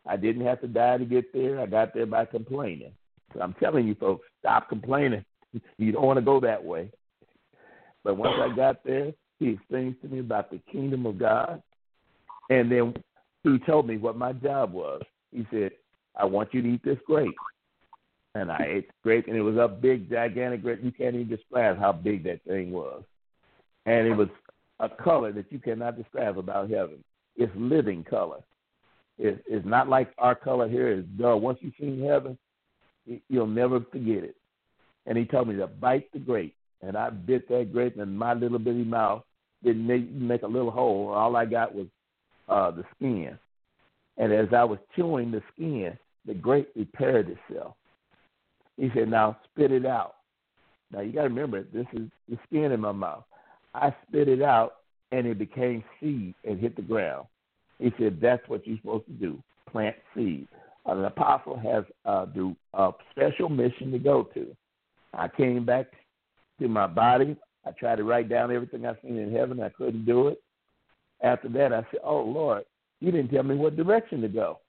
I 0.04 0.16
didn't 0.16 0.44
have 0.44 0.60
to 0.62 0.66
die 0.66 0.98
to 0.98 1.04
get 1.04 1.32
there. 1.32 1.60
I 1.60 1.66
got 1.66 1.94
there 1.94 2.06
by 2.06 2.24
complaining. 2.24 2.92
So 3.34 3.40
I'm 3.40 3.54
telling 3.54 3.86
you, 3.86 3.94
folks, 3.94 4.26
stop 4.40 4.68
complaining. 4.68 5.24
you 5.78 5.92
don't 5.92 6.06
want 6.06 6.18
to 6.18 6.24
go 6.24 6.40
that 6.40 6.64
way. 6.64 6.90
But 8.02 8.16
once 8.16 8.34
I 8.40 8.54
got 8.56 8.82
there, 8.84 9.12
he 9.38 9.50
explained 9.50 9.96
to 10.02 10.08
me 10.08 10.18
about 10.18 10.50
the 10.50 10.60
kingdom 10.72 11.06
of 11.06 11.18
God. 11.18 11.62
And 12.50 12.70
then 12.70 12.94
he 13.42 13.58
told 13.60 13.86
me 13.86 13.96
what 13.96 14.16
my 14.16 14.32
job 14.32 14.72
was. 14.72 15.02
He 15.32 15.46
said, 15.50 15.72
I 16.16 16.24
want 16.24 16.52
you 16.52 16.62
to 16.62 16.68
eat 16.68 16.84
this 16.84 16.98
grape. 17.06 17.34
And 18.34 18.50
I 18.50 18.66
ate 18.68 18.88
the 18.88 18.94
grape, 19.02 19.26
and 19.26 19.36
it 19.36 19.42
was 19.42 19.56
a 19.56 19.68
big, 19.68 20.10
gigantic 20.10 20.62
grape. 20.62 20.80
You 20.82 20.92
can't 20.92 21.14
even 21.14 21.28
describe 21.28 21.78
how 21.78 21.92
big 21.92 22.24
that 22.24 22.42
thing 22.44 22.70
was. 22.70 23.02
And 23.86 24.06
it 24.06 24.14
was 24.14 24.28
a 24.80 24.88
color 24.88 25.32
that 25.32 25.50
you 25.50 25.58
cannot 25.58 25.96
describe 25.96 26.38
about 26.38 26.70
heaven. 26.70 27.02
It's 27.36 27.52
living 27.56 28.04
color. 28.04 28.40
It's, 29.18 29.40
it's 29.48 29.66
not 29.66 29.88
like 29.88 30.12
our 30.18 30.34
color 30.34 30.68
here 30.68 30.88
is 30.92 31.04
dull. 31.18 31.40
Once 31.40 31.58
you've 31.62 31.74
seen 31.80 32.04
heaven, 32.04 32.38
you'll 33.28 33.46
never 33.46 33.80
forget 33.80 34.24
it. 34.24 34.36
And 35.06 35.16
he 35.16 35.24
told 35.24 35.48
me 35.48 35.56
to 35.56 35.66
bite 35.66 36.12
the 36.12 36.18
grape, 36.18 36.54
and 36.82 36.96
I 36.96 37.10
bit 37.10 37.48
that 37.48 37.72
grape 37.72 37.98
and 37.98 38.18
my 38.18 38.34
little 38.34 38.58
bitty 38.58 38.84
mouth. 38.84 39.22
Didn't 39.64 39.86
make, 39.86 40.08
make 40.12 40.42
a 40.42 40.46
little 40.46 40.70
hole. 40.70 41.08
All 41.08 41.34
I 41.34 41.44
got 41.44 41.74
was 41.74 41.86
uh, 42.48 42.70
the 42.70 42.84
skin. 42.96 43.38
And 44.16 44.32
as 44.32 44.48
I 44.54 44.64
was 44.64 44.78
chewing 44.96 45.30
the 45.30 45.42
skin, 45.54 45.96
the 46.26 46.34
grape 46.34 46.70
repaired 46.74 47.28
itself. 47.28 47.74
He 48.76 48.90
said, 48.94 49.08
"Now 49.08 49.38
spit 49.44 49.72
it 49.72 49.86
out." 49.86 50.16
Now 50.92 51.00
you 51.00 51.12
got 51.12 51.22
to 51.22 51.28
remember, 51.28 51.62
this 51.62 51.86
is 51.92 52.08
the 52.28 52.38
skin 52.46 52.72
in 52.72 52.80
my 52.80 52.92
mouth. 52.92 53.24
I 53.74 53.94
spit 54.06 54.28
it 54.28 54.42
out, 54.42 54.76
and 55.12 55.26
it 55.26 55.38
became 55.38 55.84
seed 56.00 56.34
and 56.44 56.58
hit 56.58 56.76
the 56.76 56.82
ground. 56.82 57.26
He 57.78 57.92
said, 57.98 58.20
"That's 58.20 58.46
what 58.48 58.66
you're 58.66 58.78
supposed 58.78 59.06
to 59.06 59.12
do: 59.12 59.42
plant 59.70 59.96
seed." 60.14 60.48
An 60.86 61.04
apostle 61.04 61.58
has 61.58 61.84
uh, 62.06 62.24
do 62.26 62.56
a 62.74 62.92
special 63.10 63.48
mission 63.48 63.92
to 63.92 63.98
go 63.98 64.22
to. 64.34 64.56
I 65.12 65.28
came 65.28 65.64
back 65.64 65.86
to 66.60 66.68
my 66.68 66.86
body. 66.86 67.36
I 67.66 67.72
tried 67.72 67.96
to 67.96 68.04
write 68.04 68.28
down 68.28 68.50
everything 68.50 68.86
I 68.86 68.94
seen 69.02 69.18
in 69.18 69.32
heaven. 69.32 69.60
I 69.60 69.68
couldn't 69.68 70.06
do 70.06 70.28
it. 70.28 70.42
After 71.22 71.48
that, 71.48 71.72
I 71.72 71.82
said, 71.90 72.00
"Oh 72.04 72.22
Lord, 72.22 72.64
you 73.00 73.10
didn't 73.10 73.30
tell 73.30 73.42
me 73.42 73.56
what 73.56 73.76
direction 73.76 74.20
to 74.22 74.28
go." 74.28 74.60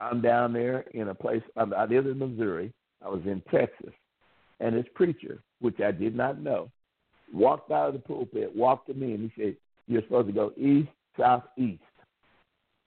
I'm 0.00 0.20
down 0.20 0.52
there 0.52 0.80
in 0.92 1.08
a 1.08 1.14
place. 1.14 1.42
I 1.56 1.62
live 1.84 2.06
in 2.06 2.18
Missouri. 2.18 2.72
I 3.04 3.08
was 3.08 3.22
in 3.24 3.40
Texas, 3.50 3.92
and 4.60 4.74
this 4.74 4.86
preacher, 4.94 5.42
which 5.60 5.80
I 5.80 5.92
did 5.92 6.14
not 6.14 6.40
know, 6.40 6.70
walked 7.32 7.70
out 7.70 7.88
of 7.88 7.94
the 7.94 8.00
pulpit, 8.00 8.54
walked 8.54 8.88
to 8.88 8.94
me, 8.94 9.14
and 9.14 9.30
he 9.30 9.42
said, 9.42 9.56
"You're 9.86 10.02
supposed 10.02 10.28
to 10.28 10.32
go 10.32 10.52
east, 10.56 10.90
south, 11.16 11.44
east." 11.56 11.82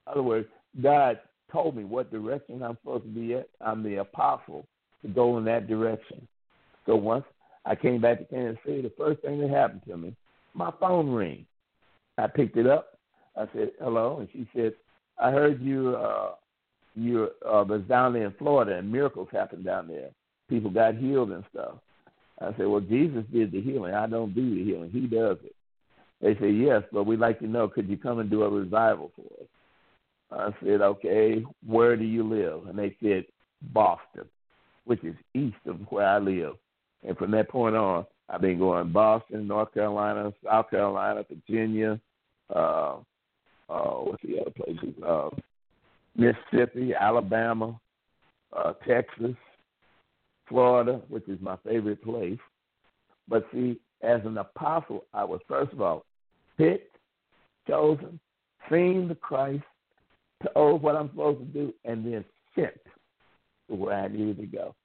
In 0.05 0.11
other 0.11 0.23
words, 0.23 0.47
God 0.81 1.19
told 1.51 1.75
me 1.75 1.83
what 1.83 2.11
direction 2.11 2.61
I'm 2.61 2.77
supposed 2.77 3.03
to 3.03 3.09
be 3.09 3.35
at. 3.35 3.47
I'm 3.61 3.81
the 3.81 3.97
apostle 3.97 4.67
to 5.01 5.07
go 5.07 5.37
in 5.37 5.45
that 5.45 5.67
direction. 5.67 6.27
So 6.85 6.95
once 6.95 7.25
I 7.65 7.75
came 7.75 8.01
back 8.01 8.19
to 8.19 8.25
Kansas 8.25 8.61
City, 8.65 8.81
the 8.81 8.91
first 8.91 9.21
thing 9.21 9.39
that 9.39 9.49
happened 9.49 9.83
to 9.87 9.97
me, 9.97 10.15
my 10.53 10.71
phone 10.79 11.11
rang. 11.11 11.45
I 12.17 12.27
picked 12.27 12.57
it 12.57 12.67
up. 12.67 12.97
I 13.35 13.47
said, 13.53 13.71
"Hello," 13.79 14.19
and 14.19 14.29
she 14.31 14.47
said, 14.55 14.73
"I 15.19 15.31
heard 15.31 15.61
you. 15.61 15.95
Uh, 15.95 16.31
you 16.95 17.29
uh, 17.45 17.65
was 17.67 17.81
down 17.89 18.13
there 18.13 18.25
in 18.25 18.33
Florida, 18.33 18.77
and 18.77 18.91
miracles 18.91 19.27
happened 19.31 19.65
down 19.65 19.87
there. 19.87 20.09
People 20.49 20.69
got 20.69 20.95
healed 20.95 21.31
and 21.31 21.43
stuff." 21.51 21.75
I 22.39 22.51
said, 22.57 22.67
"Well, 22.67 22.81
Jesus 22.81 23.25
did 23.31 23.51
the 23.51 23.61
healing. 23.61 23.93
I 23.93 24.07
don't 24.07 24.33
do 24.33 24.55
the 24.55 24.63
healing. 24.63 24.91
He 24.91 25.07
does 25.07 25.37
it." 25.43 25.55
They 26.21 26.35
said, 26.35 26.55
"Yes, 26.55 26.83
but 26.91 27.03
we'd 27.03 27.19
like 27.19 27.39
to 27.39 27.47
know. 27.47 27.67
Could 27.67 27.89
you 27.89 27.97
come 27.97 28.19
and 28.19 28.29
do 28.29 28.43
a 28.43 28.49
revival 28.49 29.11
for 29.15 29.43
us?" 29.43 29.49
I 30.31 30.65
said, 30.65 30.81
"Okay, 30.81 31.43
where 31.65 31.97
do 31.97 32.05
you 32.05 32.23
live?" 32.23 32.67
And 32.67 32.79
they 32.79 32.95
said, 33.01 33.25
"Boston, 33.73 34.25
which 34.85 35.03
is 35.03 35.15
east 35.33 35.57
of 35.65 35.79
where 35.91 36.07
I 36.07 36.19
live." 36.19 36.53
And 37.05 37.17
from 37.17 37.31
that 37.31 37.49
point 37.49 37.75
on, 37.75 38.05
I've 38.29 38.41
been 38.41 38.57
going 38.57 38.91
Boston, 38.91 39.47
North 39.47 39.73
Carolina, 39.73 40.33
South 40.43 40.69
Carolina, 40.69 41.23
Virginia, 41.29 41.99
uh, 42.53 42.97
uh, 43.69 43.95
what's 43.95 44.21
the 44.23 44.39
other 44.39 44.51
places? 44.51 44.93
Uh, 45.05 45.29
Mississippi, 46.15 46.93
Alabama, 46.93 47.79
uh, 48.55 48.73
Texas, 48.87 49.35
Florida, 50.47 51.01
which 51.09 51.27
is 51.27 51.39
my 51.41 51.57
favorite 51.65 52.03
place. 52.03 52.39
But 53.27 53.47
see, 53.51 53.79
as 54.03 54.21
an 54.25 54.37
apostle, 54.37 55.05
I 55.13 55.23
was 55.23 55.41
first 55.47 55.73
of 55.73 55.81
all 55.81 56.05
picked, 56.57 56.95
chosen, 57.67 58.19
seen 58.71 59.07
the 59.07 59.15
Christ, 59.15 59.63
told 60.53 60.81
what 60.81 60.95
I'm 60.95 61.09
supposed 61.09 61.39
to 61.39 61.45
do, 61.45 61.73
and 61.85 62.05
then 62.05 62.23
sent 62.53 62.79
to 63.69 63.75
where 63.75 63.95
I 63.95 64.07
needed 64.07 64.37
to 64.37 64.45
go. 64.45 64.75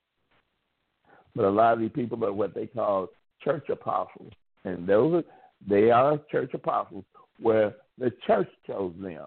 But 1.36 1.44
a 1.44 1.50
lot 1.50 1.74
of 1.74 1.80
these 1.80 1.90
people 1.94 2.24
are 2.24 2.32
what 2.32 2.54
they 2.54 2.66
call 2.66 3.08
church 3.42 3.68
apostles, 3.68 4.32
and 4.64 4.86
those 4.86 5.14
are 5.14 5.24
they 5.68 5.90
are 5.90 6.18
church 6.30 6.52
apostles 6.54 7.04
where 7.40 7.74
the 7.98 8.12
church 8.26 8.48
chose 8.66 8.94
them 9.00 9.26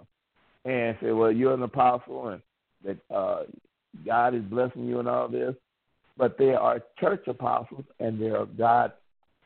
and 0.66 0.98
said, 1.00 1.14
"Well, 1.14 1.32
you're 1.32 1.54
an 1.54 1.64
apostle, 1.64 2.30
and 2.30 2.42
that 2.84 2.98
uh, 3.14 3.44
God 4.06 4.34
is 4.34 4.44
blessing 4.44 4.86
you 4.88 5.00
and 5.00 5.08
all 5.08 5.28
this." 5.28 5.56
But 6.18 6.38
they 6.38 6.54
are 6.54 6.82
church 7.00 7.28
apostles, 7.28 7.86
and 8.00 8.22
they 8.22 8.30
are 8.30 8.46
God's 8.46 8.94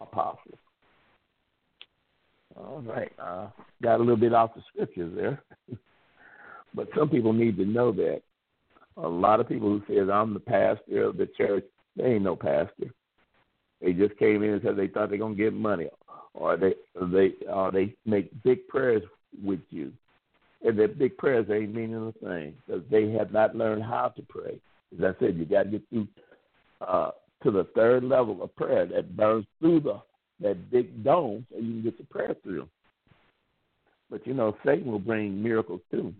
apostles. 0.02 0.60
All 2.56 2.82
right, 2.82 3.12
uh, 3.22 3.48
got 3.84 3.98
a 3.98 4.00
little 4.00 4.18
bit 4.18 4.34
off 4.34 4.56
the 4.56 4.64
scriptures 4.74 5.14
there, 5.16 5.44
but 6.74 6.88
some 6.98 7.10
people 7.10 7.34
need 7.34 7.58
to 7.58 7.66
know 7.66 7.92
that. 7.92 8.22
A 8.98 9.08
lot 9.08 9.40
of 9.40 9.48
people 9.48 9.70
who 9.70 9.82
says 9.88 10.10
I'm 10.10 10.34
the 10.34 10.40
pastor 10.40 11.04
of 11.04 11.18
the 11.18 11.30
church, 11.38 11.64
they 11.96 12.14
ain't 12.14 12.24
no 12.24 12.36
pastor. 12.36 12.92
They 13.82 13.94
just 13.94 14.18
came 14.18 14.44
in 14.44 14.52
and 14.52 14.62
said 14.64 14.76
they 14.76 14.88
thought 14.88 15.10
they're 15.10 15.20
gonna 15.20 15.36
get 15.36 15.54
money, 15.54 15.90
or 16.34 16.58
they 16.58 16.74
they 16.96 17.34
or 17.50 17.72
they 17.72 17.96
make 18.06 18.32
big 18.44 18.68
prayers 18.68 19.04
with 19.44 19.60
you, 19.70 19.92
and 20.64 20.78
their 20.78 20.88
big 20.88 21.18
prayers 21.18 21.48
ain't 21.52 21.76
meaning 21.76 22.08
a 22.08 22.26
thing 22.26 22.56
because 22.66 22.84
they 22.90 23.12
have 23.12 23.32
not 23.32 23.56
learned 23.56 23.84
how 23.84 24.10
to 24.16 24.22
pray. 24.24 24.60
As 24.98 25.04
I 25.04 25.20
said, 25.20 25.38
you 25.38 25.46
got 25.46 25.64
to 25.64 25.70
get 25.70 25.90
through 25.90 26.08
uh, 26.82 27.12
to 27.44 27.52
the 27.52 27.66
third 27.76 28.04
level 28.04 28.42
of 28.42 28.56
prayer 28.56 28.86
that 28.86 29.16
burns 29.16 29.46
through 29.60 29.82
the 29.82 30.02
that 30.40 30.70
big 30.72 31.04
dome 31.04 31.46
so 31.52 31.58
you 31.58 31.74
can 31.74 31.84
get 31.84 31.98
the 31.98 32.04
prayer 32.06 32.36
through. 32.44 32.68
But 34.10 34.26
you 34.26 34.34
know, 34.34 34.56
Satan 34.66 34.92
will 34.92 35.00
bring 35.00 35.42
miracles 35.42 35.82
too, 35.92 36.14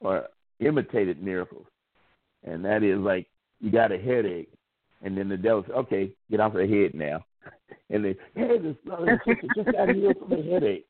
or 0.00 0.28
imitated 0.60 1.22
miracles, 1.22 1.66
and 2.44 2.64
that 2.64 2.82
is 2.82 2.98
like 2.98 3.26
you 3.60 3.70
got 3.70 3.92
a 3.92 3.98
headache, 3.98 4.52
and 5.02 5.16
then 5.16 5.28
the 5.28 5.36
devil 5.36 5.62
says, 5.64 5.74
"Okay, 5.76 6.12
get 6.30 6.40
off 6.40 6.54
the 6.54 6.66
head 6.66 6.94
now," 6.94 7.24
and 7.90 8.04
then, 8.04 8.16
"Hey, 8.34 8.58
this 8.58 8.76
brother 8.84 9.20
just 9.26 9.72
got 9.72 9.88
healed 9.94 10.18
from 10.18 10.32
a 10.32 10.42
headache," 10.42 10.86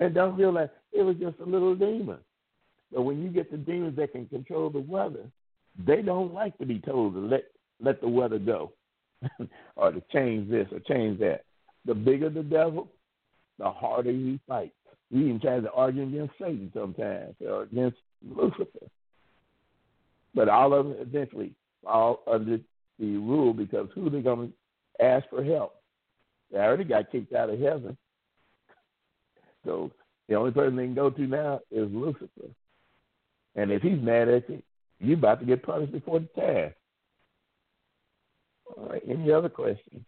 and 0.00 0.14
don't 0.14 0.36
realize 0.36 0.68
it 0.92 1.02
was 1.02 1.16
just 1.16 1.38
a 1.40 1.44
little 1.44 1.74
demon. 1.74 2.18
But 2.92 3.02
when 3.02 3.22
you 3.22 3.30
get 3.30 3.50
the 3.50 3.58
demons 3.58 3.96
that 3.96 4.12
can 4.12 4.26
control 4.26 4.70
the 4.70 4.80
weather, 4.80 5.30
they 5.86 6.02
don't 6.02 6.32
like 6.32 6.56
to 6.58 6.66
be 6.66 6.78
told 6.80 7.14
to 7.14 7.20
let 7.20 7.44
let 7.80 8.00
the 8.00 8.08
weather 8.08 8.38
go, 8.38 8.72
or 9.76 9.92
to 9.92 10.02
change 10.12 10.50
this 10.50 10.66
or 10.72 10.80
change 10.80 11.20
that. 11.20 11.44
The 11.84 11.94
bigger 11.94 12.30
the 12.30 12.42
devil, 12.42 12.88
the 13.58 13.70
harder 13.70 14.10
he 14.10 14.40
fights. 14.48 14.72
He 15.10 15.18
even 15.18 15.40
tries 15.40 15.62
to 15.62 15.70
argue 15.72 16.02
against 16.02 16.34
Satan 16.38 16.70
sometimes 16.74 17.34
or 17.40 17.62
against 17.62 17.98
Lucifer. 18.28 18.86
But 20.34 20.48
all 20.48 20.74
of 20.74 20.86
them 20.86 20.96
eventually 20.98 21.54
fall 21.86 22.22
under 22.26 22.58
the 22.98 23.16
rule 23.16 23.52
because 23.52 23.88
who 23.94 24.10
they 24.10 24.20
going 24.20 24.52
to 24.98 25.04
ask 25.04 25.28
for 25.30 25.44
help? 25.44 25.74
They 26.50 26.58
already 26.58 26.84
got 26.84 27.10
kicked 27.10 27.32
out 27.32 27.50
of 27.50 27.60
heaven. 27.60 27.96
So 29.64 29.90
the 30.28 30.34
only 30.34 30.52
person 30.52 30.76
they 30.76 30.84
can 30.84 30.94
go 30.94 31.10
to 31.10 31.26
now 31.26 31.60
is 31.70 31.88
Lucifer. 31.90 32.50
And 33.54 33.70
if 33.70 33.82
he's 33.82 34.00
mad 34.00 34.28
at 34.28 34.48
you, 34.48 34.62
you're 34.98 35.18
about 35.18 35.40
to 35.40 35.46
get 35.46 35.62
punished 35.62 35.92
before 35.92 36.20
the 36.20 36.40
time. 36.40 36.74
All 38.76 38.88
right. 38.88 39.02
Any 39.08 39.32
other 39.32 39.48
questions? 39.48 40.04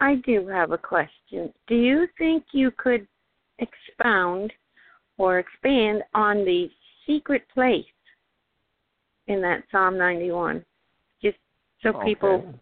I 0.00 0.16
do 0.26 0.46
have 0.48 0.72
a 0.72 0.78
question. 0.78 1.52
Do 1.66 1.74
you 1.74 2.06
think 2.18 2.44
you 2.52 2.70
could 2.76 3.06
expound 3.58 4.52
or 5.16 5.38
expand 5.38 6.02
on 6.14 6.44
the 6.44 6.68
secret 7.06 7.42
place 7.54 7.86
in 9.28 9.40
that 9.42 9.64
Psalm 9.70 9.98
91, 9.98 10.64
just 11.22 11.36
so 11.82 11.90
okay. 11.90 12.04
people 12.04 12.54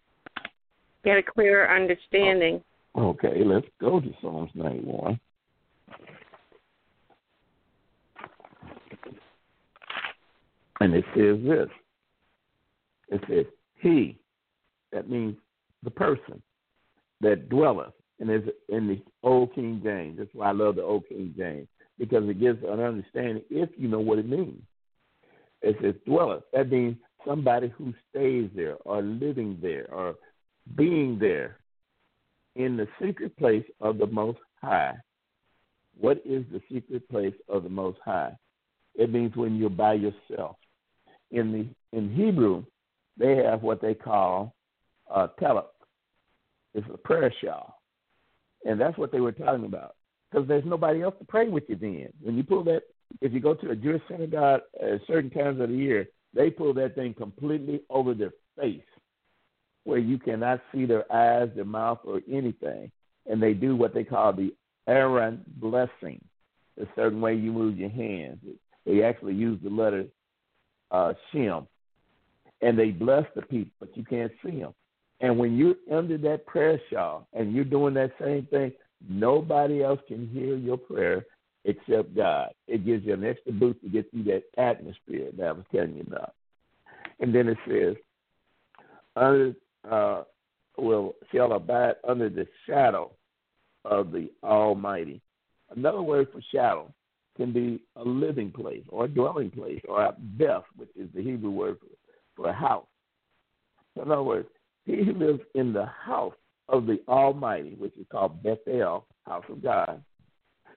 get 1.03 1.17
a 1.17 1.23
clearer 1.23 1.69
understanding. 1.69 2.61
Oh, 2.95 3.09
okay, 3.09 3.43
let's 3.43 3.67
go 3.79 3.99
to 3.99 4.11
Psalms 4.21 4.51
91. 4.55 5.19
And 10.81 10.93
it 10.93 11.05
says 11.15 11.37
this. 11.47 11.69
It 13.09 13.21
says, 13.29 13.45
He, 13.79 14.17
that 14.91 15.09
means 15.09 15.35
the 15.83 15.91
person 15.91 16.41
that 17.21 17.49
dwelleth, 17.49 17.93
and 18.19 18.29
is 18.29 18.43
in 18.69 18.87
the 18.87 19.01
Old 19.23 19.53
King 19.53 19.81
James. 19.83 20.17
That's 20.17 20.29
why 20.33 20.49
I 20.49 20.51
love 20.51 20.75
the 20.75 20.83
Old 20.83 21.07
King 21.07 21.33
James, 21.37 21.67
because 21.97 22.27
it 22.27 22.39
gives 22.39 22.63
an 22.63 22.79
understanding 22.79 23.43
if 23.49 23.69
you 23.77 23.87
know 23.87 23.99
what 23.99 24.19
it 24.19 24.27
means. 24.27 24.61
It 25.65 25.75
says 25.81 25.95
dwelleth. 26.05 26.43
That 26.53 26.71
means 26.71 26.95
somebody 27.25 27.73
who 27.75 27.91
stays 28.09 28.51
there 28.55 28.75
or 28.85 29.01
living 29.01 29.57
there 29.61 29.91
or 29.91 30.15
being 30.77 31.17
there 31.19 31.57
in 32.55 32.77
the 32.77 32.87
secret 33.01 33.35
place 33.37 33.65
of 33.81 33.97
the 33.97 34.05
Most 34.05 34.37
High. 34.61 34.93
What 35.99 36.21
is 36.23 36.45
the 36.51 36.61
secret 36.71 37.09
place 37.09 37.33
of 37.49 37.63
the 37.63 37.69
Most 37.69 37.97
High? 38.05 38.37
It 38.93 39.11
means 39.11 39.35
when 39.35 39.57
you're 39.57 39.71
by 39.71 39.93
yourself. 39.93 40.57
In 41.31 41.51
the 41.51 41.97
in 41.97 42.13
Hebrew, 42.13 42.63
they 43.17 43.37
have 43.37 43.63
what 43.63 43.81
they 43.81 43.95
call 43.95 44.53
a 45.09 45.29
telep. 45.41 45.65
It's 46.75 46.87
a 46.93 46.97
prayer 46.97 47.33
shawl, 47.41 47.81
and 48.65 48.79
that's 48.79 48.99
what 48.99 49.11
they 49.11 49.19
were 49.19 49.31
talking 49.31 49.65
about. 49.65 49.95
Because 50.29 50.47
there's 50.47 50.65
nobody 50.65 51.01
else 51.01 51.15
to 51.19 51.25
pray 51.25 51.49
with 51.49 51.63
you 51.69 51.75
then. 51.75 52.09
When 52.21 52.37
you 52.37 52.43
pull 52.43 52.63
that, 52.65 52.83
if 53.21 53.33
you 53.33 53.39
go 53.39 53.53
to 53.53 53.71
a 53.71 53.75
Jewish 53.75 54.01
synagogue 54.09 54.61
at 54.81 55.01
certain 55.07 55.29
times 55.29 55.61
of 55.61 55.69
the 55.69 55.75
year, 55.75 56.07
they 56.33 56.49
pull 56.49 56.73
that 56.73 56.95
thing 56.95 57.13
completely 57.13 57.81
over 57.89 58.13
their 58.13 58.33
face 58.59 58.81
where 59.85 59.99
you 59.99 60.17
cannot 60.17 60.61
see 60.73 60.85
their 60.85 61.11
eyes, 61.13 61.49
their 61.55 61.65
mouth, 61.65 61.99
or 62.03 62.21
anything. 62.31 62.91
And 63.27 63.41
they 63.41 63.53
do 63.53 63.75
what 63.75 63.93
they 63.93 64.03
call 64.03 64.33
the 64.33 64.53
Aaron 64.87 65.43
blessing, 65.57 66.23
a 66.79 66.85
certain 66.95 67.21
way 67.21 67.35
you 67.35 67.51
move 67.51 67.77
your 67.77 67.89
hands. 67.89 68.39
They 68.85 69.03
actually 69.03 69.35
use 69.35 69.59
the 69.63 69.69
letter 69.69 70.05
uh, 70.91 71.13
Shem, 71.31 71.67
and 72.61 72.77
they 72.77 72.91
bless 72.91 73.25
the 73.35 73.41
people, 73.43 73.71
but 73.79 73.95
you 73.95 74.03
can't 74.03 74.31
see 74.43 74.59
them. 74.59 74.73
And 75.21 75.39
when 75.39 75.57
you're 75.57 75.75
under 75.91 76.17
that 76.19 76.45
prayer 76.45 76.79
shawl 76.91 77.27
and 77.33 77.53
you're 77.53 77.63
doing 77.63 77.93
that 77.95 78.11
same 78.19 78.47
thing, 78.51 78.73
nobody 79.07 79.83
else 79.83 79.99
can 80.07 80.27
hear 80.27 80.55
your 80.55 80.77
prayer 80.77 81.25
except 81.65 82.15
God. 82.15 82.51
It 82.67 82.85
gives 82.85 83.05
you 83.05 83.13
an 83.13 83.25
extra 83.25 83.51
boost 83.51 83.81
to 83.81 83.89
get 83.89 84.09
through 84.11 84.23
that 84.25 84.43
atmosphere 84.57 85.31
that 85.37 85.47
I 85.47 85.51
was 85.51 85.65
telling 85.73 85.95
you 85.95 86.05
about. 86.07 86.33
And 87.19 87.33
then 87.33 87.47
it 87.47 87.57
says, 87.67 87.95
under 89.15 89.53
uh, 89.89 90.23
will 90.77 91.15
shall 91.33 91.53
abide 91.53 91.95
under 92.07 92.29
the 92.29 92.47
shadow 92.67 93.11
of 93.85 94.11
the 94.11 94.29
Almighty. 94.43 95.21
Another 95.75 96.01
word 96.01 96.27
for 96.31 96.41
shadow 96.51 96.93
can 97.37 97.51
be 97.51 97.81
a 97.95 98.03
living 98.03 98.51
place 98.51 98.83
or 98.89 99.05
a 99.05 99.09
dwelling 99.09 99.51
place 99.51 99.81
or 99.87 100.03
a 100.03 100.15
beth, 100.19 100.63
which 100.75 100.89
is 100.95 101.09
the 101.13 101.21
Hebrew 101.21 101.51
word 101.51 101.77
for, 101.79 101.87
for 102.35 102.49
a 102.49 102.53
house. 102.53 102.87
In 103.95 104.11
other 104.11 104.23
words, 104.23 104.47
he 104.85 104.97
lives 105.03 105.41
in 105.55 105.73
the 105.73 105.85
house 105.85 106.35
of 106.69 106.85
the 106.85 106.99
Almighty, 107.07 107.75
which 107.77 107.95
is 107.97 108.05
called 108.11 108.41
Bethel, 108.43 109.05
house 109.25 109.45
of 109.49 109.63
God, 109.63 110.01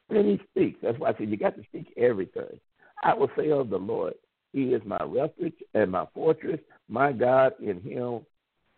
then 0.09 0.25
he 0.25 0.41
speaks. 0.51 0.79
That's 0.83 0.99
why 0.99 1.11
I 1.11 1.15
said 1.17 1.29
you 1.29 1.37
got 1.37 1.57
to 1.57 1.63
speak 1.65 1.93
everything. 1.97 2.61
I 3.03 3.15
will 3.15 3.31
say 3.37 3.51
of 3.51 3.71
the 3.71 3.79
Lord, 3.79 4.15
He 4.53 4.75
is 4.75 4.83
my 4.85 4.99
refuge 5.05 5.55
and 5.75 5.91
my 5.91 6.07
fortress, 6.15 6.61
my 6.89 7.13
God, 7.13 7.53
in 7.61 7.81
Him 7.81 8.21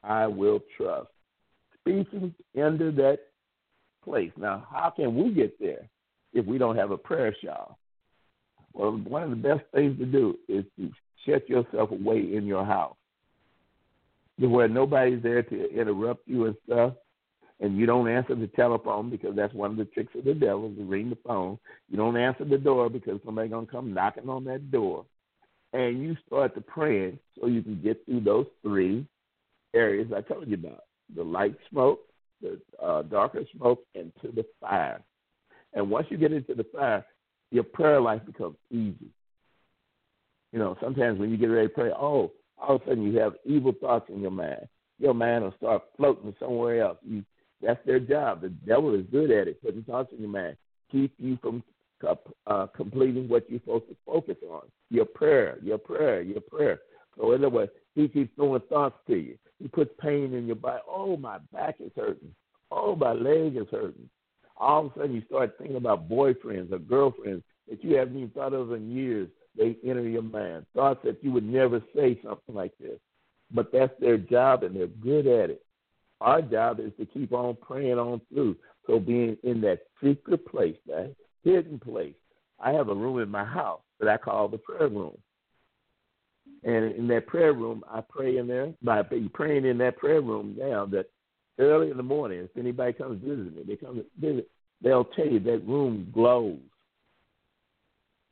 I 0.02 0.26
will 0.26 0.60
trust. 0.76 1.08
Speaking 1.80 2.34
into 2.54 2.90
that 2.92 3.18
place. 4.04 4.32
Now, 4.36 4.66
how 4.70 4.90
can 4.90 5.14
we 5.14 5.32
get 5.32 5.58
there 5.58 5.88
if 6.32 6.44
we 6.46 6.58
don't 6.58 6.76
have 6.76 6.90
a 6.90 6.96
prayer 6.96 7.34
shawl? 7.42 7.78
Well, 8.72 8.92
one 8.92 9.22
of 9.22 9.30
the 9.30 9.36
best 9.36 9.62
things 9.74 9.98
to 9.98 10.06
do 10.06 10.38
is 10.48 10.64
to 10.78 10.90
shut 11.26 11.48
yourself 11.48 11.90
away 11.90 12.18
in 12.18 12.46
your 12.46 12.64
house 12.64 12.96
where 14.48 14.68
nobody's 14.68 15.22
there 15.22 15.42
to 15.42 15.70
interrupt 15.70 16.26
you 16.26 16.46
and 16.46 16.56
stuff, 16.66 16.94
and 17.60 17.76
you 17.76 17.86
don't 17.86 18.08
answer 18.08 18.34
the 18.34 18.46
telephone 18.48 19.10
because 19.10 19.36
that's 19.36 19.54
one 19.54 19.70
of 19.70 19.76
the 19.76 19.84
tricks 19.84 20.14
of 20.16 20.24
the 20.24 20.34
devil 20.34 20.70
to 20.70 20.84
ring 20.84 21.10
the 21.10 21.18
phone. 21.26 21.58
You 21.90 21.96
don't 21.96 22.16
answer 22.16 22.44
the 22.44 22.58
door 22.58 22.88
because 22.88 23.20
somebody's 23.24 23.52
gonna 23.52 23.66
come 23.66 23.92
knocking 23.94 24.28
on 24.28 24.44
that 24.44 24.70
door, 24.70 25.04
and 25.72 26.02
you 26.02 26.16
start 26.26 26.54
to 26.54 26.60
pray 26.60 27.18
so 27.38 27.46
you 27.46 27.62
can 27.62 27.80
get 27.82 28.04
through 28.04 28.20
those 28.20 28.46
three 28.62 29.06
areas 29.74 30.10
I 30.14 30.22
told 30.22 30.48
you 30.48 30.54
about: 30.54 30.84
the 31.14 31.22
light 31.22 31.56
smoke, 31.70 32.00
the 32.40 32.60
uh, 32.82 33.02
darker 33.02 33.42
smoke, 33.56 33.84
and 33.94 34.12
to 34.22 34.32
the 34.32 34.44
fire. 34.60 35.02
And 35.72 35.90
once 35.90 36.06
you 36.10 36.16
get 36.16 36.32
into 36.32 36.54
the 36.54 36.64
fire, 36.64 37.04
your 37.50 37.64
prayer 37.64 38.00
life 38.00 38.22
becomes 38.26 38.56
easy. 38.70 39.10
You 40.52 40.58
know, 40.58 40.76
sometimes 40.82 41.18
when 41.18 41.30
you 41.30 41.36
get 41.36 41.46
ready 41.46 41.68
to 41.68 41.74
pray, 41.74 41.90
oh, 41.90 42.32
all 42.58 42.76
of 42.76 42.82
a 42.82 42.84
sudden 42.86 43.04
you 43.04 43.18
have 43.18 43.34
evil 43.44 43.72
thoughts 43.80 44.08
in 44.08 44.20
your 44.20 44.32
mind. 44.32 44.66
Your 44.98 45.14
mind 45.14 45.44
will 45.44 45.54
start 45.56 45.82
floating 45.96 46.34
somewhere 46.40 46.82
else. 46.82 46.98
You, 47.02 47.24
that's 47.62 47.84
their 47.86 48.00
job. 48.00 48.42
The 48.42 48.48
devil 48.48 48.94
is 48.94 49.04
good 49.10 49.30
at 49.30 49.48
it, 49.48 49.62
putting 49.62 49.82
thoughts 49.84 50.12
in 50.12 50.20
your 50.20 50.30
mind, 50.30 50.56
keep 50.90 51.12
you 51.18 51.38
from 51.42 51.62
uh, 52.46 52.66
completing 52.74 53.28
what 53.28 53.48
you're 53.50 53.60
supposed 53.60 53.88
to 53.88 53.96
focus 54.06 54.36
on. 54.50 54.62
Your 54.90 55.04
prayer, 55.04 55.58
your 55.62 55.78
prayer, 55.78 56.22
your 56.22 56.40
prayer. 56.40 56.80
So 57.16 57.32
in 57.32 57.40
other 57.40 57.50
words, 57.50 57.72
he 57.94 58.08
keeps 58.08 58.34
throwing 58.36 58.62
thoughts 58.68 58.96
to 59.08 59.16
you. 59.16 59.36
He 59.60 59.68
puts 59.68 59.90
pain 60.00 60.32
in 60.32 60.46
your 60.46 60.56
body. 60.56 60.82
Oh, 60.88 61.16
my 61.16 61.38
back 61.52 61.76
is 61.80 61.92
hurting. 61.94 62.34
Oh, 62.70 62.96
my 62.96 63.12
leg 63.12 63.56
is 63.56 63.66
hurting. 63.70 64.08
All 64.56 64.86
of 64.86 64.92
a 64.92 64.94
sudden, 64.94 65.14
you 65.14 65.22
start 65.26 65.56
thinking 65.58 65.76
about 65.76 66.08
boyfriends 66.08 66.72
or 66.72 66.78
girlfriends 66.78 67.42
that 67.68 67.82
you 67.84 67.96
haven't 67.96 68.16
even 68.16 68.30
thought 68.30 68.52
of 68.52 68.72
in 68.72 68.90
years 68.90 69.28
they 69.56 69.76
enter 69.84 70.08
your 70.08 70.22
mind. 70.22 70.66
Thoughts 70.74 71.00
that 71.04 71.22
you 71.22 71.32
would 71.32 71.48
never 71.48 71.82
say 71.94 72.18
something 72.22 72.54
like 72.54 72.72
this. 72.78 72.98
But 73.52 73.72
that's 73.72 73.92
their 74.00 74.16
job 74.16 74.62
and 74.62 74.74
they're 74.74 74.86
good 74.86 75.26
at 75.26 75.50
it. 75.50 75.64
Our 76.20 76.42
job 76.42 76.80
is 76.80 76.92
to 76.98 77.06
keep 77.06 77.32
on 77.32 77.56
praying 77.60 77.98
on 77.98 78.20
through. 78.32 78.56
So 78.86 78.98
being 78.98 79.36
in 79.42 79.60
that 79.62 79.80
secret 80.02 80.46
place, 80.46 80.76
that 80.86 81.14
hidden 81.44 81.78
place. 81.78 82.14
I 82.62 82.72
have 82.72 82.88
a 82.88 82.94
room 82.94 83.20
in 83.20 83.30
my 83.30 83.44
house 83.44 83.80
that 83.98 84.08
I 84.08 84.16
call 84.18 84.48
the 84.48 84.58
prayer 84.58 84.88
room. 84.88 85.16
And 86.62 86.94
in 86.94 87.08
that 87.08 87.26
prayer 87.26 87.54
room, 87.54 87.82
I 87.90 88.02
pray 88.02 88.36
in 88.36 88.46
there. 88.46 88.74
By 88.82 89.02
praying 89.32 89.64
in 89.64 89.78
that 89.78 89.96
prayer 89.96 90.20
room 90.20 90.56
now, 90.58 90.84
that 90.86 91.06
early 91.58 91.90
in 91.90 91.96
the 91.96 92.02
morning, 92.02 92.40
if 92.40 92.56
anybody 92.58 92.92
comes 92.92 93.22
visit 93.22 93.56
me, 93.56 93.62
they 93.66 93.76
come 93.76 94.04
visit, 94.20 94.50
they'll 94.82 95.04
tell 95.04 95.26
you 95.26 95.40
that 95.40 95.66
room 95.66 96.10
glows 96.12 96.58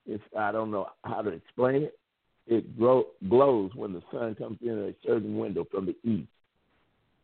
it's 0.08 0.24
I 0.36 0.50
don't 0.50 0.70
know 0.70 0.88
how 1.04 1.20
to 1.20 1.30
explain 1.30 1.82
it. 1.82 1.98
It 2.46 2.78
glows 2.78 3.70
when 3.74 3.92
the 3.92 4.02
sun 4.10 4.34
comes 4.34 4.58
in 4.62 4.70
a 4.70 5.06
certain 5.06 5.36
window 5.36 5.66
from 5.70 5.84
the 5.84 5.94
east. 6.02 6.28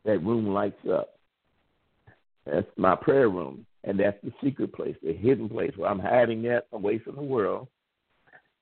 That 0.05 0.23
room 0.23 0.49
lights 0.49 0.87
up. 0.93 1.11
That's 2.45 2.67
my 2.77 2.95
prayer 2.95 3.31
room, 3.31 3.65
and 3.85 3.99
that's 3.99 4.21
the 4.23 4.33
secret 4.43 4.75
place, 4.75 4.97
the 5.03 5.15
hidden 5.15 5.49
place 5.49 5.73
where 5.77 5.91
I'm 5.91 5.99
hiding 5.99 6.47
at 6.47 6.67
away 6.73 6.99
from 6.99 7.17
the 7.17 7.23
world, 7.23 7.69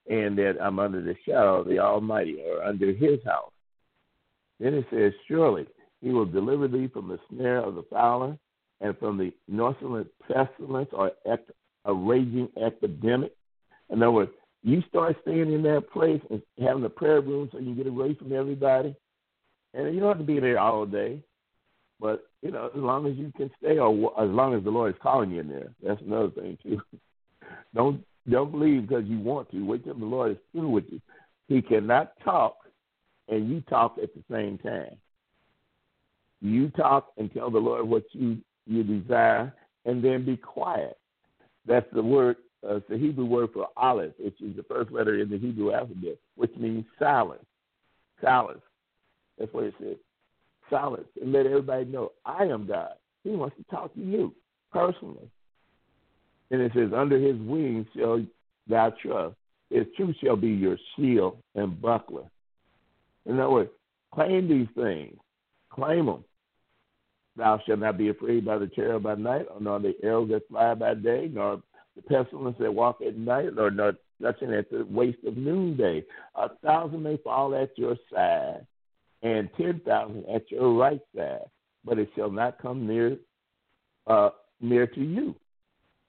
and 0.09 0.39
that 0.39 0.55
I'm 0.61 0.79
under 0.79 1.03
the 1.03 1.17
shadow 1.27 1.61
of 1.61 1.67
the 1.67 1.81
Almighty 1.81 2.41
or 2.43 2.63
under 2.63 2.93
His 2.93 3.19
house. 3.25 3.53
Then 4.61 4.75
it 4.75 4.87
says, 4.91 5.13
"Surely 5.27 5.67
He 6.01 6.11
will 6.11 6.27
deliver 6.27 6.69
thee 6.69 6.87
from 6.87 7.09
the 7.09 7.19
snare 7.29 7.59
of 7.59 7.75
the 7.75 7.83
fowler, 7.85 8.39
and 8.81 8.97
from 8.99 9.19
the 9.19 9.33
noisome 9.49 10.09
pestilence 10.29 10.91
or 10.93 11.13
a 11.85 11.93
raging 11.93 12.49
epidemic." 12.57 13.35
In 13.91 14.01
other 14.01 14.13
words, 14.13 14.33
you 14.63 14.81
start 14.83 15.17
staying 15.23 15.53
in 15.53 15.63
that 15.63 15.91
place 15.91 16.23
and 16.31 16.41
having 16.61 16.85
a 16.85 16.89
prayer 16.89 17.21
room 17.21 17.49
so 17.51 17.59
you 17.59 17.75
get 17.75 17.89
away 17.89 18.15
from 18.15 18.33
everybody. 18.33 18.95
And 19.75 19.93
you 19.93 20.01
don't 20.01 20.11
have 20.11 20.19
to 20.19 20.25
be 20.25 20.39
there 20.39 20.61
all 20.61 20.87
day, 20.87 21.21
but 22.03 22.27
you 22.43 22.51
know, 22.51 22.67
as 22.67 22.73
long 22.75 23.07
as 23.07 23.17
you 23.17 23.33
can 23.37 23.49
stay, 23.59 23.79
or 23.79 23.93
as 24.21 24.29
long 24.29 24.55
as 24.55 24.65
the 24.65 24.71
Lord 24.71 24.93
is 24.93 25.01
calling 25.01 25.31
you 25.31 25.41
in 25.41 25.49
there, 25.49 25.71
that's 25.87 26.03
another 26.03 26.31
thing 26.31 26.59
too. 26.61 26.83
don't 27.75 28.05
don't 28.29 28.51
believe 28.51 28.89
because 28.89 29.05
you 29.07 29.21
want 29.21 29.51
to. 29.53 29.65
Wait 29.65 29.85
till 29.85 29.95
the 29.95 30.05
Lord 30.05 30.33
is 30.33 30.39
through 30.51 30.69
with 30.69 30.85
you. 30.91 31.01
He 31.47 31.63
cannot 31.63 32.13
talk 32.25 32.57
and 33.29 33.49
you 33.49 33.61
talk 33.63 33.97
at 34.03 34.13
the 34.15 34.23
same 34.29 34.59
time. 34.59 34.97
You 36.41 36.71
talk 36.71 37.13
and 37.19 37.33
tell 37.33 37.53
the 37.53 37.59
Lord 37.59 37.89
what 37.89 38.03
you 38.11 38.39
you 38.67 38.83
desire, 38.83 39.55
and 39.85 40.05
then 40.05 40.27
be 40.27 40.37
quiet. 40.37 40.99
That's 41.67 41.87
the 41.95 42.03
word 42.03 42.37
uh, 42.69 42.77
it's 42.77 42.89
the 42.89 42.99
Hebrew 42.99 43.27
word 43.27 43.51
for 43.55 43.69
aleph, 43.77 44.13
which 44.19 44.41
is 44.41 44.57
the 44.57 44.65
first 44.65 44.91
letter 44.91 45.21
in 45.21 45.31
the 45.31 45.39
Hebrew 45.39 45.73
alphabet, 45.73 46.19
which 46.35 46.55
means 46.57 46.85
silence. 46.99 47.45
Silence. 48.21 48.61
That's 49.39 49.53
what 49.53 49.65
it 49.65 49.75
says. 49.81 49.97
Silence. 50.73 51.07
And 51.21 51.33
let 51.33 51.47
everybody 51.47 51.85
know, 51.85 52.13
I 52.25 52.45
am 52.45 52.67
God. 52.67 52.95
He 53.23 53.31
wants 53.31 53.57
to 53.57 53.65
talk 53.65 53.95
to 53.95 54.01
you 54.01 54.35
personally. 54.73 55.31
And 56.51 56.61
it 56.61 56.73
says, 56.75 56.91
under 56.97 57.19
his 57.19 57.37
wings 57.41 57.87
shall 57.97 58.25
thou 58.69 58.93
trust. 59.03 59.37
His 59.71 59.87
truth 59.97 60.17
shall 60.23 60.37
be 60.37 60.49
your 60.49 60.77
shield 60.97 61.39
and 61.55 61.81
buckler. 61.81 62.25
In 63.27 63.39
other 63.39 63.51
words, 63.51 63.71
claim 64.13 64.49
these 64.49 64.69
things. 64.75 65.17
Claim 65.71 66.07
them. 66.07 66.25
Thou 67.37 67.61
shalt 67.65 67.79
not 67.79 67.97
be 67.97 68.11
afraid 68.11 68.45
by 68.45 68.59
the 68.59 68.67
terror 68.67 68.99
by 68.99 69.15
night, 69.15 69.47
nor 69.61 69.79
the 69.79 69.95
arrows 70.03 70.29
that 70.31 70.49
fly 70.49 70.75
by 70.75 70.95
day, 70.95 71.31
nor 71.33 71.63
the 71.97 72.03
pestilence 72.03 72.57
that 72.59 72.75
walk 72.75 73.01
at 73.07 73.17
night, 73.17 73.55
nor 73.55 73.71
not 73.71 73.95
nothing 74.21 74.53
at 74.53 74.71
the 74.71 74.85
waste 74.91 75.25
of 75.27 75.37
noonday. 75.37 76.05
A 76.35 76.51
thousand 76.63 77.03
may 77.03 77.17
fall 77.19 77.55
at 77.55 77.77
your 77.79 77.97
side, 78.13 78.67
and 79.23 79.49
ten 79.57 79.81
thousand 79.85 80.25
at 80.33 80.51
your 80.51 80.75
right 80.75 81.01
side, 81.17 81.45
but 81.85 81.99
it 81.99 82.11
shall 82.17 82.31
not 82.31 82.61
come 82.61 82.87
near 82.87 83.17
uh, 84.07 84.31
near 84.61 84.87
to 84.87 85.01
you. 85.01 85.35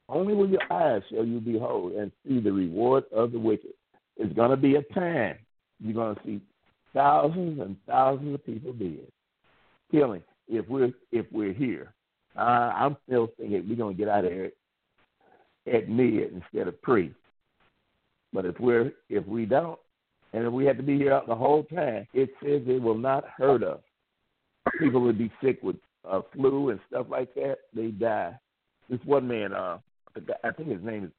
Only 0.09 0.33
with 0.33 0.49
your 0.49 0.71
eyes 0.71 1.01
shall 1.09 1.25
you 1.25 1.39
behold 1.39 1.93
and 1.93 2.11
see 2.27 2.39
the 2.39 2.51
reward 2.51 3.05
of 3.15 3.31
the 3.31 3.39
wicked. 3.39 3.73
It's 4.17 4.33
going 4.33 4.51
to 4.51 4.57
be 4.57 4.75
a 4.75 4.83
time 4.93 5.37
you're 5.83 5.93
going 5.93 6.15
to 6.15 6.21
see 6.23 6.41
thousands 6.93 7.59
and 7.59 7.75
thousands 7.87 8.35
of 8.35 8.45
people 8.45 8.73
dead, 8.73 9.07
killing. 9.91 10.23
If 10.47 10.67
we're 10.67 10.91
if 11.11 11.25
we're 11.31 11.53
here, 11.53 11.93
uh, 12.37 12.71
I'm 12.75 12.97
still 13.07 13.29
thinking 13.37 13.65
we're 13.67 13.75
going 13.75 13.95
to 13.95 13.99
get 13.99 14.09
out 14.09 14.25
of 14.25 14.31
here 14.31 14.51
at 15.71 15.89
mid 15.89 16.33
instead 16.33 16.67
of 16.67 16.81
pre. 16.81 17.13
But 18.31 18.45
if 18.45 18.59
we're 18.59 18.91
if 19.09 19.25
we 19.27 19.45
don't, 19.45 19.79
and 20.33 20.45
if 20.45 20.51
we 20.51 20.65
have 20.65 20.77
to 20.77 20.83
be 20.83 20.97
here 20.97 21.21
the 21.27 21.35
whole 21.35 21.63
time, 21.63 22.07
it 22.13 22.29
says 22.41 22.61
it 22.65 22.81
will 22.81 22.97
not 22.97 23.23
hurt 23.37 23.63
us. 23.63 23.79
People 24.79 25.01
would 25.01 25.17
be 25.17 25.31
sick 25.43 25.59
with 25.61 25.75
uh, 26.09 26.21
flu 26.33 26.69
and 26.69 26.79
stuff 26.89 27.07
like 27.09 27.33
that. 27.35 27.57
They 27.73 27.87
die. 27.87 28.37
This 28.89 28.99
one 29.05 29.27
man, 29.27 29.53
uh, 29.53 29.77
I 30.43 30.51
think 30.51 30.69
his 30.69 30.83
name 30.83 31.05
is 31.05 31.11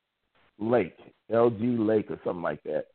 Lake, 0.58 0.96
L.G. 1.32 1.64
Lake 1.64 2.10
or 2.10 2.18
something 2.24 2.42
like 2.42 2.62
that. 2.64 2.86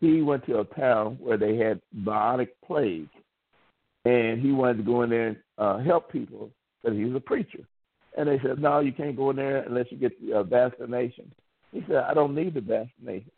He 0.00 0.22
went 0.22 0.44
to 0.46 0.60
a 0.60 0.64
town 0.64 1.18
where 1.20 1.36
they 1.36 1.56
had 1.56 1.80
bubonic 1.92 2.54
plague, 2.66 3.08
and 4.04 4.40
he 4.40 4.52
wanted 4.52 4.78
to 4.78 4.82
go 4.82 5.02
in 5.02 5.10
there 5.10 5.28
and 5.28 5.36
uh, 5.58 5.78
help 5.78 6.10
people 6.10 6.50
because 6.82 6.96
he 6.96 7.04
was 7.04 7.14
a 7.14 7.20
preacher. 7.20 7.64
And 8.16 8.28
they 8.28 8.40
said, 8.44 8.58
no, 8.58 8.80
you 8.80 8.92
can't 8.92 9.16
go 9.16 9.30
in 9.30 9.36
there 9.36 9.62
unless 9.62 9.86
you 9.90 9.96
get 9.96 10.20
the 10.20 10.38
uh, 10.38 10.42
vaccination. 10.42 11.30
He 11.70 11.84
said, 11.86 11.96
I 11.96 12.14
don't 12.14 12.34
need 12.34 12.54
the 12.54 12.60
vaccination. 12.60 13.30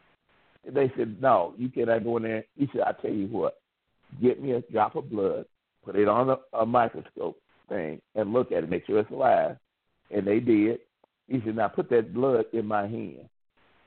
They 0.66 0.92
said, 0.96 1.20
no, 1.20 1.54
you 1.58 1.68
cannot 1.68 2.04
go 2.04 2.16
in 2.16 2.24
there. 2.24 2.44
He 2.56 2.68
said, 2.72 2.82
I 2.82 2.92
tell 2.92 3.12
you 3.12 3.26
what, 3.26 3.58
get 4.22 4.42
me 4.42 4.52
a 4.52 4.60
drop 4.72 4.96
of 4.96 5.10
blood, 5.10 5.44
put 5.84 5.96
it 5.96 6.08
on 6.08 6.30
a, 6.30 6.36
a 6.58 6.66
microscope 6.66 7.38
thing, 7.68 8.00
and 8.14 8.32
look 8.32 8.52
at 8.52 8.64
it, 8.64 8.70
make 8.70 8.86
sure 8.86 9.00
it's 9.00 9.10
alive. 9.10 9.56
And 10.10 10.26
they 10.26 10.40
did. 10.40 10.80
He 11.28 11.40
said, 11.44 11.56
now 11.56 11.68
put 11.68 11.90
that 11.90 12.14
blood 12.14 12.46
in 12.52 12.66
my 12.66 12.82
hand. 12.82 13.28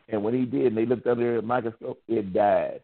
And 0.09 0.23
when 0.23 0.33
he 0.33 0.45
did, 0.45 0.67
and 0.67 0.77
they 0.77 0.85
looked 0.85 1.07
under 1.07 1.35
the 1.35 1.41
microscope, 1.41 2.01
it 2.07 2.33
died. 2.33 2.81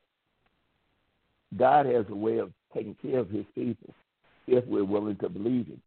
God 1.58 1.86
has 1.86 2.06
a 2.10 2.16
way 2.16 2.40
of 2.40 2.52
taking 2.74 2.96
care 3.02 3.20
of 3.20 3.30
his 3.30 3.46
people 3.56 3.94
if 4.48 4.66
we're 4.66 4.84
willing 4.84 5.16
to 5.18 5.30
believe 5.30 5.68
him 5.68 5.82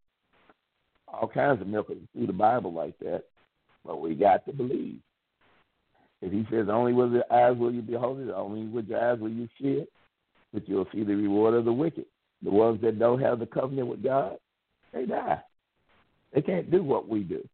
all 1.08 1.28
kinds 1.28 1.60
of 1.60 1.66
miracles 1.66 1.98
through 2.12 2.26
the 2.26 2.32
Bible 2.32 2.72
like 2.72 2.98
that, 3.00 3.24
but 3.84 4.00
we 4.00 4.14
got 4.14 4.44
to 4.46 4.52
believe. 4.52 5.00
If 6.22 6.32
he 6.32 6.46
says, 6.50 6.66
only 6.70 6.92
with 6.92 7.12
your 7.12 7.30
eyes 7.32 7.56
will 7.56 7.72
you 7.72 7.82
behold 7.82 8.20
it, 8.20 8.30
only 8.30 8.66
with 8.66 8.88
your 8.88 9.12
eyes 9.12 9.18
will 9.18 9.30
you 9.30 9.48
see 9.60 9.68
it, 9.68 9.88
but 10.52 10.68
you'll 10.68 10.86
see 10.92 11.04
the 11.04 11.14
reward 11.14 11.54
of 11.54 11.64
the 11.64 11.72
wicked. 11.72 12.06
The 12.42 12.50
ones 12.50 12.80
that 12.82 12.98
don't 12.98 13.20
have 13.20 13.38
the 13.38 13.46
covenant 13.46 13.88
with 13.88 14.02
God, 14.02 14.36
they 14.92 15.06
die. 15.06 15.40
They 16.34 16.42
can't 16.42 16.70
do 16.70 16.82
what 16.82 17.08
we 17.08 17.20
do. 17.20 17.46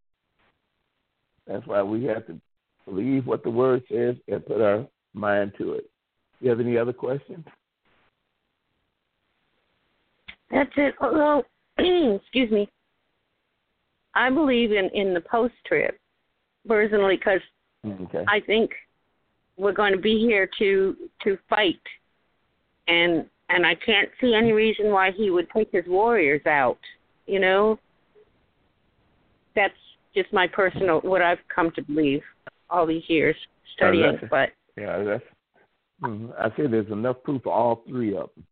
That's 1.47 1.67
why 1.67 1.83
we 1.83 2.05
have 2.05 2.27
to 2.27 2.41
believe 2.85 3.27
what 3.27 3.43
the 3.43 3.51
word 3.51 3.83
says 3.91 4.17
and 4.29 4.47
put 4.47 4.61
our 4.61 4.87
mind 5.15 5.53
to 5.59 5.73
it. 5.75 5.91
You 6.41 6.51
have 6.51 6.61
any 6.61 6.77
other 6.77 6.93
questions? 6.93 7.45
That's 10.51 10.71
it. 10.77 10.95
Oh, 11.01 11.13
well, 11.13 11.45
excuse 12.21 12.51
me. 12.51 12.69
I 14.15 14.29
believe 14.29 14.73
in 14.73 14.91
in 14.93 15.15
the 15.15 15.23
post 15.23 15.55
trib 15.67 15.95
personally 16.69 17.17
because 17.17 17.41
okay. 17.87 18.25
I 18.29 18.41
think 18.41 18.71
we're 19.57 19.73
going 19.73 19.93
to 19.93 20.01
be 20.01 20.19
here 20.19 20.49
to 20.59 20.97
to 21.25 21.39
fight, 21.49 21.81
and 22.89 23.27
and 23.49 23.67
I 23.67 23.75
can't 23.75 24.09
see 24.21 24.35
any 24.35 24.53
reason 24.53 24.91
why 24.91 25.11
he 25.11 25.31
would 25.31 25.49
take 25.51 25.71
his 25.73 25.85
warriors 25.87 26.43
out. 26.47 26.79
You 27.27 27.41
know, 27.41 27.79
that's 29.55 29.75
just 30.15 30.33
my 30.33 30.47
personal 30.47 31.01
what 31.01 31.23
I've 31.23 31.39
come 31.55 31.71
to 31.77 31.83
believe 31.83 32.23
all 32.71 32.87
these 32.87 33.05
years 33.09 33.37
studying. 33.77 34.19
Oh, 34.23 34.27
but 34.31 34.51
yeah, 34.77 35.03
that's. 35.03 35.25
Mm-hmm. 36.03 36.33
I 36.37 36.49
say 36.57 36.67
there's 36.67 36.91
enough 36.91 37.23
proof 37.23 37.43
for 37.43 37.53
all 37.53 37.85
three 37.87 38.17
of 38.17 38.31
them. 38.35 38.45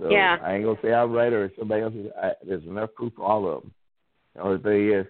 So 0.00 0.10
yeah. 0.10 0.36
I 0.42 0.54
ain't 0.54 0.64
gonna 0.64 0.78
say 0.82 0.92
I'm 0.92 1.12
right 1.12 1.32
or 1.32 1.50
somebody 1.58 1.82
else. 1.82 1.94
Is, 1.94 2.06
I, 2.20 2.32
there's 2.46 2.64
enough 2.64 2.90
proof 2.94 3.12
for 3.16 3.24
all 3.24 3.48
of 3.48 3.62
them. 3.62 3.72
The 4.34 4.42
only 4.42 4.62
thing 4.62 4.92
is, 4.92 5.06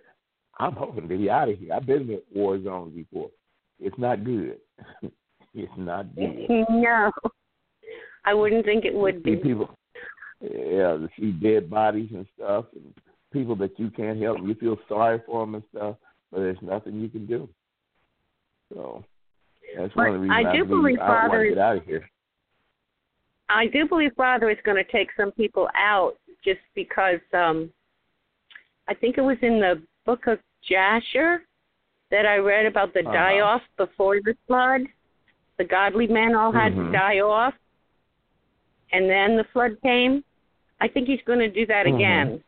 I'm 0.59 0.73
hoping 0.73 1.09
to 1.09 1.17
be 1.17 1.31
out 1.31 1.49
of 1.49 1.59
here. 1.59 1.73
I've 1.73 1.87
been 1.87 2.11
in 2.11 2.21
war 2.35 2.63
zones 2.63 2.95
before. 2.95 3.31
It's 3.81 3.99
not 3.99 4.25
good. 4.25 4.59
it's 5.55 5.73
not 5.77 6.15
good. 6.17 6.47
No, 6.49 7.13
I 8.25 8.35
wouldn't 8.35 8.65
think 8.65 8.85
it 8.85 8.95
would 8.95 9.23
be. 9.23 9.37
People, 9.37 9.71
yeah, 10.41 10.97
to 10.97 11.09
see 11.19 11.31
dead 11.31 11.71
bodies 11.71 12.11
and 12.13 12.27
stuff, 12.37 12.67
and 12.75 12.93
people 13.33 13.57
that 13.57 13.79
you 13.79 13.91
can't 13.91 14.21
help, 14.21 14.39
and 14.39 14.49
you 14.49 14.55
feel 14.55 14.77
sorry 14.89 15.21
for 15.27 15.45
them 15.45 15.55
and 15.55 15.65
stuff, 15.75 15.97
but 16.31 16.41
there's 16.41 16.59
nothing 16.61 17.01
you 17.01 17.09
can 17.09 17.27
do. 17.27 17.49
So 18.73 19.05
that's 19.77 19.95
one 19.95 20.09
of 20.09 20.13
the 20.15 20.19
reasons 20.21 20.47
I, 20.49 20.57
do 20.57 20.65
I 20.65 20.67
believe 20.67 20.99
I 21.01 21.07
Father 21.07 21.29
want 21.29 21.43
to 21.43 21.49
get 21.51 21.59
out 21.59 21.77
of 21.77 21.85
here. 21.85 22.11
I 23.49 23.67
do 23.67 23.89
believe 23.89 24.13
Father 24.17 24.51
is 24.51 24.59
going 24.65 24.83
to 24.83 24.93
take 24.93 25.09
some 25.17 25.33
people 25.33 25.69
out 25.75 26.15
just 26.45 26.61
because 26.75 27.21
um 27.33 27.71
I 28.89 28.95
think 28.95 29.19
it 29.19 29.23
was 29.23 29.37
in 29.43 29.61
the 29.61 29.83
book 30.07 30.27
of 30.27 30.39
Jasher 30.69 31.43
that 32.11 32.27
I 32.27 32.37
read 32.37 32.67
about 32.67 32.95
the 32.95 33.01
uh-huh. 33.01 33.13
die 33.13 33.41
off 33.41 33.63
before 33.77 34.17
the 34.25 34.35
flood. 34.47 34.83
The 35.59 35.65
godly 35.65 36.07
men 36.07 36.35
all 36.35 36.53
had 36.53 36.73
mm-hmm. 36.73 36.87
to 36.87 36.93
die 36.93 37.19
off, 37.19 37.55
and 38.93 39.11
then 39.11 39.37
the 39.37 39.45
flood 39.53 39.77
came. 39.83 40.23
I 40.81 40.87
think 40.87 41.09
he's 41.09 41.21
going 41.27 41.41
to 41.41 41.51
do 41.51 41.67
that 41.67 41.87
mm-hmm. 41.87 41.97
again. 41.97 42.45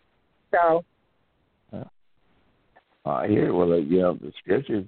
So. 0.53 0.85
I 3.05 3.29
hear. 3.29 3.53
Well, 3.55 3.73
uh, 3.73 3.77
you 3.77 3.99
know, 3.99 4.15
the 4.15 4.33
scriptures 4.39 4.87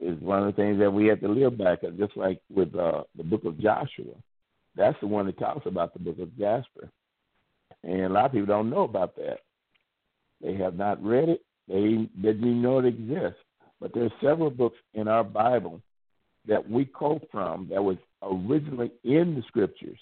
is 0.00 0.20
one 0.20 0.40
of 0.40 0.46
the 0.46 0.60
things 0.60 0.78
that 0.78 0.90
we 0.90 1.06
have 1.06 1.20
to 1.20 1.28
live 1.28 1.58
by. 1.58 1.76
Cause 1.76 1.92
just 1.98 2.16
like 2.16 2.40
with 2.52 2.74
uh, 2.74 3.02
the 3.16 3.22
book 3.22 3.44
of 3.44 3.60
Joshua, 3.60 4.14
that's 4.76 4.98
the 5.00 5.06
one 5.06 5.26
that 5.26 5.38
talks 5.38 5.66
about 5.66 5.92
the 5.92 5.98
book 5.98 6.18
of 6.18 6.36
Jasher, 6.38 6.90
and 7.82 8.02
a 8.02 8.08
lot 8.08 8.26
of 8.26 8.32
people 8.32 8.46
don't 8.46 8.70
know 8.70 8.82
about 8.82 9.14
that. 9.16 9.40
They 10.42 10.54
have 10.54 10.74
not 10.74 11.02
read 11.04 11.28
it. 11.28 11.42
They 11.68 12.08
didn't 12.20 12.44
even 12.44 12.62
know 12.62 12.78
it 12.78 12.86
exists. 12.86 13.40
But 13.80 13.92
there's 13.94 14.12
several 14.22 14.50
books 14.50 14.76
in 14.94 15.08
our 15.08 15.24
Bible 15.24 15.80
that 16.46 16.68
we 16.68 16.84
quote 16.84 17.26
from 17.30 17.68
that 17.70 17.82
was 17.82 17.96
originally 18.22 18.90
in 19.04 19.34
the 19.34 19.42
scriptures, 19.46 19.98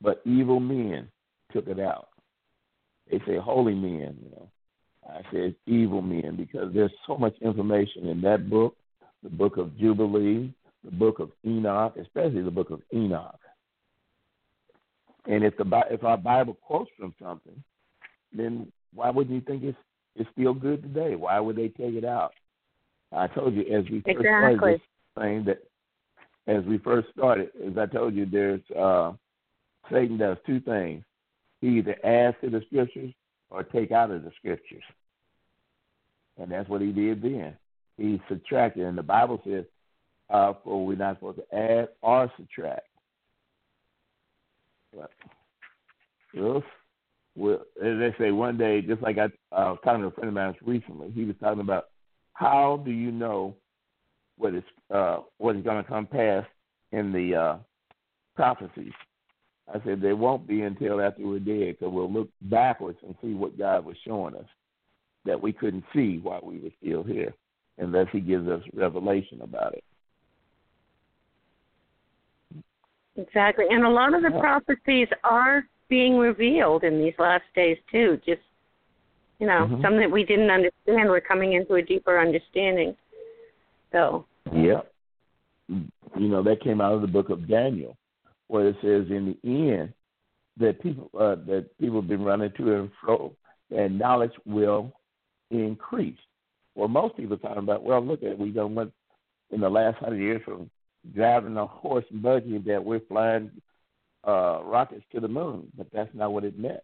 but 0.00 0.22
evil 0.24 0.60
men 0.60 1.08
took 1.52 1.66
it 1.66 1.80
out. 1.80 2.08
They 3.10 3.18
say 3.26 3.36
holy 3.38 3.74
men, 3.74 4.16
you 4.22 4.30
know. 4.30 4.48
I 5.08 5.22
say 5.32 5.54
evil 5.66 6.02
men 6.02 6.36
because 6.36 6.72
there's 6.74 6.92
so 7.06 7.16
much 7.16 7.34
information 7.40 8.08
in 8.08 8.20
that 8.22 8.50
book, 8.50 8.76
the 9.22 9.30
book 9.30 9.56
of 9.56 9.76
Jubilee, 9.78 10.52
the 10.84 10.90
book 10.90 11.18
of 11.18 11.30
Enoch, 11.46 11.96
especially 12.00 12.42
the 12.42 12.50
book 12.50 12.70
of 12.70 12.82
Enoch. 12.92 13.40
And 15.26 15.44
if 15.44 15.56
the 15.56 15.64
if 15.90 16.04
our 16.04 16.18
Bible 16.18 16.54
quotes 16.62 16.90
from 16.98 17.14
something, 17.22 17.62
then 18.32 18.70
why 18.94 19.10
wouldn't 19.10 19.34
you 19.34 19.40
think 19.40 19.62
it's 19.62 19.78
it's 20.18 20.30
still 20.32 20.54
good 20.54 20.82
today? 20.82 21.14
Why 21.14 21.40
would 21.40 21.56
they 21.56 21.68
take 21.68 21.94
it 21.94 22.04
out? 22.04 22.32
I 23.12 23.26
told 23.28 23.54
you 23.54 23.62
as 23.62 23.84
we 23.90 24.00
first 24.00 24.18
exactly. 24.18 24.56
started 24.56 24.80
this 24.80 25.22
thing 25.22 25.44
that 25.44 25.62
as 26.48 26.64
we 26.64 26.78
first 26.78 27.08
started, 27.16 27.50
as 27.66 27.76
I 27.78 27.86
told 27.86 28.14
you, 28.14 28.26
there's 28.26 28.60
uh, 28.78 29.12
Satan 29.90 30.18
does 30.18 30.36
two 30.46 30.60
things. 30.60 31.04
He 31.60 31.78
either 31.78 31.96
adds 32.04 32.36
to 32.42 32.50
the 32.50 32.62
scriptures 32.66 33.12
or 33.50 33.62
take 33.62 33.92
out 33.92 34.10
of 34.10 34.22
the 34.24 34.32
scriptures. 34.38 34.84
And 36.38 36.50
that's 36.50 36.68
what 36.68 36.80
he 36.80 36.92
did 36.92 37.22
then. 37.22 37.56
He 37.96 38.20
subtracted, 38.28 38.84
and 38.84 38.96
the 38.96 39.02
Bible 39.02 39.40
says, 39.44 39.64
uh, 40.30 40.52
for 40.62 40.86
we're 40.86 40.96
not 40.96 41.16
supposed 41.16 41.38
to 41.38 41.56
add 41.56 41.88
or 42.00 42.30
subtract. 42.36 42.86
But, 44.94 45.10
well, 46.34 46.62
well, 47.38 47.60
as 47.80 47.98
they 47.98 48.14
say, 48.18 48.32
one 48.32 48.58
day, 48.58 48.80
just 48.82 49.00
like 49.00 49.16
I, 49.16 49.26
uh, 49.54 49.70
was 49.70 49.78
talking 49.84 50.02
to 50.02 50.08
a 50.08 50.10
friend 50.10 50.28
of 50.28 50.34
mine 50.34 50.54
recently, 50.64 51.10
he 51.12 51.24
was 51.24 51.36
talking 51.40 51.60
about 51.60 51.84
how 52.32 52.82
do 52.84 52.90
you 52.90 53.12
know 53.12 53.54
what 54.36 54.54
is 54.54 54.64
uh, 54.92 55.18
what 55.38 55.56
is 55.56 55.62
going 55.62 55.82
to 55.82 55.88
come 55.88 56.06
past 56.06 56.48
in 56.92 57.12
the 57.12 57.34
uh, 57.34 57.56
prophecies. 58.34 58.92
I 59.72 59.80
said 59.84 60.00
they 60.00 60.14
won't 60.14 60.48
be 60.48 60.62
until 60.62 61.00
after 61.00 61.26
we're 61.26 61.38
dead, 61.38 61.76
because 61.78 61.92
we'll 61.92 62.12
look 62.12 62.28
backwards 62.42 62.98
and 63.06 63.14
see 63.22 63.34
what 63.34 63.58
God 63.58 63.84
was 63.84 63.96
showing 64.04 64.34
us 64.34 64.46
that 65.24 65.40
we 65.40 65.52
couldn't 65.52 65.84
see 65.94 66.18
while 66.18 66.40
we 66.42 66.58
were 66.58 66.70
still 66.82 67.02
here, 67.04 67.34
unless 67.76 68.06
He 68.10 68.20
gives 68.20 68.48
us 68.48 68.62
revelation 68.74 69.42
about 69.42 69.74
it. 69.74 69.84
Exactly. 73.16 73.66
And 73.70 73.84
a 73.84 73.90
lot 73.90 74.14
of 74.14 74.22
the 74.22 74.30
prophecies 74.40 75.08
are 75.22 75.64
being 75.88 76.16
revealed 76.16 76.84
in 76.84 76.98
these 76.98 77.14
last 77.18 77.44
days 77.54 77.78
too. 77.90 78.20
Just 78.26 78.40
you 79.38 79.46
know, 79.46 79.66
mm-hmm. 79.66 79.82
some 79.82 79.96
that 79.98 80.10
we 80.10 80.24
didn't 80.24 80.50
understand, 80.50 81.08
we're 81.08 81.20
coming 81.20 81.52
into 81.52 81.74
a 81.74 81.82
deeper 81.82 82.18
understanding. 82.18 82.96
So 83.92 84.26
Yeah. 84.52 84.80
You 85.68 86.28
know, 86.28 86.42
that 86.42 86.62
came 86.62 86.80
out 86.80 86.94
of 86.94 87.02
the 87.02 87.06
book 87.06 87.30
of 87.30 87.48
Daniel, 87.48 87.96
where 88.48 88.68
it 88.68 88.76
says 88.82 89.06
in 89.10 89.36
the 89.42 89.70
end 89.72 89.92
that 90.58 90.82
people 90.82 91.10
uh, 91.14 91.36
that 91.46 91.66
people 91.78 92.00
have 92.00 92.08
been 92.08 92.24
running 92.24 92.50
to 92.56 92.74
and 92.74 92.90
fro, 93.00 93.34
and 93.70 93.98
knowledge 93.98 94.32
will 94.46 94.92
increase. 95.50 96.16
Well, 96.74 96.88
most 96.88 97.16
people 97.16 97.34
are 97.34 97.38
talking 97.38 97.58
about, 97.58 97.84
well, 97.84 98.04
look 98.04 98.22
at 98.22 98.30
it, 98.30 98.38
we 98.38 98.50
done 98.50 98.74
went 98.74 98.92
in 99.50 99.60
the 99.60 99.68
last 99.68 99.98
hundred 99.98 100.20
years 100.20 100.42
from 100.44 100.70
driving 101.14 101.56
a 101.56 101.66
horse 101.66 102.04
buggy 102.10 102.58
that 102.58 102.84
we're 102.84 103.00
flying 103.08 103.50
uh, 104.26 104.60
rockets 104.64 105.04
to 105.12 105.20
the 105.20 105.28
moon, 105.28 105.68
but 105.76 105.86
that's 105.92 106.14
not 106.14 106.32
what 106.32 106.44
it 106.44 106.58
meant. 106.58 106.80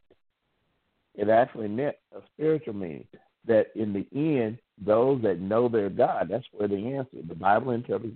It 1.14 1.28
actually 1.28 1.68
meant 1.68 1.96
a 2.16 2.20
spiritual 2.34 2.74
meaning 2.74 3.06
that 3.46 3.66
in 3.74 3.92
the 3.92 4.06
end, 4.12 4.58
those 4.84 5.22
that 5.22 5.40
know 5.40 5.68
their 5.68 5.90
God, 5.90 6.28
that's 6.30 6.46
where 6.52 6.68
the 6.68 6.94
answer. 6.94 7.18
The 7.26 7.34
Bible 7.34 7.72
interprets 7.72 8.14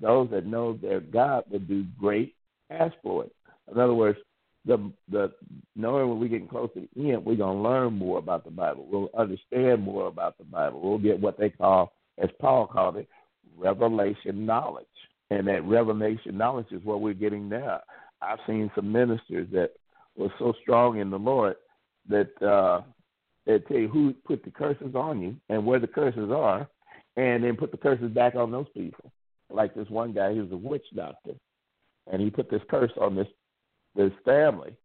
those 0.00 0.30
that 0.30 0.46
know 0.46 0.78
their 0.80 1.00
God 1.00 1.44
will 1.50 1.58
do 1.60 1.84
great 1.98 2.34
exploits. 2.70 3.34
In 3.70 3.78
other 3.78 3.94
words, 3.94 4.18
the 4.64 4.92
the 5.10 5.32
knowing 5.76 6.08
when 6.08 6.20
we 6.20 6.28
get 6.28 6.48
close 6.48 6.70
to 6.74 6.86
the 6.94 7.12
end, 7.12 7.24
we're 7.24 7.36
gonna 7.36 7.60
learn 7.60 7.94
more 7.94 8.18
about 8.18 8.44
the 8.44 8.50
Bible. 8.50 8.86
We'll 8.90 9.10
understand 9.16 9.82
more 9.82 10.06
about 10.06 10.36
the 10.38 10.44
Bible. 10.44 10.80
We'll 10.80 10.98
get 10.98 11.20
what 11.20 11.38
they 11.38 11.50
call, 11.50 11.92
as 12.18 12.28
Paul 12.40 12.66
called 12.66 12.96
it, 12.96 13.08
revelation 13.56 14.44
knowledge. 14.44 14.86
And 15.30 15.46
that 15.48 15.64
revelation 15.64 16.36
knowledge 16.38 16.66
is 16.70 16.84
what 16.84 17.00
we're 17.00 17.14
getting 17.14 17.48
now. 17.48 17.80
I've 18.20 18.38
seen 18.46 18.70
some 18.74 18.90
ministers 18.90 19.48
that 19.52 19.72
were 20.16 20.32
so 20.38 20.52
strong 20.62 20.98
in 20.98 21.10
the 21.10 21.18
Lord 21.18 21.56
that 22.08 22.42
uh 22.42 22.82
they 23.46 23.58
tell 23.60 23.78
you 23.78 23.88
who 23.88 24.12
put 24.26 24.44
the 24.44 24.50
curses 24.50 24.94
on 24.94 25.22
you 25.22 25.34
and 25.48 25.64
where 25.64 25.78
the 25.80 25.86
curses 25.86 26.30
are, 26.30 26.68
and 27.16 27.42
then 27.42 27.56
put 27.56 27.70
the 27.70 27.78
curses 27.78 28.10
back 28.10 28.34
on 28.34 28.50
those 28.50 28.68
people. 28.74 29.10
Like 29.50 29.74
this 29.74 29.88
one 29.88 30.12
guy, 30.12 30.34
he 30.34 30.40
was 30.40 30.52
a 30.52 30.56
witch 30.56 30.84
doctor, 30.94 31.32
and 32.12 32.20
he 32.20 32.28
put 32.30 32.50
this 32.50 32.60
curse 32.68 32.92
on 33.00 33.16
this 33.16 33.28
this 33.96 34.12
family. 34.24 34.76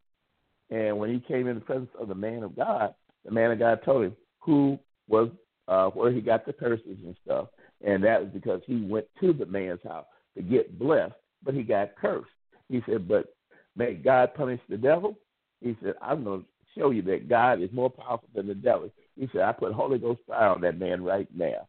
And 0.70 0.98
when 0.98 1.14
he 1.14 1.20
came 1.20 1.48
in 1.48 1.56
the 1.56 1.62
presence 1.62 1.92
of 2.00 2.08
the 2.08 2.16
man 2.16 2.42
of 2.42 2.56
God, 2.56 2.96
the 3.26 3.32
man 3.32 3.52
of 3.52 3.60
God 3.60 3.82
told 3.84 4.06
him 4.06 4.16
who 4.40 4.80
was 5.10 5.30
uh, 5.68 5.88
where 5.90 6.12
he 6.12 6.22
got 6.22 6.46
the 6.46 6.54
curses 6.54 6.98
and 7.04 7.16
stuff, 7.26 7.48
and 7.86 8.04
that 8.04 8.22
was 8.22 8.30
because 8.34 8.62
he 8.66 8.86
went 8.86 9.06
to 9.20 9.34
the 9.34 9.46
man's 9.46 9.82
house 9.84 10.06
to 10.38 10.42
get 10.42 10.80
blessed, 10.80 11.14
but 11.44 11.54
he 11.54 11.64
got 11.64 11.96
cursed. 11.96 12.28
He 12.69 12.81
said, 12.85 13.07
"But 13.07 13.34
may 13.76 13.94
God 13.94 14.34
punish 14.35 14.61
the 14.69 14.77
devil." 14.77 15.18
He 15.61 15.77
said, 15.81 15.95
"I'm 16.02 16.23
going 16.23 16.41
to 16.41 16.48
show 16.77 16.91
you 16.91 17.02
that 17.03 17.30
God 17.30 17.61
is 17.61 17.72
more 17.72 17.90
powerful 17.90 18.30
than 18.34 18.48
the 18.48 18.56
devil." 18.56 18.90
He 19.15 19.27
said, 19.31 19.41
"I 19.41 19.52
put 19.52 19.73
Holy 19.73 19.99
Ghost 19.99 20.22
fire 20.27 20.49
on 20.49 20.61
that 20.61 20.80
man 20.80 21.03
right 21.03 21.27
now." 21.35 21.68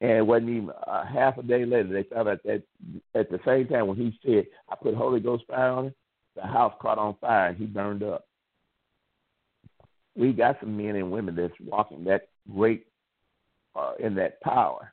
And 0.00 0.10
it 0.10 0.26
wasn't 0.26 0.50
even 0.50 0.70
uh, 0.86 1.06
half 1.06 1.38
a 1.38 1.42
day 1.42 1.64
later 1.64 1.88
they 1.88 2.02
found 2.02 2.28
out 2.28 2.42
that 2.44 2.62
at 3.14 3.30
the 3.30 3.40
same 3.46 3.66
time 3.68 3.86
when 3.86 3.96
he 3.96 4.18
said, 4.24 4.46
"I 4.68 4.76
put 4.76 4.94
Holy 4.94 5.20
Ghost 5.20 5.44
fire 5.46 5.70
on 5.70 5.86
him," 5.86 5.94
the 6.34 6.42
house 6.42 6.74
caught 6.80 6.98
on 6.98 7.16
fire 7.20 7.48
and 7.48 7.56
he 7.56 7.64
burned 7.64 8.02
up. 8.02 8.26
We 10.14 10.32
got 10.32 10.58
some 10.60 10.76
men 10.76 10.96
and 10.96 11.10
women 11.10 11.34
that's 11.34 11.52
walking 11.60 12.04
that 12.04 12.28
great 12.54 12.86
uh, 13.74 13.92
in 13.98 14.14
that 14.16 14.40
power 14.40 14.92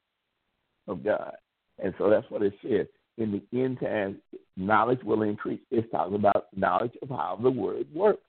of 0.87 1.03
God. 1.03 1.33
And 1.81 1.93
so 1.97 2.09
that's 2.09 2.29
what 2.29 2.43
it 2.43 2.53
says. 2.61 2.87
In 3.17 3.31
the 3.31 3.59
end 3.59 3.79
time, 3.79 4.19
knowledge 4.57 5.03
will 5.03 5.21
increase. 5.21 5.61
It's 5.69 5.89
talking 5.91 6.15
about 6.15 6.47
knowledge 6.55 6.93
of 7.01 7.09
how 7.09 7.39
the 7.41 7.49
word 7.49 7.87
works. 7.93 8.23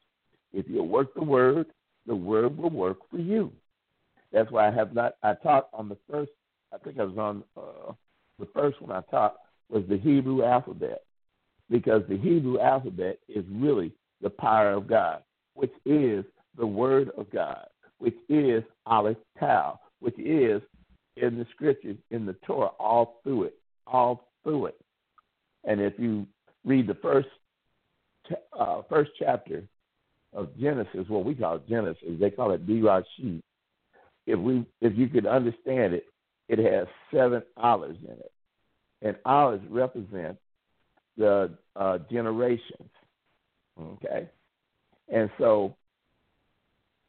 If 0.52 0.68
you 0.68 0.82
work 0.82 1.14
the 1.14 1.24
word, 1.24 1.66
the 2.06 2.14
word 2.14 2.56
will 2.56 2.70
work 2.70 2.98
for 3.10 3.18
you. 3.18 3.50
That's 4.32 4.50
why 4.50 4.68
I 4.68 4.72
have 4.72 4.94
not. 4.94 5.16
I 5.22 5.34
taught 5.34 5.68
on 5.72 5.88
the 5.88 5.96
first. 6.10 6.32
I 6.72 6.78
think 6.78 6.98
I 6.98 7.04
was 7.04 7.16
on 7.16 7.44
uh, 7.56 7.92
the 8.38 8.48
first 8.54 8.80
one 8.82 8.90
I 8.90 9.00
taught 9.10 9.36
was 9.70 9.84
the 9.88 9.96
Hebrew 9.96 10.44
alphabet, 10.44 11.02
because 11.70 12.02
the 12.08 12.18
Hebrew 12.18 12.60
alphabet 12.60 13.18
is 13.28 13.44
really 13.50 13.92
the 14.20 14.30
power 14.30 14.72
of 14.72 14.86
God, 14.86 15.22
which 15.54 15.72
is 15.86 16.24
the 16.58 16.66
word 16.66 17.10
of 17.16 17.30
God, 17.30 17.66
which 17.98 18.16
is 18.28 18.62
Aleph 18.86 19.16
Tau, 19.38 19.80
which 20.00 20.18
is 20.18 20.60
in 21.16 21.38
the 21.38 21.46
scriptures, 21.52 21.96
in 22.10 22.26
the 22.26 22.34
Torah, 22.46 22.70
all 22.78 23.20
through 23.22 23.44
it, 23.44 23.54
all 23.86 24.28
through 24.44 24.66
it. 24.66 24.80
And 25.64 25.80
if 25.80 25.94
you 25.98 26.26
read 26.64 26.86
the 26.86 26.94
first 26.96 27.28
uh, 28.58 28.82
first 28.88 29.10
chapter 29.18 29.64
of 30.32 30.56
Genesis, 30.58 31.08
what 31.08 31.24
we 31.24 31.34
call 31.34 31.58
Genesis, 31.68 32.18
they 32.18 32.30
call 32.30 32.52
it 32.52 32.66
Bereshit. 32.66 33.42
If 34.26 34.38
we, 34.38 34.64
if 34.80 34.96
you 34.96 35.08
could 35.08 35.26
understand 35.26 35.94
it, 35.94 36.06
it 36.48 36.58
has 36.58 36.86
seven 37.12 37.42
alephs 37.58 38.02
in 38.02 38.12
it, 38.12 38.32
and 39.02 39.16
alephs 39.26 39.64
represent 39.68 40.38
the 41.16 41.50
uh, 41.76 41.98
generations. 42.10 42.90
Okay, 43.78 44.28
and 45.12 45.28
so 45.38 45.76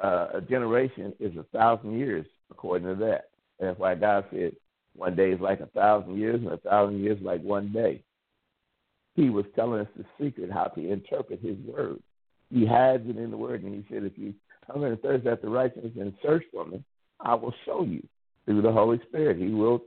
uh, 0.03 0.27
a 0.35 0.41
generation 0.41 1.13
is 1.19 1.35
a 1.37 1.43
thousand 1.57 1.97
years 1.97 2.25
according 2.51 2.87
to 2.87 2.95
that. 2.95 3.29
And 3.59 3.69
That's 3.69 3.79
why 3.79 3.95
God 3.95 4.25
said 4.31 4.53
one 4.95 5.15
day 5.15 5.31
is 5.31 5.41
like 5.41 5.59
a 5.59 5.67
thousand 5.67 6.17
years, 6.17 6.41
and 6.41 6.51
a 6.51 6.57
thousand 6.57 7.03
years 7.03 7.19
like 7.21 7.41
one 7.41 7.71
day. 7.71 8.01
He 9.15 9.29
was 9.29 9.45
telling 9.55 9.81
us 9.81 9.87
the 9.95 10.05
secret 10.19 10.51
how 10.51 10.65
to 10.65 10.91
interpret 10.91 11.39
His 11.41 11.57
word. 11.59 11.99
He 12.51 12.65
hides 12.65 13.07
it 13.07 13.17
in 13.17 13.31
the 13.31 13.37
word, 13.37 13.63
and 13.63 13.73
He 13.73 13.93
said, 13.93 14.03
"If 14.03 14.17
you 14.17 14.33
come 14.65 14.83
and 14.83 15.01
thirst 15.01 15.27
after 15.27 15.49
righteousness 15.49 15.93
and 15.99 16.13
search 16.21 16.43
for 16.51 16.65
Me, 16.65 16.83
I 17.19 17.33
will 17.33 17.53
show 17.65 17.83
you 17.83 18.05
through 18.45 18.61
the 18.61 18.71
Holy 18.71 18.99
Spirit. 19.07 19.37
He 19.37 19.49
will 19.49 19.81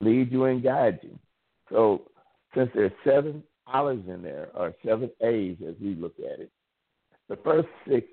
lead 0.00 0.32
you 0.32 0.44
and 0.44 0.62
guide 0.62 1.00
you." 1.02 1.18
So, 1.70 2.02
since 2.54 2.70
there's 2.74 2.92
seven 3.04 3.42
alephs 3.68 4.08
in 4.08 4.22
there, 4.22 4.48
or 4.54 4.74
seven 4.84 5.10
A's 5.22 5.56
as 5.66 5.74
we 5.80 5.94
look 5.94 6.18
at 6.18 6.40
it, 6.40 6.50
the 7.28 7.36
first 7.36 7.68
six 7.86 8.06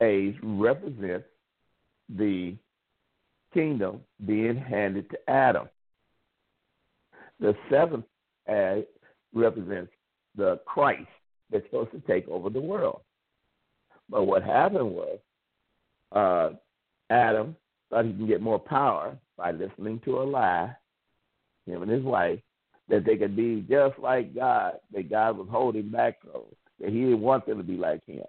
A's 0.00 0.34
represent 0.42 1.24
the 2.08 2.56
kingdom 3.52 4.00
being 4.26 4.56
handed 4.56 5.08
to 5.10 5.30
Adam. 5.30 5.68
The 7.40 7.54
seventh 7.70 8.04
A 8.48 8.84
represents 9.34 9.92
the 10.36 10.60
Christ 10.66 11.08
that's 11.50 11.64
supposed 11.66 11.92
to 11.92 12.00
take 12.00 12.28
over 12.28 12.50
the 12.50 12.60
world. 12.60 13.00
But 14.08 14.24
what 14.24 14.42
happened 14.42 14.90
was 14.90 15.18
uh, 16.12 16.50
Adam 17.10 17.56
thought 17.90 18.06
he 18.06 18.12
can 18.12 18.26
get 18.26 18.40
more 18.40 18.58
power 18.58 19.16
by 19.36 19.52
listening 19.52 20.00
to 20.04 20.18
a 20.18 20.24
lie, 20.24 20.74
him 21.66 21.82
and 21.82 21.90
his 21.90 22.02
wife, 22.02 22.40
that 22.88 23.04
they 23.04 23.16
could 23.16 23.36
be 23.36 23.64
just 23.68 23.98
like 23.98 24.34
God, 24.34 24.74
that 24.92 25.10
God 25.10 25.36
was 25.36 25.48
holding 25.50 25.90
back 25.90 26.20
from, 26.20 26.42
that 26.80 26.90
he 26.90 27.00
didn't 27.00 27.20
want 27.20 27.46
them 27.46 27.58
to 27.58 27.64
be 27.64 27.76
like 27.76 28.04
him. 28.06 28.24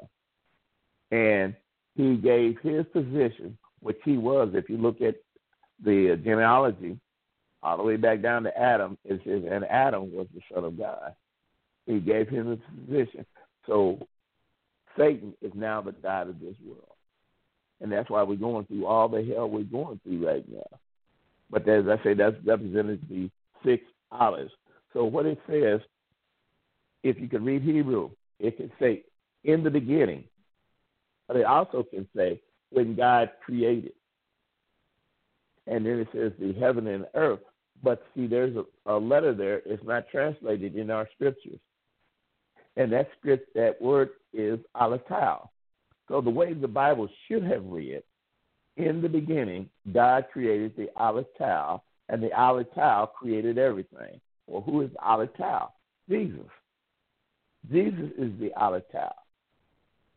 And 1.11 1.55
he 1.95 2.15
gave 2.17 2.57
his 2.61 2.85
position 2.93 3.57
which 3.81 3.99
he 4.03 4.17
was. 4.17 4.49
If 4.53 4.69
you 4.69 4.77
look 4.77 5.01
at 5.01 5.15
the 5.83 6.19
genealogy, 6.23 6.97
all 7.61 7.77
the 7.77 7.83
way 7.83 7.97
back 7.97 8.21
down 8.21 8.43
to 8.43 8.57
Adam, 8.57 8.97
it 9.03 9.21
says, 9.25 9.43
and 9.49 9.65
Adam 9.65 10.13
was 10.13 10.27
the 10.33 10.41
son 10.53 10.63
of 10.63 10.77
God. 10.77 11.13
He 11.85 11.99
gave 11.99 12.29
him 12.29 12.51
a 12.51 12.85
position. 12.85 13.25
So 13.67 13.99
Satan 14.97 15.33
is 15.41 15.51
now 15.55 15.81
the 15.81 15.91
God 15.91 16.29
of 16.29 16.39
this 16.39 16.55
world. 16.65 16.83
And 17.81 17.91
that's 17.91 18.09
why 18.09 18.23
we're 18.23 18.35
going 18.35 18.65
through 18.65 18.85
all 18.85 19.07
the 19.07 19.23
hell 19.23 19.49
we're 19.49 19.63
going 19.63 19.99
through 20.03 20.27
right 20.27 20.45
now. 20.49 20.79
But 21.49 21.67
as 21.67 21.85
I 21.87 22.01
say, 22.03 22.13
that's 22.13 22.35
represented 22.45 23.01
the 23.09 23.29
six 23.65 23.83
alephs. 24.13 24.49
So 24.93 25.05
what 25.05 25.25
it 25.25 25.39
says, 25.49 25.81
if 27.03 27.19
you 27.19 27.27
can 27.27 27.43
read 27.43 27.61
Hebrew, 27.61 28.11
it 28.39 28.57
can 28.57 28.71
say 28.79 29.03
in 29.43 29.63
the 29.63 29.69
beginning. 29.69 30.25
But 31.27 31.37
it 31.37 31.45
also 31.45 31.83
can 31.83 32.07
say 32.15 32.41
when 32.71 32.95
God 32.95 33.31
created. 33.45 33.93
And 35.67 35.85
then 35.85 35.99
it 35.99 36.07
says 36.13 36.31
the 36.39 36.53
heaven 36.59 36.87
and 36.87 37.05
earth. 37.15 37.41
But 37.83 38.03
see, 38.15 38.27
there's 38.27 38.55
a, 38.55 38.65
a 38.91 38.97
letter 38.97 39.33
there. 39.33 39.61
It's 39.65 39.83
not 39.83 40.09
translated 40.09 40.75
in 40.75 40.89
our 40.89 41.07
scriptures. 41.15 41.59
And 42.75 42.91
that 42.93 43.09
script, 43.17 43.53
that 43.55 43.81
word 43.81 44.09
is 44.33 44.59
Aleph 44.75 45.01
Tau. 45.07 45.49
So 46.07 46.21
the 46.21 46.29
way 46.29 46.53
the 46.53 46.67
Bible 46.67 47.07
should 47.27 47.43
have 47.43 47.65
read, 47.65 48.03
in 48.77 49.01
the 49.01 49.09
beginning, 49.09 49.69
God 49.93 50.25
created 50.31 50.73
the 50.77 50.89
Aleph 50.95 51.27
Tau, 51.37 51.83
and 52.07 52.23
the 52.23 52.31
Aleph 52.33 52.67
Tau 52.73 53.11
created 53.17 53.57
everything. 53.57 54.19
Well, 54.47 54.61
who 54.61 54.81
is 54.81 54.89
Aleph 55.01 55.31
Tau? 55.37 55.73
Jesus. 56.09 56.47
Jesus 57.71 58.09
is 58.17 58.31
the 58.39 58.53
Aleph 58.55 58.83
Tau 58.91 59.13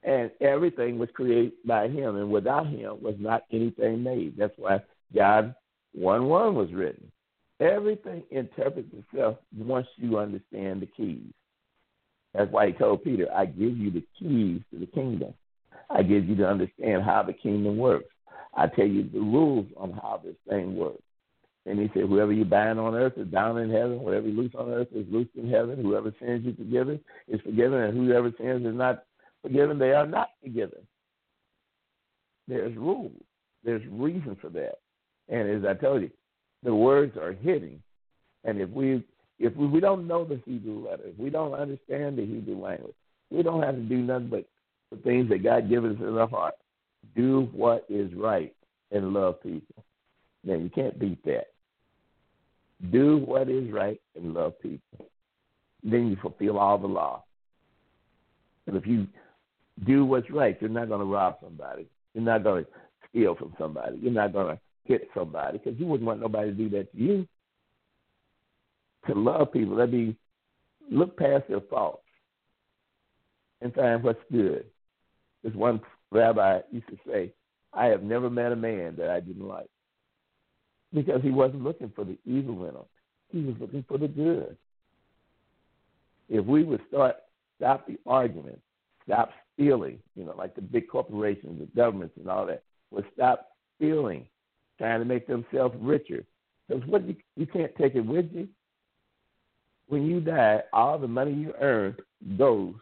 and 0.03 0.31
everything 0.41 0.99
was 0.99 1.09
created 1.15 1.53
by 1.65 1.89
him, 1.89 2.16
and 2.16 2.31
without 2.31 2.66
him 2.66 3.01
was 3.01 3.15
not 3.19 3.45
anything 3.53 4.03
made. 4.03 4.37
That's 4.37 4.55
why 4.57 4.81
John 5.15 5.55
1 5.95 6.24
1 6.24 6.55
was 6.55 6.73
written. 6.73 7.11
Everything 7.61 8.24
interprets 8.31 8.89
itself 8.93 9.37
once 9.57 9.87
you 9.97 10.19
understand 10.19 10.83
the 10.83 10.87
keys. 10.87 11.33
That's 12.35 12.51
why 12.51 12.69
he 12.69 12.73
told 12.73 13.05
Peter, 13.05 13.29
I 13.33 13.47
give 13.47 13.77
you 13.77 13.91
the 13.91 14.05
keys 14.19 14.62
to 14.73 14.79
the 14.81 14.87
kingdom. 14.87 15.35
I 15.91 16.03
give 16.03 16.29
you 16.29 16.35
to 16.37 16.49
understand 16.49 17.03
how 17.05 17.23
the 17.23 17.35
kingdom 17.35 17.77
works. 17.77 18.07
I 18.55 18.66
tell 18.66 18.87
you 18.87 19.09
the 19.09 19.20
rules 19.20 19.66
on 19.77 19.93
how 19.93 20.20
this 20.24 20.35
thing 20.49 20.77
works. 20.77 21.03
And 21.65 21.79
he 21.79 21.89
said, 21.95 22.09
Whoever 22.09 22.33
you 22.33 22.45
bind 22.45 22.81
on 22.81 22.95
earth 22.95 23.12
is 23.16 23.29
bound 23.29 23.59
in 23.59 23.70
heaven. 23.70 24.01
Whatever 24.01 24.29
you 24.29 24.37
loose 24.37 24.53
on 24.59 24.70
earth 24.70 24.89
is 24.95 25.07
loosed 25.11 25.37
in 25.37 25.49
heaven. 25.49 25.81
Whoever 25.81 26.12
sins 26.19 26.45
you 26.45 26.55
forgiven 26.55 27.01
is 27.29 27.41
forgiven. 27.43 27.81
And 27.81 27.97
whoever 27.97 28.33
sins 28.39 28.66
is 28.66 28.74
not 28.74 29.05
forgiven, 29.43 29.78
they 29.78 29.93
are 29.93 30.06
not 30.06 30.28
forgiven. 30.43 30.78
There's 32.48 32.77
rules. 32.77 33.12
There's 33.64 33.82
reason 33.90 34.36
for 34.40 34.48
that. 34.51 34.78
And 35.28 35.48
as 35.48 35.69
I 35.69 35.74
told 35.74 36.02
you, 36.02 36.10
the 36.62 36.74
words 36.74 37.16
are 37.16 37.32
hidden. 37.32 37.82
And 38.44 38.60
if 38.60 38.70
we 38.70 39.05
if 39.39 39.56
we, 39.56 39.66
we 39.66 39.81
don't 39.81 40.06
know 40.06 40.24
the 40.24 40.40
Hebrew 40.44 40.89
letters, 40.89 41.14
we 41.19 41.31
don't 41.31 41.55
understand 41.55 42.16
the 42.16 42.24
Hebrew 42.27 42.62
language, 42.62 42.94
we 43.31 43.43
don't 43.43 43.62
have 43.62 43.74
to 43.74 43.82
do 43.82 43.98
nothing 43.98 44.28
but 44.28 44.44
the 44.90 44.98
things 44.98 45.28
that 45.31 45.43
God 45.43 45.69
gives 45.69 45.86
us 45.86 45.97
in 46.01 46.16
our 46.16 46.28
heart. 46.28 46.55
Do 47.16 47.48
what 47.52 47.85
is 47.89 48.12
right 48.14 48.55
and 48.93 49.12
love 49.12 49.43
people. 49.43 49.85
Now 50.44 50.55
you 50.55 50.70
can't 50.70 50.98
beat 50.98 51.24
that. 51.24 51.47
Do 52.93 53.19
what 53.19 53.48
is 53.48 53.73
right 53.73 54.01
and 54.16 54.35
love 54.35 54.60
people. 54.60 55.06
Then 55.82 56.09
you 56.09 56.16
fulfill 56.20 56.59
all 56.59 56.78
the 56.78 56.86
law. 56.86 57.24
And 58.66 58.77
if 58.77 58.86
you 58.86 59.06
do 59.85 60.05
what's 60.05 60.31
right, 60.31 60.57
you're 60.61 60.70
not 60.70 60.89
going 60.89 61.01
to 61.01 61.07
rob 61.07 61.36
somebody. 61.43 61.86
You're 62.15 62.24
not 62.24 62.44
going 62.44 62.65
to 62.65 62.70
steal 63.09 63.35
from 63.35 63.55
somebody. 63.59 63.99
You're 64.01 64.12
not 64.12 64.32
going 64.32 64.55
to 64.55 64.61
hit 64.85 65.09
somebody 65.15 65.59
because 65.59 65.78
you 65.78 65.86
wouldn't 65.86 66.07
want 66.07 66.20
nobody 66.20 66.51
to 66.51 66.57
do 66.57 66.69
that 66.70 66.93
to 66.93 66.99
you. 66.99 67.28
To 69.07 69.15
love 69.15 69.53
people, 69.53 69.77
that 69.77 69.93
means 69.93 70.15
look 70.90 71.16
past 71.16 71.44
their 71.49 71.61
faults 71.61 72.05
and 73.61 73.74
find 73.74 74.03
what's 74.03 74.20
good. 74.31 74.65
This 75.43 75.55
one 75.55 75.81
rabbi 76.11 76.61
used 76.70 76.89
to 76.89 76.99
say, 77.07 77.32
I 77.73 77.86
have 77.86 78.03
never 78.03 78.31
met 78.31 78.53
a 78.53 78.57
man 78.57 78.94
that 78.99 79.11
I 79.11 79.20
didn't 79.20 79.49
like 79.49 79.69
because 80.93 81.23
he 81.23 81.31
wasn't 81.31 81.65
looking 81.65 81.90
for 81.94 82.05
the 82.05 82.19
evil 82.24 82.65
in 82.65 82.74
him. 82.74 82.85
He 83.31 83.40
was 83.43 83.57
looking 83.59 83.85
for 83.89 83.99
the 83.99 84.09
good. 84.09 84.57
If 86.28 86.44
we 86.44 86.65
would 86.65 86.81
start 86.89 87.16
stop 87.57 87.86
the 87.86 87.99
argument, 88.07 88.61
stop 89.05 89.31
stealing, 89.55 89.99
you 90.15 90.24
know, 90.24 90.35
like 90.37 90.55
the 90.55 90.62
big 90.62 90.89
corporations, 90.89 91.61
the 91.61 91.66
governments, 91.77 92.15
and 92.19 92.29
all 92.29 92.47
that, 92.47 92.62
would 92.91 93.05
stop 93.15 93.49
stealing, 93.77 94.27
trying 94.79 95.01
to 95.01 95.05
make 95.05 95.27
themselves 95.27 95.74
richer. 95.81 96.24
Because 96.69 96.87
what 96.87 97.07
you, 97.07 97.16
you 97.37 97.47
can't 97.47 97.74
take 97.77 97.95
it 97.95 98.01
with 98.01 98.27
you. 98.33 98.49
When 99.89 100.07
you 100.07 100.20
die, 100.20 100.62
all 100.73 100.99
the 100.99 101.09
money 101.09 101.33
you 101.33 101.53
earn 101.61 101.97
goes 102.39 102.74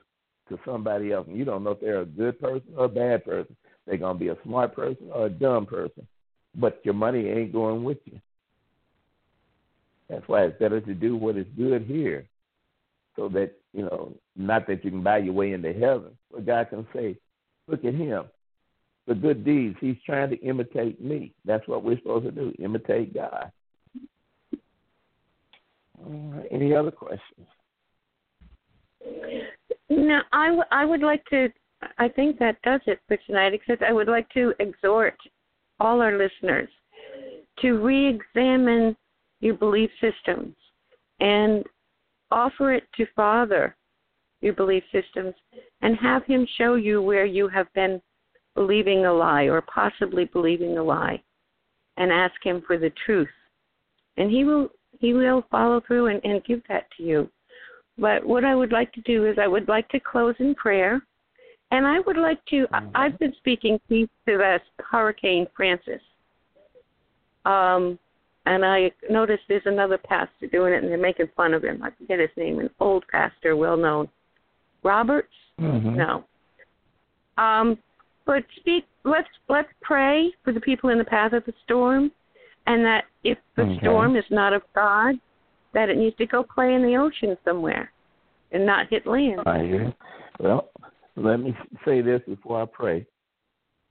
to 0.49 0.59
somebody 0.65 1.13
else, 1.13 1.27
and 1.29 1.37
you 1.37 1.45
don't 1.45 1.65
know 1.65 1.71
if 1.73 1.81
they're 1.81 2.03
a 2.03 2.07
good 2.07 2.39
person 2.41 2.69
or 2.77 2.85
a 2.85 2.89
bad 2.89 3.25
person. 3.25 3.57
They're 3.87 3.97
gonna 3.97 4.19
be 4.19 4.29
a 4.29 4.37
smart 4.45 4.75
person 4.75 5.09
or 5.13 5.27
a 5.27 5.31
dumb 5.31 5.67
person 5.67 6.07
but 6.55 6.81
your 6.85 6.95
money 6.95 7.29
ain't 7.29 7.53
going 7.53 7.85
with 7.85 7.99
you. 8.05 8.21
That's 10.09 10.27
why 10.27 10.45
it's 10.45 10.59
better 10.59 10.81
to 10.81 10.95
do 10.95 11.17
what 11.17 11.37
is 11.37 11.47
good 11.57 11.83
here, 11.83 12.27
so 13.21 13.29
that 13.29 13.53
you 13.75 13.83
know, 13.83 14.15
not 14.35 14.67
that 14.67 14.83
you 14.83 14.91
can 14.91 15.03
buy 15.03 15.19
your 15.19 15.35
way 15.35 15.53
into 15.53 15.75
heaven, 15.75 16.17
but 16.33 16.47
God 16.47 16.71
can 16.71 16.87
say, 16.95 17.19
"Look 17.69 17.85
at 17.85 17.95
him, 17.95 18.25
the 19.07 19.15
good 19.15 19.45
deeds. 19.45 19.77
He's 19.79 20.01
trying 20.07 20.31
to 20.31 20.37
imitate 20.39 21.03
me. 21.03 21.35
That's 21.45 21.69
what 21.69 21.85
we're 21.85 21.99
supposed 21.99 22.25
to 22.25 22.33
do: 22.33 22.53
imitate 22.59 23.15
God." 23.15 23.53
any 26.51 26.75
other 26.75 26.91
questions? 26.91 27.47
No, 29.91 30.21
I, 30.33 30.47
w- 30.47 30.65
I 30.71 30.87
would 30.87 31.03
like 31.03 31.23
to. 31.27 31.49
I 31.99 32.09
think 32.09 32.39
that 32.39 32.57
does 32.63 32.81
it 32.87 33.01
for 33.07 33.19
tonight. 33.27 33.53
Except 33.53 33.83
I 33.83 33.93
would 33.93 34.09
like 34.09 34.29
to 34.31 34.55
exhort 34.61 35.19
all 35.79 36.01
our 36.01 36.17
listeners 36.17 36.71
to 37.59 37.73
re 37.83 38.09
examine 38.09 38.97
your 39.41 39.57
belief 39.57 39.91
systems 40.01 40.55
and 41.21 41.65
offer 42.31 42.73
it 42.73 42.85
to 42.97 43.07
Father, 43.15 43.77
your 44.41 44.55
belief 44.55 44.85
systems, 44.93 45.35
and 45.83 45.97
have 45.97 46.25
Him 46.25 46.47
show 46.57 46.75
you 46.75 47.03
where 47.03 47.27
you 47.27 47.49
have 47.49 47.73
been 47.75 48.01
believing 48.55 49.07
a 49.07 49.13
lie 49.13 49.45
or 49.45 49.63
possibly 49.63 50.25
believing 50.27 50.79
a 50.79 50.83
lie 50.83 51.23
and 51.97 52.11
ask 52.11 52.35
Him 52.43 52.63
for 52.67 52.79
the 52.79 52.93
truth. 53.05 53.29
And 54.17 54.31
He 54.31 54.45
will 54.45 54.71
he 54.99 55.15
will 55.15 55.45
follow 55.51 55.81
through 55.87 56.07
and, 56.07 56.21
and 56.25 56.45
give 56.45 56.61
that 56.69 56.87
to 56.97 57.03
you. 57.03 57.31
But 57.99 58.25
what 58.25 58.45
I 58.45 58.55
would 58.55 58.71
like 58.71 58.93
to 58.93 59.01
do 59.03 59.27
is 59.27 59.39
I 59.39 59.49
would 59.49 59.67
like 59.67 59.89
to 59.91 60.01
close 60.01 60.35
in 60.39 60.55
prayer 60.55 61.01
and 61.71 61.87
I 61.87 62.01
would 62.01 62.17
like 62.17 62.45
to, 62.47 62.67
mm-hmm. 62.67 62.89
I've 62.95 63.19
been 63.19 63.35
speaking 63.39 63.79
to 63.89 64.07
this 64.27 64.61
Hurricane 64.79 65.47
Florence. 65.57 65.83
Um, 67.45 67.99
and 68.47 68.65
I 68.65 68.91
noticed 69.09 69.43
there's 69.49 69.63
another 69.67 69.99
pastor 69.99 70.47
doing 70.51 70.73
it, 70.73 70.83
and 70.83 70.91
they're 70.91 70.99
making 70.99 71.29
fun 71.37 71.55
of 71.55 71.63
him. 71.63 71.83
I 71.83 71.91
forget 71.99 72.19
his 72.19 72.31
name, 72.37 72.59
an 72.59 72.71
old 72.81 73.05
pastor, 73.11 73.57
well 73.57 73.77
known. 73.77 74.09
Roberts? 74.83 75.29
Mm-hmm. 75.61 75.97
No. 75.97 76.25
Um, 77.37 77.79
but 78.27 78.45
speak. 78.57 78.85
Let's 79.05 79.29
let's 79.49 79.69
pray 79.81 80.31
for 80.45 80.53
the 80.53 80.61
people 80.61 80.91
in 80.91 80.99
the 80.99 81.05
path 81.05 81.33
of 81.33 81.45
the 81.47 81.55
storm, 81.65 82.11
and 82.67 82.85
that 82.85 83.05
if 83.25 83.39
the 83.57 83.63
okay. 83.63 83.79
storm 83.81 84.15
is 84.17 84.25
not 84.31 84.53
of 84.53 84.63
God, 84.75 85.15
that 85.73 85.89
it 85.89 85.97
needs 85.97 86.17
to 86.17 86.27
go 86.27 86.43
play 86.43 86.75
in 86.75 86.83
the 86.83 86.97
ocean 86.97 87.37
somewhere, 87.45 87.91
and 88.53 88.67
not 88.67 88.89
hit 88.91 89.07
land. 89.07 89.41
I 89.47 89.59
hear. 89.63 89.95
Well, 90.39 90.71
let 91.17 91.39
me 91.39 91.55
say 91.85 92.03
this 92.03 92.21
before 92.27 92.63
I 92.63 92.67
pray. 92.67 93.07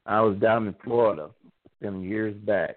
I 0.06 0.22
was 0.22 0.38
down 0.40 0.68
in 0.68 0.76
Florida 0.84 1.30
some 1.84 2.04
years 2.04 2.36
back. 2.36 2.76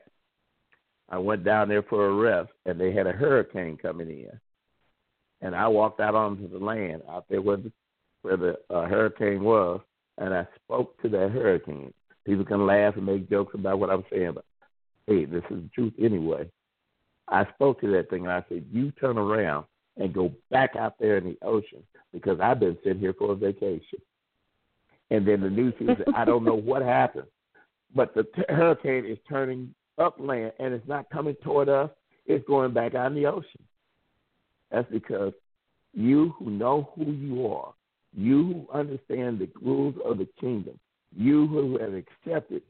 I 1.13 1.19
went 1.19 1.45
down 1.45 1.69
there 1.69 1.83
for 1.83 2.07
a 2.07 2.15
rest, 2.15 2.51
and 2.65 2.81
they 2.81 2.91
had 2.93 3.07
a 3.07 3.13
hurricane 3.13 3.77
coming 3.77 4.09
in. 4.09 4.41
And 5.43 5.55
I 5.55 5.69
walked 5.69 6.01
out 6.01 6.15
onto 6.15 6.49
the 6.49 6.59
land 6.59 7.03
out 7.09 7.27
there 7.29 7.43
where 7.43 7.59
the, 7.59 7.71
where 8.23 8.39
the 8.39 8.59
uh, 8.71 8.87
hurricane 8.87 9.45
was, 9.45 9.81
and 10.17 10.33
I 10.33 10.47
spoke 10.65 11.01
to 11.03 11.11
that 11.11 11.31
hurricane. 11.31 11.93
People 12.25 12.47
can 12.47 12.67
laugh 12.67 12.97
and 12.97 13.05
make 13.05 13.29
jokes 13.29 13.55
about 13.55 13.79
what 13.79 13.91
I'm 13.91 14.05
saying, 14.11 14.33
but 14.35 14.45
hey, 15.07 15.27
this 15.27 15.43
is 15.51 15.63
the 15.63 15.71
truth 15.75 15.93
anyway. 16.01 16.51
I 17.29 17.45
spoke 17.55 17.81
to 17.83 17.93
that 17.93 18.09
thing 18.09 18.23
and 18.23 18.33
I 18.33 18.45
said, 18.49 18.65
You 18.71 18.91
turn 18.93 19.19
around 19.19 19.67
and 19.97 20.15
go 20.15 20.33
back 20.51 20.77
out 20.77 20.95
there 20.99 21.19
in 21.19 21.25
the 21.25 21.39
ocean 21.43 21.83
because 22.13 22.41
I've 22.41 22.61
been 22.61 22.79
sitting 22.83 23.01
here 23.01 23.15
for 23.15 23.33
a 23.33 23.37
vacation. 23.37 24.01
And 25.11 25.27
then 25.27 25.41
the 25.41 25.51
news 25.51 25.75
says, 25.79 25.99
I 26.15 26.25
don't 26.25 26.45
know 26.45 26.55
what 26.55 26.83
happened, 26.83 27.27
but 27.95 28.15
the 28.15 28.23
t- 28.23 28.43
hurricane 28.49 29.05
is 29.05 29.19
turning 29.29 29.75
upland 29.99 30.53
and 30.59 30.73
it's 30.75 30.87
not 30.89 31.11
coming 31.11 31.37
toward 31.43 31.69
us. 31.69 31.91
It's 32.27 32.47
going 32.47 32.73
back 32.73 32.95
out 32.95 33.13
in 33.13 33.15
the 33.15 33.27
ocean. 33.27 33.63
That's 34.71 34.91
because 34.91 35.33
you 35.93 36.35
who 36.39 36.51
know 36.51 36.91
who 36.95 37.13
you 37.13 37.47
are, 37.47 37.75
you 38.15 38.45
who 38.45 38.79
understand 38.79 39.39
the 39.39 39.49
rules 39.61 39.95
of 40.05 40.19
the 40.19 40.29
kingdom, 40.41 40.79
you 41.15 41.47
who 41.47 41.79
have 41.79 41.95
accepted 41.95 42.63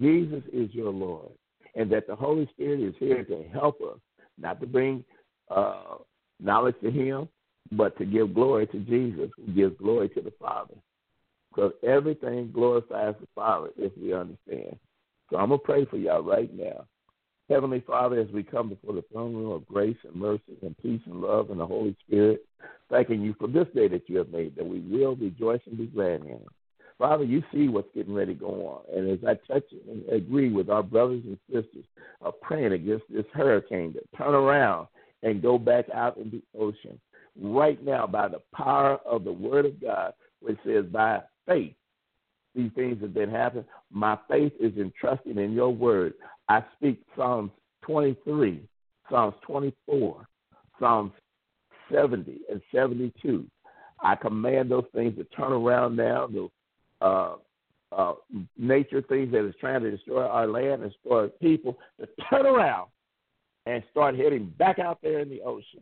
Jesus 0.00 0.42
is 0.52 0.72
your 0.72 0.92
Lord, 0.92 1.30
and 1.74 1.90
that 1.90 2.06
the 2.06 2.14
Holy 2.14 2.48
Spirit 2.52 2.80
is 2.80 2.94
here 2.98 3.24
to 3.24 3.44
help 3.52 3.80
us, 3.80 3.98
not 4.38 4.60
to 4.60 4.66
bring 4.66 5.04
uh, 5.50 5.96
knowledge 6.38 6.76
to 6.82 6.90
Him, 6.90 7.28
but 7.72 7.98
to 7.98 8.04
give 8.04 8.34
glory 8.34 8.66
to 8.68 8.78
Jesus, 8.78 9.30
who 9.36 9.52
gives 9.52 9.76
glory 9.78 10.08
to 10.10 10.20
the 10.20 10.32
Father 10.38 10.74
because 11.50 11.72
everything 11.82 12.50
glorifies 12.52 13.14
the 13.20 13.26
Father 13.34 13.70
if 13.76 13.92
we 14.00 14.12
understand. 14.12 14.76
So 15.30 15.36
I'm 15.36 15.48
going 15.48 15.60
to 15.60 15.64
pray 15.64 15.84
for 15.84 15.96
y'all 15.96 16.22
right 16.22 16.52
now. 16.52 16.86
Heavenly 17.48 17.82
Father, 17.86 18.20
as 18.20 18.28
we 18.32 18.42
come 18.42 18.68
before 18.68 18.94
the 18.94 19.04
throne 19.12 19.34
room 19.34 19.52
of 19.52 19.66
grace 19.66 19.96
and 20.04 20.14
mercy 20.14 20.56
and 20.62 20.76
peace 20.78 21.00
and 21.06 21.20
love 21.20 21.50
and 21.50 21.58
the 21.58 21.66
Holy 21.66 21.96
Spirit, 22.06 22.44
thanking 22.90 23.22
you 23.22 23.34
for 23.38 23.48
this 23.48 23.66
day 23.74 23.88
that 23.88 24.08
you 24.08 24.18
have 24.18 24.30
made, 24.30 24.54
that 24.56 24.66
we 24.66 24.80
will 24.80 25.16
rejoice 25.16 25.60
and 25.66 25.78
be 25.78 25.86
glad 25.86 26.20
in 26.22 26.28
it. 26.28 26.48
Father, 26.98 27.24
you 27.24 27.42
see 27.52 27.68
what's 27.68 27.88
getting 27.94 28.14
ready 28.14 28.34
to 28.34 28.40
go 28.40 28.46
on. 28.46 28.96
And 28.96 29.10
as 29.10 29.18
I 29.26 29.34
touch 29.52 29.64
and 29.88 30.06
agree 30.10 30.52
with 30.52 30.68
our 30.68 30.82
brothers 30.82 31.22
and 31.24 31.38
sisters 31.46 31.84
of 32.20 32.40
praying 32.40 32.72
against 32.72 33.04
this 33.08 33.24
hurricane 33.32 33.94
to 33.94 34.18
turn 34.18 34.34
around 34.34 34.86
and 35.22 35.42
go 35.42 35.58
back 35.58 35.86
out 35.94 36.18
in 36.18 36.30
the 36.30 36.42
ocean, 36.58 37.00
right 37.40 37.82
now 37.82 38.06
by 38.06 38.28
the 38.28 38.42
power 38.54 38.98
of 39.06 39.24
the 39.24 39.32
Word 39.32 39.66
of 39.66 39.80
God, 39.80 40.12
which 40.40 40.58
says, 40.64 40.84
by 40.86 41.20
faith 41.46 41.74
these 42.54 42.70
things 42.74 43.00
have 43.00 43.14
been 43.14 43.30
happening. 43.30 43.64
My 43.90 44.18
faith 44.28 44.52
is 44.60 44.76
entrusted 44.76 45.38
in 45.38 45.52
your 45.52 45.70
word. 45.70 46.14
I 46.48 46.64
speak 46.76 47.00
Psalms 47.16 47.52
23, 47.82 48.62
Psalms 49.08 49.34
24, 49.46 50.26
Psalms 50.78 51.12
70 51.92 52.40
and 52.50 52.60
72. 52.74 53.46
I 54.02 54.16
command 54.16 54.70
those 54.70 54.86
things 54.94 55.16
to 55.16 55.24
turn 55.24 55.52
around 55.52 55.96
now. 55.96 56.26
The 56.26 56.48
uh, 57.04 57.34
uh, 57.92 58.14
nature 58.56 59.02
things 59.02 59.32
that 59.32 59.46
is 59.46 59.54
trying 59.60 59.82
to 59.82 59.90
destroy 59.90 60.24
our 60.24 60.46
land 60.46 60.82
and 60.82 60.92
destroy 60.92 61.28
people 61.40 61.76
to 61.98 62.08
turn 62.30 62.46
around 62.46 62.88
and 63.66 63.82
start 63.90 64.16
heading 64.16 64.52
back 64.58 64.78
out 64.78 64.98
there 65.02 65.20
in 65.20 65.28
the 65.28 65.42
ocean, 65.42 65.80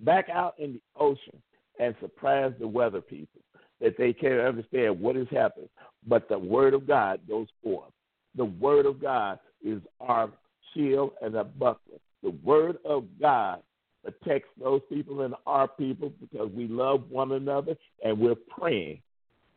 back 0.00 0.28
out 0.28 0.54
in 0.58 0.74
the 0.74 0.80
ocean 0.98 1.40
and 1.78 1.94
surprise 2.00 2.52
the 2.58 2.66
weather 2.66 3.00
people 3.00 3.40
that 3.80 3.96
they 3.98 4.12
can't 4.12 4.40
understand 4.40 5.00
what 5.00 5.16
has 5.16 5.28
happened. 5.30 5.68
But 6.06 6.28
the 6.28 6.38
word 6.38 6.74
of 6.74 6.86
God 6.86 7.20
goes 7.28 7.48
forth. 7.62 7.92
The 8.36 8.44
word 8.44 8.86
of 8.86 9.00
God 9.00 9.38
is 9.64 9.80
our 10.00 10.30
shield 10.72 11.12
and 11.22 11.36
our 11.36 11.44
buckler. 11.44 11.98
The 12.22 12.34
word 12.42 12.78
of 12.84 13.04
God 13.20 13.60
protects 14.02 14.48
those 14.60 14.80
people 14.88 15.22
and 15.22 15.34
our 15.46 15.68
people 15.68 16.12
because 16.20 16.50
we 16.52 16.68
love 16.68 17.04
one 17.10 17.32
another 17.32 17.76
and 18.04 18.18
we're 18.18 18.34
praying 18.34 19.00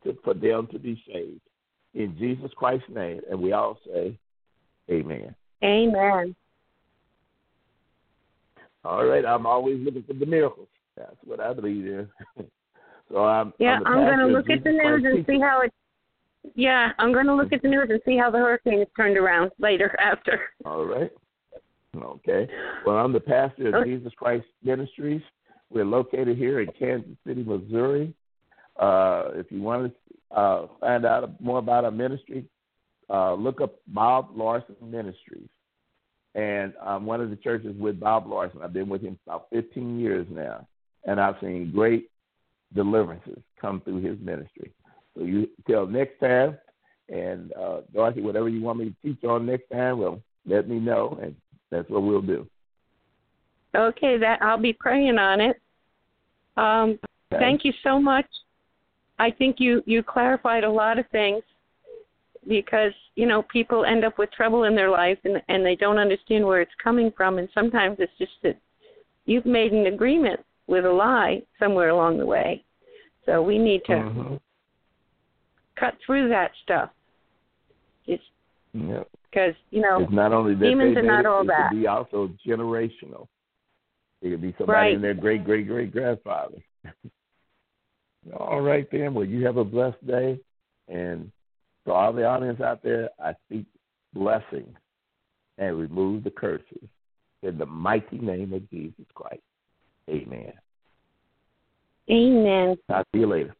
to, 0.04 0.18
for 0.24 0.34
them 0.34 0.68
to 0.72 0.80
be 0.80 1.02
saved. 1.12 1.42
In 1.96 2.16
Jesus 2.18 2.52
Christ's 2.56 2.90
name. 2.90 3.22
And 3.30 3.42
we 3.42 3.52
all 3.52 3.80
say, 3.86 4.18
Amen. 4.90 5.36
Amen. 5.64 6.36
All 8.84 9.06
right. 9.06 9.26
I'm 9.26 9.46
always 9.46 9.80
looking 9.84 10.04
for 10.04 10.14
the 10.14 10.26
miracles. 10.26 10.68
That's 10.96 11.16
what 11.24 11.40
I 11.40 11.54
believe 11.54 11.86
in. 11.86 12.08
so 13.12 13.26
I'm. 13.26 13.54
Yeah, 13.60 13.80
I'm, 13.86 14.00
I'm 14.00 14.06
going 14.06 14.20
to 14.20 14.28
look 14.28 14.50
at 14.50 14.64
the 14.64 14.72
news 14.72 15.04
and 15.06 15.26
see 15.26 15.40
how 15.40 15.62
it. 15.62 15.72
Yeah, 16.56 16.90
I'm 17.00 17.12
going 17.12 17.26
to 17.26 17.36
look 17.36 17.52
at 17.52 17.62
the 17.62 17.68
news 17.68 17.88
and 17.90 18.00
see 18.06 18.18
how 18.18 18.32
the 18.32 18.38
hurricane 18.38 18.82
is 18.82 18.88
turned 18.96 19.18
around 19.18 19.52
later 19.60 19.96
after. 20.02 20.42
All 20.66 20.86
right. 20.86 21.12
Okay. 21.96 22.48
Well, 22.86 22.98
I'm 22.98 23.14
the 23.14 23.20
pastor 23.20 23.70
of 23.70 23.74
Okay. 23.76 23.96
Jesus 23.96 24.14
Christ 24.16 24.46
Ministries. 24.64 25.22
We're 25.70 25.86
located 25.86 26.38
here 26.38 26.62
in 26.62 26.70
Kansas 26.78 27.18
City, 27.26 27.44
Missouri. 27.44 28.14
Uh, 28.80 29.32
if 29.34 29.52
you 29.52 29.62
want 29.62 29.94
to 29.94 30.36
uh, 30.36 30.68
find 30.80 31.06
out 31.06 31.42
more 31.42 31.60
about 31.60 31.86
our 31.86 31.92
ministry, 31.92 32.46
uh, 33.10 33.34
look 33.34 33.62
up 33.62 33.76
Bob 33.88 34.30
Larson 34.36 34.76
Ministries. 34.82 35.50
And 36.36 36.74
I'm 36.82 37.06
one 37.06 37.22
of 37.22 37.30
the 37.30 37.36
churches 37.36 37.76
with 37.78 38.00
Bob 38.00 38.28
Larson. 38.28 38.62
I've 38.64 38.74
been 38.74 38.88
with 38.88 39.02
him 39.02 39.18
about 39.26 39.48
15 39.52 40.00
years 40.00 40.28
now, 40.30 40.68
and 41.06 41.20
I've 41.20 41.36
seen 41.42 41.72
great 41.74 42.10
deliverances 42.74 43.40
come 43.60 43.82
through 43.82 44.02
his 44.02 44.20
ministry. 44.20 44.72
So 45.16 45.24
you 45.24 45.50
till 45.68 45.88
next 45.88 46.20
time, 46.20 46.58
and 47.10 47.52
uh, 47.54 47.82
Dorothy, 47.94 48.22
whatever 48.22 48.50
you 48.50 48.62
want 48.62 48.80
me 48.80 48.86
to 48.86 48.96
teach 49.04 49.24
on 49.24 49.46
next 49.46 49.70
time, 49.72 50.00
well, 50.00 50.22
let 50.46 50.70
me 50.70 50.80
know, 50.80 51.18
and 51.22 51.36
that's 51.72 51.90
what 51.90 52.04
we'll 52.04 52.22
do. 52.22 52.48
Okay, 53.76 54.18
that 54.18 54.42
I'll 54.42 54.58
be 54.58 54.74
praying 54.74 55.18
on 55.18 55.42
it. 55.42 55.62
Um, 56.58 57.00
Okay? 57.32 57.40
Thank 57.40 57.64
you 57.64 57.74
so 57.84 58.00
much. 58.00 58.26
I 59.20 59.32
think 59.32 59.58
you 59.60 59.84
you 59.86 60.02
clarified 60.02 60.64
a 60.64 60.72
lot 60.72 60.98
of 60.98 61.06
things 61.12 61.44
because 62.48 62.94
you 63.16 63.28
know 63.28 63.44
people 63.44 63.86
end 63.86 64.04
up 64.04 64.18
with 64.18 64.32
trouble 64.32 64.64
in 64.64 64.76
their 64.76 64.90
life 64.90 65.18
and 65.26 65.42
and 65.48 65.66
they 65.66 65.76
don't 65.76 65.98
understand 65.98 66.46
where 66.46 66.62
it's 66.62 66.72
coming 66.84 67.12
from 67.16 67.38
and 67.38 67.50
sometimes 67.54 67.98
it's 68.00 68.18
just 68.18 68.32
that 68.44 68.58
you've 69.26 69.46
made 69.46 69.74
an 69.74 69.88
agreement 69.88 70.40
with 70.70 70.86
a 70.86 70.92
lie 70.92 71.42
somewhere 71.58 71.90
along 71.90 72.20
the 72.20 72.26
way. 72.26 72.64
So 73.26 73.42
we 73.42 73.58
need 73.58 73.84
to 73.86 73.94
Mhm. 73.94 74.40
cut 75.76 75.98
through 76.06 76.30
that 76.30 76.56
stuff. 76.64 76.92
It's 78.06 78.24
Yep. 78.74 79.10
because 79.24 79.56
you 79.72 79.82
know 79.82 80.02
It's 80.02 80.12
not 80.12 80.32
only 80.32 80.54
that 80.54 80.66
demons 80.66 80.96
are 80.96 81.02
not 81.02 81.22
it, 81.22 81.26
all 81.26 81.44
it 81.44 81.48
that. 81.48 81.70
could 81.70 81.78
be 81.78 81.88
also 81.88 82.28
generational. 82.46 83.28
It 84.22 84.30
could 84.30 84.42
be 84.42 84.54
somebody 84.54 84.80
Right. 84.80 84.94
in 84.94 85.02
their 85.02 85.16
great 85.16 85.44
great 85.44 85.68
great 85.68 85.92
grandfather. 85.92 86.62
all 88.38 88.62
right 88.62 88.90
then. 88.92 89.14
Well, 89.16 89.26
you 89.26 89.46
have 89.46 89.58
a 89.58 89.64
blessed 89.64 90.06
day, 90.06 90.40
and 90.88 91.32
to 91.86 91.94
all 91.94 92.14
the 92.14 92.26
audience 92.26 92.62
out 92.62 92.84
there, 92.84 93.10
I 93.18 93.34
speak 93.46 93.66
blessings 94.14 94.78
and 95.58 95.80
remove 95.80 96.24
the 96.24 96.32
curses 96.32 96.90
in 97.42 97.58
the 97.58 97.66
mighty 97.66 98.20
name 98.20 98.54
of 98.54 98.70
Jesus 98.70 99.08
Christ. 99.14 99.42
Amen. 100.10 100.54
Amen. 102.10 102.78
I'll 102.90 103.04
see 103.14 103.20
you 103.20 103.28
later. 103.28 103.56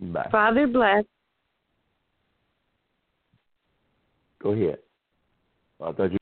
Bye. 0.00 0.28
Father 0.32 0.66
bless. 0.66 1.04
Go 4.42 4.52
ahead. 4.52 4.78
I 5.82 5.92
thought 5.92 6.12
you. 6.12 6.18